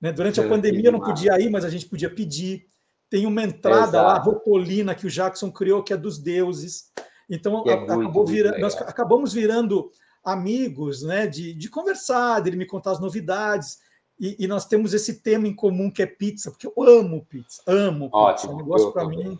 Né? 0.00 0.12
Durante 0.12 0.40
a 0.40 0.46
pandemia 0.48 0.88
eu 0.88 0.92
não 0.92 1.00
podia 1.00 1.40
ir, 1.40 1.50
mas 1.50 1.64
a 1.64 1.70
gente 1.70 1.86
podia 1.86 2.10
pedir. 2.10 2.66
Tem 3.08 3.26
uma 3.26 3.42
entrada 3.42 3.98
Exato. 3.98 4.06
lá, 4.06 4.18
Ropolina, 4.18 4.94
que 4.94 5.06
o 5.06 5.10
Jackson 5.10 5.50
criou, 5.50 5.82
que 5.82 5.92
é 5.92 5.96
dos 5.96 6.18
deuses. 6.18 6.92
Então, 7.30 7.64
é 7.66 7.72
acabou 7.72 8.26
virando, 8.26 8.58
nós 8.58 8.76
acabamos 8.76 9.32
virando 9.32 9.90
amigos, 10.22 11.02
né? 11.02 11.26
De, 11.26 11.54
de 11.54 11.68
conversar, 11.68 12.40
dele 12.40 12.56
me 12.56 12.66
contar 12.66 12.92
as 12.92 13.00
novidades. 13.00 13.78
E, 14.18 14.44
e, 14.44 14.46
nós 14.46 14.64
temos 14.64 14.94
esse 14.94 15.20
tema 15.20 15.48
em 15.48 15.54
comum 15.54 15.90
que 15.90 16.02
é 16.02 16.06
pizza, 16.06 16.50
porque 16.50 16.68
eu 16.68 16.72
amo 16.78 17.26
pizza, 17.26 17.60
amo 17.66 18.06
pizza, 18.06 18.16
Ótimo, 18.16 18.52
é 18.52 18.54
um 18.54 18.58
negócio 18.58 18.92
para 18.92 19.08
mim. 19.08 19.36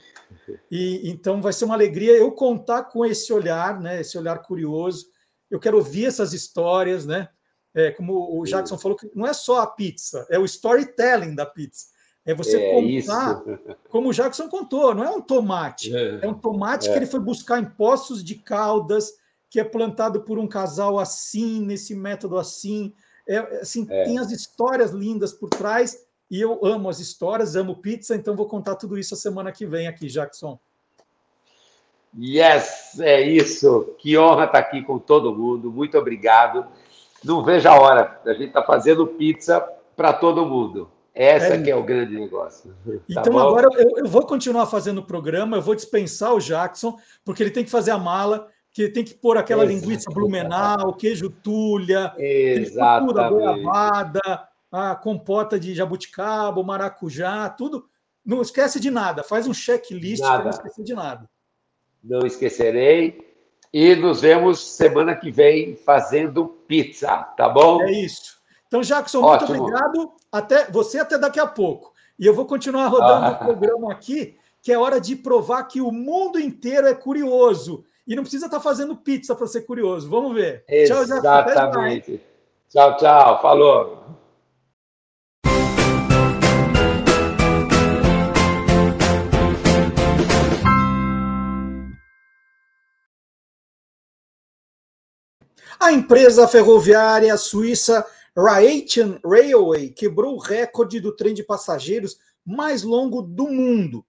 E 0.69 1.09
então 1.09 1.41
vai 1.41 1.53
ser 1.53 1.65
uma 1.65 1.75
alegria 1.75 2.13
eu 2.13 2.33
contar 2.33 2.85
com 2.85 3.07
esse 3.07 3.33
olhar, 3.33 3.81
né? 3.81 4.01
Esse 4.01 4.19
olhar 4.19 4.43
curioso. 4.43 5.07
Eu 5.49 5.61
quero 5.61 5.77
ouvir 5.77 6.07
essas 6.07 6.33
histórias, 6.33 7.07
né? 7.07 7.29
É, 7.73 7.93
como 7.93 8.41
o 8.41 8.45
Jackson 8.45 8.77
falou, 8.77 8.97
que 8.97 9.11
não 9.15 9.27
é 9.27 9.33
só 9.33 9.61
a 9.61 9.67
pizza, 9.67 10.27
é 10.29 10.39
o 10.39 10.45
storytelling 10.45 11.35
da 11.35 11.47
pizza. 11.47 11.87
É 12.27 12.35
você 12.35 12.57
é 12.57 12.75
contar, 12.75 13.43
isso. 13.47 13.77
como 13.91 14.09
o 14.09 14.13
Jackson 14.13 14.49
contou, 14.49 14.95
não 14.95 15.05
é 15.05 15.11
um 15.11 15.21
tomate. 15.21 15.95
É, 15.95 16.21
é 16.23 16.29
um 16.29 16.35
tomate 16.35 16.89
que 16.89 16.95
é. 16.95 16.97
ele 16.97 17.07
foi 17.07 17.21
buscar 17.21 17.61
em 17.61 17.65
poços 17.65 18.25
de 18.25 18.37
caldas, 18.37 19.13
que 19.51 19.61
é 19.61 19.65
plantado 19.65 20.23
por 20.23 20.39
um 20.39 20.49
casal 20.49 20.99
assim, 20.99 21.61
nesse 21.61 21.95
método 21.95 22.39
assim 22.39 22.93
é, 23.27 23.39
assim, 23.61 23.87
é. 23.91 24.05
Tem 24.05 24.19
as 24.19 24.31
histórias 24.31 24.91
lindas 24.91 25.33
por 25.33 25.49
trás 25.49 26.07
e 26.31 26.41
eu 26.41 26.65
amo 26.65 26.89
as 26.89 27.01
histórias, 27.01 27.57
amo 27.57 27.77
pizza, 27.77 28.15
então 28.15 28.35
vou 28.35 28.47
contar 28.47 28.77
tudo 28.77 28.99
isso 28.99 29.15
a 29.15 29.17
semana 29.17 29.53
que 29.53 29.67
vem 29.67 29.87
aqui, 29.87 30.07
Jackson. 30.07 30.59
Yes, 32.17 32.99
é 33.01 33.21
isso. 33.21 33.95
Que 33.99 34.17
honra 34.17 34.45
estar 34.45 34.59
aqui 34.59 34.83
com 34.83 34.99
todo 34.99 35.35
mundo. 35.35 35.71
Muito 35.71 35.99
obrigado. 35.99 36.67
Não 37.25 37.43
vejo 37.43 37.69
a 37.69 37.75
hora. 37.75 38.21
A 38.25 38.33
gente 38.33 38.49
está 38.49 38.63
fazendo 38.63 39.07
pizza 39.07 39.61
para 39.97 40.13
todo 40.13 40.47
mundo. 40.47 40.91
Essa 41.15 41.55
é, 41.55 41.63
que 41.63 41.71
é 41.71 41.77
o 41.77 41.83
grande 41.83 42.19
negócio. 42.19 42.75
Tá 42.85 42.93
então 43.09 43.35
tá 43.35 43.41
agora 43.41 43.69
eu, 43.75 43.99
eu, 43.99 44.09
vou 44.09 44.27
continuar 44.27 44.67
fazendo 44.67 44.99
o 44.99 45.07
programa, 45.07 45.57
eu 45.57 45.63
vou 45.63 45.75
dispensar 45.75 46.35
o 46.35 46.41
Jackson, 46.41 46.99
porque 47.25 47.41
ele 47.41 47.53
tem 47.53 47.65
que 47.65 47.71
fazer 47.71 47.93
a 47.93 47.99
mala 47.99 48.49
que 48.75 48.89
tem 48.89 49.05
que 49.05 49.15
pôr 49.15 49.39
aquela 49.39 49.65
linguiça 49.65 50.11
blumenau, 50.11 50.95
queijo 50.95 51.31
tulha, 51.31 52.13
tudo, 52.99 53.21
a 53.21 53.31
goiabada, 53.31 54.49
a 54.71 54.97
compota 54.97 55.61
de 55.61 55.73
jabuticaba, 55.73 56.61
maracujá, 56.63 57.49
tudo. 57.49 57.89
Não 58.27 58.43
esquece 58.43 58.81
de 58.81 58.91
nada, 58.91 59.23
faz 59.23 59.47
um 59.47 59.55
checklist 59.55 60.21
para 60.21 60.43
não 60.43 60.51
esquecer 60.51 60.83
de 60.83 60.93
nada. 60.93 61.31
Não 62.03 62.27
esquecerei. 62.27 63.33
E 63.73 63.95
nos 63.95 64.21
vemos 64.21 64.61
semana 64.77 65.15
que 65.15 65.31
vem 65.31 65.77
fazendo 65.77 66.47
pizza, 66.67 67.17
tá 67.37 67.49
bom? 67.49 67.81
É 67.83 67.93
isso. 67.93 68.39
Então, 68.67 68.81
Jackson, 68.81 69.23
Ótimo. 69.23 69.51
muito 69.51 69.63
obrigado. 69.63 70.13
Até 70.33 70.69
você 70.71 70.99
até 70.99 71.17
daqui 71.17 71.39
a 71.39 71.47
pouco. 71.47 71.93
E 72.19 72.27
eu 72.27 72.35
vou 72.35 72.45
continuar 72.45 72.89
rodando 72.89 73.27
ah. 73.27 73.31
o 73.31 73.39
programa 73.39 73.93
aqui 73.93 74.37
que 74.65 74.73
é 74.73 74.79
hora 74.79 74.99
de 74.99 75.15
provar 75.15 75.65
que 75.65 75.83
o 75.83 75.93
mundo 75.93 76.41
inteiro 76.41 76.87
é 76.87 76.95
curioso. 76.95 77.85
E 78.07 78.15
não 78.15 78.23
precisa 78.23 78.47
estar 78.47 78.59
tá 78.59 78.63
fazendo 78.63 78.97
pizza 78.97 79.35
para 79.35 79.47
ser 79.47 79.63
curioso. 79.63 80.09
Vamos 80.11 80.35
ver. 80.35 80.63
Exatamente. 80.69 82.21
Tchau, 82.69 82.97
tchau. 82.99 83.41
Falou. 83.41 84.05
A 95.81 95.93
empresa 95.93 96.47
ferroviária 96.47 97.37
suíça 97.37 98.07
Rhaetian 98.37 99.19
Railway 99.25 99.91
quebrou 99.91 100.35
o 100.35 100.39
recorde 100.39 101.01
do 101.01 101.15
trem 101.15 101.35
de 101.35 101.43
passageiros 101.43 102.19
mais 102.45 102.83
longo 102.83 103.23
do 103.23 103.49
mundo. 103.49 104.05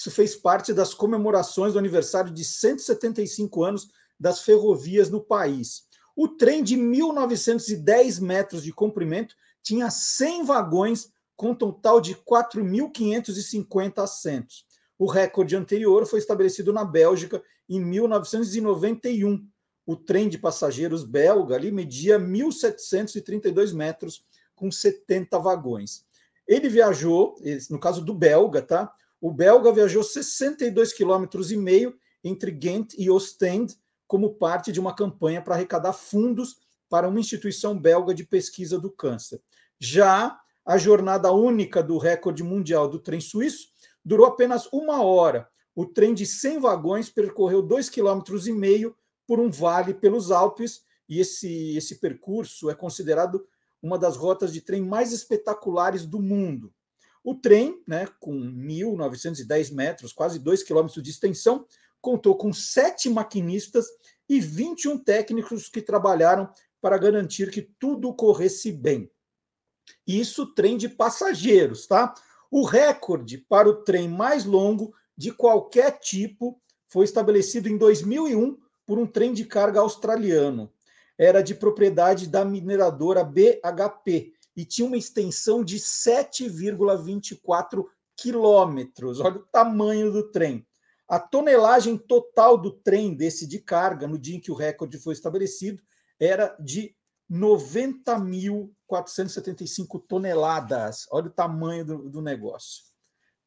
Isso 0.00 0.10
fez 0.10 0.34
parte 0.34 0.72
das 0.72 0.94
comemorações 0.94 1.74
do 1.74 1.78
aniversário 1.78 2.32
de 2.32 2.42
175 2.42 3.62
anos 3.62 3.90
das 4.18 4.40
ferrovias 4.40 5.10
no 5.10 5.20
país. 5.20 5.82
O 6.16 6.26
trem 6.26 6.64
de 6.64 6.74
1.910 6.74 8.18
metros 8.18 8.62
de 8.62 8.72
comprimento 8.72 9.36
tinha 9.62 9.90
100 9.90 10.46
vagões 10.46 11.12
com 11.36 11.50
um 11.50 11.54
total 11.54 12.00
de 12.00 12.14
4.550 12.14 14.02
assentos. 14.02 14.64
O 14.98 15.04
recorde 15.04 15.54
anterior 15.54 16.06
foi 16.06 16.18
estabelecido 16.18 16.72
na 16.72 16.82
Bélgica 16.82 17.42
em 17.68 17.78
1991, 17.78 19.46
o 19.84 19.96
trem 19.96 20.30
de 20.30 20.38
passageiros 20.38 21.04
belga 21.04 21.56
ali 21.56 21.70
media 21.70 22.18
1.732 22.18 23.74
metros, 23.74 24.24
com 24.54 24.72
70 24.72 25.38
vagões. 25.38 26.06
Ele 26.48 26.70
viajou, 26.70 27.36
no 27.68 27.78
caso 27.78 28.02
do 28.02 28.14
belga, 28.14 28.62
tá? 28.62 28.90
O 29.20 29.30
belga 29.30 29.72
viajou 29.72 30.02
62 30.02 30.92
quilômetros 30.92 31.52
e 31.52 31.56
meio 31.56 31.94
entre 32.24 32.50
Ghent 32.50 32.94
e 32.96 33.10
Ostend, 33.10 33.76
como 34.06 34.34
parte 34.34 34.72
de 34.72 34.80
uma 34.80 34.94
campanha 34.94 35.42
para 35.42 35.54
arrecadar 35.54 35.92
fundos 35.92 36.56
para 36.88 37.06
uma 37.08 37.20
instituição 37.20 37.78
belga 37.78 38.14
de 38.14 38.24
pesquisa 38.24 38.78
do 38.78 38.90
câncer. 38.90 39.40
Já 39.78 40.40
a 40.64 40.76
jornada 40.76 41.30
única 41.32 41.82
do 41.82 41.98
recorde 41.98 42.42
mundial 42.42 42.88
do 42.88 42.98
trem 42.98 43.20
suíço 43.20 43.68
durou 44.04 44.26
apenas 44.26 44.66
uma 44.72 45.02
hora. 45.02 45.48
O 45.74 45.86
trem 45.86 46.14
de 46.14 46.26
100 46.26 46.60
vagões 46.60 47.08
percorreu 47.08 47.62
2,5 47.62 47.90
km 47.90 48.94
por 49.26 49.38
um 49.38 49.50
vale 49.50 49.94
pelos 49.94 50.30
Alpes, 50.30 50.82
e 51.08 51.20
esse, 51.20 51.76
esse 51.76 52.00
percurso 52.00 52.70
é 52.70 52.74
considerado 52.74 53.46
uma 53.82 53.98
das 53.98 54.16
rotas 54.16 54.52
de 54.52 54.60
trem 54.60 54.82
mais 54.82 55.12
espetaculares 55.12 56.04
do 56.06 56.20
mundo. 56.20 56.72
O 57.22 57.34
trem, 57.34 57.82
né, 57.86 58.06
com 58.18 58.32
1.910 58.32 59.72
metros, 59.72 60.12
quase 60.12 60.38
2 60.38 60.62
quilômetros 60.62 61.02
de 61.02 61.10
extensão, 61.10 61.66
contou 62.00 62.36
com 62.36 62.52
sete 62.52 63.10
maquinistas 63.10 63.86
e 64.28 64.40
21 64.40 64.98
técnicos 64.98 65.68
que 65.68 65.82
trabalharam 65.82 66.50
para 66.80 66.96
garantir 66.96 67.50
que 67.50 67.60
tudo 67.78 68.14
corresse 68.14 68.72
bem. 68.72 69.10
Isso 70.06 70.46
trem 70.54 70.76
de 70.76 70.88
passageiros, 70.88 71.86
tá? 71.86 72.14
O 72.50 72.64
recorde 72.64 73.38
para 73.38 73.68
o 73.68 73.84
trem 73.84 74.08
mais 74.08 74.44
longo 74.44 74.94
de 75.16 75.30
qualquer 75.30 75.98
tipo 75.98 76.60
foi 76.88 77.04
estabelecido 77.04 77.68
em 77.68 77.76
2001 77.76 78.56
por 78.86 78.98
um 78.98 79.06
trem 79.06 79.32
de 79.32 79.44
carga 79.44 79.80
australiano. 79.80 80.72
Era 81.18 81.42
de 81.42 81.54
propriedade 81.54 82.26
da 82.26 82.44
mineradora 82.44 83.22
BHP 83.22 84.32
e 84.56 84.64
tinha 84.64 84.86
uma 84.86 84.96
extensão 84.96 85.64
de 85.64 85.78
7,24 85.78 87.84
quilômetros. 88.16 89.18
Olha 89.20 89.36
o 89.36 89.46
tamanho 89.46 90.10
do 90.12 90.30
trem. 90.30 90.64
A 91.08 91.18
tonelagem 91.18 91.98
total 91.98 92.56
do 92.56 92.70
trem 92.70 93.12
desse 93.14 93.44
de 93.46 93.58
carga, 93.58 94.06
no 94.06 94.18
dia 94.18 94.36
em 94.36 94.40
que 94.40 94.52
o 94.52 94.54
recorde 94.54 94.98
foi 94.98 95.12
estabelecido, 95.12 95.82
era 96.18 96.56
de 96.60 96.96
90.475 97.30 100.02
toneladas. 100.06 101.06
Olha 101.10 101.26
o 101.26 101.32
tamanho 101.32 101.84
do, 101.84 102.08
do 102.10 102.22
negócio. 102.22 102.84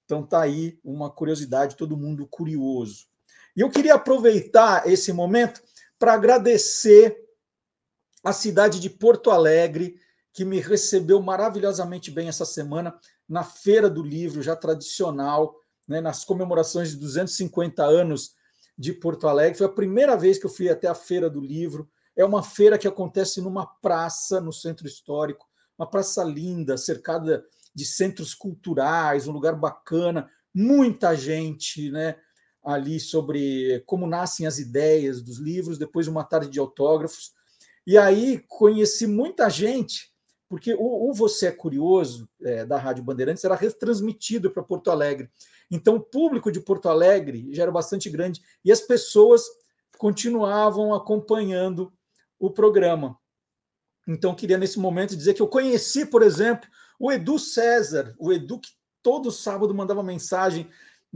Então 0.05 0.25
tá 0.25 0.41
aí 0.41 0.79
uma 0.83 1.09
curiosidade, 1.09 1.77
todo 1.77 1.97
mundo 1.97 2.27
curioso. 2.27 3.07
E 3.55 3.61
eu 3.61 3.69
queria 3.69 3.93
aproveitar 3.95 4.85
esse 4.87 5.13
momento 5.13 5.61
para 5.99 6.13
agradecer 6.13 7.23
a 8.23 8.33
cidade 8.33 8.79
de 8.79 8.89
Porto 8.89 9.29
Alegre, 9.29 9.99
que 10.34 10.43
me 10.43 10.59
recebeu 10.59 11.21
maravilhosamente 11.21 12.09
bem 12.09 12.27
essa 12.27 12.45
semana 12.45 12.97
na 13.29 13.43
Feira 13.43 13.89
do 13.89 14.01
Livro, 14.01 14.41
já 14.41 14.55
tradicional, 14.55 15.55
né, 15.88 16.01
nas 16.01 16.25
comemorações 16.25 16.89
de 16.89 16.97
250 16.97 17.84
anos 17.84 18.36
de 18.77 18.91
Porto 18.93 19.27
Alegre. 19.27 19.57
Foi 19.57 19.67
a 19.67 19.71
primeira 19.71 20.17
vez 20.17 20.39
que 20.39 20.45
eu 20.45 20.49
fui 20.49 20.69
até 20.69 20.88
a 20.88 20.95
Feira 20.95 21.29
do 21.29 21.39
Livro. 21.39 21.88
É 22.15 22.25
uma 22.25 22.41
feira 22.41 22.77
que 22.77 22.88
acontece 22.88 23.41
numa 23.41 23.65
praça 23.65 24.41
no 24.41 24.51
centro 24.51 24.88
histórico, 24.88 25.47
uma 25.77 25.89
praça 25.89 26.23
linda, 26.23 26.77
cercada 26.77 27.45
de 27.73 27.86
centros 27.86 28.34
culturais, 28.34 29.27
um 29.27 29.31
lugar 29.31 29.55
bacana, 29.55 30.29
muita 30.53 31.15
gente, 31.15 31.91
né? 31.91 32.15
ali 32.63 32.99
sobre 32.99 33.84
como 33.86 34.07
nascem 34.07 34.47
as 34.47 34.57
ideias 34.57 35.21
dos 35.21 35.38
livros, 35.38 35.77
depois 35.77 36.07
uma 36.07 36.23
tarde 36.23 36.49
de 36.49 36.59
autógrafos. 36.59 37.34
E 37.86 37.97
aí 37.97 38.41
conheci 38.47 39.05
muita 39.05 39.49
gente, 39.49 40.12
porque 40.53 40.75
o, 40.75 41.09
o 41.09 41.13
Você 41.15 41.47
é 41.47 41.51
Curioso, 41.51 42.29
é, 42.39 42.63
da 42.63 42.77
Rádio 42.77 43.03
Bandeirantes, 43.03 43.43
era 43.43 43.55
retransmitido 43.55 44.51
para 44.51 44.61
Porto 44.61 44.91
Alegre. 44.91 45.27
Então, 45.71 45.95
o 45.95 45.99
público 45.99 46.51
de 46.51 46.59
Porto 46.59 46.89
Alegre 46.89 47.47
já 47.51 47.63
era 47.63 47.71
bastante 47.71 48.07
grande 48.07 48.39
e 48.63 48.71
as 48.71 48.79
pessoas 48.79 49.41
continuavam 49.97 50.93
acompanhando 50.93 51.91
o 52.37 52.51
programa. 52.51 53.17
Então, 54.07 54.35
queria 54.35 54.55
nesse 54.55 54.77
momento 54.77 55.17
dizer 55.17 55.33
que 55.33 55.41
eu 55.41 55.47
conheci, 55.47 56.05
por 56.05 56.21
exemplo, 56.21 56.69
o 56.99 57.11
Edu 57.11 57.39
César, 57.39 58.13
o 58.19 58.31
Edu 58.31 58.59
que 58.59 58.69
todo 59.01 59.31
sábado 59.31 59.73
mandava 59.73 60.03
mensagem 60.03 60.69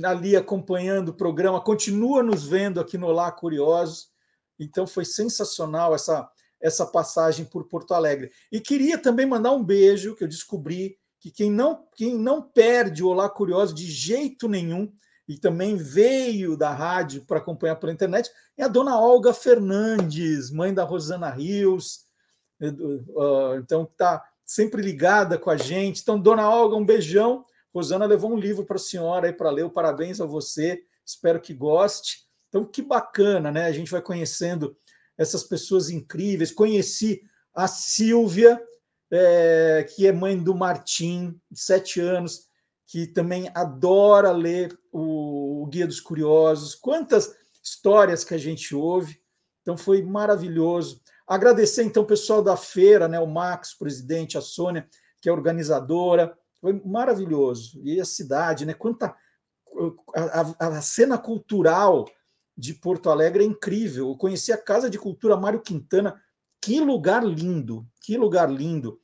ali 0.04 0.36
acompanhando 0.36 1.10
o 1.10 1.14
programa, 1.14 1.62
continua 1.62 2.24
nos 2.24 2.44
vendo 2.44 2.80
aqui 2.80 2.98
no 2.98 3.12
Lá 3.12 3.32
Curiosos. 3.32 4.10
Então 4.58 4.88
foi 4.88 5.06
sensacional 5.06 5.94
essa 5.94 6.28
essa 6.62 6.86
passagem 6.86 7.46
por 7.46 7.68
Porto 7.68 7.94
Alegre. 7.94 8.32
E 8.52 8.60
queria 8.60 8.98
também 8.98 9.26
mandar 9.26 9.52
um 9.52 9.64
beijo, 9.64 10.16
que 10.16 10.24
eu 10.24 10.28
descobri 10.28 10.98
que 11.20 11.32
quem 11.32 11.52
não 11.52 11.86
quem 11.96 12.18
não 12.18 12.42
perde 12.42 13.04
o 13.04 13.10
Olá 13.10 13.30
Curioso 13.30 13.74
de 13.74 13.90
jeito 13.90 14.48
nenhum 14.48 14.92
e 15.28 15.38
também 15.38 15.76
veio 15.76 16.56
da 16.56 16.72
rádio 16.72 17.26
para 17.26 17.40
acompanhar 17.40 17.76
pela 17.76 17.92
internet 17.92 18.32
é 18.56 18.64
a 18.64 18.68
dona 18.68 19.00
Olga 19.00 19.34
Fernandes, 19.34 20.52
mãe 20.52 20.74
da 20.74 20.84
Rosana 20.84 21.30
Rios. 21.30 22.06
Então 23.60 23.84
está 23.84 24.24
sempre 24.46 24.82
ligada 24.82 25.38
com 25.38 25.50
a 25.50 25.58
gente. 25.58 26.02
Então, 26.02 26.20
dona 26.20 26.50
Olga, 26.50 26.76
um 26.76 26.86
beijão. 26.86 27.46
Rosana 27.76 28.06
levou 28.06 28.32
um 28.32 28.38
livro 28.38 28.66
para 28.66 28.78
a 28.78 28.80
senhora 28.80 29.28
aí 29.28 29.34
para 29.34 29.52
ler. 29.52 29.70
Parabéns 29.70 30.22
a 30.22 30.26
você. 30.26 30.82
Espero 31.06 31.40
que 31.42 31.54
goste. 31.54 32.26
Então, 32.48 32.66
que 32.66 32.82
bacana, 32.82 33.52
né? 33.52 33.66
A 33.66 33.72
gente 33.72 33.92
vai 33.92 34.02
conhecendo 34.02 34.76
essas 35.18 35.44
pessoas 35.44 35.90
incríveis. 35.90 36.52
Conheci 36.52 37.22
a 37.54 37.68
Silvia, 37.68 38.62
é, 39.12 39.88
que 39.96 40.06
é 40.06 40.12
mãe 40.12 40.38
do 40.38 40.54
Martim, 40.54 41.40
de 41.50 41.60
sete 41.60 42.00
anos, 42.00 42.48
que 42.86 43.08
também 43.08 43.50
adora 43.54 44.32
ler 44.32 44.78
o, 44.92 45.64
o 45.64 45.66
Guia 45.68 45.88
dos 45.88 46.00
Curiosos. 46.00 46.76
Quantas 46.76 47.36
histórias 47.68 48.24
que 48.24 48.34
a 48.34 48.38
gente 48.38 48.74
ouve. 48.74 49.20
Então, 49.62 49.78
foi 49.78 50.02
maravilhoso. 50.02 51.02
Agradecer, 51.28 51.84
então, 51.84 52.04
o 52.04 52.08
pessoal 52.08 52.42
da 52.42 52.56
feira, 52.56 53.08
né? 53.08 53.20
O 53.20 53.28
Max, 53.28 53.74
presidente, 53.74 54.38
a 54.38 54.42
Sônia, 54.42 54.88
que 55.22 55.28
é 55.28 55.32
organizadora, 55.32 56.38
foi 56.62 56.82
maravilhoso. 56.86 57.82
E 57.84 58.00
a 58.00 58.06
cidade, 58.06 58.66
né? 58.66 58.74
Quanta 58.74 59.14
a, 60.16 60.42
a, 60.42 60.68
a, 60.78 60.82
cena 60.82 61.18
cultural 61.18 62.06
de 62.58 62.74
Porto 62.74 63.10
Alegre 63.10 63.44
é 63.44 63.48
incrível. 63.48 64.10
Eu 64.10 64.18
conheci 64.18 64.52
a 64.52 64.58
Casa 64.58 64.90
de 64.90 64.98
Cultura 64.98 65.38
Mário 65.38 65.62
Quintana. 65.62 66.20
Que 66.60 66.80
lugar 66.80 67.24
lindo, 67.24 67.88
que 68.02 68.18
lugar 68.18 68.52
lindo. 68.52 69.00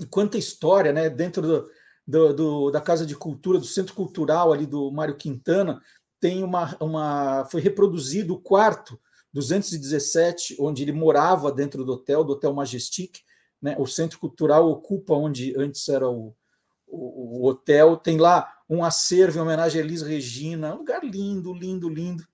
E 0.00 0.06
quanta 0.06 0.38
história, 0.38 0.92
né? 0.92 1.10
Dentro 1.10 1.42
do, 1.42 1.70
do, 2.06 2.34
do, 2.34 2.70
da 2.70 2.80
Casa 2.80 3.04
de 3.04 3.14
Cultura, 3.14 3.58
do 3.58 3.66
Centro 3.66 3.94
Cultural 3.94 4.52
ali 4.52 4.66
do 4.66 4.90
Mário 4.90 5.16
Quintana, 5.16 5.80
tem 6.18 6.42
uma, 6.42 6.76
uma. 6.80 7.44
Foi 7.50 7.60
reproduzido 7.60 8.34
o 8.34 8.40
quarto 8.40 8.98
217, 9.32 10.56
onde 10.58 10.82
ele 10.82 10.92
morava 10.92 11.52
dentro 11.52 11.84
do 11.84 11.92
hotel, 11.92 12.24
do 12.24 12.32
Hotel 12.32 12.52
Majestic. 12.52 13.18
Né? 13.60 13.76
O 13.78 13.86
Centro 13.86 14.18
Cultural 14.18 14.68
ocupa 14.68 15.14
onde 15.14 15.54
antes 15.56 15.88
era 15.88 16.08
o, 16.08 16.34
o, 16.86 17.42
o, 17.42 17.46
hotel, 17.46 17.96
tem 17.96 18.18
lá 18.18 18.52
um 18.68 18.84
acervo 18.84 19.38
em 19.38 19.42
homenagem 19.42 19.80
a 19.80 19.84
Elis 19.84 20.02
Regina, 20.02 20.74
um 20.74 20.78
lugar 20.78 21.04
lindo, 21.04 21.52
lindo, 21.52 21.88
lindo. 21.88 22.24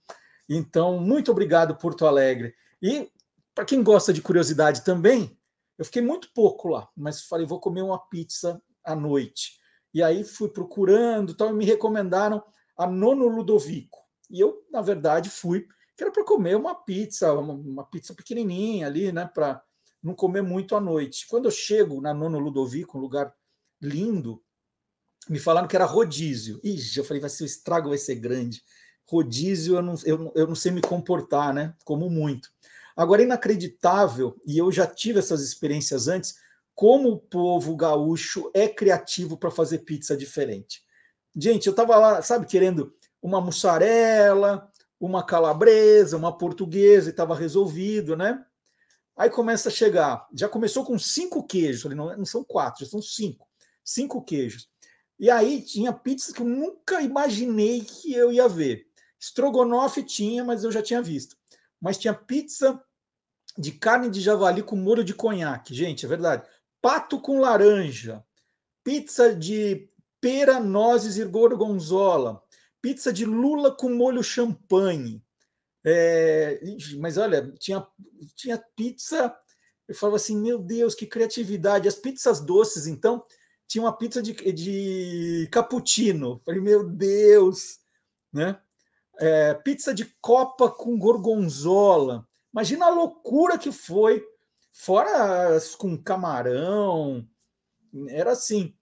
Então, 0.48 1.00
muito 1.00 1.30
obrigado, 1.30 1.76
Porto 1.76 2.06
Alegre. 2.06 2.54
E 2.82 3.10
para 3.54 3.64
quem 3.64 3.82
gosta 3.82 4.12
de 4.12 4.22
curiosidade 4.22 4.84
também, 4.84 5.36
eu 5.78 5.84
fiquei 5.84 6.02
muito 6.02 6.30
pouco 6.34 6.68
lá, 6.68 6.88
mas 6.96 7.22
falei, 7.22 7.46
vou 7.46 7.60
comer 7.60 7.82
uma 7.82 7.98
pizza 7.98 8.62
à 8.84 8.94
noite. 8.94 9.58
E 9.92 10.02
aí 10.02 10.24
fui 10.24 10.48
procurando, 10.48 11.34
tal, 11.34 11.50
e 11.50 11.52
me 11.54 11.64
recomendaram 11.64 12.42
a 12.76 12.86
Nono 12.86 13.28
Ludovico. 13.28 13.98
E 14.30 14.40
eu, 14.40 14.66
na 14.70 14.82
verdade, 14.82 15.30
fui, 15.30 15.66
que 15.96 16.02
era 16.02 16.12
para 16.12 16.24
comer 16.24 16.56
uma 16.56 16.74
pizza, 16.74 17.32
uma, 17.32 17.54
uma 17.54 17.84
pizza 17.84 18.14
pequenininha 18.14 18.86
ali, 18.86 19.10
né, 19.12 19.30
para 19.32 19.62
não 20.02 20.14
comer 20.14 20.42
muito 20.42 20.76
à 20.76 20.80
noite. 20.80 21.26
Quando 21.26 21.46
eu 21.46 21.50
chego 21.50 22.00
na 22.00 22.12
Nono 22.12 22.38
Ludovico, 22.38 22.98
um 22.98 23.00
lugar 23.00 23.34
lindo, 23.80 24.42
me 25.28 25.38
falaram 25.38 25.66
que 25.66 25.76
era 25.76 25.84
rodízio. 25.84 26.60
Ixi, 26.62 26.98
eu 26.98 27.04
falei, 27.04 27.20
vai 27.20 27.30
ser, 27.30 27.44
o 27.44 27.46
estrago 27.46 27.88
vai 27.88 27.98
ser 27.98 28.16
grande. 28.16 28.62
Rodízio, 29.08 29.76
eu 29.76 29.82
não, 29.82 29.94
eu, 30.04 30.32
eu 30.34 30.46
não 30.46 30.54
sei 30.54 30.72
me 30.72 30.80
comportar, 30.80 31.54
né? 31.54 31.74
Como 31.84 32.10
muito. 32.10 32.50
Agora, 32.96 33.22
inacreditável, 33.22 34.40
e 34.46 34.58
eu 34.58 34.72
já 34.72 34.86
tive 34.86 35.18
essas 35.18 35.42
experiências 35.42 36.08
antes, 36.08 36.34
como 36.74 37.10
o 37.10 37.18
povo 37.18 37.76
gaúcho 37.76 38.50
é 38.52 38.68
criativo 38.68 39.36
para 39.36 39.50
fazer 39.50 39.78
pizza 39.78 40.16
diferente. 40.16 40.82
Gente, 41.34 41.66
eu 41.66 41.70
estava 41.72 41.96
lá, 41.96 42.22
sabe, 42.22 42.46
querendo 42.46 42.94
uma 43.22 43.40
mussarela, 43.40 44.70
uma 44.98 45.22
calabresa, 45.24 46.16
uma 46.16 46.36
portuguesa, 46.36 47.08
e 47.08 47.10
estava 47.10 47.34
resolvido, 47.34 48.16
né? 48.16 48.44
Aí 49.16 49.30
começa 49.30 49.68
a 49.68 49.72
chegar, 49.72 50.26
já 50.34 50.48
começou 50.48 50.84
com 50.84 50.98
cinco 50.98 51.46
queijos, 51.46 51.82
falei, 51.82 51.96
não, 51.96 52.16
não 52.16 52.24
são 52.26 52.44
quatro, 52.44 52.84
já 52.84 52.90
são 52.90 53.00
cinco, 53.00 53.46
cinco 53.82 54.22
queijos. 54.22 54.68
E 55.18 55.30
aí 55.30 55.62
tinha 55.62 55.92
pizzas 55.92 56.32
que 56.32 56.42
eu 56.42 56.46
nunca 56.46 57.00
imaginei 57.00 57.80
que 57.80 58.12
eu 58.12 58.30
ia 58.30 58.48
ver. 58.48 58.85
Strogonoff 59.20 60.02
tinha, 60.02 60.44
mas 60.44 60.64
eu 60.64 60.72
já 60.72 60.82
tinha 60.82 61.02
visto. 61.02 61.36
Mas 61.80 61.98
tinha 61.98 62.14
pizza 62.14 62.82
de 63.56 63.72
carne 63.72 64.10
de 64.10 64.20
javali 64.20 64.62
com 64.62 64.76
molho 64.76 65.04
de 65.04 65.14
conhaque, 65.14 65.74
gente, 65.74 66.04
é 66.04 66.08
verdade. 66.08 66.46
Pato 66.80 67.20
com 67.20 67.40
laranja, 67.40 68.24
pizza 68.84 69.34
de 69.34 69.88
pera, 70.20 70.60
nozes 70.60 71.16
e 71.16 71.24
gorgonzola, 71.24 72.42
pizza 72.82 73.12
de 73.12 73.24
lula 73.24 73.74
com 73.74 73.88
molho 73.90 74.22
champanhe, 74.22 75.22
é, 75.88 76.58
mas 76.98 77.16
olha, 77.16 77.48
tinha, 77.60 77.86
tinha 78.34 78.58
pizza. 78.74 79.32
Eu 79.86 79.94
falava 79.94 80.16
assim, 80.16 80.36
meu 80.36 80.58
Deus, 80.58 80.96
que 80.96 81.06
criatividade. 81.06 81.86
As 81.86 81.94
pizzas 81.94 82.40
doces, 82.40 82.88
então, 82.88 83.24
tinha 83.68 83.84
uma 83.84 83.96
pizza 83.96 84.20
de, 84.20 84.32
de 84.52 85.48
cappuccino. 85.52 86.42
Falei, 86.44 86.60
meu 86.60 86.82
Deus, 86.82 87.78
né? 88.32 88.60
É, 89.18 89.54
pizza 89.54 89.94
de 89.94 90.04
copa 90.20 90.70
com 90.70 90.98
gorgonzola. 90.98 92.26
Imagina 92.52 92.86
a 92.86 92.90
loucura 92.90 93.58
que 93.58 93.72
foi. 93.72 94.24
Fora 94.72 95.58
com 95.78 95.96
camarão. 95.96 97.26
Era 98.08 98.32
assim. 98.32 98.74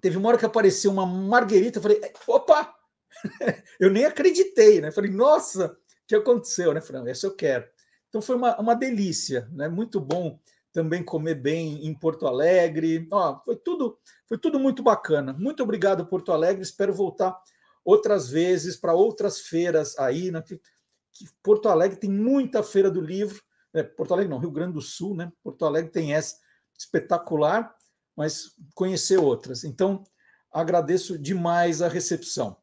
Teve 0.00 0.16
uma 0.16 0.28
hora 0.28 0.38
que 0.38 0.46
apareceu 0.46 0.90
uma 0.90 1.04
marguerita. 1.04 1.78
Eu 1.78 1.82
falei, 1.82 2.00
opa! 2.26 2.74
eu 3.78 3.90
nem 3.90 4.04
acreditei, 4.04 4.80
né? 4.80 4.90
Falei, 4.90 5.10
nossa, 5.10 5.76
que 6.06 6.14
aconteceu, 6.14 6.74
né, 6.74 6.80
Fran? 6.80 7.08
Essa 7.08 7.26
eu 7.26 7.36
quero. 7.36 7.64
Então 8.08 8.20
foi 8.20 8.34
uma, 8.34 8.58
uma 8.58 8.74
delícia, 8.74 9.48
né? 9.52 9.68
Muito 9.68 10.00
bom 10.00 10.40
também 10.72 11.04
comer 11.04 11.36
bem 11.36 11.86
em 11.86 11.94
Porto 11.94 12.26
Alegre. 12.26 13.06
Ó, 13.12 13.40
foi 13.44 13.56
tudo, 13.56 13.98
foi 14.26 14.36
tudo 14.36 14.58
muito 14.58 14.82
bacana. 14.82 15.32
Muito 15.32 15.62
obrigado, 15.62 16.06
Porto 16.06 16.32
Alegre. 16.32 16.62
Espero 16.62 16.92
voltar 16.92 17.40
outras 17.84 18.28
vezes 18.28 18.76
para 18.76 18.94
outras 18.94 19.40
feiras 19.40 19.98
aí, 19.98 20.30
né? 20.30 20.42
Que, 20.42 20.60
que 21.12 21.26
Porto 21.42 21.68
Alegre 21.68 21.98
tem 21.98 22.10
muita 22.10 22.62
feira 22.62 22.90
do 22.90 23.00
livro. 23.00 23.42
É, 23.72 23.82
Porto 23.82 24.12
Alegre 24.14 24.30
não, 24.30 24.38
Rio 24.38 24.50
Grande 24.50 24.74
do 24.74 24.82
Sul, 24.82 25.14
né? 25.14 25.32
Porto 25.42 25.64
Alegre 25.64 25.90
tem 25.90 26.14
essa 26.14 26.36
espetacular, 26.78 27.74
mas 28.16 28.54
conhecer 28.74 29.18
outras. 29.18 29.64
Então, 29.64 30.02
agradeço 30.50 31.18
demais 31.18 31.82
a 31.82 31.88
recepção. 31.88 32.56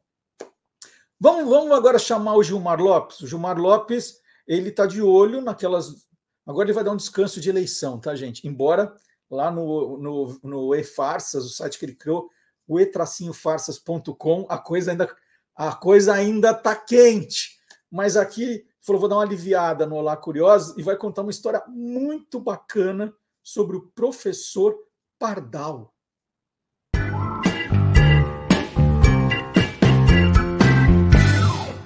Vamos, 1.20 1.48
vamos 1.48 1.72
agora 1.72 1.98
chamar 1.98 2.36
o 2.36 2.42
Gilmar 2.42 2.80
Lopes. 2.80 3.20
O 3.20 3.26
Gilmar 3.26 3.58
Lopes, 3.58 4.20
ele 4.46 4.68
está 4.68 4.86
de 4.86 5.02
olho 5.02 5.40
naquelas. 5.40 6.08
Agora 6.46 6.66
ele 6.66 6.74
vai 6.74 6.84
dar 6.84 6.92
um 6.92 6.96
descanso 6.96 7.40
de 7.40 7.48
eleição, 7.48 7.98
tá, 7.98 8.14
gente? 8.14 8.46
Embora 8.46 8.94
lá 9.30 9.50
no, 9.50 9.98
no, 9.98 10.40
no 10.42 10.74
e-farsas, 10.74 11.44
o 11.44 11.50
site 11.50 11.78
que 11.78 11.84
ele 11.84 11.94
criou, 11.94 12.30
o 12.68 12.78
e-farsas.com, 12.78 14.46
a 14.48 14.58
coisa 14.58 14.92
ainda 14.92 15.08
a 15.56 15.74
coisa 15.74 16.14
ainda 16.14 16.52
está 16.52 16.76
quente. 16.76 17.58
Mas 17.90 18.16
aqui 18.16 18.64
falou, 18.80 19.00
vou 19.00 19.08
dar 19.08 19.16
uma 19.16 19.24
aliviada 19.24 19.84
no 19.84 19.96
Olá 19.96 20.16
Curiosos 20.16 20.78
e 20.78 20.82
vai 20.82 20.96
contar 20.96 21.22
uma 21.22 21.32
história 21.32 21.60
muito 21.66 22.38
bacana 22.38 23.12
sobre 23.42 23.76
o 23.76 23.90
professor 23.92 24.78
Pardal. 25.18 25.92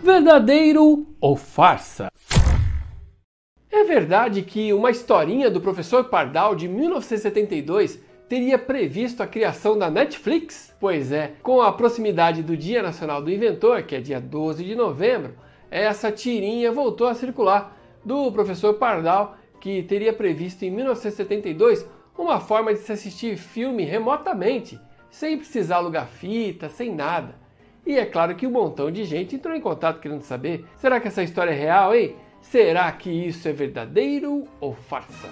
verdadeiro 0.03 1.07
ou 1.21 1.37
farsa? 1.37 2.09
É 3.71 3.85
verdade 3.85 4.43
que 4.43 4.73
uma 4.73 4.91
historinha 4.91 5.51
do 5.51 5.61
professor 5.61 6.05
Pardal 6.05 6.55
de 6.55 6.69
1972 6.69 7.99
teria 8.29 8.59
previsto 8.59 9.23
a 9.23 9.27
criação 9.27 9.79
da 9.79 9.91
Netflix? 9.91 10.75
Pois 10.81 11.13
é, 11.13 11.35
com 11.43 11.61
a 11.61 11.73
proximidade 11.73 12.43
do 12.43 12.57
Dia 12.57 12.83
Nacional 12.83 13.23
do 13.23 13.31
Inventor, 13.31 13.83
que 13.83 13.95
é 13.95 14.01
dia 14.01 14.21
12 14.21 14.65
de 14.65 14.75
novembro, 14.75 15.35
essa 15.71 16.11
tirinha 16.13 16.71
voltou 16.73 17.07
a 17.07 17.15
circular 17.15 17.77
do 18.05 18.31
professor 18.33 18.75
Pardal, 18.75 19.37
que 19.61 19.83
teria 19.83 20.13
previsto 20.13 20.65
em 20.65 20.71
1972 20.71 21.87
uma 22.17 22.41
forma 22.41 22.73
de 22.75 22.81
se 22.81 22.93
assistir 22.93 23.37
filme 23.37 23.85
remotamente, 23.85 24.79
sem 25.11 25.37
precisar 25.37 25.77
alugar 25.77 26.07
fita, 26.07 26.69
sem 26.69 26.95
nada. 26.95 27.37
E 27.85 27.97
é 27.97 28.07
claro 28.07 28.35
que 28.35 28.47
um 28.47 28.51
montão 28.51 28.91
de 28.91 29.05
gente 29.05 29.37
entrou 29.37 29.55
em 29.55 29.61
contato 29.61 30.01
querendo 30.01 30.23
saber: 30.23 30.65
será 30.77 31.01
que 31.01 31.09
essa 31.09 31.23
história 31.23 31.51
é 31.51 31.55
real, 31.55 31.95
hein? 31.95 32.17
Será 32.41 32.91
que 32.93 33.11
isso 33.11 33.49
é 33.49 33.53
verdadeiro 33.53 34.47
ou 34.61 34.75
farsa? 34.75 35.29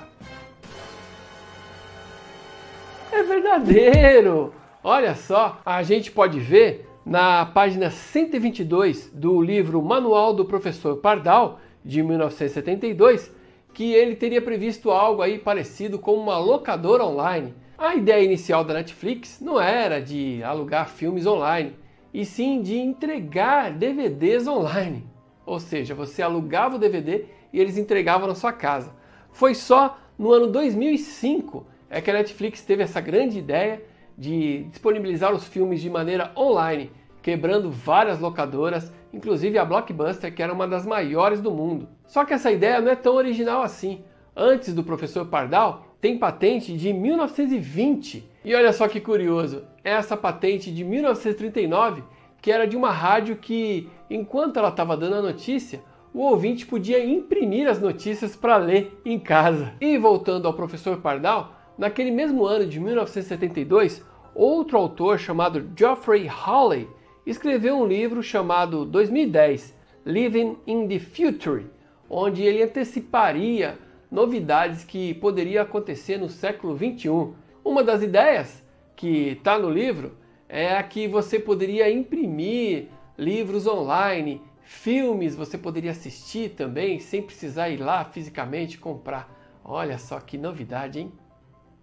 É 3.13 3.25
verdadeiro! 3.25 4.55
Olha 4.85 5.17
só, 5.17 5.61
a 5.67 5.83
gente 5.83 6.13
pode 6.13 6.39
ver 6.39 6.89
na 7.05 7.45
página 7.45 7.91
122 7.91 9.11
do 9.13 9.43
livro 9.43 9.83
Manual 9.83 10.33
do 10.33 10.45
Professor 10.45 10.97
Pardal, 10.99 11.59
de 11.85 12.03
1972, 12.05 13.35
que 13.75 13.93
ele 13.93 14.15
teria 14.15 14.41
previsto 14.41 14.93
algo 14.93 15.23
aí 15.23 15.39
parecido 15.39 15.99
com 15.99 16.15
uma 16.15 16.39
locadora 16.39 17.05
online. 17.05 17.53
A 17.77 17.97
ideia 17.97 18.25
inicial 18.25 18.63
da 18.63 18.75
Netflix 18.75 19.41
não 19.41 19.61
era 19.61 20.01
de 20.01 20.41
alugar 20.45 20.89
filmes 20.89 21.27
online, 21.27 21.75
e 22.15 22.25
sim 22.25 22.63
de 22.63 22.79
entregar 22.79 23.73
DVDs 23.73 24.47
online. 24.47 25.05
Ou 25.45 25.59
seja, 25.59 25.97
você 25.97 26.23
alugava 26.23 26.77
o 26.77 26.79
DVD 26.79 27.25
e 27.53 27.59
eles 27.59 27.77
entregavam 27.77 28.29
na 28.29 28.37
sua 28.37 28.53
casa. 28.53 28.95
Foi 29.33 29.55
só 29.55 29.99
no 30.17 30.33
ano 30.33 30.47
2005 30.47 31.67
é 31.91 32.01
que 32.01 32.11
a 32.11 32.15
Netflix 32.15 32.63
teve 32.63 32.85
essa 32.85 33.01
grande 33.01 33.39
ideia 33.39 33.83
de 34.17 34.65
disponibilizar 34.65 35.35
os 35.35 35.47
filmes 35.47 35.83
de 35.83 35.91
maneira 35.91 36.31
online, 36.37 36.91
quebrando 37.21 37.71
várias 37.71 38.21
locadoras, 38.21 38.93
inclusive 39.13 39.59
a 39.59 39.65
Blockbuster, 39.65 40.33
que 40.33 40.43
era 40.43 40.53
uma 40.53 40.69
das 40.69 40.87
maiores 40.87 41.41
do 41.41 41.51
mundo. 41.51 41.89
Só 42.07 42.25
que 42.25 42.33
essa 42.33 42.53
ideia 42.53 42.81
não 42.81 42.93
é 42.93 42.97
tão 42.97 43.15
original 43.17 43.63
assim. 43.63 44.05
Antes 44.37 44.73
do 44.73 44.85
professor 44.85 45.27
Pardal, 45.27 45.85
tem 46.01 46.17
patente 46.17 46.77
de 46.77 46.93
1920. 46.93 48.31
E 48.45 48.55
olha 48.55 48.73
só 48.73 48.89
que 48.89 49.01
curioso, 49.01 49.65
essa 49.85 50.17
patente 50.17 50.73
de 50.73 50.85
1939, 50.85 52.03
que 52.41 52.51
era 52.51 52.67
de 52.67 52.77
uma 52.77 52.91
rádio 52.91 53.37
que, 53.37 53.89
enquanto 54.09 54.59
ela 54.59 54.69
estava 54.69 54.97
dando 54.97 55.17
a 55.17 55.23
notícia, 55.23 55.83
o 56.13 56.21
ouvinte 56.21 56.67
podia 56.67 57.05
imprimir 57.05 57.69
as 57.69 57.81
notícias 57.81 58.35
para 58.35 58.57
ler 58.57 59.01
em 59.05 59.19
casa. 59.19 59.73
E 59.81 59.99
voltando 59.99 60.47
ao 60.47 60.55
professor 60.55 60.99
Pardal, 60.99 61.60
naquele 61.81 62.11
mesmo 62.11 62.45
ano 62.45 62.67
de 62.67 62.79
1972, 62.79 64.05
outro 64.35 64.77
autor 64.77 65.19
chamado 65.19 65.67
Geoffrey 65.75 66.29
Hawley 66.29 66.87
escreveu 67.25 67.75
um 67.75 67.87
livro 67.87 68.23
chamado 68.23 68.85
2010 68.85 69.75
Living 70.05 70.59
in 70.67 70.87
the 70.87 70.99
Future, 70.99 71.65
onde 72.09 72.43
ele 72.43 72.63
anteciparia 72.63 73.79
novidades 74.11 74.85
que 74.85 75.15
poderiam 75.15 75.63
acontecer 75.63 76.19
no 76.19 76.29
século 76.29 76.77
21. 76.77 77.33
Uma 77.65 77.83
das 77.83 78.03
ideias 78.03 78.63
que 78.95 79.31
está 79.31 79.59
no 79.59 79.71
livro 79.71 80.13
é 80.51 80.77
a 80.77 80.83
que 80.83 81.09
você 81.09 81.39
poderia 81.39 81.91
imprimir 81.91 82.89
livros 83.17 83.67
online, 83.67 84.43
filmes 84.63 85.35
você 85.35 85.57
poderia 85.57 85.93
assistir 85.93 86.51
também 86.51 86.99
sem 86.99 87.23
precisar 87.23 87.71
ir 87.71 87.79
lá 87.79 88.05
fisicamente 88.05 88.77
comprar. 88.77 89.35
Olha 89.65 89.97
só 89.97 90.21
que 90.21 90.37
novidade, 90.37 91.01
hein? 91.01 91.11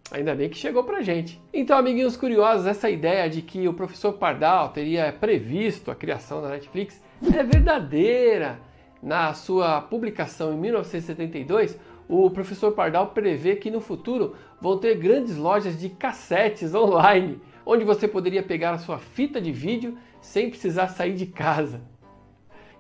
Ainda 0.10 0.34
bem 0.34 0.50
que 0.50 0.58
chegou 0.58 0.84
pra 0.84 1.02
gente. 1.02 1.42
Então, 1.54 1.78
amiguinhos 1.78 2.16
curiosos, 2.16 2.66
essa 2.66 2.90
ideia 2.90 3.30
de 3.30 3.42
que 3.42 3.68
o 3.68 3.74
professor 3.74 4.14
Pardal 4.14 4.70
teria 4.70 5.12
previsto 5.12 5.92
a 5.92 5.96
criação 5.96 6.42
da 6.42 6.50
Netflix 6.50 7.02
é 7.22 7.44
verdadeira. 7.44 8.60
Na 9.04 9.34
sua 9.34 9.82
publicação 9.82 10.54
em 10.54 10.58
1972, 10.58 11.78
o 12.08 12.30
professor 12.30 12.72
Pardal 12.72 13.08
prevê 13.08 13.58
que 13.58 13.70
no 13.70 13.82
futuro 13.82 14.36
vão 14.62 14.78
ter 14.78 14.96
grandes 14.96 15.36
lojas 15.36 15.78
de 15.78 15.90
cassetes 15.90 16.74
online, 16.74 17.42
onde 17.66 17.84
você 17.84 18.08
poderia 18.08 18.42
pegar 18.42 18.72
a 18.72 18.78
sua 18.78 18.98
fita 18.98 19.42
de 19.42 19.52
vídeo 19.52 19.98
sem 20.22 20.50
precisar 20.50 20.88
sair 20.88 21.16
de 21.16 21.26
casa. 21.26 21.82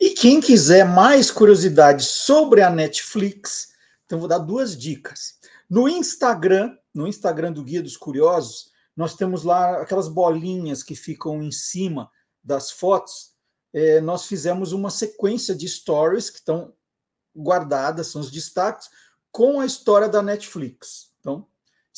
E 0.00 0.10
quem 0.10 0.40
quiser 0.40 0.84
mais 0.84 1.28
curiosidades 1.30 2.06
sobre 2.06 2.62
a 2.62 2.70
Netflix, 2.70 3.72
então 4.06 4.20
vou 4.20 4.28
dar 4.28 4.38
duas 4.38 4.76
dicas. 4.76 5.38
No 5.68 5.88
Instagram, 5.88 6.76
no 6.94 7.08
Instagram 7.08 7.52
do 7.52 7.64
Guia 7.64 7.82
dos 7.82 7.96
Curiosos, 7.96 8.70
nós 8.96 9.14
temos 9.14 9.42
lá 9.42 9.82
aquelas 9.82 10.08
bolinhas 10.08 10.82
que 10.82 10.94
ficam 10.94 11.42
em 11.42 11.50
cima 11.50 12.10
das 12.42 12.70
fotos. 12.70 13.32
É, 13.72 14.00
nós 14.00 14.26
fizemos 14.26 14.72
uma 14.72 14.90
sequência 14.90 15.54
de 15.54 15.68
stories 15.68 16.30
que 16.30 16.38
estão 16.38 16.72
guardadas, 17.36 18.06
são 18.08 18.20
os 18.20 18.30
destaques, 18.30 18.88
com 19.30 19.60
a 19.60 19.66
história 19.66 20.08
da 20.08 20.22
Netflix. 20.22 21.12
Então, 21.20 21.46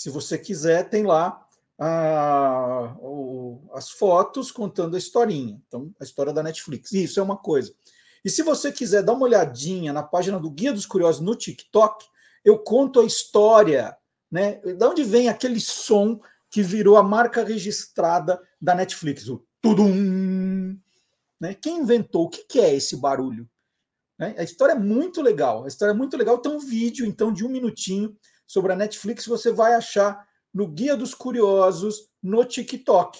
se 0.00 0.08
você 0.08 0.38
quiser, 0.38 0.88
tem 0.88 1.04
lá 1.04 1.46
a, 1.78 2.96
o, 3.00 3.60
as 3.74 3.90
fotos 3.90 4.50
contando 4.50 4.94
a 4.94 4.98
historinha. 4.98 5.60
Então, 5.68 5.94
a 6.00 6.04
história 6.04 6.32
da 6.32 6.42
Netflix. 6.42 6.90
Isso 6.92 7.20
é 7.20 7.22
uma 7.22 7.36
coisa. 7.36 7.74
E 8.24 8.30
se 8.30 8.42
você 8.42 8.72
quiser 8.72 9.02
dar 9.02 9.12
uma 9.12 9.26
olhadinha 9.26 9.92
na 9.92 10.02
página 10.02 10.40
do 10.40 10.50
Guia 10.50 10.72
dos 10.72 10.86
Curiosos 10.86 11.20
no 11.20 11.36
TikTok, 11.36 12.06
eu 12.42 12.58
conto 12.60 13.00
a 13.00 13.04
história, 13.04 13.94
né? 14.32 14.54
De 14.54 14.82
onde 14.82 15.04
vem 15.04 15.28
aquele 15.28 15.60
som 15.60 16.18
que 16.50 16.62
virou 16.62 16.96
a 16.96 17.02
marca 17.02 17.44
registrada 17.44 18.40
da 18.58 18.74
Netflix, 18.74 19.28
o 19.28 19.44
tudum. 19.60 20.78
Né? 21.38 21.52
Quem 21.52 21.80
inventou? 21.80 22.24
O 22.24 22.30
que 22.30 22.58
é 22.58 22.74
esse 22.74 22.96
barulho? 22.96 23.46
Né? 24.18 24.34
A 24.38 24.42
história 24.42 24.72
é 24.72 24.78
muito 24.78 25.20
legal. 25.20 25.64
A 25.64 25.68
história 25.68 25.92
é 25.92 25.94
muito 25.96 26.16
legal. 26.16 26.38
Tem 26.38 26.50
um 26.50 26.58
vídeo, 26.58 27.04
então, 27.04 27.30
de 27.30 27.44
um 27.44 27.50
minutinho 27.50 28.16
sobre 28.50 28.72
a 28.72 28.76
Netflix. 28.76 29.26
Você 29.26 29.52
vai 29.52 29.74
achar 29.74 30.26
no 30.52 30.66
Guia 30.66 30.96
dos 30.96 31.14
Curiosos 31.14 32.08
no 32.20 32.44
TikTok, 32.44 33.16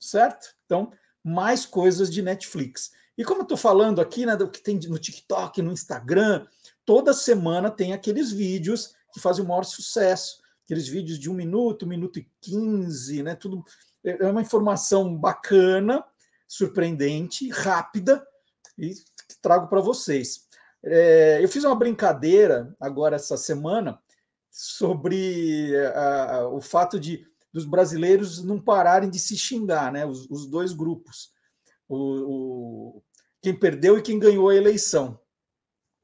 certo? 0.00 0.54
Então, 0.64 0.90
mais 1.22 1.66
coisas 1.66 2.10
de 2.10 2.22
Netflix. 2.22 2.90
E 3.18 3.22
como 3.22 3.40
eu 3.40 3.42
estou 3.42 3.58
falando 3.58 4.00
aqui, 4.00 4.24
né, 4.24 4.34
do 4.34 4.50
que 4.50 4.62
tem 4.62 4.80
no 4.88 4.98
TikTok, 4.98 5.60
no 5.60 5.70
Instagram, 5.70 6.46
toda 6.86 7.12
semana 7.12 7.70
tem 7.70 7.92
aqueles 7.92 8.32
vídeos 8.32 8.94
que 9.12 9.20
fazem 9.20 9.44
o 9.44 9.48
maior 9.48 9.64
sucesso 9.64 10.40
aqueles 10.64 10.86
vídeos 10.86 11.18
de 11.18 11.28
um 11.28 11.34
minuto, 11.34 11.84
um 11.84 11.88
minuto 11.88 12.20
e 12.20 12.30
quinze, 12.40 13.24
né? 13.24 13.34
Tudo 13.34 13.64
é, 14.04 14.24
é 14.24 14.30
uma 14.30 14.40
informação 14.40 15.16
bacana, 15.16 16.04
surpreendente, 16.46 17.48
rápida 17.50 18.24
e 18.78 18.94
trago 19.42 19.66
para 19.66 19.80
vocês. 19.80 20.46
É, 20.82 21.42
eu 21.42 21.48
fiz 21.48 21.64
uma 21.64 21.74
brincadeira 21.74 22.72
agora 22.78 23.16
essa 23.16 23.36
semana 23.36 24.00
sobre 24.50 25.72
a, 25.94 26.48
o 26.48 26.60
fato 26.60 26.98
de 26.98 27.26
dos 27.52 27.64
brasileiros 27.64 28.42
não 28.42 28.60
pararem 28.60 29.10
de 29.10 29.18
se 29.18 29.36
xingar, 29.36 29.92
né? 29.92 30.06
Os, 30.06 30.28
os 30.30 30.46
dois 30.46 30.72
grupos, 30.72 31.32
o, 31.88 31.96
o, 31.96 33.02
quem 33.42 33.58
perdeu 33.58 33.98
e 33.98 34.02
quem 34.02 34.18
ganhou 34.18 34.48
a 34.48 34.54
eleição. 34.54 35.18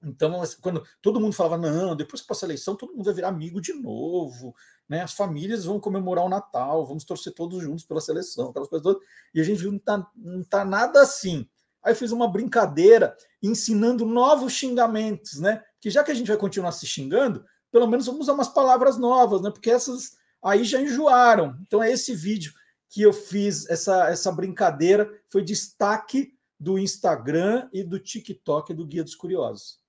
Então, 0.02 0.42
quando 0.60 0.84
todo 1.00 1.20
mundo 1.20 1.32
falava, 1.32 1.56
não, 1.56 1.96
depois 1.96 2.20
que 2.20 2.28
passa 2.28 2.44
a 2.44 2.48
eleição, 2.48 2.76
todo 2.76 2.92
mundo 2.92 3.04
vai 3.04 3.14
virar 3.14 3.28
amigo 3.28 3.60
de 3.60 3.72
novo, 3.72 4.54
né? 4.88 5.02
As 5.02 5.14
famílias 5.14 5.64
vão 5.64 5.80
comemorar 5.80 6.24
o 6.24 6.28
Natal, 6.28 6.86
vamos 6.86 7.04
torcer 7.04 7.32
todos 7.32 7.62
juntos 7.62 7.84
pela 7.84 8.00
seleção, 8.00 8.50
aquelas 8.50 8.68
coisas 8.68 8.82
todas. 8.82 9.02
E 9.34 9.40
a 9.40 9.44
gente 9.44 9.60
viu 9.60 9.72
não 9.72 9.78
tá, 9.78 10.10
não 10.14 10.44
tá 10.44 10.64
nada 10.64 11.00
assim. 11.00 11.48
Aí 11.82 11.94
fiz 11.94 12.10
uma 12.10 12.28
brincadeira 12.28 13.16
ensinando 13.42 14.04
novos 14.04 14.52
xingamentos, 14.52 15.40
né? 15.40 15.62
Que 15.80 15.90
já 15.90 16.02
que 16.04 16.10
a 16.10 16.14
gente 16.14 16.28
vai 16.28 16.36
continuar 16.36 16.72
se 16.72 16.86
xingando, 16.86 17.44
pelo 17.76 17.90
menos 17.90 18.06
vamos 18.06 18.22
usar 18.22 18.32
umas 18.32 18.48
palavras 18.48 18.96
novas, 18.96 19.42
né? 19.42 19.50
Porque 19.50 19.70
essas 19.70 20.16
aí 20.42 20.64
já 20.64 20.80
enjoaram. 20.80 21.56
Então 21.60 21.82
é 21.82 21.92
esse 21.92 22.14
vídeo 22.14 22.52
que 22.88 23.02
eu 23.02 23.12
fiz 23.12 23.68
essa, 23.68 24.08
essa 24.08 24.32
brincadeira, 24.32 25.10
foi 25.28 25.42
destaque 25.42 26.32
do 26.58 26.78
Instagram 26.78 27.68
e 27.72 27.82
do 27.82 27.98
TikTok 27.98 28.72
do 28.72 28.86
Guia 28.86 29.04
dos 29.04 29.14
Curiosos 29.14 29.84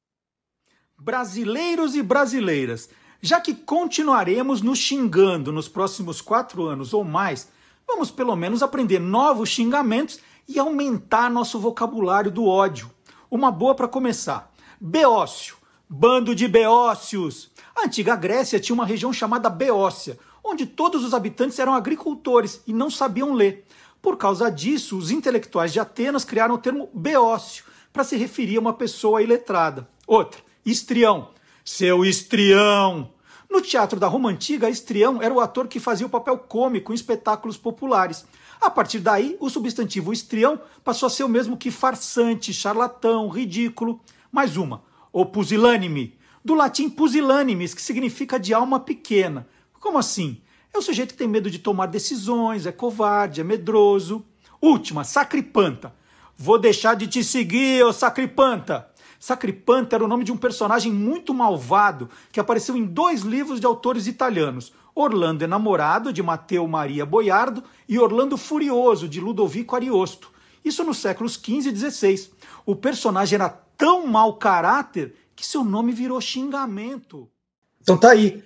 brasileiros 0.98 1.96
e 1.96 2.02
brasileiras, 2.02 2.90
já 3.22 3.40
que 3.40 3.54
continuaremos 3.54 4.62
nos 4.62 4.80
xingando 4.80 5.52
nos 5.52 5.68
próximos 5.68 6.22
quatro 6.22 6.66
anos 6.66 6.94
ou 6.94 7.04
mais, 7.04 7.50
vamos 7.88 8.10
pelo 8.10 8.36
menos 8.36 8.64
aprender 8.64 9.00
novos 9.00 9.50
xingamentos 9.50 10.20
e 10.48 10.58
aumentar 10.58 11.30
nosso 11.30 11.60
vocabulário 11.60 12.32
do 12.32 12.46
ódio. 12.46 12.90
Uma 13.30 13.52
boa 13.52 13.76
para 13.76 13.88
começar: 13.88 14.52
Beócio, 14.80 15.58
bando 15.88 16.34
de 16.34 16.48
beócios. 16.48 17.52
A 17.78 17.86
antiga 17.86 18.16
Grécia 18.16 18.60
tinha 18.60 18.74
uma 18.74 18.88
região 18.88 19.14
chamada 19.14 19.52
Beócia, 19.52 20.18
onde 20.44 20.66
todos 20.66 21.06
os 21.06 21.14
habitantes 21.14 21.60
eram 21.60 21.76
agricultores 21.76 22.60
e 22.66 22.74
não 22.74 22.90
sabiam 22.90 23.34
ler. 23.34 23.68
Por 24.02 24.18
causa 24.18 24.50
disso, 24.50 24.98
os 24.98 25.12
intelectuais 25.12 25.72
de 25.72 25.80
Atenas 25.80 26.26
criaram 26.26 26.56
o 26.56 26.58
termo 26.58 26.90
beócio 26.92 27.64
para 27.94 28.04
se 28.04 28.18
referir 28.18 28.58
a 28.58 28.62
uma 28.62 28.74
pessoa 28.74 29.22
iletrada. 29.22 29.88
Outra, 30.08 30.42
Estrião. 30.66 31.30
Seu 31.64 32.04
Estrião! 32.04 33.12
No 33.48 33.62
teatro 33.62 34.00
da 34.00 34.08
Roma 34.08 34.30
Antiga, 34.32 34.68
Estrião 34.68 35.22
era 35.22 35.34
o 35.34 35.40
ator 35.40 35.68
que 35.68 35.80
fazia 35.80 36.08
o 36.08 36.10
papel 36.10 36.36
cômico 36.40 36.92
em 36.92 36.96
espetáculos 36.96 37.58
populares. 37.58 38.26
A 38.60 38.72
partir 38.72 39.00
daí, 39.00 39.38
o 39.40 39.52
substantivo 39.52 40.12
estrião 40.12 40.60
passou 40.84 41.06
a 41.06 41.10
ser 41.12 41.24
o 41.24 41.30
mesmo 41.30 41.56
que 41.56 41.70
farsante, 41.70 42.52
charlatão, 42.52 43.30
ridículo. 43.30 44.02
Mais 44.32 44.58
uma, 44.58 44.82
o 45.14 45.24
pusilânime, 45.28 46.17
do 46.48 46.54
latim 46.54 46.90
pusilânimes, 46.90 47.74
que 47.74 47.82
significa 47.82 48.40
de 48.40 48.54
alma 48.54 48.80
pequena. 48.80 49.46
Como 49.82 49.98
assim? 49.98 50.42
É 50.74 50.78
o 50.78 50.82
sujeito 50.82 51.12
que 51.12 51.18
tem 51.18 51.28
medo 51.28 51.52
de 51.52 51.60
tomar 51.60 51.88
decisões, 51.88 52.66
é 52.66 52.72
covarde, 52.72 53.42
é 53.42 53.44
medroso. 53.44 54.26
Última, 54.62 55.04
sacripanta. 55.04 55.94
Vou 56.38 56.58
deixar 56.58 56.96
de 56.96 57.06
te 57.06 57.22
seguir, 57.22 57.84
ô 57.84 57.92
sacripanta. 57.92 58.90
Sacripanta 59.20 59.98
era 59.98 60.06
o 60.06 60.08
nome 60.08 60.24
de 60.24 60.32
um 60.32 60.38
personagem 60.38 60.90
muito 60.90 61.34
malvado 61.34 62.10
que 62.32 62.40
apareceu 62.40 62.78
em 62.78 62.86
dois 62.86 63.24
livros 63.24 63.60
de 63.60 63.66
autores 63.66 64.08
italianos: 64.08 64.72
Orlando 64.96 65.44
Enamorado, 65.44 66.14
de 66.14 66.24
Matteo 66.24 66.66
Maria 66.66 67.06
Boiardo, 67.06 67.62
e 67.90 68.00
Orlando 68.00 68.38
Furioso, 68.38 69.06
de 69.06 69.20
Ludovico 69.20 69.76
Ariosto. 69.76 70.32
Isso 70.64 70.82
nos 70.86 71.00
séculos 71.00 71.34
XV 71.34 71.72
e 71.72 71.76
XVI. 71.76 72.30
O 72.66 72.74
personagem 72.74 73.36
era 73.36 73.50
tão 73.50 74.08
mau 74.08 74.36
caráter 74.36 75.14
que 75.38 75.46
seu 75.46 75.64
nome 75.64 75.94
virou 75.94 76.20
xingamento. 76.20 77.32
Então 77.80 77.98
tá 77.98 78.12
aí. 78.12 78.44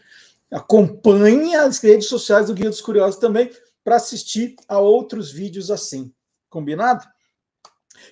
Acompanhe 0.52 1.56
as 1.56 1.80
redes 1.80 2.08
sociais 2.08 2.48
do 2.48 2.54
Guia 2.54 2.70
dos 2.70 2.82
Curiosos 2.82 3.18
também 3.18 3.50
para 3.82 3.96
assistir 3.96 4.56
a 4.68 4.78
outros 4.78 5.32
vídeos 5.32 5.72
assim. 5.72 6.14
Combinado? 6.50 7.08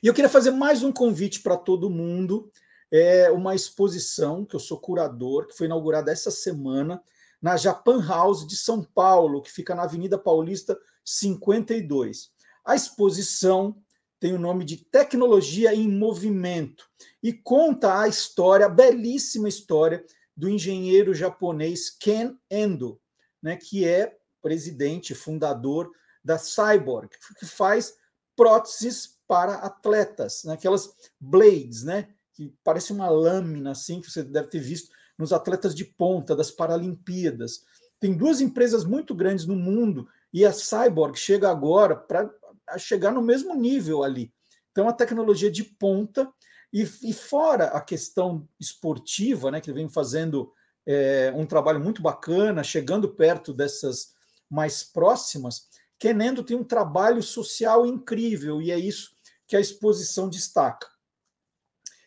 E 0.02 0.08
eu 0.08 0.14
queria 0.14 0.30
fazer 0.30 0.52
mais 0.52 0.82
um 0.82 0.94
convite 0.94 1.42
para 1.42 1.58
todo 1.58 1.90
mundo. 1.90 2.50
É 2.90 3.30
uma 3.30 3.54
exposição 3.54 4.46
que 4.46 4.56
eu 4.56 4.60
sou 4.60 4.80
curador, 4.80 5.48
que 5.48 5.58
foi 5.58 5.68
inaugurada 5.68 6.10
essa 6.10 6.32
semana 6.32 7.04
na 7.42 7.58
Japan 7.58 8.02
House 8.06 8.48
de 8.48 8.56
São 8.56 8.82
Paulo, 8.82 9.42
que 9.42 9.52
fica 9.52 9.76
na 9.76 9.84
Avenida 9.84 10.18
Paulista 10.18 10.80
52. 11.04 12.32
A 12.64 12.76
exposição 12.76 13.76
tem 14.22 14.34
o 14.34 14.40
nome 14.40 14.64
de 14.64 14.78
Tecnologia 14.78 15.76
em 15.76 15.88
Movimento 15.90 16.90
e 17.22 17.34
conta 17.34 18.00
a 18.02 18.08
história, 18.08 18.66
a 18.66 18.70
belíssima 18.70 19.50
história 19.50 20.06
do 20.36 20.50
engenheiro 20.50 21.14
japonês 21.14 21.90
Ken 21.90 22.38
Endo, 22.50 23.00
né, 23.42 23.58
que 23.58 23.86
é 23.86 24.18
presidente, 24.42 25.14
fundador 25.14 25.92
da 26.24 26.38
Cyborg, 26.38 27.10
que 27.38 27.46
faz 27.46 27.96
próteses 28.36 29.18
para 29.28 29.56
atletas, 29.56 30.44
né? 30.46 30.54
aquelas 30.54 30.90
blades, 31.20 31.84
né? 31.84 32.08
que 32.34 32.54
parece 32.64 32.94
uma 32.94 33.10
lâmina 33.10 33.72
assim 33.72 34.00
que 34.02 34.10
você 34.10 34.24
deve 34.24 34.48
ter 34.48 34.60
visto 34.60 34.90
nos 35.18 35.34
atletas 35.34 35.76
de 35.76 35.84
ponta 35.84 36.36
das 36.36 36.50
Paralimpíadas. 36.50 37.64
Tem 38.00 38.16
duas 38.16 38.40
empresas 38.40 38.86
muito 38.86 39.14
grandes 39.14 39.46
no 39.46 39.56
mundo 39.56 40.08
e 40.32 40.46
a 40.46 40.54
Cyborg 40.54 41.18
chega 41.18 41.50
agora 41.50 41.96
para 41.96 42.30
chegar 42.78 43.12
no 43.12 43.22
mesmo 43.22 43.54
nível 43.56 44.04
ali. 44.04 44.34
Então 44.72 44.88
a 44.88 44.94
tecnologia 44.94 45.52
de 45.52 45.64
ponta 45.64 46.32
e, 46.72 46.82
e 47.04 47.14
fora 47.14 47.66
a 47.66 47.82
questão 47.82 48.48
esportiva, 48.60 49.52
né, 49.52 49.60
que 49.62 49.74
vem 49.74 49.90
fazendo 49.90 50.54
é, 50.86 51.32
um 51.36 51.46
trabalho 51.46 51.80
muito 51.80 52.02
bacana, 52.02 52.64
chegando 52.64 53.10
perto 53.10 53.54
dessas 53.54 54.14
mais 54.50 54.84
próximas, 54.84 55.68
Kenendo 56.00 56.44
tem 56.44 56.56
um 56.56 56.64
trabalho 56.64 57.22
social 57.22 57.86
incrível 57.86 58.62
e 58.62 58.72
é 58.72 58.80
isso 58.80 59.12
que 59.46 59.56
a 59.56 59.60
exposição 59.60 60.30
destaca. 60.30 60.88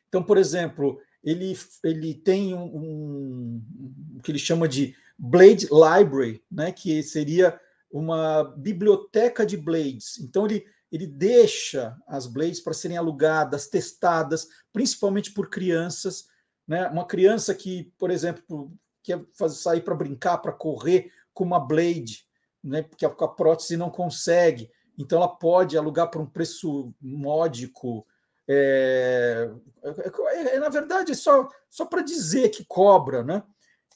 Então, 0.09 0.23
por 0.23 0.39
exemplo, 0.39 0.99
ele, 1.23 1.57
ele 1.85 2.15
tem 2.15 2.55
um, 2.55 2.65
um, 2.65 4.21
que 4.23 4.31
ele 4.31 4.39
chama 4.39 4.67
de 4.67 4.97
Blade 5.19 5.69
Library, 5.71 6.43
né, 6.51 6.73
que 6.73 7.03
seria 7.03 7.61
uma 7.91 8.45
biblioteca 8.57 9.45
de 9.45 9.59
blades. 9.59 10.19
Então, 10.21 10.47
ele, 10.47 10.65
ele 10.93 11.07
deixa 11.07 11.97
as 12.07 12.27
blades 12.27 12.61
para 12.61 12.75
serem 12.75 12.99
alugadas, 12.99 13.67
testadas, 13.67 14.47
principalmente 14.71 15.33
por 15.33 15.49
crianças, 15.49 16.27
né? 16.69 16.87
Uma 16.89 17.07
criança 17.07 17.55
que, 17.55 17.91
por 17.99 18.11
exemplo, 18.11 18.71
quer 19.03 19.25
fazer, 19.33 19.57
sair 19.57 19.81
para 19.81 19.95
brincar, 19.95 20.39
para 20.39 20.53
correr 20.53 21.11
com 21.33 21.45
uma 21.45 21.59
blade, 21.59 22.27
né? 22.63 22.83
Porque 22.83 23.07
a, 23.07 23.09
a 23.09 23.29
prótese 23.29 23.75
não 23.75 23.89
consegue. 23.89 24.71
Então 24.99 25.17
ela 25.17 25.29
pode 25.29 25.79
alugar 25.79 26.11
por 26.11 26.21
um 26.21 26.27
preço 26.27 26.95
módico. 27.01 28.07
É, 28.47 29.51
é, 29.83 30.57
é 30.57 30.59
na 30.61 30.69
verdade, 30.69 31.13
é 31.13 31.15
só, 31.15 31.49
só 31.71 31.87
para 31.87 32.03
dizer 32.03 32.51
que 32.51 32.67
cobra, 32.67 33.25
né? 33.25 33.43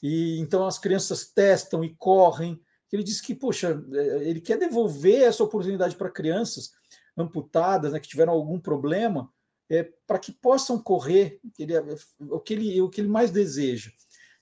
E 0.01 0.39
então 0.39 0.65
as 0.65 0.79
crianças 0.79 1.27
testam 1.27 1.83
e 1.83 1.95
correm. 1.95 2.59
Ele 2.91 3.03
diz 3.03 3.21
que, 3.21 3.35
poxa, 3.35 3.79
é, 3.93 4.29
ele 4.29 4.41
quer 4.41 4.57
devolver 4.57 5.21
essa 5.21 5.43
oportunidade 5.43 5.95
para 5.95 6.09
crianças 6.09 6.71
amputadas, 7.17 7.93
né, 7.93 7.99
que 7.99 8.07
tiveram 8.07 8.33
algum 8.33 8.59
problema, 8.59 9.31
é, 9.69 9.83
para 10.05 10.19
que 10.19 10.31
possam 10.31 10.79
correr 10.79 11.39
ele, 11.57 11.73
é, 11.73 11.83
o, 12.19 12.39
que 12.39 12.53
ele, 12.53 12.81
o 12.81 12.89
que 12.89 13.01
ele 13.01 13.09
mais 13.09 13.31
deseja. 13.31 13.91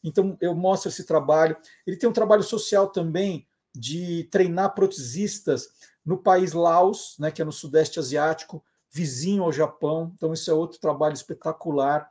Então, 0.04 0.38
eu 0.40 0.54
mostro 0.54 0.90
esse 0.90 1.04
trabalho. 1.04 1.58
Ele 1.88 1.98
tem 1.98 2.08
um 2.08 2.14
trabalho 2.14 2.44
social 2.44 2.90
também 2.90 3.48
de 3.74 4.26
treinar 4.26 4.76
protesistas 4.76 5.70
no 6.06 6.18
país 6.18 6.54
Laos, 6.54 7.16
né, 7.18 7.32
que 7.32 7.42
é 7.42 7.46
no 7.46 7.52
Sudeste 7.52 8.00
Asiático, 8.00 8.64
vizinho 8.92 9.44
ao 9.44 9.52
Japão. 9.52 10.14
Então, 10.16 10.32
isso 10.32 10.52
é 10.52 10.54
outro 10.54 10.80
trabalho 10.80 11.14
espetacular. 11.14 12.10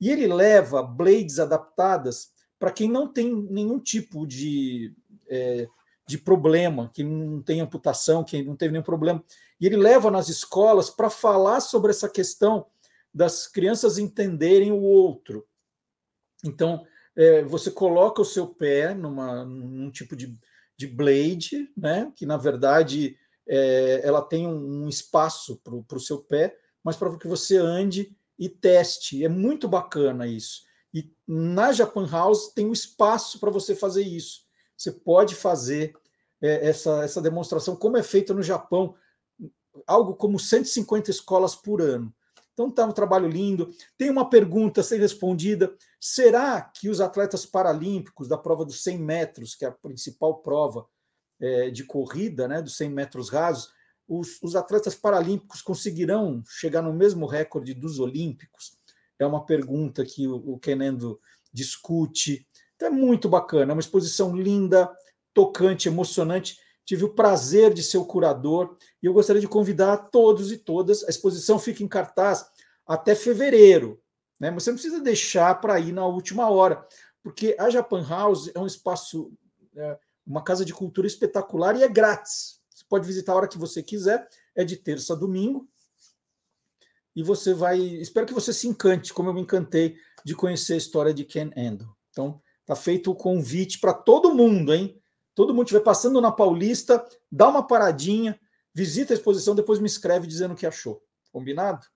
E 0.00 0.10
ele 0.10 0.26
leva 0.26 0.82
blades 0.82 1.38
adaptadas 1.38 2.32
para 2.58 2.72
quem 2.72 2.90
não 2.90 3.12
tem 3.12 3.32
nenhum 3.50 3.78
tipo 3.78 4.26
de, 4.26 4.94
é, 5.28 5.68
de 6.06 6.18
problema, 6.18 6.90
que 6.94 7.02
não 7.02 7.42
tem 7.42 7.60
amputação, 7.60 8.22
que 8.22 8.42
não 8.42 8.56
teve 8.56 8.72
nenhum 8.72 8.84
problema. 8.84 9.22
E 9.60 9.66
ele 9.66 9.76
leva 9.76 10.10
nas 10.10 10.28
escolas 10.28 10.88
para 10.88 11.10
falar 11.10 11.60
sobre 11.60 11.90
essa 11.90 12.08
questão 12.08 12.66
das 13.12 13.46
crianças 13.46 13.98
entenderem 13.98 14.70
o 14.70 14.80
outro. 14.80 15.46
Então, 16.44 16.86
é, 17.16 17.42
você 17.42 17.70
coloca 17.70 18.20
o 18.20 18.26
seu 18.26 18.46
pé 18.46 18.94
numa, 18.94 19.44
num 19.44 19.90
tipo 19.90 20.14
de, 20.14 20.38
de 20.76 20.86
blade, 20.86 21.70
né, 21.76 22.12
que 22.14 22.26
na 22.26 22.36
verdade 22.36 23.16
é, 23.48 24.02
ela 24.04 24.20
tem 24.20 24.46
um, 24.46 24.84
um 24.84 24.88
espaço 24.88 25.60
para 25.62 25.96
o 25.96 26.00
seu 26.00 26.18
pé, 26.18 26.56
mas 26.84 26.96
para 26.96 27.16
que 27.18 27.26
você 27.26 27.56
ande 27.56 28.14
e 28.38 28.48
teste. 28.48 29.24
É 29.24 29.28
muito 29.28 29.66
bacana 29.66 30.26
isso. 30.26 30.62
E 30.92 31.10
na 31.26 31.72
Japan 31.72 32.06
House 32.08 32.52
tem 32.52 32.66
um 32.66 32.72
espaço 32.72 33.40
para 33.40 33.50
você 33.50 33.74
fazer 33.74 34.02
isso. 34.02 34.45
Você 34.76 34.92
pode 34.92 35.34
fazer 35.34 35.94
é, 36.40 36.68
essa, 36.68 37.02
essa 37.02 37.22
demonstração, 37.22 37.76
como 37.76 37.96
é 37.96 38.02
feita 38.02 38.34
no 38.34 38.42
Japão, 38.42 38.94
algo 39.86 40.14
como 40.14 40.38
150 40.38 41.10
escolas 41.10 41.54
por 41.54 41.80
ano. 41.80 42.14
Então 42.56 42.68
está 42.68 42.86
um 42.86 42.92
trabalho 42.92 43.28
lindo. 43.28 43.70
Tem 43.98 44.08
uma 44.08 44.30
pergunta 44.30 44.80
a 44.80 44.84
ser 44.84 44.98
respondida: 44.98 45.74
será 46.00 46.60
que 46.62 46.88
os 46.88 47.02
atletas 47.02 47.44
paralímpicos 47.44 48.28
da 48.28 48.38
prova 48.38 48.64
dos 48.64 48.82
100 48.82 48.98
metros, 48.98 49.54
que 49.54 49.64
é 49.64 49.68
a 49.68 49.72
principal 49.72 50.40
prova 50.40 50.86
é, 51.38 51.70
de 51.70 51.84
corrida, 51.84 52.48
né, 52.48 52.62
dos 52.62 52.76
100 52.78 52.88
metros 52.90 53.28
rasos, 53.28 53.70
os, 54.08 54.40
os 54.42 54.56
atletas 54.56 54.94
paralímpicos 54.94 55.60
conseguirão 55.60 56.42
chegar 56.46 56.80
no 56.80 56.94
mesmo 56.94 57.26
recorde 57.26 57.74
dos 57.74 57.98
olímpicos? 57.98 58.78
É 59.18 59.26
uma 59.26 59.44
pergunta 59.44 60.02
que 60.04 60.26
o, 60.26 60.36
o 60.36 60.58
Kenendo 60.58 61.20
discute. 61.52 62.45
Então 62.76 62.88
é 62.88 62.90
muito 62.90 63.28
bacana, 63.28 63.72
é 63.72 63.74
uma 63.74 63.80
exposição 63.80 64.36
linda, 64.36 64.90
tocante, 65.34 65.88
emocionante 65.88 66.58
tive 66.86 67.04
o 67.04 67.12
prazer 67.12 67.74
de 67.74 67.82
ser 67.82 67.98
o 67.98 68.06
curador 68.06 68.78
e 69.02 69.06
eu 69.06 69.12
gostaria 69.12 69.40
de 69.40 69.48
convidar 69.48 69.96
todos 69.96 70.52
e 70.52 70.56
todas. 70.56 71.02
A 71.04 71.10
exposição 71.10 71.58
fica 71.58 71.82
em 71.82 71.88
cartaz 71.88 72.46
até 72.86 73.14
fevereiro, 73.14 74.00
né? 74.38 74.52
Você 74.52 74.70
não 74.70 74.76
precisa 74.76 75.00
deixar 75.00 75.60
para 75.60 75.78
ir 75.80 75.92
na 75.92 76.06
última 76.06 76.48
hora, 76.48 76.86
porque 77.24 77.56
a 77.58 77.68
Japan 77.68 78.06
House 78.08 78.52
é 78.54 78.60
um 78.60 78.66
espaço, 78.66 79.32
é, 79.74 79.98
uma 80.24 80.42
casa 80.42 80.64
de 80.64 80.72
cultura 80.72 81.08
espetacular 81.08 81.76
e 81.76 81.82
é 81.82 81.88
grátis. 81.88 82.60
Você 82.72 82.84
pode 82.88 83.04
visitar 83.04 83.32
a 83.32 83.36
hora 83.36 83.48
que 83.48 83.58
você 83.58 83.82
quiser, 83.82 84.28
é 84.54 84.64
de 84.64 84.76
terça 84.76 85.14
a 85.14 85.16
domingo. 85.16 85.68
E 87.16 87.22
você 87.22 87.52
vai. 87.52 87.78
Espero 87.78 88.26
que 88.26 88.34
você 88.34 88.52
se 88.52 88.68
encante, 88.68 89.12
como 89.12 89.30
eu 89.30 89.34
me 89.34 89.40
encantei 89.40 89.96
de 90.24 90.36
conhecer 90.36 90.74
a 90.74 90.76
história 90.76 91.12
de 91.12 91.24
Ken 91.24 91.50
Endo. 91.56 91.88
Então, 92.10 92.40
tá 92.66 92.76
feito 92.76 93.10
o 93.10 93.14
convite 93.14 93.78
para 93.78 93.94
todo 93.94 94.34
mundo, 94.34 94.74
hein? 94.74 95.00
todo 95.36 95.52
mundo 95.52 95.66
estiver 95.66 95.84
passando 95.84 96.18
na 96.18 96.32
Paulista, 96.32 97.04
dá 97.30 97.46
uma 97.46 97.64
paradinha, 97.64 98.40
visita 98.74 99.12
a 99.12 99.16
exposição, 99.16 99.54
depois 99.54 99.78
me 99.78 99.86
escreve 99.86 100.26
dizendo 100.26 100.54
o 100.54 100.56
que 100.56 100.66
achou. 100.66 101.02
Combinado? 101.30 101.86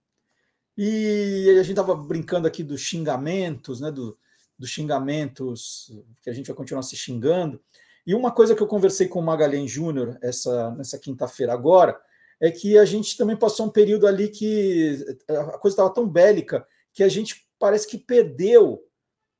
E 0.76 1.48
a 1.58 1.62
gente 1.62 1.70
estava 1.70 1.94
brincando 1.96 2.46
aqui 2.46 2.62
dos 2.62 2.82
xingamentos, 2.82 3.80
né? 3.80 3.90
Do, 3.90 4.16
dos 4.58 4.68
xingamentos 4.68 5.90
que 6.22 6.28
a 6.28 6.34
gente 6.34 6.48
vai 6.48 6.54
continuar 6.54 6.82
se 6.82 6.94
xingando. 6.94 7.58
E 8.06 8.14
uma 8.14 8.30
coisa 8.30 8.54
que 8.54 8.62
eu 8.62 8.66
conversei 8.66 9.08
com 9.08 9.18
o 9.18 9.22
Magalhães 9.22 9.70
Júnior 9.70 10.18
essa, 10.20 10.70
nessa 10.72 10.98
quinta-feira 10.98 11.54
agora 11.54 11.98
é 12.38 12.50
que 12.50 12.76
a 12.76 12.84
gente 12.84 13.16
também 13.16 13.36
passou 13.36 13.66
um 13.66 13.70
período 13.70 14.06
ali 14.06 14.28
que 14.28 15.02
a 15.28 15.58
coisa 15.58 15.74
estava 15.74 15.90
tão 15.90 16.06
bélica 16.06 16.66
que 16.92 17.02
a 17.02 17.08
gente 17.08 17.46
parece 17.58 17.86
que 17.86 17.98
perdeu 17.98 18.82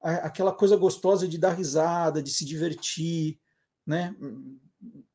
aquela 0.01 0.53
coisa 0.53 0.77
gostosa 0.77 1.29
de 1.29 1.39
dar 1.39 1.53
risada, 1.53 2.23
de 2.23 2.31
se 2.31 2.45
divertir, 2.45 3.39
né? 3.87 4.15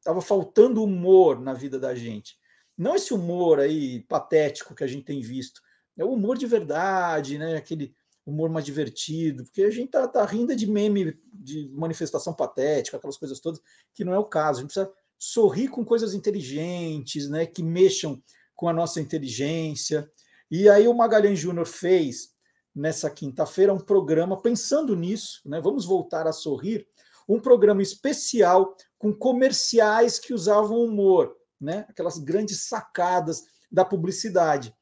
Tava 0.03 0.21
faltando 0.21 0.83
humor 0.83 1.39
na 1.39 1.53
vida 1.53 1.79
da 1.79 1.95
gente. 1.95 2.37
Não 2.77 2.95
esse 2.95 3.13
humor 3.13 3.59
aí 3.59 4.01
patético 4.03 4.75
que 4.75 4.83
a 4.83 4.87
gente 4.87 5.05
tem 5.05 5.21
visto, 5.21 5.61
é 5.97 6.03
o 6.03 6.11
humor 6.13 6.37
de 6.37 6.45
verdade, 6.45 7.37
né? 7.37 7.55
Aquele 7.55 7.95
humor 8.25 8.49
mais 8.49 8.65
divertido, 8.65 9.43
porque 9.43 9.63
a 9.63 9.71
gente 9.71 9.91
tá, 9.91 10.07
tá 10.07 10.25
rindo 10.25 10.55
de 10.55 10.67
meme 10.67 11.17
de 11.33 11.69
manifestação 11.69 12.33
patética, 12.33 12.97
aquelas 12.97 13.17
coisas 13.17 13.39
todas, 13.39 13.61
que 13.93 14.03
não 14.03 14.13
é 14.13 14.19
o 14.19 14.25
caso. 14.25 14.59
A 14.59 14.61
gente 14.61 14.73
precisa 14.73 14.91
sorrir 15.17 15.69
com 15.69 15.85
coisas 15.85 16.13
inteligentes, 16.13 17.29
né? 17.29 17.45
Que 17.45 17.63
mexam 17.63 18.21
com 18.55 18.67
a 18.67 18.73
nossa 18.73 18.99
inteligência. 18.99 20.09
E 20.49 20.69
aí 20.69 20.87
o 20.87 20.93
Magalhães 20.93 21.39
Júnior 21.39 21.65
fez 21.65 22.34
nessa 22.75 23.09
quinta-feira 23.09 23.73
um 23.73 23.79
programa 23.79 24.41
pensando 24.41 24.95
nisso, 24.95 25.41
né? 25.45 25.61
Vamos 25.61 25.85
voltar 25.85 26.27
a 26.27 26.33
sorrir 26.33 26.85
um 27.27 27.39
programa 27.39 27.81
especial 27.81 28.75
com 28.97 29.13
comerciais 29.13 30.19
que 30.19 30.33
usavam 30.33 30.83
humor, 30.83 31.35
né? 31.59 31.85
aquelas 31.89 32.19
grandes 32.19 32.67
sacadas 32.67 33.45
da 33.71 33.83
publicidade. 33.83 34.75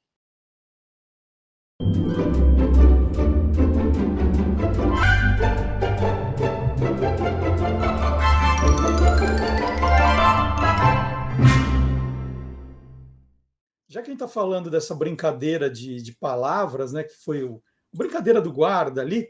Já 13.88 14.02
que 14.02 14.10
a 14.10 14.12
gente 14.12 14.14
está 14.14 14.28
falando 14.28 14.72
dessa 14.72 14.96
brincadeira 14.96 15.70
de, 15.70 16.02
de 16.02 16.14
palavras, 16.14 16.92
né, 16.92 17.04
que 17.04 17.14
foi 17.14 17.44
o 17.44 17.62
brincadeira 17.94 18.42
do 18.42 18.52
guarda 18.52 19.02
ali, 19.02 19.30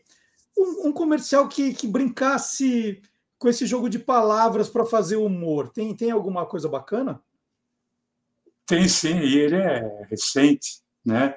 um, 0.58 0.88
um 0.88 0.94
comercial 0.94 1.48
que, 1.48 1.74
que 1.74 1.88
brincasse 1.88 3.02
com 3.38 3.50
esse 3.50 3.66
jogo 3.66 3.90
de 3.90 4.00
palavras 4.00 4.70
para 4.70 4.86
fazer 4.86 5.18
humor. 5.18 5.70
Tem, 5.70 5.96
tem 5.96 6.12
alguma 6.12 6.46
coisa 6.46 6.70
bacana? 6.70 7.22
Tem 8.66 8.88
sim, 8.88 9.20
e 9.20 9.38
ele 9.38 9.58
é 9.58 10.06
recente, 10.10 10.82
né? 11.06 11.36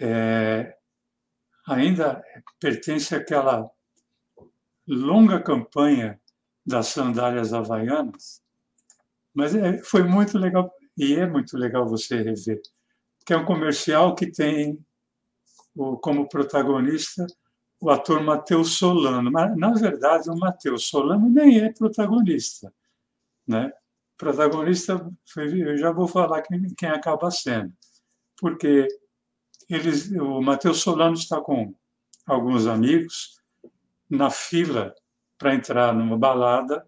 É, 0.00 0.76
ainda 1.66 2.22
pertence 2.60 3.14
àquela 3.14 3.68
longa 4.86 5.42
campanha 5.42 6.20
das 6.64 6.88
sandálias 6.88 7.52
havaianas, 7.52 8.40
mas 9.34 9.54
é, 9.54 9.78
foi 9.78 10.04
muito 10.04 10.38
legal, 10.38 10.72
e 10.96 11.14
é 11.14 11.26
muito 11.26 11.56
legal 11.56 11.88
você 11.88 12.22
rever, 12.22 12.60
que 13.24 13.32
é 13.32 13.36
um 13.36 13.44
comercial 13.44 14.14
que 14.14 14.30
tem 14.30 14.78
o, 15.76 15.96
como 15.96 16.28
protagonista 16.28 17.26
o 17.80 17.90
ator 17.90 18.22
Matheus 18.22 18.78
Solano. 18.78 19.30
Mas, 19.30 19.56
na 19.56 19.72
verdade, 19.72 20.30
o 20.30 20.36
Matheus 20.36 20.88
Solano 20.88 21.28
nem 21.28 21.60
é 21.60 21.72
protagonista. 21.72 22.72
Né? 23.46 23.72
Protagonista, 24.16 25.08
eu 25.36 25.76
já 25.76 25.92
vou 25.92 26.08
falar 26.08 26.42
quem, 26.42 26.74
quem 26.74 26.88
acaba 26.88 27.30
sendo. 27.30 27.72
Porque 28.38 28.88
eles, 29.68 30.10
o 30.12 30.40
Matheus 30.40 30.80
Solano 30.80 31.14
está 31.14 31.40
com 31.40 31.74
alguns 32.26 32.66
amigos 32.66 33.40
na 34.08 34.30
fila 34.30 34.94
para 35.38 35.54
entrar 35.54 35.94
numa 35.94 36.16
balada 36.16 36.84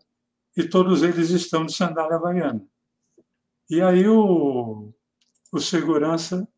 e 0.57 0.65
todos 0.65 1.03
eles 1.03 1.31
estão 1.31 1.67
de 1.67 1.75
sandália 1.75 2.17
havaiana. 2.17 2.65
E 3.69 3.83
aí 3.83 4.09
o, 4.09 4.93
o 5.53 5.61
segurança, 5.61 6.49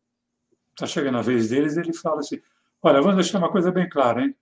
está 0.71 0.85
chegando 0.85 1.17
a 1.17 1.21
vez 1.21 1.49
deles, 1.49 1.77
ele 1.77 1.93
fala 1.93 2.19
assim, 2.19 2.39
Olha, 2.83 2.99
vamos 2.99 3.17
deixar 3.17 3.37
uma 3.37 3.51
coisa 3.51 3.71
bem 3.71 3.87
clara, 3.87 4.23
hein? 4.23 4.35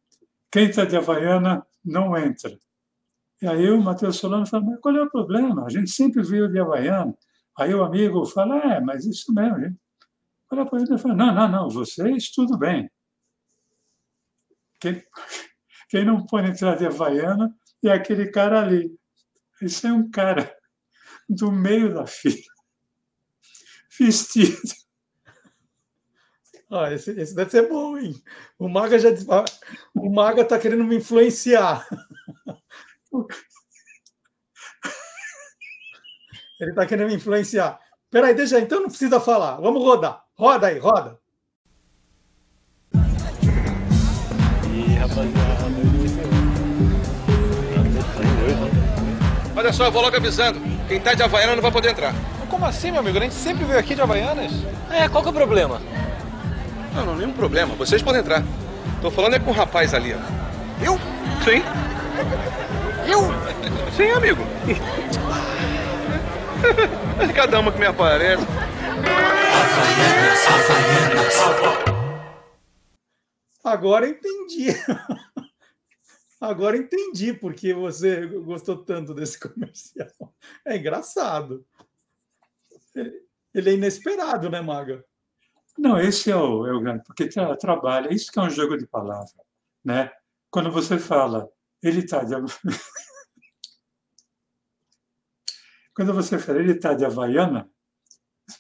Quem 0.50 0.70
está 0.70 0.86
de 0.86 0.96
Havaiana 0.96 1.66
não 1.84 2.18
entra. 2.18 2.58
E 3.42 3.48
aí 3.48 3.70
o 3.70 3.82
Matheus 3.82 4.18
Solano 4.18 4.46
fala, 4.46 4.64
mas 4.64 4.80
qual 4.80 4.96
é 4.96 5.04
o 5.04 5.10
problema? 5.10 5.66
A 5.66 5.70
gente 5.70 5.90
sempre 5.92 6.24
viu 6.24 6.48
de 6.48 6.58
Havaiana. 6.58 7.14
Aí 7.58 7.74
o 7.74 7.84
amigo 7.84 8.26
fala, 8.26 8.58
é, 8.58 8.80
mas 8.80 9.06
isso 9.06 9.34
mesmo, 9.34 9.60
gente. 9.60 9.78
Qual 10.48 10.62
é 10.62 10.64
o 10.64 10.68
problema? 10.68 10.94
Ele 10.94 11.02
fala, 11.02 11.16
não, 11.16 11.36
não, 11.36 11.48
não, 11.50 11.70
vocês 11.70 12.32
tudo 12.32 12.58
bem. 12.58 12.90
quem, 14.80 15.04
quem 15.90 16.06
não 16.06 16.26
pode 16.26 16.50
entrar 16.52 16.78
de 16.78 16.86
Havaiana 16.86 17.54
é 17.84 17.92
aquele 17.92 18.32
cara 18.32 18.62
ali. 18.62 18.98
Esse 19.62 19.88
é 19.88 19.92
um 19.92 20.10
cara 20.10 20.56
do 21.28 21.52
meio 21.52 21.94
da 21.94 22.08
fila, 22.08 22.42
vestido. 24.00 24.58
Ah, 26.72 26.94
esse, 26.94 27.12
esse 27.20 27.36
deve 27.36 27.50
ser 27.50 27.68
bom, 27.68 27.98
hein? 27.98 28.16
O 28.60 28.70
Maga 28.70 29.00
já 29.00 29.10
o 29.96 30.10
Maga 30.10 30.46
tá 30.46 30.60
querendo 30.60 30.84
me 30.84 30.98
influenciar. 30.98 31.88
Ele 36.62 36.74
tá 36.74 36.86
querendo 36.86 37.08
me 37.08 37.16
influenciar. 37.16 37.80
Peraí, 38.12 38.36
deixa 38.36 38.58
aí, 38.58 38.64
então 38.64 38.82
não 38.82 38.90
precisa 38.90 39.20
falar. 39.20 39.56
Vamos 39.56 39.82
rodar. 39.82 40.24
Roda 40.38 40.68
aí, 40.68 40.78
roda. 40.78 41.18
Ih, 44.66 44.96
rapaziada. 44.96 45.60
Olha 49.56 49.74
só, 49.74 49.86
eu 49.86 49.92
vou 49.92 50.02
logo 50.02 50.16
avisando. 50.16 50.60
Quem 50.88 51.02
tá 51.02 51.14
de 51.14 51.24
Havaiana 51.24 51.56
não 51.56 51.62
vai 51.62 51.72
poder 51.72 51.90
entrar. 51.90 52.14
Como 52.50 52.66
assim, 52.66 52.92
meu 52.92 53.02
amigo? 53.02 53.18
A 53.18 53.22
gente 53.22 53.36
sempre 53.36 53.66
veio 53.66 53.80
aqui 53.80 53.94
de 53.94 54.02
Havaianas. 54.02 54.52
É, 54.90 55.10
qual 55.10 55.22
que 55.22 55.30
é 55.30 55.32
o 55.32 55.36
problema? 55.36 55.82
Não, 57.00 57.06
não, 57.06 57.16
nenhum 57.16 57.32
problema. 57.32 57.76
Vocês 57.76 58.02
podem 58.02 58.20
entrar. 58.20 58.44
Tô 59.02 59.10
falando 59.10 59.36
é 59.36 59.40
com 59.40 59.52
o 59.52 59.54
rapaz 59.54 59.94
ali, 59.94 60.14
ó. 60.14 60.18
Eu? 60.84 60.98
Sim. 61.46 61.64
Eu? 63.10 63.22
Sim, 63.96 64.10
amigo. 64.12 64.42
Cada 67.34 67.60
uma 67.60 67.72
que 67.72 67.80
me 67.80 67.86
aparece. 67.86 68.44
Agora 73.64 74.10
entendi. 74.10 74.68
Agora 76.42 76.76
entendi 76.76 77.34
porque 77.34 77.74
você 77.74 78.26
gostou 78.28 78.78
tanto 78.84 79.14
desse 79.14 79.40
comercial. 79.40 80.34
É 80.66 80.76
engraçado. 80.78 81.66
Ele 83.54 83.70
é 83.70 83.74
inesperado, 83.74 84.50
né, 84.50 84.60
Maga? 84.60 85.04
Não, 85.80 85.98
esse 85.98 86.30
é 86.30 86.36
o, 86.36 86.68
é 86.68 86.74
o 86.74 86.82
grande, 86.82 87.04
porque 87.06 87.30
tra, 87.30 87.56
trabalha, 87.56 88.14
isso 88.14 88.30
que 88.30 88.38
é 88.38 88.42
um 88.42 88.50
jogo 88.50 88.78
de 88.78 88.86
palavra, 88.86 89.32
né? 89.84 90.12
Quando 90.52 90.70
você 90.70 91.00
fala, 91.00 91.50
ele 91.82 92.00
está 92.00 92.22
de... 92.22 92.34
Quando 95.96 96.14
você 96.14 96.38
fala, 96.38 96.60
ele 96.60 96.74
está 96.74 96.94
de 96.94 97.06
Havaiana, 97.06 97.72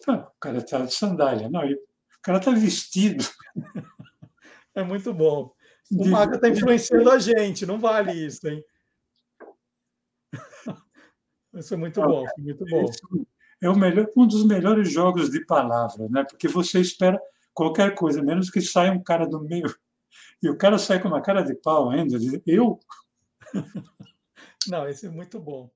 o 0.07 0.39
cara 0.39 0.59
está 0.59 0.85
de 0.85 0.93
sandália. 0.93 1.49
Não, 1.49 1.61
o 1.69 1.77
cara 2.21 2.37
está 2.37 2.51
vestido. 2.51 3.25
É 4.75 4.83
muito 4.83 5.11
bom. 5.11 5.51
O 5.91 6.07
Maga 6.07 6.35
está 6.35 6.47
influenciando 6.47 7.09
a 7.09 7.17
gente, 7.17 7.65
não 7.65 7.79
vale 7.79 8.13
isso, 8.13 8.47
hein? 8.47 8.63
Isso 11.53 11.73
é 11.73 11.77
muito 11.77 11.99
bom, 11.99 12.23
muito 12.37 12.63
bom. 12.65 12.85
É 13.61 13.69
melhor, 13.73 14.09
um 14.15 14.25
dos 14.25 14.45
melhores 14.45 14.91
jogos 14.91 15.29
de 15.29 15.45
palavra, 15.45 16.07
né? 16.09 16.23
Porque 16.23 16.47
você 16.47 16.79
espera 16.79 17.21
qualquer 17.53 17.93
coisa, 17.93 18.21
menos 18.21 18.49
que 18.49 18.61
saia 18.61 18.91
um 18.91 19.03
cara 19.03 19.27
do 19.27 19.41
meio. 19.41 19.73
E 20.41 20.49
o 20.49 20.57
cara 20.57 20.77
sai 20.77 21.01
com 21.01 21.09
uma 21.09 21.21
cara 21.21 21.41
de 21.41 21.53
pau 21.55 21.89
ainda. 21.89 22.17
Eu? 22.45 22.79
Não, 24.67 24.87
esse 24.87 25.07
é 25.07 25.09
muito 25.09 25.39
bom. 25.39 25.69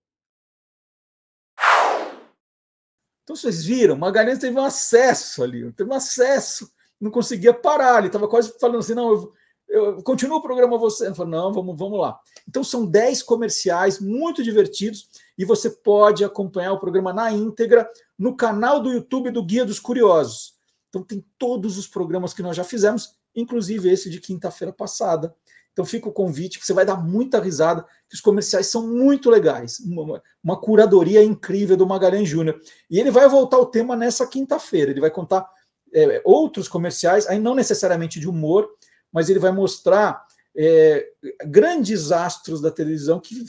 Então 3.23 3.35
vocês 3.35 3.63
viram, 3.63 3.95
Magalhães 3.95 4.39
teve 4.39 4.57
um 4.57 4.63
acesso 4.63 5.43
ali, 5.43 5.71
teve 5.73 5.89
um 5.89 5.93
acesso, 5.93 6.69
não 6.99 7.09
conseguia 7.09 7.53
parar, 7.53 7.99
ele 7.99 8.07
estava 8.07 8.27
quase 8.27 8.53
falando 8.59 8.79
assim, 8.79 8.93
não, 8.93 9.11
eu, 9.13 9.33
eu 9.69 10.03
continuo 10.03 10.37
o 10.37 10.41
programa 10.41 10.77
você. 10.77 11.07
Eu 11.07 11.15
falei, 11.15 11.31
não, 11.31 11.51
vamos, 11.51 11.77
vamos 11.77 11.99
lá. 11.99 12.19
Então 12.47 12.63
são 12.63 12.85
10 12.85 13.23
comerciais 13.23 13.99
muito 13.99 14.43
divertidos 14.43 15.09
e 15.37 15.45
você 15.45 15.69
pode 15.69 16.23
acompanhar 16.23 16.73
o 16.73 16.79
programa 16.79 17.11
na 17.11 17.31
íntegra 17.31 17.89
no 18.17 18.35
canal 18.35 18.79
do 18.79 18.91
YouTube 18.91 19.31
do 19.31 19.43
Guia 19.43 19.65
dos 19.65 19.79
Curiosos. 19.79 20.53
Então 20.89 21.03
tem 21.03 21.25
todos 21.39 21.77
os 21.77 21.87
programas 21.87 22.33
que 22.33 22.43
nós 22.43 22.55
já 22.55 22.63
fizemos, 22.63 23.15
inclusive 23.35 23.89
esse 23.89 24.09
de 24.09 24.19
quinta-feira 24.19 24.71
passada. 24.71 25.35
Então 25.71 25.83
fica 25.83 26.07
o 26.07 26.13
convite, 26.13 26.59
você 26.63 26.71
vai 26.71 26.85
dar 26.85 26.97
muita 26.97 27.39
risada, 27.39 27.83
que 28.07 28.13
os 28.13 28.21
comerciais 28.21 28.67
são 28.67 28.87
muito 28.87 29.27
legais. 29.27 29.79
Uma, 29.79 30.21
uma 30.43 30.55
curadoria 30.55 31.23
incrível 31.23 31.75
do 31.75 31.87
Magalhães 31.87 32.29
Júnior. 32.29 32.61
E 32.91 32.99
ele 32.99 33.09
vai 33.09 33.27
voltar 33.27 33.57
ao 33.57 33.65
tema 33.65 33.95
nessa 33.95 34.27
quinta-feira. 34.27 34.91
Ele 34.91 35.01
vai 35.01 35.09
contar 35.09 35.49
é, 35.91 36.21
outros 36.23 36.67
comerciais, 36.67 37.27
aí 37.27 37.39
não 37.39 37.55
necessariamente 37.55 38.19
de 38.19 38.29
humor, 38.29 38.69
mas 39.13 39.29
ele 39.29 39.39
vai 39.39 39.51
mostrar 39.51 40.25
é, 40.55 41.07
grandes 41.45 42.11
astros 42.11 42.59
da 42.59 42.71
televisão 42.71 43.19
que 43.19 43.45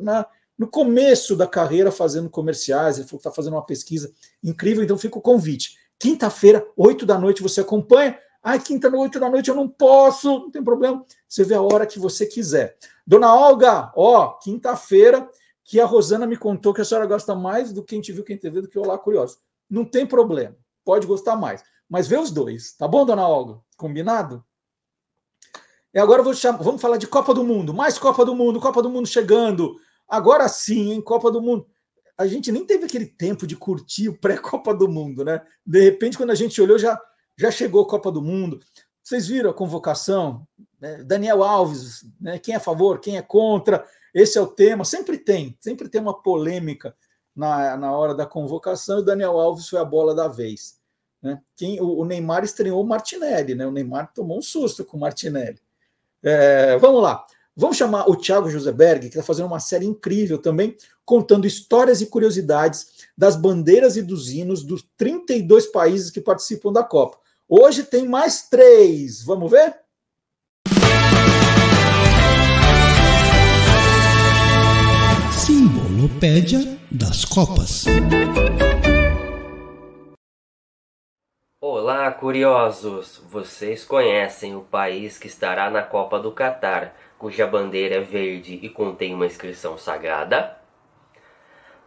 na, 0.00 0.26
no 0.58 0.68
começo 0.68 1.34
da 1.34 1.46
carreira 1.46 1.90
fazendo 1.90 2.30
comerciais, 2.30 2.98
ele 2.98 3.08
está 3.10 3.30
fazendo 3.30 3.54
uma 3.54 3.66
pesquisa 3.66 4.12
incrível, 4.42 4.84
então 4.84 4.96
fica 4.96 5.18
o 5.18 5.22
convite. 5.22 5.76
Quinta-feira, 5.98 6.66
8 6.76 7.04
da 7.04 7.18
noite, 7.18 7.42
você 7.42 7.60
acompanha. 7.60 8.18
Ah, 8.42 8.58
quinta 8.58 8.90
noite 8.90 9.20
da 9.20 9.30
noite 9.30 9.48
eu 9.48 9.54
não 9.54 9.68
posso, 9.68 10.40
não 10.40 10.50
tem 10.50 10.62
problema. 10.62 11.04
Você 11.28 11.44
vê 11.44 11.54
a 11.54 11.62
hora 11.62 11.86
que 11.86 11.98
você 11.98 12.26
quiser. 12.26 12.76
Dona 13.06 13.32
Olga, 13.34 13.92
ó, 13.96 14.32
quinta-feira, 14.38 15.28
que 15.64 15.80
a 15.80 15.86
Rosana 15.86 16.26
me 16.26 16.36
contou 16.36 16.74
que 16.74 16.80
a 16.80 16.84
senhora 16.84 17.06
gosta 17.06 17.36
mais 17.36 17.72
do 17.72 17.84
Quem 17.84 18.00
Te 18.00 18.12
Viu, 18.12 18.24
Quem 18.24 18.36
Te 18.36 18.50
Vê 18.50 18.60
do 18.60 18.68
que 18.68 18.78
Olá 18.78 18.98
Curioso. 18.98 19.38
Não 19.70 19.84
tem 19.84 20.04
problema, 20.04 20.56
pode 20.84 21.06
gostar 21.06 21.36
mais. 21.36 21.62
Mas 21.88 22.08
vê 22.08 22.18
os 22.18 22.30
dois, 22.30 22.72
tá 22.72 22.88
bom, 22.88 23.06
Dona 23.06 23.26
Olga? 23.28 23.60
Combinado? 23.76 24.44
E 25.94 25.98
agora 25.98 26.32
chamar, 26.34 26.62
vamos 26.62 26.80
falar 26.80 26.96
de 26.96 27.06
Copa 27.06 27.34
do 27.34 27.44
Mundo. 27.44 27.74
Mais 27.74 27.98
Copa 27.98 28.24
do 28.24 28.34
Mundo, 28.34 28.60
Copa 28.60 28.82
do 28.82 28.88
Mundo 28.88 29.06
chegando. 29.06 29.76
Agora 30.08 30.48
sim, 30.48 30.92
em 30.92 31.00
Copa 31.00 31.30
do 31.30 31.42
Mundo. 31.42 31.66
A 32.16 32.26
gente 32.26 32.50
nem 32.50 32.64
teve 32.64 32.86
aquele 32.86 33.06
tempo 33.06 33.46
de 33.46 33.56
curtir 33.56 34.08
o 34.08 34.18
pré-Copa 34.18 34.74
do 34.74 34.88
Mundo, 34.88 35.24
né? 35.24 35.42
De 35.66 35.82
repente, 35.82 36.16
quando 36.16 36.30
a 36.30 36.34
gente 36.34 36.60
olhou, 36.60 36.78
já, 36.78 36.98
já 37.36 37.50
chegou 37.50 37.82
a 37.82 37.88
Copa 37.88 38.10
do 38.10 38.22
Mundo. 38.22 38.60
Vocês 39.02 39.26
viram 39.26 39.50
a 39.50 39.54
convocação? 39.54 40.46
Né? 40.80 41.02
Daniel 41.04 41.42
Alves, 41.42 42.04
né? 42.20 42.38
quem 42.38 42.54
é 42.54 42.56
a 42.56 42.60
favor, 42.60 43.00
quem 43.00 43.16
é 43.16 43.22
contra? 43.22 43.84
Esse 44.14 44.38
é 44.38 44.40
o 44.40 44.46
tema. 44.46 44.84
Sempre 44.84 45.18
tem, 45.18 45.56
sempre 45.60 45.88
tem 45.88 46.00
uma 46.00 46.22
polêmica 46.22 46.94
na, 47.34 47.76
na 47.76 47.92
hora 47.96 48.14
da 48.14 48.26
convocação 48.26 48.98
e 48.98 49.02
o 49.02 49.04
Daniel 49.04 49.38
Alves 49.38 49.68
foi 49.68 49.80
a 49.80 49.84
bola 49.84 50.14
da 50.14 50.28
vez. 50.28 50.80
Né? 51.20 51.40
Quem, 51.56 51.80
o, 51.80 51.98
o 51.98 52.04
Neymar 52.04 52.44
estreou 52.44 52.82
o 52.82 52.86
Martinelli, 52.86 53.54
né? 53.54 53.66
O 53.66 53.70
Neymar 53.70 54.12
tomou 54.12 54.38
um 54.38 54.42
susto 54.42 54.84
com 54.84 54.96
o 54.96 55.00
Martinelli. 55.00 55.60
É, 56.22 56.76
vamos 56.78 57.02
lá. 57.02 57.24
Vamos 57.54 57.76
chamar 57.76 58.08
o 58.08 58.16
Thiago 58.16 58.48
Joseberg, 58.48 59.00
que 59.00 59.06
está 59.08 59.22
fazendo 59.22 59.46
uma 59.46 59.60
série 59.60 59.84
incrível 59.84 60.38
também, 60.38 60.74
contando 61.04 61.46
histórias 61.46 62.00
e 62.00 62.06
curiosidades 62.06 62.86
das 63.16 63.36
bandeiras 63.36 63.96
e 63.96 64.02
dos 64.02 64.30
hinos 64.30 64.62
dos 64.62 64.82
32 64.96 65.66
países 65.66 66.10
que 66.10 66.20
participam 66.20 66.72
da 66.72 66.82
Copa. 66.82 67.18
Hoje 67.46 67.82
tem 67.82 68.08
mais 68.08 68.48
três. 68.48 69.22
Vamos 69.22 69.50
ver? 69.50 69.76
Simbolopédia 75.36 76.78
das 76.90 77.26
Copas. 77.26 77.84
Olá, 81.64 82.10
curiosos! 82.10 83.22
Vocês 83.30 83.84
conhecem 83.84 84.56
o 84.56 84.62
país 84.62 85.16
que 85.16 85.28
estará 85.28 85.70
na 85.70 85.80
Copa 85.80 86.18
do 86.18 86.32
Catar, 86.32 86.92
cuja 87.16 87.46
bandeira 87.46 87.94
é 87.94 88.00
verde 88.00 88.58
e 88.60 88.68
contém 88.68 89.14
uma 89.14 89.26
inscrição 89.26 89.78
sagrada? 89.78 90.58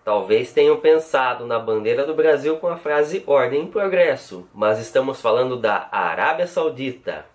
Talvez 0.02 0.54
tenham 0.54 0.80
pensado 0.80 1.46
na 1.46 1.60
bandeira 1.60 2.06
do 2.06 2.16
Brasil 2.16 2.56
com 2.56 2.70
a 2.70 2.78
frase 2.78 3.22
Ordem 3.28 3.66
e 3.66 3.68
Progresso, 3.68 4.48
mas 4.54 4.80
estamos 4.80 5.20
falando 5.22 5.58
da 5.58 5.90
Arábia 5.92 6.48
Saudita. 6.48 7.26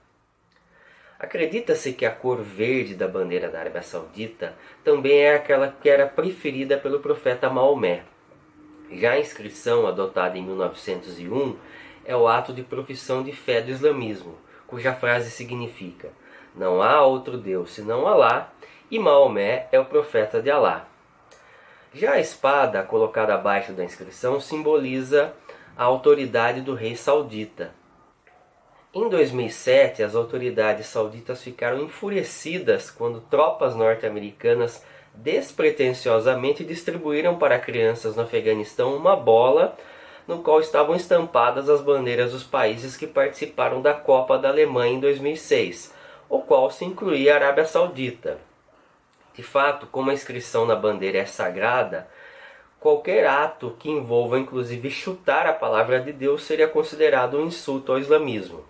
Acredita-se 1.18 1.92
que 1.92 2.06
a 2.06 2.10
cor 2.10 2.40
verde 2.40 2.94
da 2.94 3.06
bandeira 3.06 3.50
da 3.50 3.60
Arábia 3.60 3.82
Saudita 3.82 4.54
também 4.82 5.18
é 5.18 5.34
aquela 5.34 5.68
que 5.68 5.90
era 5.90 6.06
preferida 6.06 6.78
pelo 6.78 7.00
profeta 7.00 7.50
Maomé. 7.50 8.02
Já 8.90 9.12
a 9.12 9.20
inscrição 9.20 9.86
adotada 9.86 10.38
em 10.38 10.42
1901 10.42 11.56
é 12.04 12.16
o 12.16 12.28
ato 12.28 12.52
de 12.52 12.62
profissão 12.62 13.22
de 13.22 13.32
fé 13.32 13.60
do 13.60 13.70
islamismo, 13.70 14.36
cuja 14.66 14.94
frase 14.94 15.30
significa: 15.30 16.10
Não 16.54 16.82
há 16.82 17.02
outro 17.02 17.36
Deus 17.36 17.72
senão 17.72 18.06
Alá, 18.06 18.52
e 18.90 18.98
Maomé 18.98 19.68
é 19.70 19.78
o 19.78 19.84
profeta 19.84 20.40
de 20.40 20.50
Alá. 20.50 20.86
Já 21.92 22.12
a 22.12 22.20
espada 22.20 22.82
colocada 22.82 23.34
abaixo 23.34 23.72
da 23.72 23.84
inscrição 23.84 24.40
simboliza 24.40 25.32
a 25.76 25.84
autoridade 25.84 26.60
do 26.60 26.74
rei 26.74 26.94
saudita. 26.94 27.72
Em 28.92 29.08
2007, 29.08 30.02
as 30.02 30.14
autoridades 30.14 30.86
sauditas 30.86 31.42
ficaram 31.42 31.80
enfurecidas 31.82 32.90
quando 32.90 33.20
tropas 33.20 33.74
norte-americanas 33.74 34.84
despretensiosamente 35.14 36.64
distribuíram 36.64 37.38
para 37.38 37.58
crianças 37.58 38.16
no 38.16 38.22
Afeganistão 38.22 38.96
uma 38.96 39.16
bola 39.16 39.76
no 40.30 40.44
qual 40.44 40.60
estavam 40.60 40.94
estampadas 40.94 41.68
as 41.68 41.82
bandeiras 41.82 42.30
dos 42.30 42.44
países 42.44 42.96
que 42.96 43.04
participaram 43.04 43.82
da 43.82 43.92
Copa 43.92 44.38
da 44.38 44.48
Alemanha 44.48 44.92
em 44.92 45.00
2006. 45.00 45.92
o 46.28 46.38
qual 46.38 46.70
se 46.70 46.84
incluía 46.84 47.32
a 47.32 47.36
Arábia 47.38 47.64
Saudita. 47.64 48.38
De 49.34 49.42
fato, 49.42 49.88
como 49.88 50.08
a 50.08 50.14
inscrição 50.14 50.64
na 50.64 50.76
bandeira 50.76 51.18
é 51.18 51.26
sagrada, 51.26 52.08
qualquer 52.78 53.26
ato 53.26 53.74
que 53.76 53.90
envolva 53.90 54.38
inclusive 54.38 54.88
chutar 54.88 55.48
a 55.48 55.52
palavra 55.52 55.98
de 55.98 56.12
Deus 56.12 56.44
seria 56.44 56.68
considerado 56.68 57.36
um 57.36 57.46
insulto 57.46 57.90
ao 57.90 57.98
islamismo. 57.98 58.64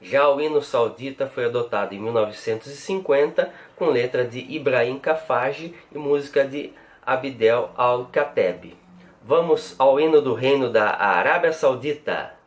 Já 0.00 0.30
o 0.30 0.40
hino 0.40 0.62
saudita 0.62 1.26
foi 1.26 1.44
adotado 1.44 1.94
em 1.94 1.98
1950 1.98 3.52
com 3.76 3.90
letra 3.90 4.24
de 4.24 4.38
Ibrahim 4.38 4.98
Kafage 4.98 5.74
e 5.92 5.98
música 5.98 6.42
de 6.42 6.72
Abdel 7.04 7.68
Al-Kateb. 7.76 8.80
Vamos 9.22 9.74
ao 9.78 10.00
hino 10.00 10.22
do 10.22 10.32
reino 10.32 10.70
da 10.70 10.96
Arábia 10.96 11.52
Saudita. 11.52 12.39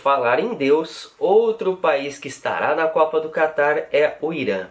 Falar 0.00 0.40
em 0.40 0.54
Deus, 0.54 1.14
outro 1.18 1.76
país 1.76 2.18
que 2.18 2.28
estará 2.28 2.74
na 2.74 2.88
Copa 2.88 3.20
do 3.20 3.28
Catar 3.28 3.88
é 3.92 4.16
o 4.20 4.32
Irã. 4.32 4.68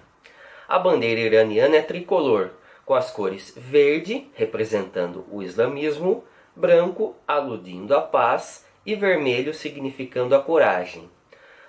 A 0.67 0.79
bandeira 0.79 1.21
iraniana 1.21 1.77
é 1.77 1.81
tricolor, 1.81 2.49
com 2.83 2.95
as 2.95 3.11
cores 3.11 3.53
verde, 3.55 4.27
representando 4.33 5.25
o 5.31 5.43
islamismo, 5.43 6.23
branco, 6.55 7.15
aludindo 7.27 7.95
à 7.95 8.01
paz, 8.01 8.65
e 8.83 8.95
vermelho, 8.95 9.53
significando 9.53 10.33
a 10.33 10.41
coragem. 10.41 11.07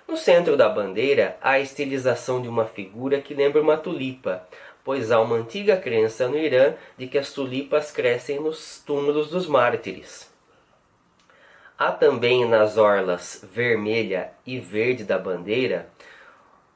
No 0.07 0.17
centro 0.17 0.57
da 0.57 0.67
bandeira 0.67 1.37
há 1.39 1.51
a 1.51 1.59
estilização 1.59 2.41
de 2.41 2.49
uma 2.49 2.65
figura 2.65 3.21
que 3.21 3.35
lembra 3.35 3.61
uma 3.61 3.77
tulipa, 3.77 4.47
pois 4.83 5.11
há 5.11 5.21
uma 5.21 5.35
antiga 5.35 5.77
crença 5.77 6.27
no 6.27 6.37
Irã 6.37 6.73
de 6.97 7.05
que 7.05 7.17
as 7.19 7.31
tulipas 7.31 7.91
crescem 7.91 8.39
nos 8.39 8.81
túmulos 8.83 9.29
dos 9.29 9.45
mártires. 9.45 10.30
Há 11.83 11.91
também 11.91 12.47
nas 12.47 12.77
orlas 12.77 13.43
vermelha 13.51 14.29
e 14.45 14.59
verde 14.59 15.03
da 15.03 15.17
bandeira 15.17 15.89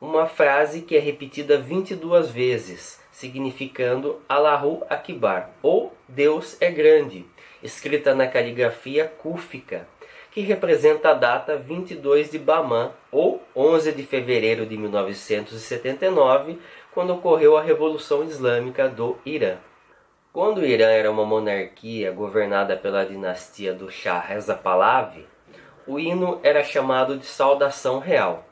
uma 0.02 0.26
frase 0.26 0.82
que 0.82 0.98
é 0.98 0.99
repetida 0.99 1.60
22 1.60 2.32
vezes, 2.32 2.99
significando 3.11 4.19
Allahu 4.27 4.84
Akbar, 4.90 5.52
ou 5.61 5.94
Deus 6.10 6.57
é 6.60 6.72
grande, 6.72 7.23
escrita 7.61 8.15
na 8.15 8.26
caligrafia 8.26 9.06
cúfica, 9.06 9.88
que 10.32 10.41
representa 10.41 11.11
a 11.11 11.14
data 11.14 11.56
22 11.56 12.32
de 12.32 12.40
Bamã, 12.40 12.91
ou 13.11 13.44
11 13.56 13.91
de 13.91 14.02
fevereiro 14.02 14.65
de 14.65 14.76
1979, 14.76 16.57
quando 16.91 17.14
ocorreu 17.14 17.56
a 17.56 17.61
Revolução 17.61 18.23
Islâmica 18.23 18.90
do 18.90 19.19
Irã. 19.23 19.57
Quando 20.35 20.57
o 20.57 20.65
Irã 20.65 20.87
era 20.87 21.09
uma 21.09 21.23
monarquia 21.23 22.11
governada 22.11 22.75
pela 22.75 23.05
dinastia 23.05 23.73
do 23.73 23.89
Shah 23.89 24.19
Reza 24.19 24.53
Pahlavi, 24.53 25.25
o 25.87 25.97
hino 25.97 26.41
era 26.43 26.61
chamado 26.61 27.17
de 27.17 27.25
saudação 27.25 27.99
real. 27.99 28.43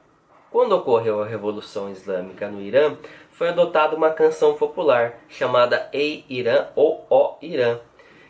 Quando 0.50 0.78
ocorreu 0.78 1.22
a 1.22 1.26
Revolução 1.26 1.92
Islâmica 1.92 2.48
no 2.48 2.62
Irã, 2.62 2.96
foi 3.32 3.50
adotada 3.50 3.98
uma 3.98 4.12
canção 4.12 4.54
popular 4.54 5.16
chamada 5.28 5.90
Ei 5.92 6.24
Irã 6.30 6.68
ou 6.74 7.06
Ó 7.10 7.36
Irã, 7.42 7.80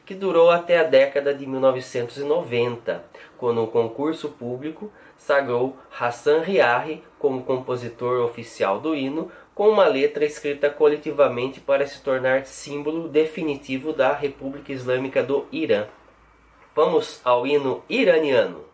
que 0.04 0.16
durou 0.16 0.50
até 0.50 0.80
a 0.80 0.84
década 0.84 1.32
de 1.32 1.46
1990, 1.46 3.04
quando 3.38 3.62
um 3.62 3.68
concurso 3.68 4.30
público 4.30 4.92
sagrou 5.16 5.78
Hassan 6.00 6.40
Riahi 6.40 7.04
como 7.20 7.44
compositor 7.44 8.26
oficial 8.26 8.80
do 8.80 8.96
hino 8.96 9.32
com 9.54 9.70
uma 9.70 9.86
letra 9.86 10.26
escrita 10.26 10.70
coletivamente 10.70 11.60
para 11.60 11.86
se 11.86 12.02
tornar 12.02 12.46
símbolo 12.46 13.08
definitivo 13.08 13.94
da 13.94 14.14
República 14.14 14.72
Islâmica 14.72 15.22
do 15.22 15.46
Irã. 15.52 15.88
Vamos 16.76 17.22
ao 17.24 17.46
hino 17.46 17.84
iraniano. 17.88 18.73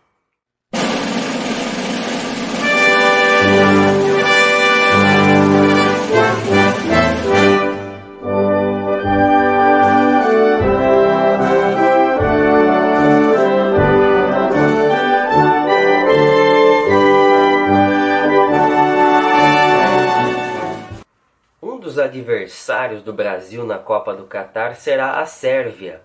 Adversários 22.00 23.02
do 23.02 23.12
Brasil 23.12 23.64
na 23.64 23.78
Copa 23.78 24.14
do 24.14 24.24
Catar 24.24 24.74
será 24.74 25.20
a 25.20 25.26
Sérvia, 25.26 26.00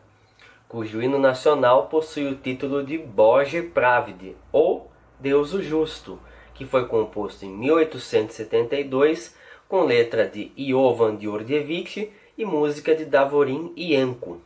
cujo 0.67 1.01
hino 1.01 1.17
nacional 1.17 1.87
possui 1.87 2.27
o 2.27 2.35
título 2.35 2.83
de 2.83 2.97
Bože 2.97 3.61
Pravde, 3.61 4.35
ou 4.51 4.91
Deus 5.19 5.53
o 5.53 5.63
Justo, 5.63 6.19
que 6.53 6.65
foi 6.65 6.87
composto 6.87 7.45
em 7.45 7.49
1872 7.49 9.35
com 9.67 9.83
letra 9.83 10.27
de 10.27 10.51
Jovan 10.57 11.15
Djordjevic 11.15 12.13
e 12.37 12.45
música 12.45 12.93
de 12.93 13.05
Davorin 13.05 13.73
Jenko. 13.75 14.41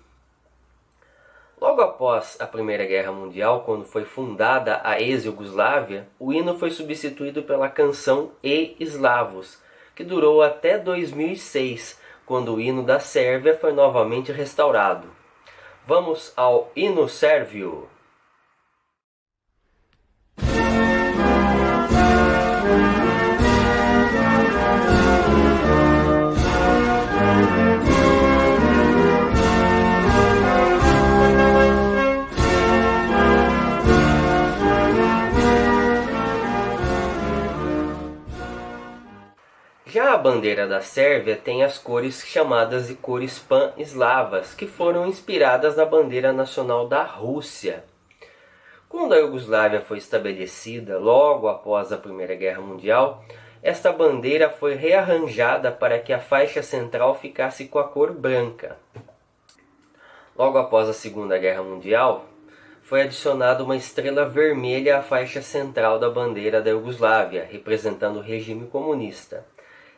Logo 1.59 1.81
após 1.81 2.37
a 2.39 2.47
Primeira 2.47 2.85
Guerra 2.85 3.11
Mundial, 3.11 3.63
quando 3.65 3.83
foi 3.83 4.05
fundada 4.05 4.79
a 4.81 5.01
ex-Yugoslávia, 5.01 6.07
o 6.17 6.31
hino 6.31 6.57
foi 6.57 6.71
substituído 6.71 7.43
pela 7.43 7.67
canção 7.67 8.31
E 8.41 8.77
Eslavos, 8.79 9.61
que 9.99 10.03
durou 10.05 10.41
até 10.41 10.77
2006, 10.77 11.99
quando 12.25 12.55
o 12.55 12.61
hino 12.61 12.83
da 12.83 13.01
Sérvia 13.01 13.57
foi 13.57 13.73
novamente 13.73 14.31
restaurado. 14.31 15.09
Vamos 15.85 16.31
ao 16.37 16.71
hino 16.73 17.09
sérvio. 17.09 17.85
Já 39.91 40.13
a 40.13 40.17
bandeira 40.17 40.67
da 40.67 40.81
Sérvia 40.81 41.35
tem 41.35 41.63
as 41.63 41.79
cores 41.79 42.23
chamadas 42.23 42.89
de 42.89 42.93
cores 42.93 43.39
pan-eslavas, 43.39 44.53
que 44.53 44.67
foram 44.67 45.07
inspiradas 45.07 45.75
na 45.75 45.83
bandeira 45.83 46.31
nacional 46.31 46.87
da 46.87 47.01
Rússia. 47.01 47.83
Quando 48.87 49.13
a 49.13 49.17
Iugoslávia 49.17 49.81
foi 49.81 49.97
estabelecida 49.97 50.99
logo 50.99 51.47
após 51.47 51.91
a 51.91 51.97
Primeira 51.97 52.35
Guerra 52.35 52.61
Mundial, 52.61 53.23
esta 53.63 53.91
bandeira 53.91 54.47
foi 54.47 54.75
rearranjada 54.75 55.71
para 55.71 55.97
que 55.97 56.13
a 56.13 56.19
faixa 56.19 56.61
central 56.61 57.15
ficasse 57.15 57.65
com 57.65 57.79
a 57.79 57.83
cor 57.83 58.13
branca. 58.13 58.77
Logo 60.37 60.59
após 60.59 60.87
a 60.87 60.93
Segunda 60.93 61.35
Guerra 61.39 61.63
Mundial, 61.63 62.25
foi 62.83 63.01
adicionada 63.01 63.63
uma 63.63 63.75
estrela 63.75 64.23
vermelha 64.23 64.99
à 64.99 65.01
faixa 65.01 65.41
central 65.41 65.97
da 65.97 66.11
bandeira 66.11 66.61
da 66.61 66.69
Iugoslávia, 66.69 67.47
representando 67.51 68.17
o 68.17 68.21
regime 68.21 68.67
comunista. 68.67 69.43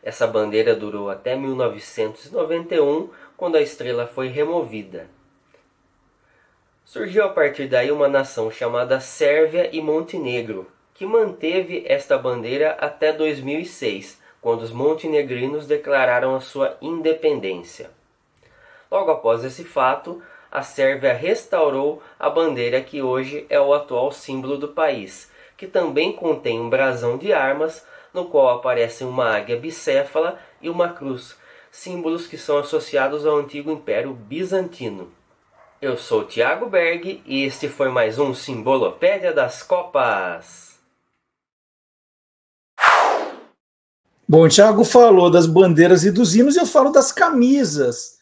Essa 0.03 0.25
bandeira 0.25 0.75
durou 0.75 1.09
até 1.09 1.35
1991, 1.35 3.09
quando 3.37 3.55
a 3.55 3.61
estrela 3.61 4.07
foi 4.07 4.27
removida. 4.27 5.07
Surgiu 6.83 7.23
a 7.23 7.29
partir 7.29 7.67
daí 7.67 7.91
uma 7.91 8.07
nação 8.07 8.49
chamada 8.49 8.99
Sérvia 8.99 9.69
e 9.71 9.81
Montenegro, 9.81 10.67
que 10.93 11.05
manteve 11.05 11.83
esta 11.87 12.17
bandeira 12.17 12.71
até 12.79 13.13
2006, 13.13 14.19
quando 14.41 14.61
os 14.61 14.71
montenegrinos 14.71 15.67
declararam 15.67 16.35
a 16.35 16.41
sua 16.41 16.75
independência. 16.81 17.91
Logo 18.89 19.11
após 19.11 19.43
esse 19.45 19.63
fato, 19.63 20.21
a 20.51 20.63
Sérvia 20.63 21.13
restaurou 21.13 22.01
a 22.19 22.29
bandeira 22.29 22.81
que 22.81 23.01
hoje 23.01 23.45
é 23.49 23.59
o 23.61 23.73
atual 23.73 24.11
símbolo 24.11 24.57
do 24.57 24.67
país, 24.67 25.31
que 25.55 25.67
também 25.67 26.11
contém 26.11 26.59
um 26.59 26.69
brasão 26.69 27.17
de 27.17 27.31
armas 27.31 27.85
no 28.13 28.25
qual 28.25 28.57
aparecem 28.57 29.07
uma 29.07 29.35
águia 29.35 29.59
bicéfala 29.59 30.39
e 30.61 30.69
uma 30.69 30.89
cruz, 30.89 31.35
símbolos 31.71 32.27
que 32.27 32.37
são 32.37 32.57
associados 32.57 33.25
ao 33.25 33.37
antigo 33.37 33.71
Império 33.71 34.13
Bizantino. 34.13 35.11
Eu 35.81 35.97
sou 35.97 36.25
Tiago 36.25 36.69
Berg 36.69 37.23
e 37.25 37.43
este 37.43 37.67
foi 37.67 37.89
mais 37.89 38.19
um 38.19 38.33
Simbolopédia 38.33 39.33
das 39.33 39.63
Copas. 39.63 40.79
Bom, 44.27 44.45
o 44.45 44.49
Thiago 44.49 44.83
falou 44.83 45.29
das 45.29 45.45
bandeiras 45.45 46.05
e 46.05 46.11
dos 46.11 46.35
hinos 46.35 46.55
e 46.55 46.59
eu 46.59 46.65
falo 46.65 46.91
das 46.91 47.11
camisas 47.11 48.19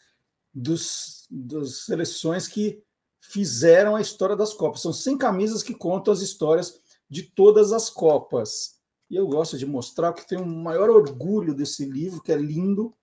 dos 0.52 1.20
das 1.30 1.84
seleções 1.84 2.48
que 2.48 2.82
fizeram 3.20 3.94
a 3.94 4.00
história 4.00 4.34
das 4.34 4.52
Copas. 4.52 4.82
São 4.82 4.92
100 4.92 5.16
camisas 5.16 5.62
que 5.62 5.72
contam 5.72 6.12
as 6.12 6.20
histórias 6.20 6.80
de 7.08 7.22
todas 7.22 7.72
as 7.72 7.88
Copas. 7.88 8.79
E 9.10 9.16
eu 9.16 9.26
gosto 9.26 9.58
de 9.58 9.66
mostrar 9.66 10.12
que 10.12 10.26
tenho 10.26 10.44
o 10.44 10.46
maior 10.46 10.88
orgulho 10.88 11.52
desse 11.52 11.84
livro, 11.84 12.22
que 12.22 12.30
é 12.30 12.36
lindo. 12.36 12.94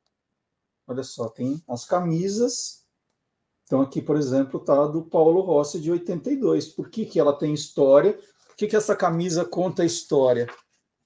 Olha 0.88 1.04
só, 1.04 1.28
tem 1.28 1.62
as 1.68 1.84
camisas. 1.84 2.86
Então, 3.66 3.82
aqui, 3.82 4.02
por 4.02 4.16
exemplo, 4.16 4.62
está 4.62 4.88
do 4.88 5.04
Paulo 5.04 5.42
Rossi 5.42 5.82
de 5.82 5.92
82. 5.92 6.70
Por 6.70 6.90
que, 6.90 7.06
que 7.06 7.20
ela 7.20 7.38
tem 7.38 7.54
história? 7.54 8.14
Por 8.48 8.56
que, 8.56 8.68
que 8.68 8.76
essa 8.78 8.96
camisa 8.96 9.44
conta 9.44 9.84
história? 9.84 10.48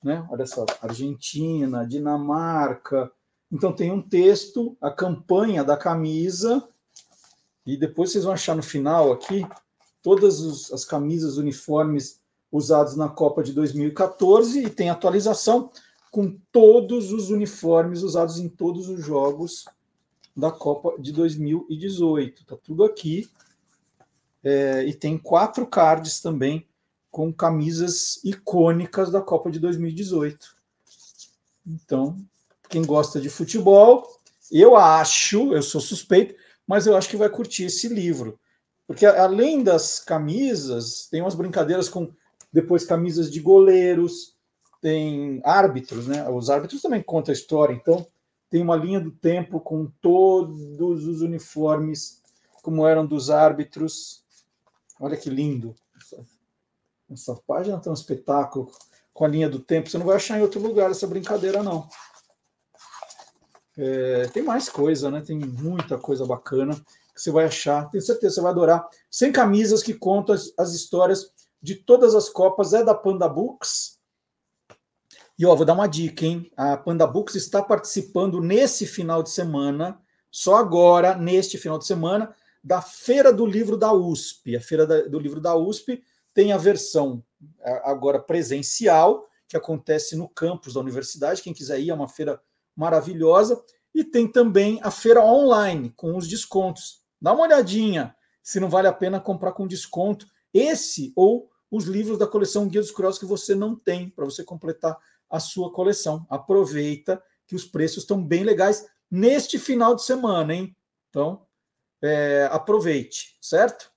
Né? 0.04 0.24
Olha 0.30 0.46
só, 0.46 0.68
Argentina, 0.80 1.84
Dinamarca. 1.84 3.12
Então, 3.52 3.74
tem 3.74 3.92
um 3.92 4.08
texto, 4.08 4.78
a 4.80 4.92
campanha 4.92 5.64
da 5.64 5.76
camisa, 5.76 6.70
e 7.66 7.76
depois 7.76 8.12
vocês 8.12 8.24
vão 8.24 8.34
achar 8.34 8.56
no 8.56 8.62
final 8.62 9.12
aqui 9.12 9.48
todas 10.04 10.40
os, 10.42 10.72
as 10.72 10.86
camisas, 10.86 11.38
uniformes 11.38 12.21
usados 12.52 12.96
na 12.96 13.08
Copa 13.08 13.42
de 13.44 13.54
2014 13.54 14.64
e 14.66 14.70
tem 14.70 14.90
atualização 14.90 15.72
com 16.12 16.38
todos 16.52 17.14
os 17.14 17.30
uniformes 17.30 18.04
usados 18.04 18.38
em 18.38 18.50
todos 18.50 18.90
os 18.90 19.04
jogos 19.04 19.66
da 20.36 20.52
Copa 20.52 20.94
de 21.00 21.12
2018. 21.12 22.46
Tá 22.46 22.58
tudo 22.62 22.84
aqui. 22.84 23.30
É, 24.44 24.84
e 24.86 24.94
tem 24.94 25.18
quatro 25.18 25.66
cards 25.66 26.20
também 26.20 26.68
com 27.10 27.32
camisas 27.32 28.20
icônicas 28.24 29.12
da 29.12 29.22
Copa 29.22 29.52
de 29.52 29.60
2018. 29.60 30.56
Então, 31.66 32.18
quem 32.70 32.84
gosta 32.84 33.22
de 33.22 33.30
futebol, 33.30 34.08
eu 34.52 34.76
acho, 34.76 35.54
eu 35.54 35.62
sou 35.62 35.80
suspeito, 35.80 36.36
mas 36.66 36.88
eu 36.88 36.96
acho 36.96 37.10
que 37.10 37.18
vai 37.18 37.30
curtir 37.30 37.66
esse 37.66 37.88
livro. 37.88 38.40
Porque 38.88 39.06
além 39.06 39.64
das 39.64 40.00
camisas, 40.00 41.08
tem 41.10 41.22
umas 41.22 41.36
brincadeiras 41.36 41.88
com 41.88 42.12
depois 42.52 42.86
camisas 42.86 43.32
de 43.32 43.40
goleiros, 43.40 44.36
tem 44.82 45.42
árbitros, 45.46 46.08
né? 46.08 46.28
Os 46.30 46.50
árbitros 46.50 46.82
também 46.82 47.02
contam 47.02 47.32
a 47.32 47.36
história, 47.36 47.74
então 47.74 48.06
tem 48.50 48.62
uma 48.62 48.76
linha 48.76 49.00
do 49.00 49.12
tempo 49.12 49.60
com 49.60 49.86
todos 50.02 51.06
os 51.06 51.22
uniformes 51.22 52.22
como 52.62 52.86
eram 52.88 53.06
dos 53.06 53.30
árbitros. 53.30 54.24
Olha 55.00 55.18
que 55.18 55.30
lindo. 55.30 55.76
Essa 57.10 57.36
página 57.48 57.80
tem 57.80 57.92
um 57.92 57.96
espetáculo 57.96 58.72
com 59.14 59.26
a 59.26 59.28
linha 59.28 59.50
do 59.50 59.60
tempo. 59.60 59.90
Você 59.90 59.98
não 59.98 60.06
vai 60.06 60.16
achar 60.16 60.38
em 60.38 60.42
outro 60.42 60.60
lugar 60.60 60.92
essa 60.92 61.08
brincadeira, 61.08 61.64
não. 61.64 61.88
É, 63.78 64.28
tem 64.28 64.44
mais 64.44 64.70
coisa, 64.70 65.10
né? 65.10 65.22
Tem 65.22 65.38
muita 65.38 65.98
coisa 65.98 66.26
bacana 66.26 66.76
que 66.76 67.22
você 67.22 67.32
vai 67.32 67.46
achar. 67.46 67.90
Tenho 67.90 68.04
certeza 68.04 68.36
você 68.36 68.42
vai 68.42 68.52
adorar. 68.52 68.88
Sem 69.10 69.32
camisas 69.32 69.82
que 69.84 69.94
contam 69.94 70.36
as, 70.36 70.54
as 70.58 70.74
histórias 70.74 71.34
de 71.62 71.76
todas 71.76 72.16
as 72.16 72.28
Copas 72.28 72.74
é 72.74 72.84
da 72.84 72.96
Panda 72.96 73.30
Books. 73.30 74.00
E 75.38 75.46
ó, 75.46 75.56
vou 75.56 75.66
dar 75.66 75.74
uma 75.74 75.88
dica, 75.88 76.26
hein? 76.26 76.52
A 76.56 76.78
Panda 76.78 77.06
Books 77.06 77.36
está 77.36 77.62
participando 77.62 78.42
nesse 78.42 78.86
final 78.86 79.22
de 79.24 79.30
semana, 79.30 80.02
só 80.30 80.56
agora, 80.56 81.16
neste 81.16 81.58
final 81.58 81.78
de 81.78 81.86
semana, 81.86 82.34
da 82.64 82.82
Feira 82.82 83.34
do 83.34 83.46
Livro 83.46 83.76
da 83.76 83.92
USP. 83.92 84.56
A 84.56 84.62
Feira 84.62 84.86
do 84.86 85.20
Livro 85.20 85.42
da 85.42 85.56
USP 85.56 86.04
tem 86.34 86.52
a 86.52 86.58
versão 86.58 87.24
agora 87.84 88.20
presencial, 88.20 89.28
que 89.48 89.58
acontece 89.58 90.16
no 90.16 90.30
campus 90.30 90.76
da 90.76 90.80
universidade. 90.80 91.42
Quem 91.42 91.54
quiser 91.54 91.80
ir, 91.80 91.90
é 91.90 91.94
uma 91.94 92.08
feira 92.08 92.42
maravilhosa. 92.76 93.62
E 93.94 94.04
tem 94.04 94.32
também 94.32 94.80
a 94.82 94.90
feira 94.90 95.24
online, 95.24 95.92
com 95.92 96.16
os 96.16 96.28
descontos. 96.28 97.02
Dá 97.22 97.34
uma 97.34 97.44
olhadinha 97.44 98.16
se 98.42 98.60
não 98.60 98.70
vale 98.70 98.88
a 98.88 98.94
pena 98.94 99.20
comprar 99.20 99.52
com 99.52 99.68
desconto 99.68 100.26
esse 100.54 101.12
ou 101.16 101.51
os 101.72 101.86
livros 101.86 102.20
da 102.20 102.28
coleção 102.28 102.68
Guia 102.68 102.82
dos 102.82 102.92
Curiosos 102.92 103.18
que 103.18 103.26
você 103.26 103.56
não 103.56 103.76
tem, 103.76 104.10
para 104.10 104.26
você 104.26 104.44
completar 104.44 104.98
a 105.30 105.40
sua 105.40 105.72
coleção. 105.72 106.28
Aproveita 106.30 107.24
que 107.48 107.56
os 107.56 107.64
preços 107.64 108.04
estão 108.04 108.22
bem 108.22 108.44
legais 108.44 108.86
neste 109.10 109.58
final 109.58 109.96
de 109.96 110.04
semana, 110.04 110.54
hein? 110.54 110.76
Então, 111.10 111.46
é, 112.02 112.50
aproveite, 112.52 113.38
certo? 113.42 113.90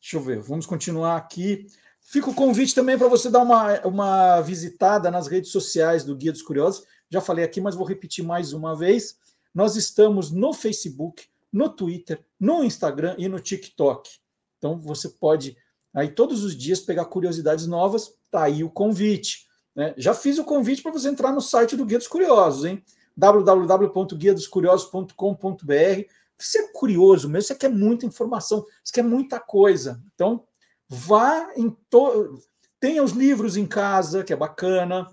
Deixa 0.00 0.16
eu 0.16 0.20
ver, 0.20 0.40
vamos 0.40 0.66
continuar 0.66 1.16
aqui. 1.16 1.66
Fica 2.00 2.30
o 2.30 2.34
convite 2.34 2.74
também 2.74 2.98
para 2.98 3.08
você 3.08 3.30
dar 3.30 3.42
uma, 3.42 3.80
uma 3.86 4.40
visitada 4.40 5.10
nas 5.10 5.28
redes 5.28 5.52
sociais 5.52 6.04
do 6.04 6.16
Guia 6.16 6.32
dos 6.32 6.42
Curiosos. 6.42 6.84
Já 7.10 7.20
falei 7.20 7.44
aqui, 7.44 7.60
mas 7.60 7.74
vou 7.74 7.86
repetir 7.86 8.24
mais 8.24 8.52
uma 8.52 8.74
vez. 8.74 9.18
Nós 9.54 9.76
estamos 9.76 10.30
no 10.30 10.52
Facebook, 10.52 11.26
no 11.52 11.68
Twitter, 11.68 12.24
no 12.40 12.64
Instagram 12.64 13.14
e 13.18 13.28
no 13.28 13.38
TikTok. 13.38 14.10
Então 14.56 14.80
você 14.80 15.08
pode 15.08 15.56
aí 15.98 16.08
todos 16.08 16.44
os 16.44 16.56
dias 16.56 16.80
pegar 16.80 17.04
curiosidades 17.06 17.66
novas, 17.66 18.14
tá 18.30 18.44
aí 18.44 18.62
o 18.62 18.70
convite. 18.70 19.48
Né? 19.74 19.94
Já 19.96 20.14
fiz 20.14 20.38
o 20.38 20.44
convite 20.44 20.82
para 20.82 20.92
você 20.92 21.08
entrar 21.08 21.32
no 21.32 21.40
site 21.40 21.76
do 21.76 21.84
Guia 21.84 21.98
dos 21.98 22.06
Curiosos, 22.08 22.64
hein? 22.64 22.84
www.guiadoscuriosos.com.br. 23.16 26.04
Você 26.38 26.58
é 26.58 26.68
curioso 26.72 27.28
mesmo, 27.28 27.48
você 27.48 27.56
quer 27.56 27.68
muita 27.68 28.06
informação, 28.06 28.64
você 28.82 28.92
quer 28.92 29.02
muita 29.02 29.40
coisa. 29.40 30.00
Então, 30.14 30.46
vá 30.88 31.50
em 31.56 31.68
to... 31.90 32.40
tenha 32.78 33.02
os 33.02 33.10
livros 33.10 33.56
em 33.56 33.66
casa, 33.66 34.22
que 34.22 34.32
é 34.32 34.36
bacana. 34.36 35.12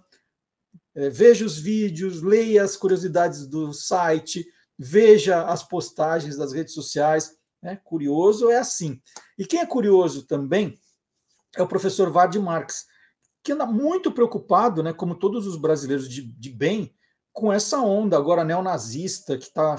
É, 0.93 1.09
veja 1.09 1.43
os 1.43 1.57
vídeos, 1.57 2.21
leia 2.21 2.63
as 2.63 2.77
curiosidades 2.77 3.47
do 3.47 3.73
site, 3.73 4.45
veja 4.77 5.45
as 5.45 5.63
postagens 5.63 6.37
das 6.37 6.53
redes 6.53 6.75
sociais. 6.75 7.34
Né? 7.65 7.79
Curioso 7.83 8.51
é 8.51 8.59
assim. 8.59 9.01
E 9.39 9.43
quem 9.43 9.59
é 9.59 9.65
curioso 9.65 10.27
também 10.27 10.79
é 11.57 11.63
o 11.63 11.67
professor 11.67 12.11
Vard 12.11 12.37
Marx, 12.37 12.85
que 13.43 13.53
anda 13.53 13.65
muito 13.65 14.11
preocupado, 14.11 14.83
né, 14.83 14.93
como 14.93 15.15
todos 15.15 15.47
os 15.47 15.57
brasileiros 15.57 16.07
de, 16.07 16.21
de 16.21 16.49
bem, 16.51 16.93
com 17.33 17.51
essa 17.51 17.79
onda 17.79 18.15
agora 18.17 18.43
neonazista 18.43 19.35
que 19.35 19.45
está 19.45 19.77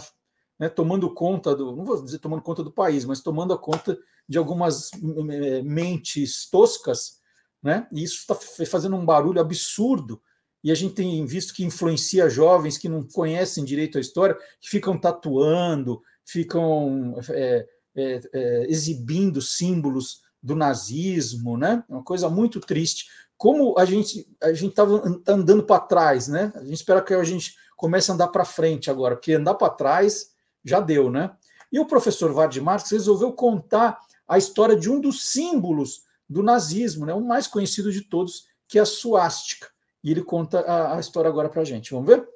né, 0.59 0.69
tomando 0.69 1.15
conta 1.15 1.55
do, 1.55 1.77
não 1.77 1.85
vou 1.85 2.03
dizer 2.03 2.19
tomando 2.19 2.43
conta 2.43 2.65
do 2.65 2.73
país, 2.73 3.05
mas 3.05 3.21
tomando 3.21 3.55
a 3.55 3.59
conta 3.59 3.97
de 4.29 4.37
algumas 4.37 4.91
é, 5.31 5.63
mentes 5.63 6.51
toscas, 6.51 7.21
né? 7.63 7.87
E 7.93 8.03
isso 8.03 8.17
está 8.17 8.35
fazendo 8.67 8.97
um 8.97 9.07
barulho 9.07 9.41
absurdo. 9.41 10.21
E 10.63 10.73
a 10.73 10.75
gente 10.75 10.95
tem 10.95 11.25
visto 11.25 11.55
que 11.55 11.65
influencia 11.65 12.29
jovens 12.29 12.79
que 12.79 12.89
não 12.89 13.07
conhecem 13.07 13.65
direito 13.65 13.97
a 13.97 14.01
história, 14.01 14.37
que 14.61 14.69
ficam 14.69 14.99
tatuando, 14.99 16.03
ficam 16.25 17.15
é, 17.31 17.67
é, 17.97 18.21
é, 18.33 18.67
exibindo 18.69 19.41
símbolos 19.41 20.23
do 20.43 20.55
nazismo, 20.55 21.57
né? 21.57 21.83
É 21.89 21.93
uma 21.93 22.05
coisa 22.05 22.29
muito 22.29 22.61
triste. 22.61 23.07
Como 23.37 23.79
a 23.79 23.85
gente 23.85 24.29
a 24.43 24.53
gente 24.53 24.71
estava 24.71 25.03
andando 25.27 25.63
para 25.63 25.81
trás, 25.81 26.29
né? 26.29 26.53
A 26.55 26.65
gente 26.65 26.75
espera 26.75 27.03
que 27.03 27.15
a 27.15 27.25
gente 27.25 27.55
comece 27.77 28.11
a 28.11 28.15
andar 28.15 28.29
para 28.29 28.45
frente 28.45 28.91
agora, 28.91 29.17
porque 29.17 29.35
andar 29.35 29.55
para 29.55 29.71
trás 29.71 30.31
já 30.65 30.81
deu, 30.81 31.11
né? 31.11 31.35
E 31.73 31.79
o 31.79 31.87
professor 31.87 32.33
Vard 32.33 32.57
Marx 32.61 32.91
resolveu 32.91 33.33
contar 33.33 33.99
a 34.27 34.39
história 34.39 34.77
de 34.77 34.91
um 34.91 35.01
dos 35.01 35.31
símbolos 35.31 36.03
do 36.29 36.43
nazismo, 36.43 37.07
né? 37.07 37.15
O 37.15 37.21
mais 37.21 37.47
conhecido 37.47 37.93
de 37.93 38.03
todos, 38.03 38.47
que 38.69 38.79
é 38.79 38.83
a 38.83 38.87
suástica. 38.87 39.69
E 40.03 40.11
ele 40.11 40.23
conta 40.23 40.61
a, 40.61 40.97
a 40.97 41.01
história 41.01 41.29
agora 41.29 41.49
para 41.49 41.63
a 41.63 41.65
gente. 41.65 41.93
Vamos 41.93 42.07
ver? 42.07 42.27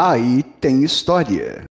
Aí 0.00 0.44
tem 0.44 0.84
história. 0.84 1.64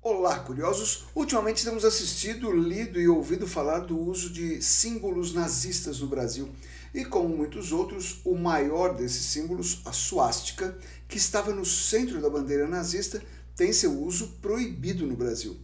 Olá, 0.00 0.38
curiosos! 0.38 1.04
Ultimamente 1.14 1.62
temos 1.62 1.84
assistido, 1.84 2.50
lido 2.50 2.98
e 2.98 3.06
ouvido 3.06 3.46
falar 3.46 3.80
do 3.80 4.00
uso 4.00 4.30
de 4.32 4.62
símbolos 4.62 5.34
nazistas 5.34 6.00
no 6.00 6.06
Brasil. 6.06 6.48
E 6.94 7.04
como 7.04 7.28
muitos 7.28 7.72
outros, 7.72 8.22
o 8.24 8.34
maior 8.34 8.96
desses 8.96 9.26
símbolos, 9.26 9.82
a 9.84 9.92
suástica, 9.92 10.78
que 11.06 11.18
estava 11.18 11.52
no 11.52 11.62
centro 11.62 12.22
da 12.22 12.30
bandeira 12.30 12.66
nazista, 12.66 13.22
tem 13.54 13.70
seu 13.70 13.92
uso 13.92 14.38
proibido 14.40 15.06
no 15.06 15.14
Brasil. 15.14 15.58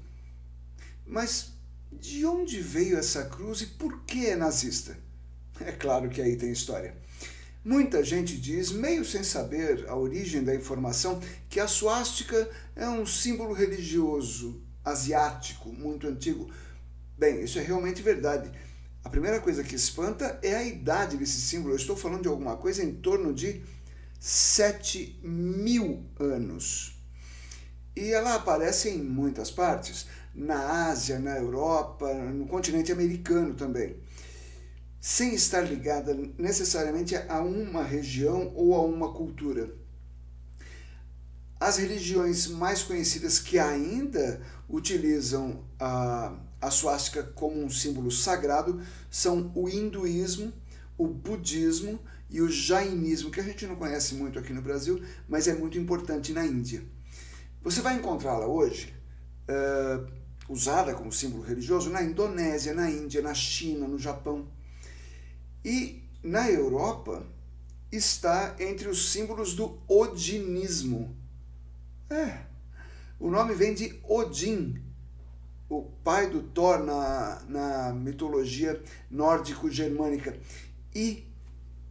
Mas 1.07 1.55
de 1.91 2.27
onde 2.27 2.61
veio 2.61 2.99
essa 2.99 3.25
cruz 3.25 3.63
e 3.63 3.67
por 3.69 4.05
que 4.05 4.27
é 4.27 4.37
nazista? 4.37 4.95
É 5.59 5.73
claro 5.73 6.11
que 6.11 6.21
aí 6.21 6.37
tem 6.37 6.53
história. 6.53 6.95
Muita 7.65 8.05
gente 8.05 8.37
diz, 8.37 8.71
meio 8.71 9.07
sem 9.07 9.25
saber 9.25 9.87
a 9.89 9.97
origem 9.97 10.45
da 10.45 10.55
informação, 10.55 11.19
que 11.49 11.59
a 11.59 11.67
suástica 11.67 12.47
é 12.77 12.87
um 12.87 13.07
símbolo 13.07 13.55
religioso 13.55 14.63
asiático 14.85 15.73
muito 15.73 16.07
antigo. 16.07 16.51
Bem, 17.17 17.43
isso 17.43 17.59
é 17.59 17.63
realmente 17.63 18.03
verdade. 18.03 18.51
A 19.03 19.09
primeira 19.09 19.41
coisa 19.41 19.65
que 19.65 19.75
espanta 19.75 20.39
é 20.43 20.55
a 20.55 20.63
idade 20.63 21.17
desse 21.17 21.41
símbolo. 21.41 21.73
Eu 21.73 21.79
estou 21.79 21.97
falando 21.97 22.21
de 22.21 22.29
alguma 22.29 22.55
coisa 22.59 22.85
em 22.85 22.93
torno 22.97 23.33
de 23.33 23.63
7 24.21 25.21
mil 25.23 26.05
anos. 26.21 27.03
E 27.97 28.13
ela 28.13 28.35
aparece 28.35 28.91
em 28.91 29.03
muitas 29.03 29.51
partes, 29.51 30.07
na 30.35 30.89
Ásia, 30.91 31.19
na 31.19 31.39
Europa, 31.39 32.13
no 32.13 32.47
continente 32.47 32.93
americano 32.93 33.55
também. 33.55 33.97
Sem 35.05 35.35
estar 35.35 35.61
ligada 35.61 36.17
necessariamente 36.39 37.15
a 37.15 37.43
uma 37.43 37.83
região 37.83 38.51
ou 38.55 38.75
a 38.75 38.81
uma 38.81 39.13
cultura. 39.13 39.71
As 41.61 41.77
religiões 41.77 42.47
mais 42.47 42.83
conhecidas 42.83 43.39
que 43.39 43.59
ainda 43.59 44.41
utilizam 44.67 45.63
a, 45.79 46.35
a 46.59 46.71
suástica 46.71 47.23
como 47.23 47.63
um 47.63 47.69
símbolo 47.69 48.11
sagrado 48.11 48.81
são 49.11 49.53
o 49.55 49.69
hinduísmo, 49.69 50.51
o 50.97 51.07
budismo 51.07 52.01
e 52.31 52.41
o 52.41 52.51
jainismo, 52.51 53.31
que 53.31 53.41
a 53.41 53.45
gente 53.45 53.67
não 53.67 53.77
conhece 53.77 54.15
muito 54.15 54.39
aqui 54.39 54.55
no 54.55 54.63
Brasil, 54.63 55.05
mas 55.29 55.47
é 55.47 55.53
muito 55.53 55.77
importante 55.77 56.33
na 56.33 56.47
Índia. 56.47 56.83
Você 57.63 57.83
vai 57.83 57.95
encontrá-la 57.95 58.47
hoje 58.47 58.95
uh, 59.51 60.11
usada 60.49 60.95
como 60.95 61.13
símbolo 61.13 61.43
religioso 61.43 61.91
na 61.91 62.03
Indonésia, 62.03 62.73
na 62.73 62.89
Índia, 62.91 63.21
na 63.21 63.35
China, 63.35 63.87
no 63.87 63.99
Japão. 63.99 64.49
E 65.65 66.03
na 66.23 66.51
Europa 66.51 67.27
está 67.91 68.57
entre 68.59 68.89
os 68.89 69.13
símbolos 69.13 69.55
do 69.55 69.79
odinismo. 69.89 71.17
É, 72.11 72.41
o 73.19 73.31
nome 73.31 73.55
vem 73.55 73.73
de 73.73 73.99
Odin, 74.03 74.83
o 75.69 75.83
pai 76.05 76.29
do 76.29 76.43
Thor 76.43 76.85
na, 76.85 77.43
na 77.49 77.93
mitologia 77.93 78.83
nórdico-germânica. 79.11 80.39
E 80.95 81.27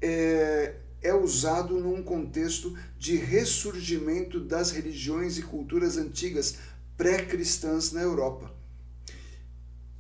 é, 0.02 0.76
é 1.02 1.14
usado 1.14 1.80
num 1.80 2.04
contexto 2.04 2.78
de 2.98 3.16
ressurgimento 3.16 4.40
das 4.40 4.72
religiões 4.72 5.38
e 5.38 5.42
culturas 5.42 5.98
antigas 5.98 6.58
pré-cristãs 6.96 7.92
na 7.92 8.02
Europa. 8.02 8.54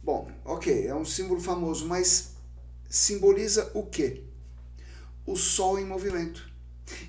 Bom, 0.03 0.29
ok, 0.45 0.87
é 0.87 0.93
um 0.93 1.05
símbolo 1.05 1.39
famoso, 1.39 1.87
mas 1.87 2.32
simboliza 2.93 3.71
o 3.73 3.83
quê? 3.87 4.21
O 5.25 5.35
Sol 5.35 5.79
em 5.79 5.85
movimento. 5.85 6.47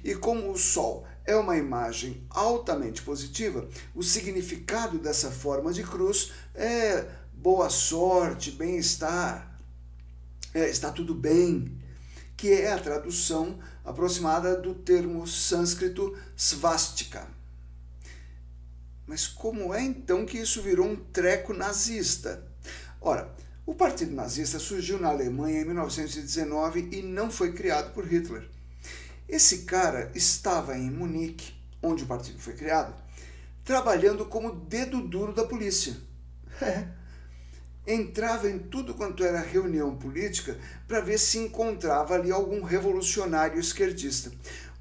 E 0.02 0.14
como 0.14 0.50
o 0.50 0.56
Sol 0.56 1.06
é 1.26 1.36
uma 1.36 1.58
imagem 1.58 2.26
altamente 2.30 3.02
positiva, 3.02 3.68
o 3.94 4.02
significado 4.02 4.98
dessa 4.98 5.30
forma 5.30 5.74
de 5.74 5.82
cruz 5.82 6.32
é 6.54 7.06
boa 7.34 7.68
sorte, 7.68 8.50
bem-estar, 8.50 9.60
é, 10.54 10.70
está 10.70 10.90
tudo 10.90 11.14
bem, 11.14 11.78
que 12.34 12.50
é 12.50 12.72
a 12.72 12.78
tradução 12.78 13.58
aproximada 13.84 14.56
do 14.56 14.74
termo 14.74 15.26
sânscrito 15.26 16.16
svastika. 16.34 17.28
Mas 19.06 19.26
como 19.26 19.74
é 19.74 19.82
então 19.82 20.24
que 20.24 20.38
isso 20.38 20.62
virou 20.62 20.86
um 20.86 20.96
treco 20.96 21.52
nazista? 21.52 22.42
Ora, 23.02 23.34
o 23.66 23.74
Partido 23.74 24.14
Nazista 24.14 24.58
surgiu 24.58 25.00
na 25.00 25.08
Alemanha 25.08 25.62
em 25.62 25.64
1919 25.64 26.88
e 26.92 27.02
não 27.02 27.30
foi 27.30 27.52
criado 27.52 27.94
por 27.94 28.04
Hitler. 28.04 28.46
Esse 29.26 29.62
cara 29.62 30.10
estava 30.14 30.76
em 30.76 30.90
Munique, 30.90 31.54
onde 31.82 32.04
o 32.04 32.06
partido 32.06 32.38
foi 32.38 32.52
criado, 32.52 32.94
trabalhando 33.64 34.26
como 34.26 34.54
dedo 34.54 35.00
duro 35.00 35.32
da 35.32 35.44
polícia. 35.44 35.96
Entrava 37.86 38.48
em 38.50 38.58
tudo 38.58 38.94
quanto 38.94 39.24
era 39.24 39.40
reunião 39.40 39.96
política 39.96 40.58
para 40.86 41.00
ver 41.00 41.18
se 41.18 41.38
encontrava 41.38 42.14
ali 42.14 42.30
algum 42.30 42.62
revolucionário 42.62 43.58
esquerdista. 43.58 44.30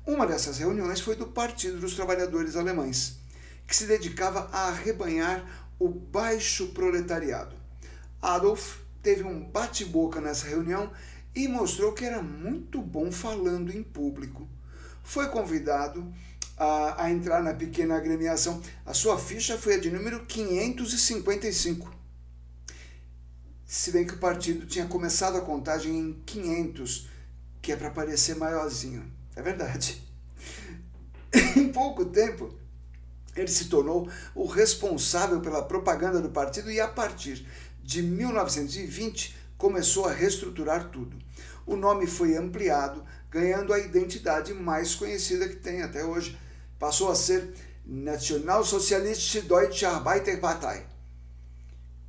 Uma 0.05 0.27
dessas 0.27 0.57
reuniões 0.57 0.99
foi 0.99 1.15
do 1.15 1.27
Partido 1.27 1.79
dos 1.79 1.95
Trabalhadores 1.95 2.55
Alemães 2.57 3.17
que 3.65 3.75
se 3.75 3.85
dedicava 3.85 4.49
a 4.51 4.67
arrebanhar 4.67 5.43
o 5.79 5.87
baixo 5.87 6.67
proletariado. 6.67 7.62
Adolf 8.23 8.77
teve 9.01 9.21
um 9.21 9.43
bate-boca 9.43 10.21
nessa 10.21 10.47
reunião 10.47 10.89
e 11.35 11.45
mostrou 11.45 11.91
que 11.91 12.05
era 12.05 12.23
muito 12.23 12.81
bom 12.81 13.11
falando 13.11 13.75
em 13.75 13.83
público. 13.83 14.47
Foi 15.03 15.27
convidado 15.27 16.09
a, 16.57 17.03
a, 17.03 17.11
entrar 17.11 17.43
na 17.43 17.53
pequena 17.53 17.97
agremiação. 17.97 18.61
A 18.85 18.93
sua 18.93 19.17
ficha 19.19 19.57
foi 19.57 19.75
a 19.75 19.79
de 19.79 19.91
número 19.91 20.25
555. 20.25 21.93
Se 23.65 23.91
bem 23.91 24.05
que 24.05 24.13
o 24.13 24.19
partido 24.19 24.65
tinha 24.65 24.85
começado 24.85 25.35
a 25.35 25.41
contagem 25.41 25.99
em 25.99 26.13
500, 26.25 27.09
que 27.61 27.73
é 27.73 27.75
para 27.75 27.89
parecer 27.89 28.37
maiorzinho. 28.37 29.03
É 29.35 29.41
verdade. 29.41 30.01
em 31.57 31.67
pouco 31.73 32.05
tempo, 32.05 32.55
ele 33.35 33.49
se 33.49 33.65
tornou 33.65 34.07
o 34.33 34.45
responsável 34.45 35.41
pela 35.41 35.63
propaganda 35.63 36.21
do 36.21 36.29
partido 36.29 36.71
e, 36.71 36.79
a 36.79 36.87
partir 36.87 37.45
de 37.83 38.01
1920, 38.01 39.35
começou 39.57 40.05
a 40.05 40.11
reestruturar 40.11 40.89
tudo. 40.89 41.17
O 41.65 41.75
nome 41.75 42.07
foi 42.07 42.35
ampliado, 42.35 43.03
ganhando 43.29 43.73
a 43.73 43.79
identidade 43.79 44.53
mais 44.53 44.95
conhecida 44.95 45.47
que 45.47 45.57
tem 45.57 45.81
até 45.81 46.03
hoje. 46.03 46.37
Passou 46.79 47.11
a 47.11 47.15
ser 47.15 47.53
Nationalsozialistische 47.85 49.41
Deutsche 49.41 49.85
Arbeiterpartei, 49.85 50.85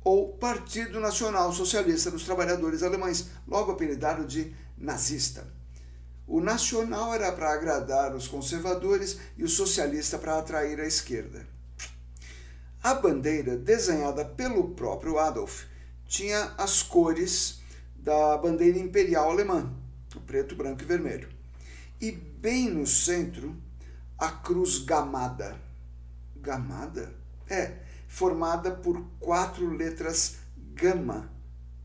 ou 0.03 0.37
Partido 0.37 0.99
Nacional 0.99 1.51
Socialista 1.51 2.09
dos 2.09 2.23
Trabalhadores 2.23 2.81
Alemães, 2.81 3.27
logo 3.45 3.73
apelidado 3.73 4.25
de 4.25 4.55
nazista. 4.77 5.45
O 6.27 6.41
nacional 6.41 7.13
era 7.13 7.31
para 7.31 7.53
agradar 7.53 8.15
os 8.15 8.27
conservadores 8.27 9.19
e 9.37 9.43
o 9.43 9.49
socialista 9.49 10.17
para 10.17 10.39
atrair 10.39 10.79
a 10.79 10.87
esquerda. 10.87 11.54
A 12.85 12.93
bandeira, 12.93 13.57
desenhada 13.57 14.23
pelo 14.23 14.75
próprio 14.75 15.17
Adolf, 15.17 15.63
tinha 16.07 16.53
as 16.55 16.83
cores 16.83 17.59
da 17.95 18.37
bandeira 18.37 18.77
imperial 18.77 19.31
alemã, 19.31 19.73
o 20.15 20.21
preto, 20.21 20.55
branco 20.55 20.83
e 20.83 20.85
vermelho. 20.85 21.27
E 21.99 22.11
bem 22.11 22.69
no 22.69 22.85
centro, 22.85 23.59
a 24.19 24.29
cruz 24.29 24.77
gamada. 24.77 25.59
Gamada? 26.35 27.11
É, 27.49 27.79
formada 28.07 28.69
por 28.69 29.03
quatro 29.19 29.67
letras 29.67 30.37
gama 30.55 31.27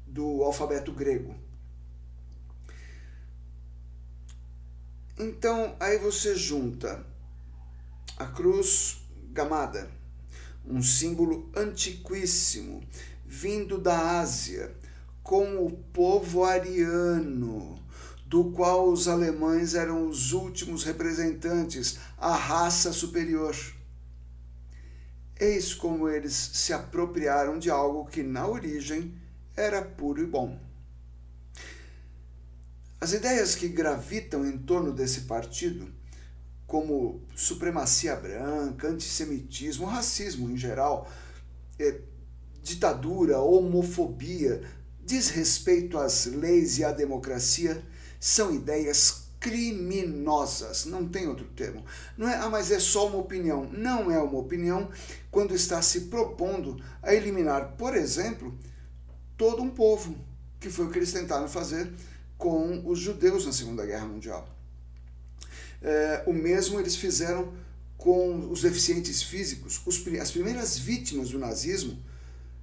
do 0.06 0.42
alfabeto 0.44 0.92
grego. 0.92 1.34
Então, 5.18 5.74
aí 5.80 5.96
você 5.96 6.34
junta 6.34 7.02
a 8.18 8.26
cruz 8.26 9.00
gamada, 9.32 9.98
um 10.66 10.82
símbolo 10.82 11.50
antiquíssimo, 11.56 12.82
vindo 13.26 13.78
da 13.78 14.20
Ásia, 14.20 14.74
com 15.22 15.64
o 15.64 15.70
povo 15.70 16.44
ariano, 16.44 17.78
do 18.26 18.50
qual 18.52 18.90
os 18.90 19.08
alemães 19.08 19.74
eram 19.74 20.08
os 20.08 20.32
últimos 20.32 20.84
representantes, 20.84 21.98
a 22.16 22.34
raça 22.34 22.92
superior. 22.92 23.56
Eis 25.38 25.72
como 25.72 26.08
eles 26.08 26.34
se 26.34 26.72
apropriaram 26.72 27.58
de 27.58 27.70
algo 27.70 28.06
que 28.06 28.22
na 28.22 28.46
origem 28.46 29.14
era 29.56 29.82
puro 29.82 30.22
e 30.22 30.26
bom. 30.26 30.58
As 33.00 33.14
ideias 33.14 33.54
que 33.54 33.66
gravitam 33.68 34.46
em 34.46 34.58
torno 34.58 34.92
desse 34.92 35.22
partido, 35.22 35.90
como 36.70 37.20
supremacia 37.34 38.14
branca, 38.14 38.86
antissemitismo, 38.86 39.86
racismo 39.86 40.48
em 40.48 40.56
geral, 40.56 41.10
é, 41.76 41.98
ditadura, 42.62 43.40
homofobia, 43.40 44.62
desrespeito 45.04 45.98
às 45.98 46.26
leis 46.26 46.78
e 46.78 46.84
à 46.84 46.92
democracia, 46.92 47.82
são 48.20 48.54
ideias 48.54 49.24
criminosas, 49.40 50.84
não 50.84 51.08
tem 51.08 51.26
outro 51.26 51.46
termo. 51.56 51.84
Não 52.16 52.28
é, 52.28 52.36
ah, 52.36 52.48
mas 52.48 52.70
é 52.70 52.78
só 52.78 53.08
uma 53.08 53.18
opinião. 53.18 53.68
Não 53.72 54.08
é 54.08 54.20
uma 54.20 54.38
opinião 54.38 54.90
quando 55.28 55.56
está 55.56 55.82
se 55.82 56.02
propondo 56.02 56.80
a 57.02 57.12
eliminar, 57.12 57.72
por 57.72 57.96
exemplo, 57.96 58.56
todo 59.36 59.60
um 59.60 59.70
povo, 59.70 60.14
que 60.60 60.70
foi 60.70 60.86
o 60.86 60.90
que 60.90 61.00
eles 61.00 61.12
tentaram 61.12 61.48
fazer 61.48 61.92
com 62.38 62.86
os 62.86 63.00
judeus 63.00 63.44
na 63.44 63.52
Segunda 63.52 63.84
Guerra 63.84 64.06
Mundial. 64.06 64.59
É, 65.82 66.22
o 66.26 66.32
mesmo 66.32 66.78
eles 66.78 66.96
fizeram 66.96 67.52
com 67.96 68.50
os 68.50 68.62
deficientes 68.62 69.22
físicos. 69.22 69.80
Os, 69.86 70.02
as 70.20 70.30
primeiras 70.30 70.78
vítimas 70.78 71.30
do 71.30 71.38
nazismo 71.38 72.02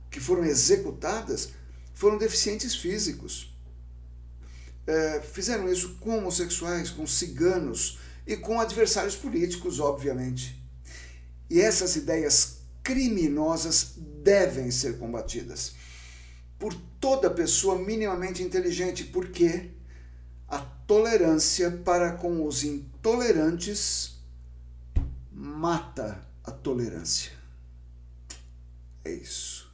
que 0.10 0.20
foram 0.20 0.44
executadas 0.44 1.50
foram 1.94 2.18
deficientes 2.18 2.76
físicos. 2.76 3.54
É, 4.86 5.22
fizeram 5.22 5.72
isso 5.72 5.98
com 6.00 6.18
homossexuais, 6.18 6.90
com 6.90 7.06
ciganos 7.06 8.00
e 8.26 8.38
com 8.38 8.60
adversários 8.60 9.16
políticos, 9.16 9.80
obviamente. 9.80 10.62
E 11.50 11.60
essas 11.60 11.96
ideias 11.96 12.58
criminosas 12.84 13.94
devem 14.24 14.72
ser 14.72 14.98
combatidas 14.98 15.74
por 16.58 16.74
toda 17.00 17.30
pessoa 17.30 17.78
minimamente 17.78 18.42
inteligente, 18.42 19.04
porque 19.04 19.72
tolerância 20.88 21.70
para 21.84 22.14
com 22.14 22.46
os 22.46 22.64
intolerantes 22.64 24.16
mata 25.30 26.26
a 26.44 26.52
tolerância. 26.52 27.34
É 29.04 29.12
isso. 29.12 29.68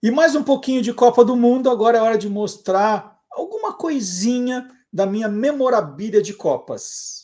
E 0.00 0.12
mais 0.12 0.36
um 0.36 0.44
pouquinho 0.44 0.80
de 0.80 0.94
Copa 0.94 1.24
do 1.24 1.34
Mundo, 1.34 1.68
agora 1.68 1.98
é 1.98 2.00
hora 2.00 2.16
de 2.16 2.28
mostrar 2.28 3.20
alguma 3.28 3.72
coisinha 3.72 4.70
da 4.92 5.04
minha 5.04 5.28
memorabilia 5.28 6.22
de 6.22 6.32
Copas. 6.32 7.17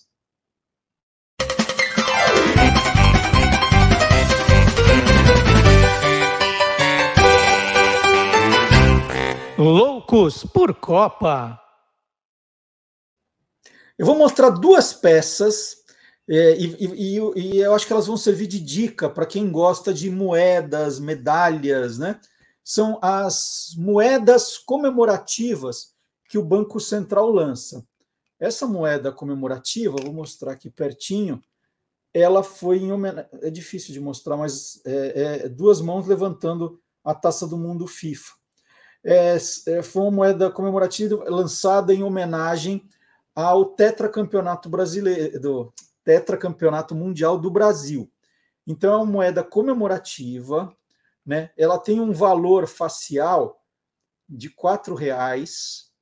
Loucos 9.57 10.45
por 10.45 10.75
Copa. 10.75 11.61
Eu 13.97 14.05
vou 14.05 14.19
mostrar 14.19 14.51
duas 14.51 14.93
peças 14.93 15.85
é, 16.29 16.57
e, 16.57 16.75
e, 16.85 17.19
e, 17.37 17.59
eu 17.59 17.73
acho 17.73 17.87
que 17.87 17.93
elas 17.93 18.09
vão 18.09 18.17
servir 18.17 18.49
de 18.49 18.59
dica 18.59 19.09
para 19.09 19.25
quem 19.25 19.53
gosta 19.53 19.95
de 19.95 20.11
moedas, 20.11 20.99
medalhas, 20.99 21.99
né? 21.99 22.21
São 22.65 22.99
as 23.01 23.75
moedas 23.77 24.59
comemorativas 24.59 25.95
que 26.29 26.37
o 26.37 26.45
Banco 26.45 26.81
Central 26.81 27.31
lança. 27.31 27.87
Essa 28.41 28.67
moeda 28.67 29.13
comemorativa, 29.13 29.97
vou 30.03 30.13
mostrar 30.13 30.53
aqui 30.53 30.69
pertinho, 30.69 31.41
ela 32.13 32.43
foi 32.43 32.79
em. 32.79 32.91
É 33.41 33.51
difícil 33.51 33.93
de 33.93 34.01
mostrar, 34.01 34.37
mas 34.37 34.81
é, 34.85 35.45
é, 35.45 35.49
duas 35.49 35.81
mãos 35.81 36.09
levantando 36.09 36.81
a 37.05 37.15
taça 37.15 37.47
do 37.47 37.57
mundo 37.57 37.87
FIFA. 37.87 38.33
É, 39.05 39.37
é, 39.67 39.83
foi 39.83 40.03
uma 40.03 40.11
moeda 40.11 40.51
comemorativa 40.51 41.23
lançada 41.29 41.93
em 41.93 42.03
homenagem 42.03 42.89
ao 43.35 43.67
tetracampeonato 43.67 44.71
brasileiro, 44.71 45.39
do 45.41 45.75
tetracampeonato 46.03 46.95
mundial 46.95 47.39
do 47.39 47.51
Brasil. 47.51 48.11
Então 48.67 48.95
é 48.95 48.97
uma 48.97 49.05
moeda 49.05 49.45
comemorativa, 49.45 50.75
né? 51.25 51.51
Ela 51.57 51.79
tem 51.79 52.01
um 52.01 52.13
valor 52.13 52.67
facial 52.67 53.63
de 54.27 54.49
quatro 54.49 54.95
reais, 54.95 55.93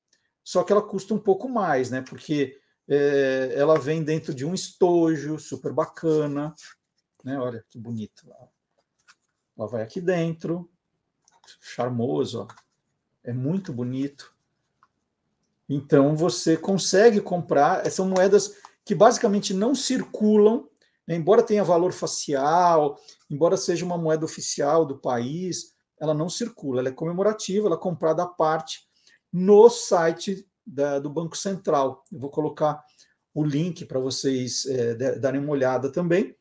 só 0.45 0.63
que 0.63 0.73
ela 0.73 0.83
custa 0.83 1.13
um 1.13 1.19
pouco 1.19 1.49
mais, 1.49 1.91
né? 1.91 2.03
Porque 2.03 2.57
é, 2.89 3.53
ela 3.57 3.81
vem 3.81 4.05
dentro 4.05 4.33
de 4.33 4.45
um 4.45 4.55
estojo 4.55 5.41
super 5.41 5.73
bacana, 5.73 6.55
né? 7.25 7.37
Olha 7.39 7.65
que 7.69 7.79
bonito. 7.79 8.31
Ela 9.59 9.69
vai 9.69 9.83
aqui 9.83 10.01
dentro, 10.01 10.71
charmoso, 11.61 12.43
ó. 12.43 12.62
É 13.25 13.33
muito 13.33 13.73
bonito. 13.73 14.33
Então 15.69 16.17
você 16.17 16.57
consegue 16.57 17.21
comprar, 17.21 17.89
são 17.91 18.09
moedas 18.09 18.57
que 18.85 18.95
basicamente 18.95 19.55
não 19.55 19.75
circulam, 19.75 20.69
né? 21.07 21.15
embora 21.15 21.43
tenha 21.43 21.65
valor 21.65 21.93
facial, 21.93 22.99
embora 23.31 23.57
seja 23.57 23.85
uma 23.85 23.97
moeda 23.97 24.25
oficial 24.25 24.85
do 24.85 24.99
país, 24.99 25.73
ela 26.01 26.13
não 26.13 26.29
circula, 26.29 26.81
ela 26.81 26.89
é 26.89 26.93
comemorativa, 26.93 27.69
ela 27.69 27.77
é 27.77 27.81
comprada 27.81 28.25
à 28.25 28.27
parte 28.27 28.89
no 29.33 29.71
site 29.71 30.47
da, 30.67 30.99
do 30.99 31.09
Banco 31.09 31.37
Central. 31.37 32.05
Eu 32.13 32.19
vou 32.19 32.31
colocar 32.31 32.85
o 33.35 33.45
link 33.45 33.85
para 33.87 34.01
vocês 34.01 34.67
é, 34.67 34.95
darem 35.19 35.41
uma 35.41 35.53
olhada 35.53 35.91
também. 35.91 36.37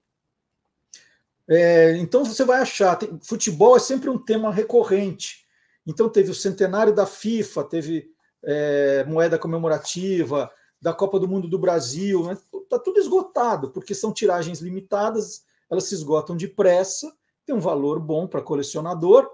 É, 1.47 1.97
então 1.97 2.25
você 2.25 2.43
vai 2.43 2.61
achar, 2.61 2.95
tem, 2.95 3.19
futebol 3.21 3.75
é 3.75 3.79
sempre 3.79 4.09
um 4.09 4.17
tema 4.17 4.51
recorrente. 4.51 5.45
Então 5.85 6.09
teve 6.09 6.29
o 6.31 6.35
centenário 6.35 6.93
da 6.93 7.05
FIFA, 7.05 7.63
teve 7.63 8.11
é, 8.43 9.03
moeda 9.05 9.37
comemorativa, 9.37 10.51
da 10.81 10.93
Copa 10.93 11.19
do 11.19 11.27
Mundo 11.27 11.47
do 11.47 11.59
Brasil, 11.59 12.31
está 12.31 12.33
né? 12.33 12.65
Tá 12.69 12.79
tudo 12.79 12.99
esgotado, 12.99 13.69
porque 13.71 13.93
são 13.93 14.13
tiragens 14.13 14.61
limitadas, 14.61 15.43
elas 15.69 15.83
se 15.85 15.93
esgotam 15.93 16.35
depressa, 16.35 17.11
tem 17.45 17.53
um 17.53 17.59
valor 17.59 17.99
bom 17.99 18.25
para 18.25 18.41
colecionador, 18.41 19.29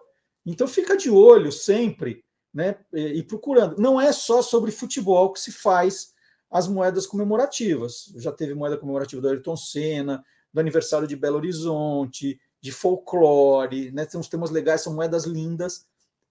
então 0.45 0.67
fica 0.67 0.97
de 0.97 1.09
olho 1.09 1.51
sempre, 1.51 2.23
né? 2.53 2.77
E, 2.93 3.21
procurando. 3.23 3.77
Não 3.77 3.99
é 3.99 4.11
só 4.11 4.41
sobre 4.41 4.71
futebol 4.71 5.31
que 5.31 5.39
se 5.39 5.51
faz 5.51 6.13
as 6.49 6.67
moedas 6.67 7.05
comemorativas. 7.05 8.13
Já 8.15 8.31
teve 8.31 8.53
moeda 8.53 8.77
comemorativa 8.77 9.21
do 9.21 9.27
Ayrton 9.27 9.55
Senna, 9.55 10.23
do 10.53 10.59
aniversário 10.59 11.07
de 11.07 11.15
Belo 11.15 11.37
Horizonte, 11.37 12.39
de 12.61 12.71
folclore, 12.71 13.91
né? 13.91 14.05
Tem 14.05 14.19
uns 14.19 14.29
temas 14.29 14.49
legais, 14.49 14.81
são 14.81 14.93
moedas 14.93 15.25
lindas. 15.25 15.85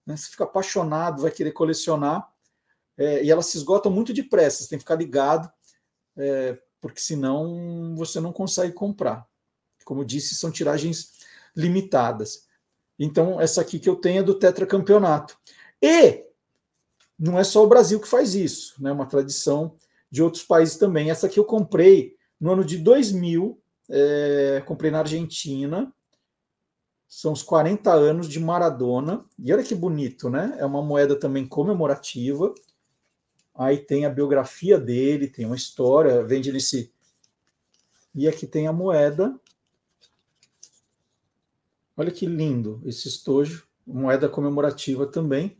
Né? 0.06 0.16
Você 0.16 0.30
fica 0.30 0.44
apaixonado, 0.44 1.22
vai 1.22 1.30
querer 1.30 1.52
colecionar 1.52 2.30
é, 2.96 3.22
e 3.22 3.30
elas 3.30 3.46
se 3.46 3.58
esgotam 3.58 3.92
muito 3.92 4.12
depressa, 4.12 4.62
você 4.62 4.70
tem 4.70 4.78
que 4.78 4.84
ficar 4.84 4.96
ligado, 4.96 5.50
é, 6.16 6.58
porque 6.80 7.00
senão 7.00 7.94
você 7.96 8.20
não 8.20 8.32
consegue 8.32 8.72
comprar. 8.72 9.26
Como 9.84 10.04
disse, 10.04 10.34
são 10.34 10.50
tiragens 10.50 11.12
limitadas. 11.54 12.46
Então, 12.98 13.40
essa 13.40 13.60
aqui 13.60 13.78
que 13.78 13.88
eu 13.88 13.96
tenho 13.96 14.20
é 14.20 14.22
do 14.22 14.38
tetracampeonato. 14.38 15.38
E 15.82 16.24
não 17.18 17.38
é 17.38 17.44
só 17.44 17.62
o 17.62 17.68
Brasil 17.68 18.00
que 18.00 18.08
faz 18.08 18.34
isso, 18.34 18.82
né? 18.82 18.90
É 18.90 18.92
uma 18.92 19.06
tradição 19.06 19.76
de 20.10 20.22
outros 20.22 20.42
países 20.42 20.76
também. 20.76 21.10
Essa 21.10 21.26
aqui 21.26 21.38
eu 21.38 21.44
comprei 21.44 22.16
no 22.40 22.52
ano 22.52 22.64
de 22.64 22.78
2000, 22.78 23.60
é, 23.90 24.62
comprei 24.66 24.90
na 24.90 25.00
Argentina. 25.00 25.92
São 27.08 27.32
os 27.32 27.42
40 27.42 27.92
anos 27.92 28.28
de 28.28 28.40
Maradona. 28.40 29.24
E 29.38 29.52
olha 29.52 29.62
que 29.62 29.74
bonito, 29.74 30.28
né? 30.28 30.56
É 30.58 30.66
uma 30.66 30.82
moeda 30.82 31.18
também 31.18 31.46
comemorativa. 31.46 32.54
Aí 33.54 33.78
tem 33.78 34.04
a 34.04 34.10
biografia 34.10 34.78
dele, 34.78 35.28
tem 35.28 35.46
uma 35.46 35.56
história, 35.56 36.22
vende 36.24 36.52
nesse. 36.52 36.92
E 38.14 38.28
aqui 38.28 38.46
tem 38.46 38.66
a 38.66 38.72
moeda. 38.72 39.38
Olha 41.96 42.10
que 42.10 42.26
lindo 42.26 42.82
esse 42.84 43.08
estojo, 43.08 43.66
moeda 43.86 44.28
comemorativa 44.28 45.06
também. 45.06 45.56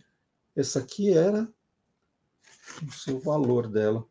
Essa 0.55 0.81
aqui 0.81 1.11
era 1.11 1.49
o 3.09 3.19
valor 3.19 3.69
dela. 3.69 4.07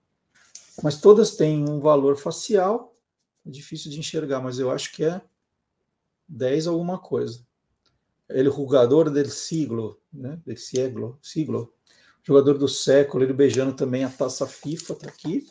Mas 0.81 0.99
todas 0.99 1.35
têm 1.35 1.67
um 1.69 1.79
valor 1.79 2.17
facial. 2.17 2.95
É 3.45 3.49
difícil 3.49 3.91
de 3.91 3.99
enxergar, 3.99 4.41
mas 4.41 4.57
eu 4.57 4.71
acho 4.71 4.91
que 4.91 5.03
é 5.03 5.21
10 6.27 6.67
alguma 6.67 6.97
coisa. 6.97 7.45
Ele 8.29 8.49
jogador 8.49 9.09
del 9.09 9.29
siglo, 9.29 9.99
né? 10.11 10.41
Del 10.45 10.57
siglo, 10.57 11.19
siglo 11.21 11.75
jogador 12.25 12.57
do 12.57 12.67
século, 12.67 13.23
ele 13.23 13.33
beijando 13.33 13.73
também 13.73 14.03
a 14.03 14.09
taça 14.09 14.47
FIFA, 14.47 14.95
tá 14.95 15.07
aqui. 15.07 15.47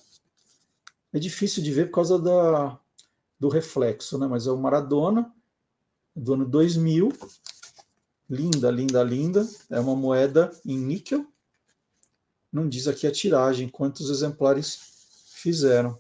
É 1.12 1.18
difícil 1.20 1.62
de 1.62 1.72
ver 1.72 1.86
por 1.86 1.94
causa 1.94 2.18
da, 2.18 2.78
do 3.38 3.48
reflexo, 3.48 4.18
né? 4.18 4.26
Mas 4.26 4.48
é 4.48 4.51
o 4.51 4.59
Maradona, 4.59 5.32
do 6.16 6.34
ano 6.34 6.44
2000. 6.44 7.12
Linda, 8.28 8.70
linda, 8.72 9.05
linda. 9.05 9.48
É 9.70 9.78
uma 9.78 9.94
moeda 9.94 10.51
em 10.66 10.76
níquel. 10.76 11.24
Não 12.52 12.68
diz 12.68 12.88
aqui 12.88 13.06
a 13.06 13.12
tiragem, 13.12 13.68
quantos 13.68 14.10
exemplares 14.10 14.80
fizeram. 15.28 15.96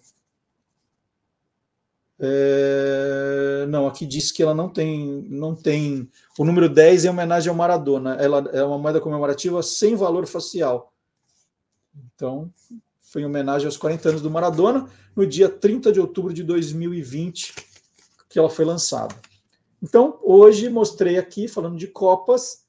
É... 2.18 3.66
Não, 3.68 3.86
aqui 3.86 4.06
diz 4.06 4.30
que 4.30 4.42
ela 4.42 4.54
não 4.54 4.68
tem, 4.68 5.26
não 5.28 5.54
tem. 5.54 6.08
O 6.38 6.44
número 6.44 6.68
10 6.68 7.04
é 7.04 7.10
homenagem 7.10 7.48
ao 7.48 7.56
Maradona. 7.56 8.14
Ela 8.14 8.48
é 8.52 8.62
uma 8.62 8.78
moeda 8.78 9.00
comemorativa 9.00 9.62
sem 9.62 9.94
valor 9.94 10.26
facial. 10.26 10.92
Então, 12.14 12.52
foi 13.00 13.22
em 13.22 13.26
homenagem 13.26 13.66
aos 13.66 13.76
40 13.76 14.08
anos 14.08 14.22
do 14.22 14.30
Maradona, 14.30 14.88
no 15.14 15.26
dia 15.26 15.48
30 15.48 15.92
de 15.92 16.00
outubro 16.00 16.32
de 16.32 16.42
2020, 16.42 17.54
que 18.28 18.38
ela 18.38 18.50
foi 18.50 18.64
lançada. 18.64 19.14
Então, 19.82 20.18
hoje 20.22 20.68
mostrei 20.68 21.18
aqui, 21.18 21.46
falando 21.46 21.76
de 21.76 21.86
Copas, 21.86 22.64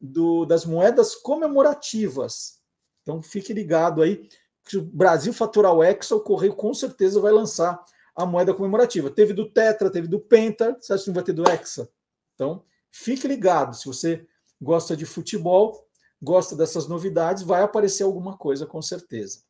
do, 0.00 0.44
das 0.44 0.64
moedas 0.64 1.14
comemorativas. 1.14 2.60
Então, 3.02 3.20
fique 3.20 3.52
ligado 3.52 4.02
aí. 4.02 4.28
Se 4.64 4.78
o 4.78 4.82
Brasil 4.82 5.32
faturar 5.32 5.72
o 5.72 5.82
Hexa, 5.82 6.14
o 6.14 6.20
Correio 6.20 6.54
com 6.54 6.72
certeza 6.72 7.20
vai 7.20 7.32
lançar 7.32 7.84
a 8.16 8.24
moeda 8.24 8.54
comemorativa. 8.54 9.10
Teve 9.10 9.32
do 9.32 9.50
Tetra, 9.50 9.90
teve 9.90 10.06
do 10.06 10.20
Penta, 10.20 10.76
você 10.80 10.92
acha 10.92 11.04
que 11.04 11.08
não 11.08 11.14
vai 11.14 11.24
ter 11.24 11.32
do 11.32 11.48
Hexa? 11.48 11.88
Então, 12.34 12.64
fique 12.90 13.26
ligado. 13.26 13.74
Se 13.74 13.86
você 13.86 14.26
gosta 14.60 14.96
de 14.96 15.04
futebol, 15.04 15.86
gosta 16.22 16.56
dessas 16.56 16.86
novidades, 16.86 17.42
vai 17.42 17.62
aparecer 17.62 18.02
alguma 18.02 18.36
coisa 18.36 18.66
com 18.66 18.80
certeza. 18.80 19.42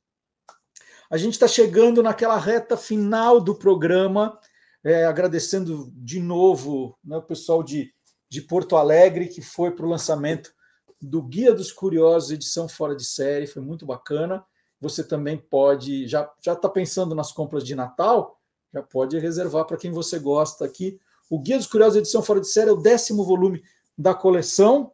A 1.11 1.16
gente 1.16 1.35
está 1.35 1.47
chegando 1.47 2.03
naquela 2.03 2.39
reta 2.39 2.77
final 2.77 3.41
do 3.41 3.55
programa, 3.55 4.39
é, 4.82 5.05
agradecendo 5.05 5.93
de 5.95 6.19
novo 6.19 6.99
né, 7.05 7.16
o 7.16 7.23
pessoal 7.23 7.62
de, 7.62 7.93
de 8.28 8.41
Porto 8.41 8.77
Alegre, 8.77 9.28
que 9.28 9.43
foi 9.43 9.70
para 9.70 9.86
o 9.86 9.89
lançamento 9.89 10.53
do 11.01 11.23
Guia 11.23 11.55
dos 11.55 11.70
Curiosos, 11.70 12.31
edição 12.31 12.69
fora 12.69 12.97
de 12.97 13.05
série, 13.05 13.47
foi 13.47 13.62
muito 13.62 13.85
bacana. 13.85 14.45
Você 14.81 15.05
também 15.05 15.36
pode, 15.36 16.09
já 16.09 16.31
está 16.41 16.69
pensando 16.69 17.15
nas 17.15 17.31
compras 17.31 17.65
de 17.65 17.74
Natal? 17.74 18.41
Já 18.74 18.82
pode 18.82 19.16
reservar 19.20 19.64
para 19.64 19.76
quem 19.76 19.92
você 19.92 20.18
gosta 20.18 20.64
aqui. 20.64 20.98
O 21.30 21.38
Guia 21.38 21.56
dos 21.56 21.68
Curiosos, 21.68 21.96
edição 21.96 22.22
fora 22.22 22.40
de 22.40 22.48
série, 22.48 22.70
é 22.70 22.72
o 22.72 22.76
décimo 22.76 23.24
volume 23.24 23.62
da 23.96 24.12
coleção. 24.12 24.90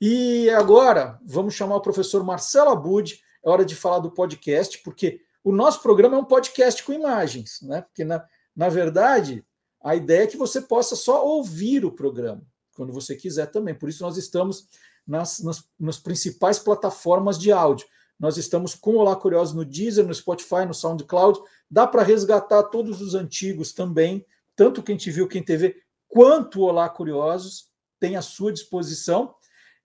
E 0.00 0.48
agora 0.50 1.18
vamos 1.24 1.54
chamar 1.54 1.76
o 1.76 1.80
professor 1.80 2.22
Marcelo 2.22 2.70
Abud. 2.70 3.20
É 3.44 3.50
hora 3.50 3.64
de 3.64 3.74
falar 3.74 3.98
do 3.98 4.12
podcast, 4.12 4.78
porque 4.84 5.20
o 5.42 5.50
nosso 5.50 5.82
programa 5.82 6.16
é 6.16 6.20
um 6.20 6.24
podcast 6.24 6.82
com 6.84 6.92
imagens, 6.92 7.60
né? 7.62 7.82
Porque 7.82 8.04
na, 8.04 8.24
na 8.54 8.68
verdade 8.68 9.44
a 9.82 9.96
ideia 9.96 10.22
é 10.22 10.26
que 10.26 10.36
você 10.36 10.60
possa 10.60 10.94
só 10.94 11.26
ouvir 11.26 11.84
o 11.84 11.92
programa. 11.92 12.42
quando 12.76 12.92
você 12.92 13.16
quiser 13.16 13.46
também. 13.46 13.74
Por 13.74 13.88
isso 13.88 14.02
nós 14.02 14.16
estamos 14.16 14.68
nas, 15.06 15.40
nas, 15.40 15.64
nas 15.78 15.98
principais 15.98 16.58
plataformas 16.58 17.36
de 17.38 17.50
áudio. 17.50 17.86
Nós 18.18 18.38
estamos 18.38 18.74
com 18.74 18.92
o 18.92 18.98
Olá 18.98 19.14
Curioso 19.14 19.54
no 19.54 19.64
Deezer, 19.64 20.06
no 20.06 20.14
Spotify, 20.14 20.64
no 20.66 20.72
SoundCloud. 20.72 21.38
Dá 21.70 21.86
para 21.86 22.02
resgatar 22.02 22.62
todos 22.64 23.02
os 23.02 23.14
antigos 23.14 23.72
também, 23.72 24.24
tanto 24.54 24.82
quem 24.82 24.96
te 24.96 25.10
viu, 25.10 25.28
quem 25.28 25.42
TV, 25.42 25.76
quanto 26.08 26.60
o 26.60 26.64
Olá 26.64 26.88
Curiosos, 26.88 27.68
tem 28.00 28.16
à 28.16 28.22
sua 28.22 28.52
disposição. 28.52 29.34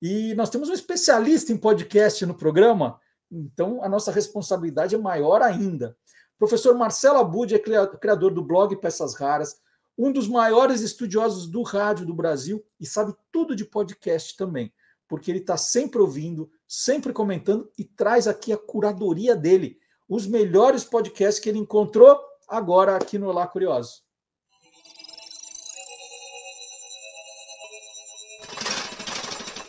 E 0.02 0.34
nós 0.36 0.50
temos 0.50 0.70
um 0.70 0.74
especialista 0.74 1.52
em 1.52 1.58
podcast 1.58 2.26
no 2.26 2.34
programa, 2.34 3.00
então 3.30 3.84
a 3.84 3.90
nossa 3.90 4.12
responsabilidade 4.12 4.96
é 4.96 4.98
maior 4.98 5.42
ainda. 5.42 5.96
Professor 6.40 6.76
Marcelo 6.76 7.20
Abud 7.20 7.54
é 7.54 7.60
criador 7.60 8.34
do 8.34 8.42
blog 8.42 8.76
Peças 8.78 9.14
Raras, 9.14 9.58
um 9.98 10.12
dos 10.12 10.28
maiores 10.28 10.82
estudiosos 10.82 11.48
do 11.48 11.62
rádio 11.62 12.06
do 12.06 12.16
Brasil 12.16 12.66
e 12.80 12.86
sabe 12.86 13.14
tudo 13.32 13.56
de 13.56 13.66
podcast 13.66 14.36
também, 14.36 14.74
porque 15.08 15.30
ele 15.30 15.40
está 15.40 15.58
sempre 15.58 16.00
ouvindo, 16.00 16.50
sempre 16.74 17.12
comentando 17.12 17.70
e 17.78 17.84
traz 17.84 18.30
aqui 18.30 18.54
a 18.54 18.58
curadoria 18.58 19.36
dele, 19.36 19.78
os 20.08 20.26
melhores 20.26 20.86
podcasts 20.86 21.38
que 21.38 21.50
ele 21.50 21.60
encontrou 21.60 22.18
agora 22.48 22.96
aqui 22.96 23.18
no 23.18 23.28
Olá 23.28 23.46
Curioso. 23.46 23.96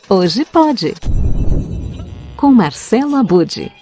Hoje 0.09 0.45
pode. 0.45 0.95
Com 2.37 2.53
Marcelo 2.53 3.17
Abud. 3.17 3.73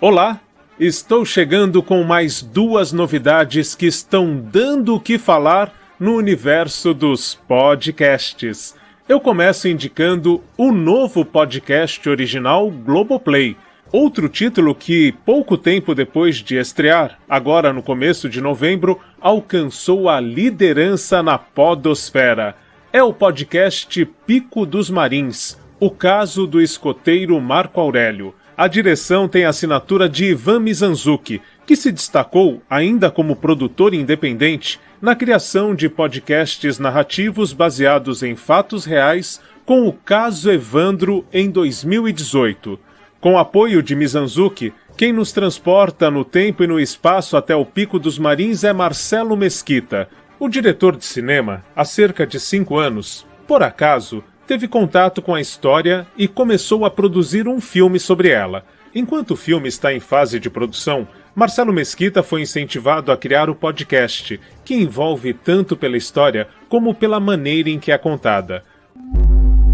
Olá, 0.00 0.40
estou 0.80 1.26
chegando 1.26 1.82
com 1.82 2.02
mais 2.04 2.40
duas 2.40 2.90
novidades 2.90 3.74
que 3.74 3.84
estão 3.84 4.40
dando 4.40 4.94
o 4.94 5.00
que 5.00 5.18
falar 5.18 5.74
no 6.00 6.14
universo 6.16 6.94
dos 6.94 7.34
podcasts 7.34 8.80
eu 9.08 9.20
começo 9.20 9.68
indicando 9.68 10.42
o 10.56 10.72
novo 10.72 11.24
podcast 11.24 12.08
original 12.08 12.70
Globoplay. 12.70 13.56
Outro 13.90 14.28
título 14.28 14.74
que, 14.74 15.12
pouco 15.24 15.58
tempo 15.58 15.94
depois 15.94 16.36
de 16.36 16.56
estrear, 16.56 17.18
agora 17.28 17.72
no 17.72 17.82
começo 17.82 18.28
de 18.28 18.40
novembro, 18.40 18.98
alcançou 19.20 20.08
a 20.08 20.20
liderança 20.20 21.22
na 21.22 21.36
Podosfera. 21.38 22.56
É 22.92 23.02
o 23.02 23.12
podcast 23.12 24.04
Pico 24.26 24.64
dos 24.64 24.88
Marins 24.88 25.60
o 25.82 25.90
caso 25.90 26.46
do 26.46 26.60
escoteiro 26.60 27.40
Marco 27.40 27.80
Aurélio. 27.80 28.32
A 28.56 28.68
direção 28.68 29.26
tem 29.26 29.44
a 29.44 29.48
assinatura 29.48 30.08
de 30.08 30.26
Ivan 30.26 30.60
Mizanzuki, 30.60 31.42
que 31.66 31.76
se 31.76 31.92
destacou, 31.92 32.62
ainda 32.68 33.10
como 33.10 33.36
produtor 33.36 33.94
independente, 33.94 34.80
na 35.00 35.14
criação 35.14 35.74
de 35.74 35.88
podcasts 35.88 36.78
narrativos 36.78 37.52
baseados 37.52 38.22
em 38.22 38.36
fatos 38.36 38.84
reais, 38.84 39.40
com 39.64 39.86
o 39.86 39.92
caso 39.92 40.50
Evandro 40.50 41.24
em 41.32 41.50
2018. 41.50 42.78
Com 43.20 43.38
apoio 43.38 43.82
de 43.82 43.94
Mizanzuki, 43.94 44.72
quem 44.96 45.12
nos 45.12 45.32
transporta 45.32 46.10
no 46.10 46.24
tempo 46.24 46.64
e 46.64 46.66
no 46.66 46.78
espaço 46.78 47.36
até 47.36 47.54
o 47.54 47.64
Pico 47.64 47.98
dos 47.98 48.18
Marins 48.18 48.64
é 48.64 48.72
Marcelo 48.72 49.36
Mesquita. 49.36 50.08
O 50.38 50.48
diretor 50.48 50.96
de 50.96 51.04
cinema, 51.04 51.64
há 51.74 51.84
cerca 51.84 52.26
de 52.26 52.40
cinco 52.40 52.78
anos, 52.78 53.24
por 53.46 53.62
acaso, 53.62 54.24
teve 54.46 54.66
contato 54.66 55.22
com 55.22 55.34
a 55.34 55.40
história 55.40 56.06
e 56.16 56.26
começou 56.26 56.84
a 56.84 56.90
produzir 56.90 57.46
um 57.46 57.60
filme 57.60 57.98
sobre 58.00 58.28
ela. 58.28 58.64
Enquanto 58.94 59.32
o 59.32 59.36
filme 59.36 59.68
está 59.68 59.94
em 59.94 60.00
fase 60.00 60.38
de 60.38 60.50
produção, 60.50 61.06
Marcelo 61.34 61.72
Mesquita 61.72 62.22
foi 62.22 62.42
incentivado 62.42 63.10
a 63.10 63.16
criar 63.16 63.48
o 63.48 63.54
podcast, 63.54 64.38
que 64.62 64.74
envolve 64.74 65.32
tanto 65.32 65.74
pela 65.74 65.96
história 65.96 66.46
como 66.68 66.94
pela 66.94 67.18
maneira 67.18 67.70
em 67.70 67.78
que 67.78 67.90
é 67.90 67.96
contada. 67.96 68.62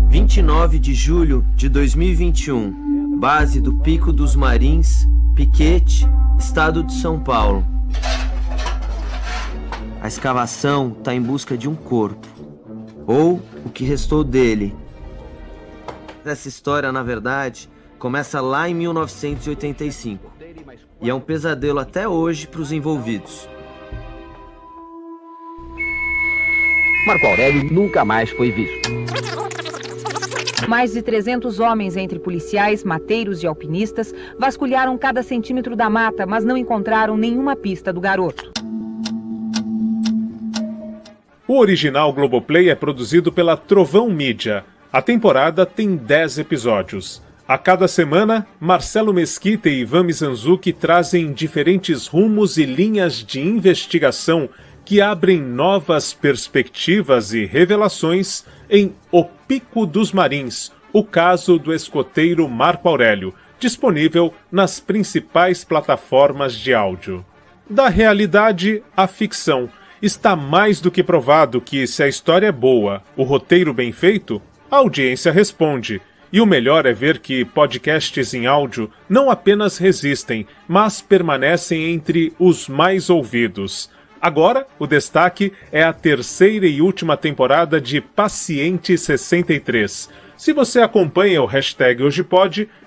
29 0.09 0.79
de 0.79 0.95
julho 0.95 1.45
de 1.57 1.69
2021, 1.69 3.19
base 3.19 3.61
do 3.61 3.75
Pico 3.75 4.13
dos 4.13 4.37
Marins, 4.37 5.05
Piquete, 5.35 6.07
Estado 6.39 6.85
de 6.85 6.95
São 6.95 7.19
Paulo. 7.19 7.67
A 10.01 10.07
escavação 10.07 10.95
está 10.97 11.13
em 11.13 11.21
busca 11.21 11.59
de 11.59 11.69
um 11.69 11.75
corpo, 11.75 12.29
ou 13.05 13.43
o 13.67 13.69
que 13.69 13.85
restou 13.85 14.23
dele. 14.23 14.77
Essa 16.25 16.47
história, 16.47 16.93
na 16.93 17.03
verdade, 17.03 17.69
começa 17.99 18.41
lá 18.41 18.69
em 18.69 18.75
1985 18.75 20.39
e 21.01 21.09
é 21.09 21.15
um 21.15 21.21
pesadelo 21.21 21.79
até 21.79 22.09
hoje 22.09 22.47
para 22.47 22.61
os 22.61 22.73
envolvidos. 22.73 23.49
Marco 27.07 27.27
Aurélio 27.27 27.73
nunca 27.73 28.05
mais 28.05 28.31
foi 28.31 28.51
visto. 28.51 28.89
Mais 30.69 30.93
de 30.93 31.01
300 31.01 31.61
homens, 31.61 31.97
entre 31.97 32.19
policiais, 32.19 32.85
mateiros 32.85 33.43
e 33.43 33.47
alpinistas, 33.47 34.15
vasculharam 34.39 34.99
cada 34.99 35.23
centímetro 35.23 35.75
da 35.75 35.89
mata, 35.89 36.27
mas 36.27 36.45
não 36.45 36.57
encontraram 36.57 37.17
nenhuma 37.17 37.57
pista 37.57 37.93
do 37.93 38.01
garoto. 38.01 38.53
O 41.47 41.59
original 41.59 42.13
Globoplay 42.13 42.69
é 42.69 42.75
produzido 42.75 43.33
pela 43.33 43.57
Trovão 43.57 44.11
Mídia. 44.11 44.67
A 44.93 45.01
temporada 45.01 45.65
tem 45.65 45.97
10 45.97 46.41
episódios. 46.41 47.23
A 47.49 47.57
cada 47.57 47.89
semana, 47.89 48.47
Marcelo 48.61 49.11
Mesquita 49.15 49.71
e 49.71 49.81
Ivan 49.81 50.03
Mizanzuki 50.03 50.71
trazem 50.71 51.33
diferentes 51.33 52.07
rumos 52.07 52.59
e 52.59 52.67
linhas 52.67 53.25
de 53.25 53.41
investigação 53.41 54.51
que 54.85 55.01
abrem 55.01 55.41
novas 55.41 56.13
perspectivas 56.13 57.33
e 57.33 57.47
revelações 57.47 58.45
em 58.69 58.95
O 59.11 59.25
Pico 59.25 59.87
dos 59.87 60.13
Marins, 60.13 60.71
o 60.93 61.03
caso 61.03 61.59
do 61.59 61.73
escoteiro 61.73 62.47
Marco 62.47 62.87
Aurélio, 62.87 63.33
disponível 63.59 64.35
nas 64.53 64.79
principais 64.79 65.65
plataformas 65.65 66.53
de 66.53 66.75
áudio. 66.75 67.25
Da 67.69 67.89
realidade 67.89 68.83
à 68.95 69.07
ficção, 69.07 69.71
está 70.03 70.37
mais 70.37 70.83
do 70.83 70.91
que 70.91 71.03
provado 71.03 71.63
que, 71.63 71.87
se 71.87 72.03
a 72.03 72.09
história 72.09 72.49
é 72.49 72.53
boa, 72.53 73.03
o 73.17 73.23
roteiro 73.23 73.73
bem 73.73 73.91
feito, 73.91 74.43
a 74.71 74.77
audiência 74.77 75.33
responde 75.33 75.99
e 76.33 76.41
o 76.41 76.47
melhor 76.47 76.87
é 76.87 76.93
ver 76.93 77.19
que 77.19 77.45
podcasts 77.45 78.35
em 78.35 78.47
áudio 78.47 78.91
não 79.09 79.31
apenas 79.31 79.79
resistem, 79.79 80.47
mas 80.67 81.01
permanecem 81.01 81.93
entre 81.93 82.33
os 82.39 82.69
mais 82.69 83.09
ouvidos. 83.09 83.91
Agora, 84.21 84.67
o 84.79 84.87
destaque 84.87 85.53
é 85.71 85.83
a 85.83 85.93
terceira 85.93 86.67
e 86.67 86.83
última 86.83 87.17
temporada 87.17 87.81
de 87.81 88.01
Paciente 88.01 88.99
63 88.99 90.28
se 90.39 90.53
você 90.53 90.81
acompanha 90.81 91.43
o 91.43 91.47
hashtag 91.47 92.01
Hoje 92.01 92.25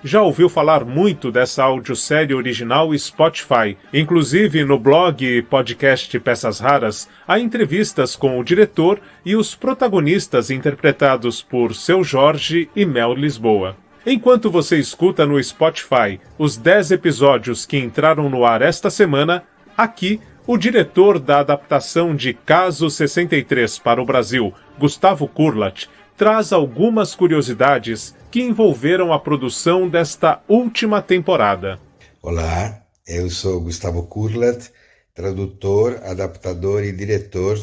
já 0.02 0.22
ouviu 0.22 0.48
falar 0.48 0.86
muito 0.86 1.30
dessa 1.30 1.62
audiosérie 1.62 2.34
original 2.34 2.96
Spotify. 2.96 3.76
Inclusive 3.92 4.64
no 4.64 4.78
blog 4.78 5.22
e 5.22 5.42
podcast 5.42 6.18
Peças 6.18 6.58
Raras, 6.60 7.10
há 7.28 7.38
entrevistas 7.38 8.16
com 8.16 8.40
o 8.40 8.42
diretor 8.42 8.98
e 9.22 9.36
os 9.36 9.54
protagonistas 9.54 10.50
interpretados 10.50 11.42
por 11.42 11.74
Seu 11.74 12.02
Jorge 12.02 12.70
e 12.74 12.86
Mel 12.86 13.12
Lisboa. 13.12 13.76
Enquanto 14.06 14.50
você 14.50 14.78
escuta 14.78 15.26
no 15.26 15.40
Spotify 15.42 16.18
os 16.38 16.56
10 16.56 16.92
episódios 16.92 17.66
que 17.66 17.76
entraram 17.76 18.30
no 18.30 18.46
ar 18.46 18.62
esta 18.62 18.88
semana, 18.88 19.44
aqui 19.76 20.18
o 20.46 20.56
diretor 20.56 21.20
da 21.20 21.40
adaptação 21.40 22.16
de 22.16 22.32
Caso 22.32 22.90
63 22.90 23.78
para 23.78 24.02
o 24.02 24.06
Brasil, 24.06 24.52
Gustavo 24.78 25.28
Kurlat, 25.28 25.86
traz 26.22 26.52
algumas 26.52 27.16
curiosidades 27.16 28.14
que 28.30 28.40
envolveram 28.40 29.12
a 29.12 29.18
produção 29.18 29.88
desta 29.88 30.40
última 30.46 31.02
temporada. 31.02 31.80
Olá, 32.22 32.80
eu 33.04 33.28
sou 33.28 33.60
Gustavo 33.60 34.04
Kurlat, 34.04 34.68
tradutor, 35.12 36.00
adaptador 36.04 36.84
e 36.84 36.92
diretor 36.92 37.58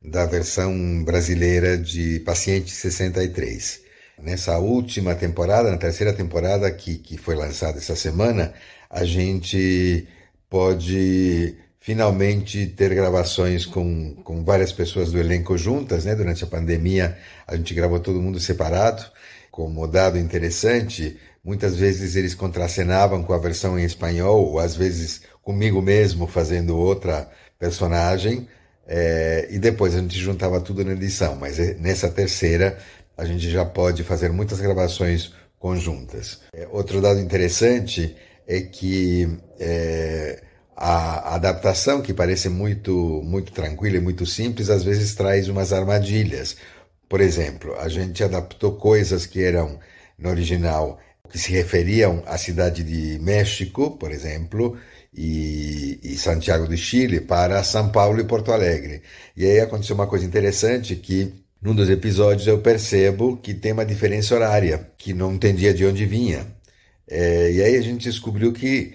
da 0.00 0.26
versão 0.26 1.02
brasileira 1.02 1.76
de 1.76 2.20
Paciente 2.20 2.70
63. 2.70 3.80
Nessa 4.22 4.58
última 4.58 5.16
temporada, 5.16 5.68
na 5.68 5.76
terceira 5.76 6.12
temporada 6.12 6.70
que, 6.70 6.98
que 6.98 7.16
foi 7.18 7.34
lançada 7.34 7.78
essa 7.78 7.96
semana, 7.96 8.54
a 8.88 9.04
gente 9.04 10.06
pode 10.48 11.56
finalmente 11.84 12.66
ter 12.66 12.94
gravações 12.94 13.66
com, 13.66 14.14
com 14.24 14.42
várias 14.42 14.72
pessoas 14.72 15.12
do 15.12 15.18
elenco 15.18 15.58
juntas, 15.58 16.06
né? 16.06 16.14
Durante 16.14 16.42
a 16.42 16.46
pandemia 16.46 17.18
a 17.46 17.54
gente 17.56 17.74
gravou 17.74 18.00
todo 18.00 18.22
mundo 18.22 18.40
separado. 18.40 19.04
Como 19.50 19.86
dado 19.86 20.18
interessante, 20.18 21.18
muitas 21.44 21.76
vezes 21.76 22.16
eles 22.16 22.34
contracenavam 22.34 23.22
com 23.22 23.34
a 23.34 23.38
versão 23.38 23.78
em 23.78 23.84
espanhol, 23.84 24.46
ou 24.46 24.58
às 24.58 24.74
vezes 24.74 25.20
comigo 25.42 25.82
mesmo 25.82 26.26
fazendo 26.26 26.74
outra 26.74 27.30
personagem, 27.58 28.48
é, 28.88 29.46
e 29.50 29.58
depois 29.58 29.94
a 29.94 29.98
gente 29.98 30.18
juntava 30.18 30.62
tudo 30.62 30.82
na 30.86 30.92
edição. 30.92 31.36
Mas 31.36 31.58
é, 31.58 31.74
nessa 31.74 32.08
terceira 32.08 32.78
a 33.14 33.26
gente 33.26 33.50
já 33.50 33.62
pode 33.62 34.02
fazer 34.04 34.32
muitas 34.32 34.58
gravações 34.58 35.34
conjuntas. 35.58 36.40
É, 36.54 36.66
outro 36.72 37.02
dado 37.02 37.20
interessante 37.20 38.16
é 38.46 38.62
que 38.62 39.28
é, 39.60 40.42
a 40.76 41.34
adaptação, 41.34 42.02
que 42.02 42.12
parece 42.12 42.48
muito, 42.48 42.92
muito 43.24 43.52
tranquila 43.52 43.96
e 43.96 44.00
muito 44.00 44.26
simples, 44.26 44.70
às 44.70 44.82
vezes 44.84 45.14
traz 45.14 45.48
umas 45.48 45.72
armadilhas, 45.72 46.56
Por 47.08 47.20
exemplo, 47.20 47.74
a 47.78 47.88
gente 47.88 48.24
adaptou 48.24 48.72
coisas 48.76 49.26
que 49.26 49.42
eram 49.42 49.78
no 50.18 50.30
original 50.30 50.98
que 51.30 51.38
se 51.38 51.52
referiam 51.52 52.22
à 52.26 52.38
cidade 52.38 52.84
de 52.84 53.18
México, 53.20 53.92
por 53.98 54.10
exemplo, 54.12 54.76
e, 55.12 55.98
e, 56.02 56.16
Santiago 56.16 56.66
de 56.68 56.76
Chile 56.76 57.20
para 57.20 57.62
São 57.64 57.90
Paulo 57.90 58.20
e 58.20 58.24
Porto 58.24 58.52
Alegre. 58.52 59.02
E 59.36 59.44
aí 59.44 59.60
aconteceu 59.60 59.94
uma 59.94 60.06
coisa 60.06 60.24
interessante 60.24 60.96
que 60.96 61.32
num 61.62 61.74
dos 61.74 61.88
episódios 61.88 62.46
eu 62.46 62.58
percebo 62.58 63.36
que 63.38 63.54
tem 63.54 63.72
uma 63.72 63.86
diferença 63.86 64.34
horária, 64.34 64.90
que 64.98 65.14
não 65.14 65.34
entendia 65.34 65.72
de 65.72 65.84
onde 65.86 66.04
vinha. 66.06 66.46
É, 67.08 67.52
e 67.52 67.62
aí 67.62 67.76
a 67.76 67.82
gente 67.82 68.04
descobriu 68.04 68.52
que 68.52 68.94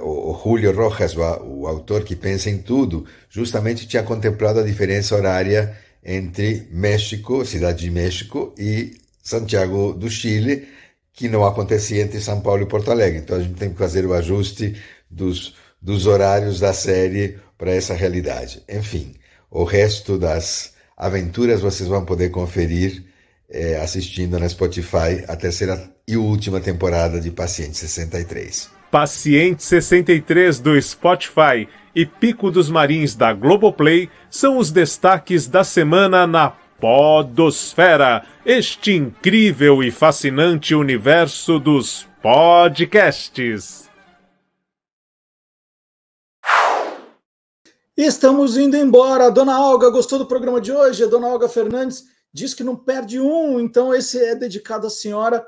o, 0.00 0.32
o 0.32 0.40
Julio 0.42 0.72
Rojas, 0.72 1.16
o, 1.16 1.20
o 1.20 1.66
autor 1.66 2.04
que 2.04 2.16
pensa 2.16 2.50
em 2.50 2.58
tudo, 2.58 3.06
justamente 3.28 3.86
tinha 3.86 4.02
contemplado 4.02 4.60
a 4.60 4.64
diferença 4.64 5.14
horária 5.14 5.76
entre 6.04 6.68
México, 6.70 7.44
cidade 7.44 7.80
de 7.80 7.90
México, 7.90 8.54
e 8.58 8.96
Santiago 9.22 9.92
do 9.92 10.08
Chile, 10.08 10.68
que 11.12 11.28
não 11.28 11.44
acontecia 11.44 12.02
entre 12.02 12.20
São 12.20 12.40
Paulo 12.40 12.62
e 12.62 12.66
Porto 12.66 12.90
Alegre. 12.90 13.18
Então 13.18 13.36
a 13.36 13.40
gente 13.40 13.54
tem 13.54 13.70
que 13.70 13.78
fazer 13.78 14.06
o 14.06 14.14
ajuste 14.14 14.76
dos, 15.10 15.54
dos 15.80 16.06
horários 16.06 16.60
da 16.60 16.72
série 16.72 17.38
para 17.58 17.72
essa 17.72 17.94
realidade. 17.94 18.62
Enfim, 18.68 19.14
o 19.50 19.64
resto 19.64 20.18
das 20.18 20.74
aventuras 20.96 21.60
vocês 21.60 21.88
vão 21.88 22.04
poder 22.04 22.30
conferir 22.30 23.04
é, 23.48 23.76
assistindo 23.76 24.38
na 24.38 24.48
Spotify 24.48 25.24
a 25.26 25.36
terceira 25.36 25.90
e 26.06 26.16
última 26.16 26.60
temporada 26.60 27.20
de 27.20 27.30
Paciente 27.30 27.76
63. 27.76 28.75
Paciente 28.98 29.62
63 29.62 30.58
do 30.58 30.80
Spotify 30.80 31.68
e 31.94 32.06
Pico 32.06 32.50
dos 32.50 32.70
Marins 32.70 33.14
da 33.14 33.30
Globoplay 33.30 34.08
são 34.30 34.56
os 34.56 34.70
destaques 34.70 35.46
da 35.46 35.62
semana 35.62 36.26
na 36.26 36.56
Podosfera, 36.80 38.24
este 38.42 38.94
incrível 38.94 39.82
e 39.82 39.90
fascinante 39.90 40.74
universo 40.74 41.58
dos 41.58 42.08
podcasts. 42.22 43.86
estamos 47.98 48.56
indo 48.56 48.78
embora. 48.78 49.30
Dona 49.30 49.60
Olga 49.60 49.90
gostou 49.90 50.18
do 50.18 50.26
programa 50.26 50.58
de 50.58 50.72
hoje? 50.72 51.04
A 51.04 51.06
dona 51.06 51.28
Olga 51.28 51.50
Fernandes 51.50 52.02
diz 52.32 52.54
que 52.54 52.64
não 52.64 52.74
perde 52.74 53.20
um, 53.20 53.60
então 53.60 53.94
esse 53.94 54.18
é 54.18 54.34
dedicado 54.34 54.86
à 54.86 54.90
senhora. 54.90 55.46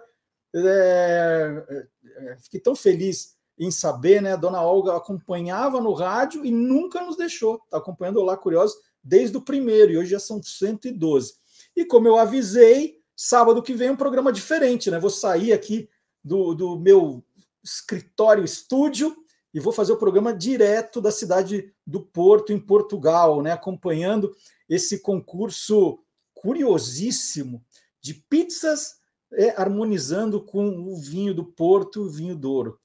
É, 0.54 1.86
é, 2.18 2.36
fiquei 2.42 2.60
tão 2.60 2.76
feliz 2.76 3.38
em 3.59 3.70
saber, 3.70 4.22
né? 4.22 4.32
A 4.32 4.36
dona 4.36 4.62
Olga 4.62 4.97
acompanhava 4.97 5.80
no 5.80 5.93
rádio 5.93 6.44
e 6.44 6.51
nunca 6.51 7.02
nos 7.02 7.16
deixou. 7.16 7.60
Está 7.64 7.78
acompanhando 7.78 8.16
o 8.16 8.20
Olá 8.20 8.36
Curioso 8.36 8.76
desde 9.02 9.36
o 9.36 9.43
primeiro, 9.43 9.93
e 9.93 9.98
hoje 9.98 10.10
já 10.10 10.20
são 10.20 10.43
112. 10.43 11.35
E 11.74 11.85
como 11.85 12.06
eu 12.06 12.16
avisei, 12.16 13.01
sábado 13.16 13.62
que 13.62 13.74
vem 13.74 13.89
é 13.89 13.93
um 13.93 13.97
programa 13.97 14.32
diferente, 14.32 14.90
né? 14.90 14.98
Vou 14.98 15.10
sair 15.10 15.52
aqui 15.52 15.89
do, 16.22 16.55
do 16.55 16.78
meu 16.78 17.24
escritório 17.62 18.44
estúdio 18.44 19.16
e 19.52 19.60
vou 19.60 19.72
fazer 19.72 19.93
o 19.93 19.98
programa 19.98 20.32
direto 20.32 21.01
da 21.01 21.10
cidade 21.10 21.72
do 21.86 22.01
Porto, 22.01 22.52
em 22.52 22.59
Portugal, 22.59 23.43
né, 23.43 23.52
acompanhando 23.52 24.35
esse 24.68 25.01
concurso 25.01 25.98
curiosíssimo 26.35 27.64
de 28.01 28.14
pizzas 28.14 28.98
é, 29.32 29.51
harmonizando 29.60 30.40
com 30.40 30.68
o 30.68 30.97
vinho 30.97 31.35
do 31.35 31.44
Porto, 31.44 32.02
o 32.02 32.10
vinho 32.10 32.36
Douro. 32.36 32.78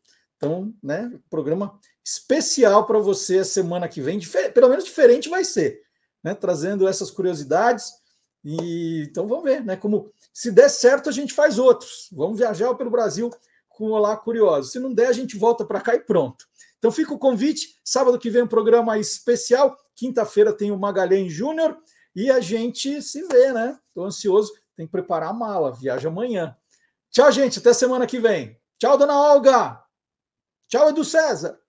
Então, 0.44 0.74
né, 0.84 1.12
programa 1.30 1.80
especial 2.04 2.86
para 2.86 3.00
você 3.00 3.40
a 3.40 3.46
semana 3.46 3.88
que 3.88 4.02
vem, 4.02 4.20
pelo 4.54 4.70
menos 4.70 4.84
diferente 4.84 5.30
vai 5.30 5.46
ser, 5.46 5.82
né, 6.22 6.36
trazendo 6.36 6.88
essas 6.88 7.10
curiosidades. 7.10 7.94
E 8.44 9.08
então 9.10 9.26
vamos 9.26 9.46
ver, 9.46 9.64
né, 9.64 9.78
como 9.78 10.12
se 10.34 10.52
der 10.52 10.70
certo 10.70 11.08
a 11.08 11.14
gente 11.14 11.34
faz 11.34 11.58
outros. 11.58 12.10
Vamos 12.12 12.38
viajar 12.38 12.74
pelo 12.76 12.92
Brasil 12.92 13.30
com 13.70 13.86
o 13.86 13.92
Olá 13.92 14.18
Curioso. 14.18 14.70
Se 14.70 14.80
não 14.80 14.94
der, 14.94 15.08
a 15.08 15.14
gente 15.14 15.38
volta 15.38 15.66
para 15.66 15.80
cá 15.80 15.96
e 15.96 16.00
pronto. 16.00 16.46
Então 16.78 16.92
fica 16.92 17.14
o 17.14 17.18
convite. 17.20 17.80
Sábado 17.84 18.20
que 18.20 18.30
vem 18.30 18.44
um 18.44 18.48
programa 18.48 19.00
especial. 19.00 19.78
Quinta-feira 19.96 20.52
tem 20.52 20.72
o 20.72 20.78
Magalhães 20.78 21.32
Júnior. 21.32 21.78
E 22.14 22.30
a 22.30 22.42
gente 22.42 23.02
se 23.02 23.26
vê, 23.28 23.54
né? 23.54 23.80
Estou 23.88 24.06
ansioso. 24.06 24.52
Tem 24.76 24.86
que 24.86 24.92
preparar 24.92 25.30
a 25.30 25.34
mala. 25.34 25.72
Viaja 25.72 26.10
amanhã. 26.10 26.56
Tchau, 27.10 27.32
gente. 27.32 27.60
Até 27.60 27.74
semana 27.74 28.06
que 28.06 28.20
vem. 28.20 28.60
Tchau, 28.78 28.98
dona 28.98 29.18
Olga. 29.18 29.83
Tchau, 30.70 30.90
Edu 30.90 31.04
César. 31.04 31.63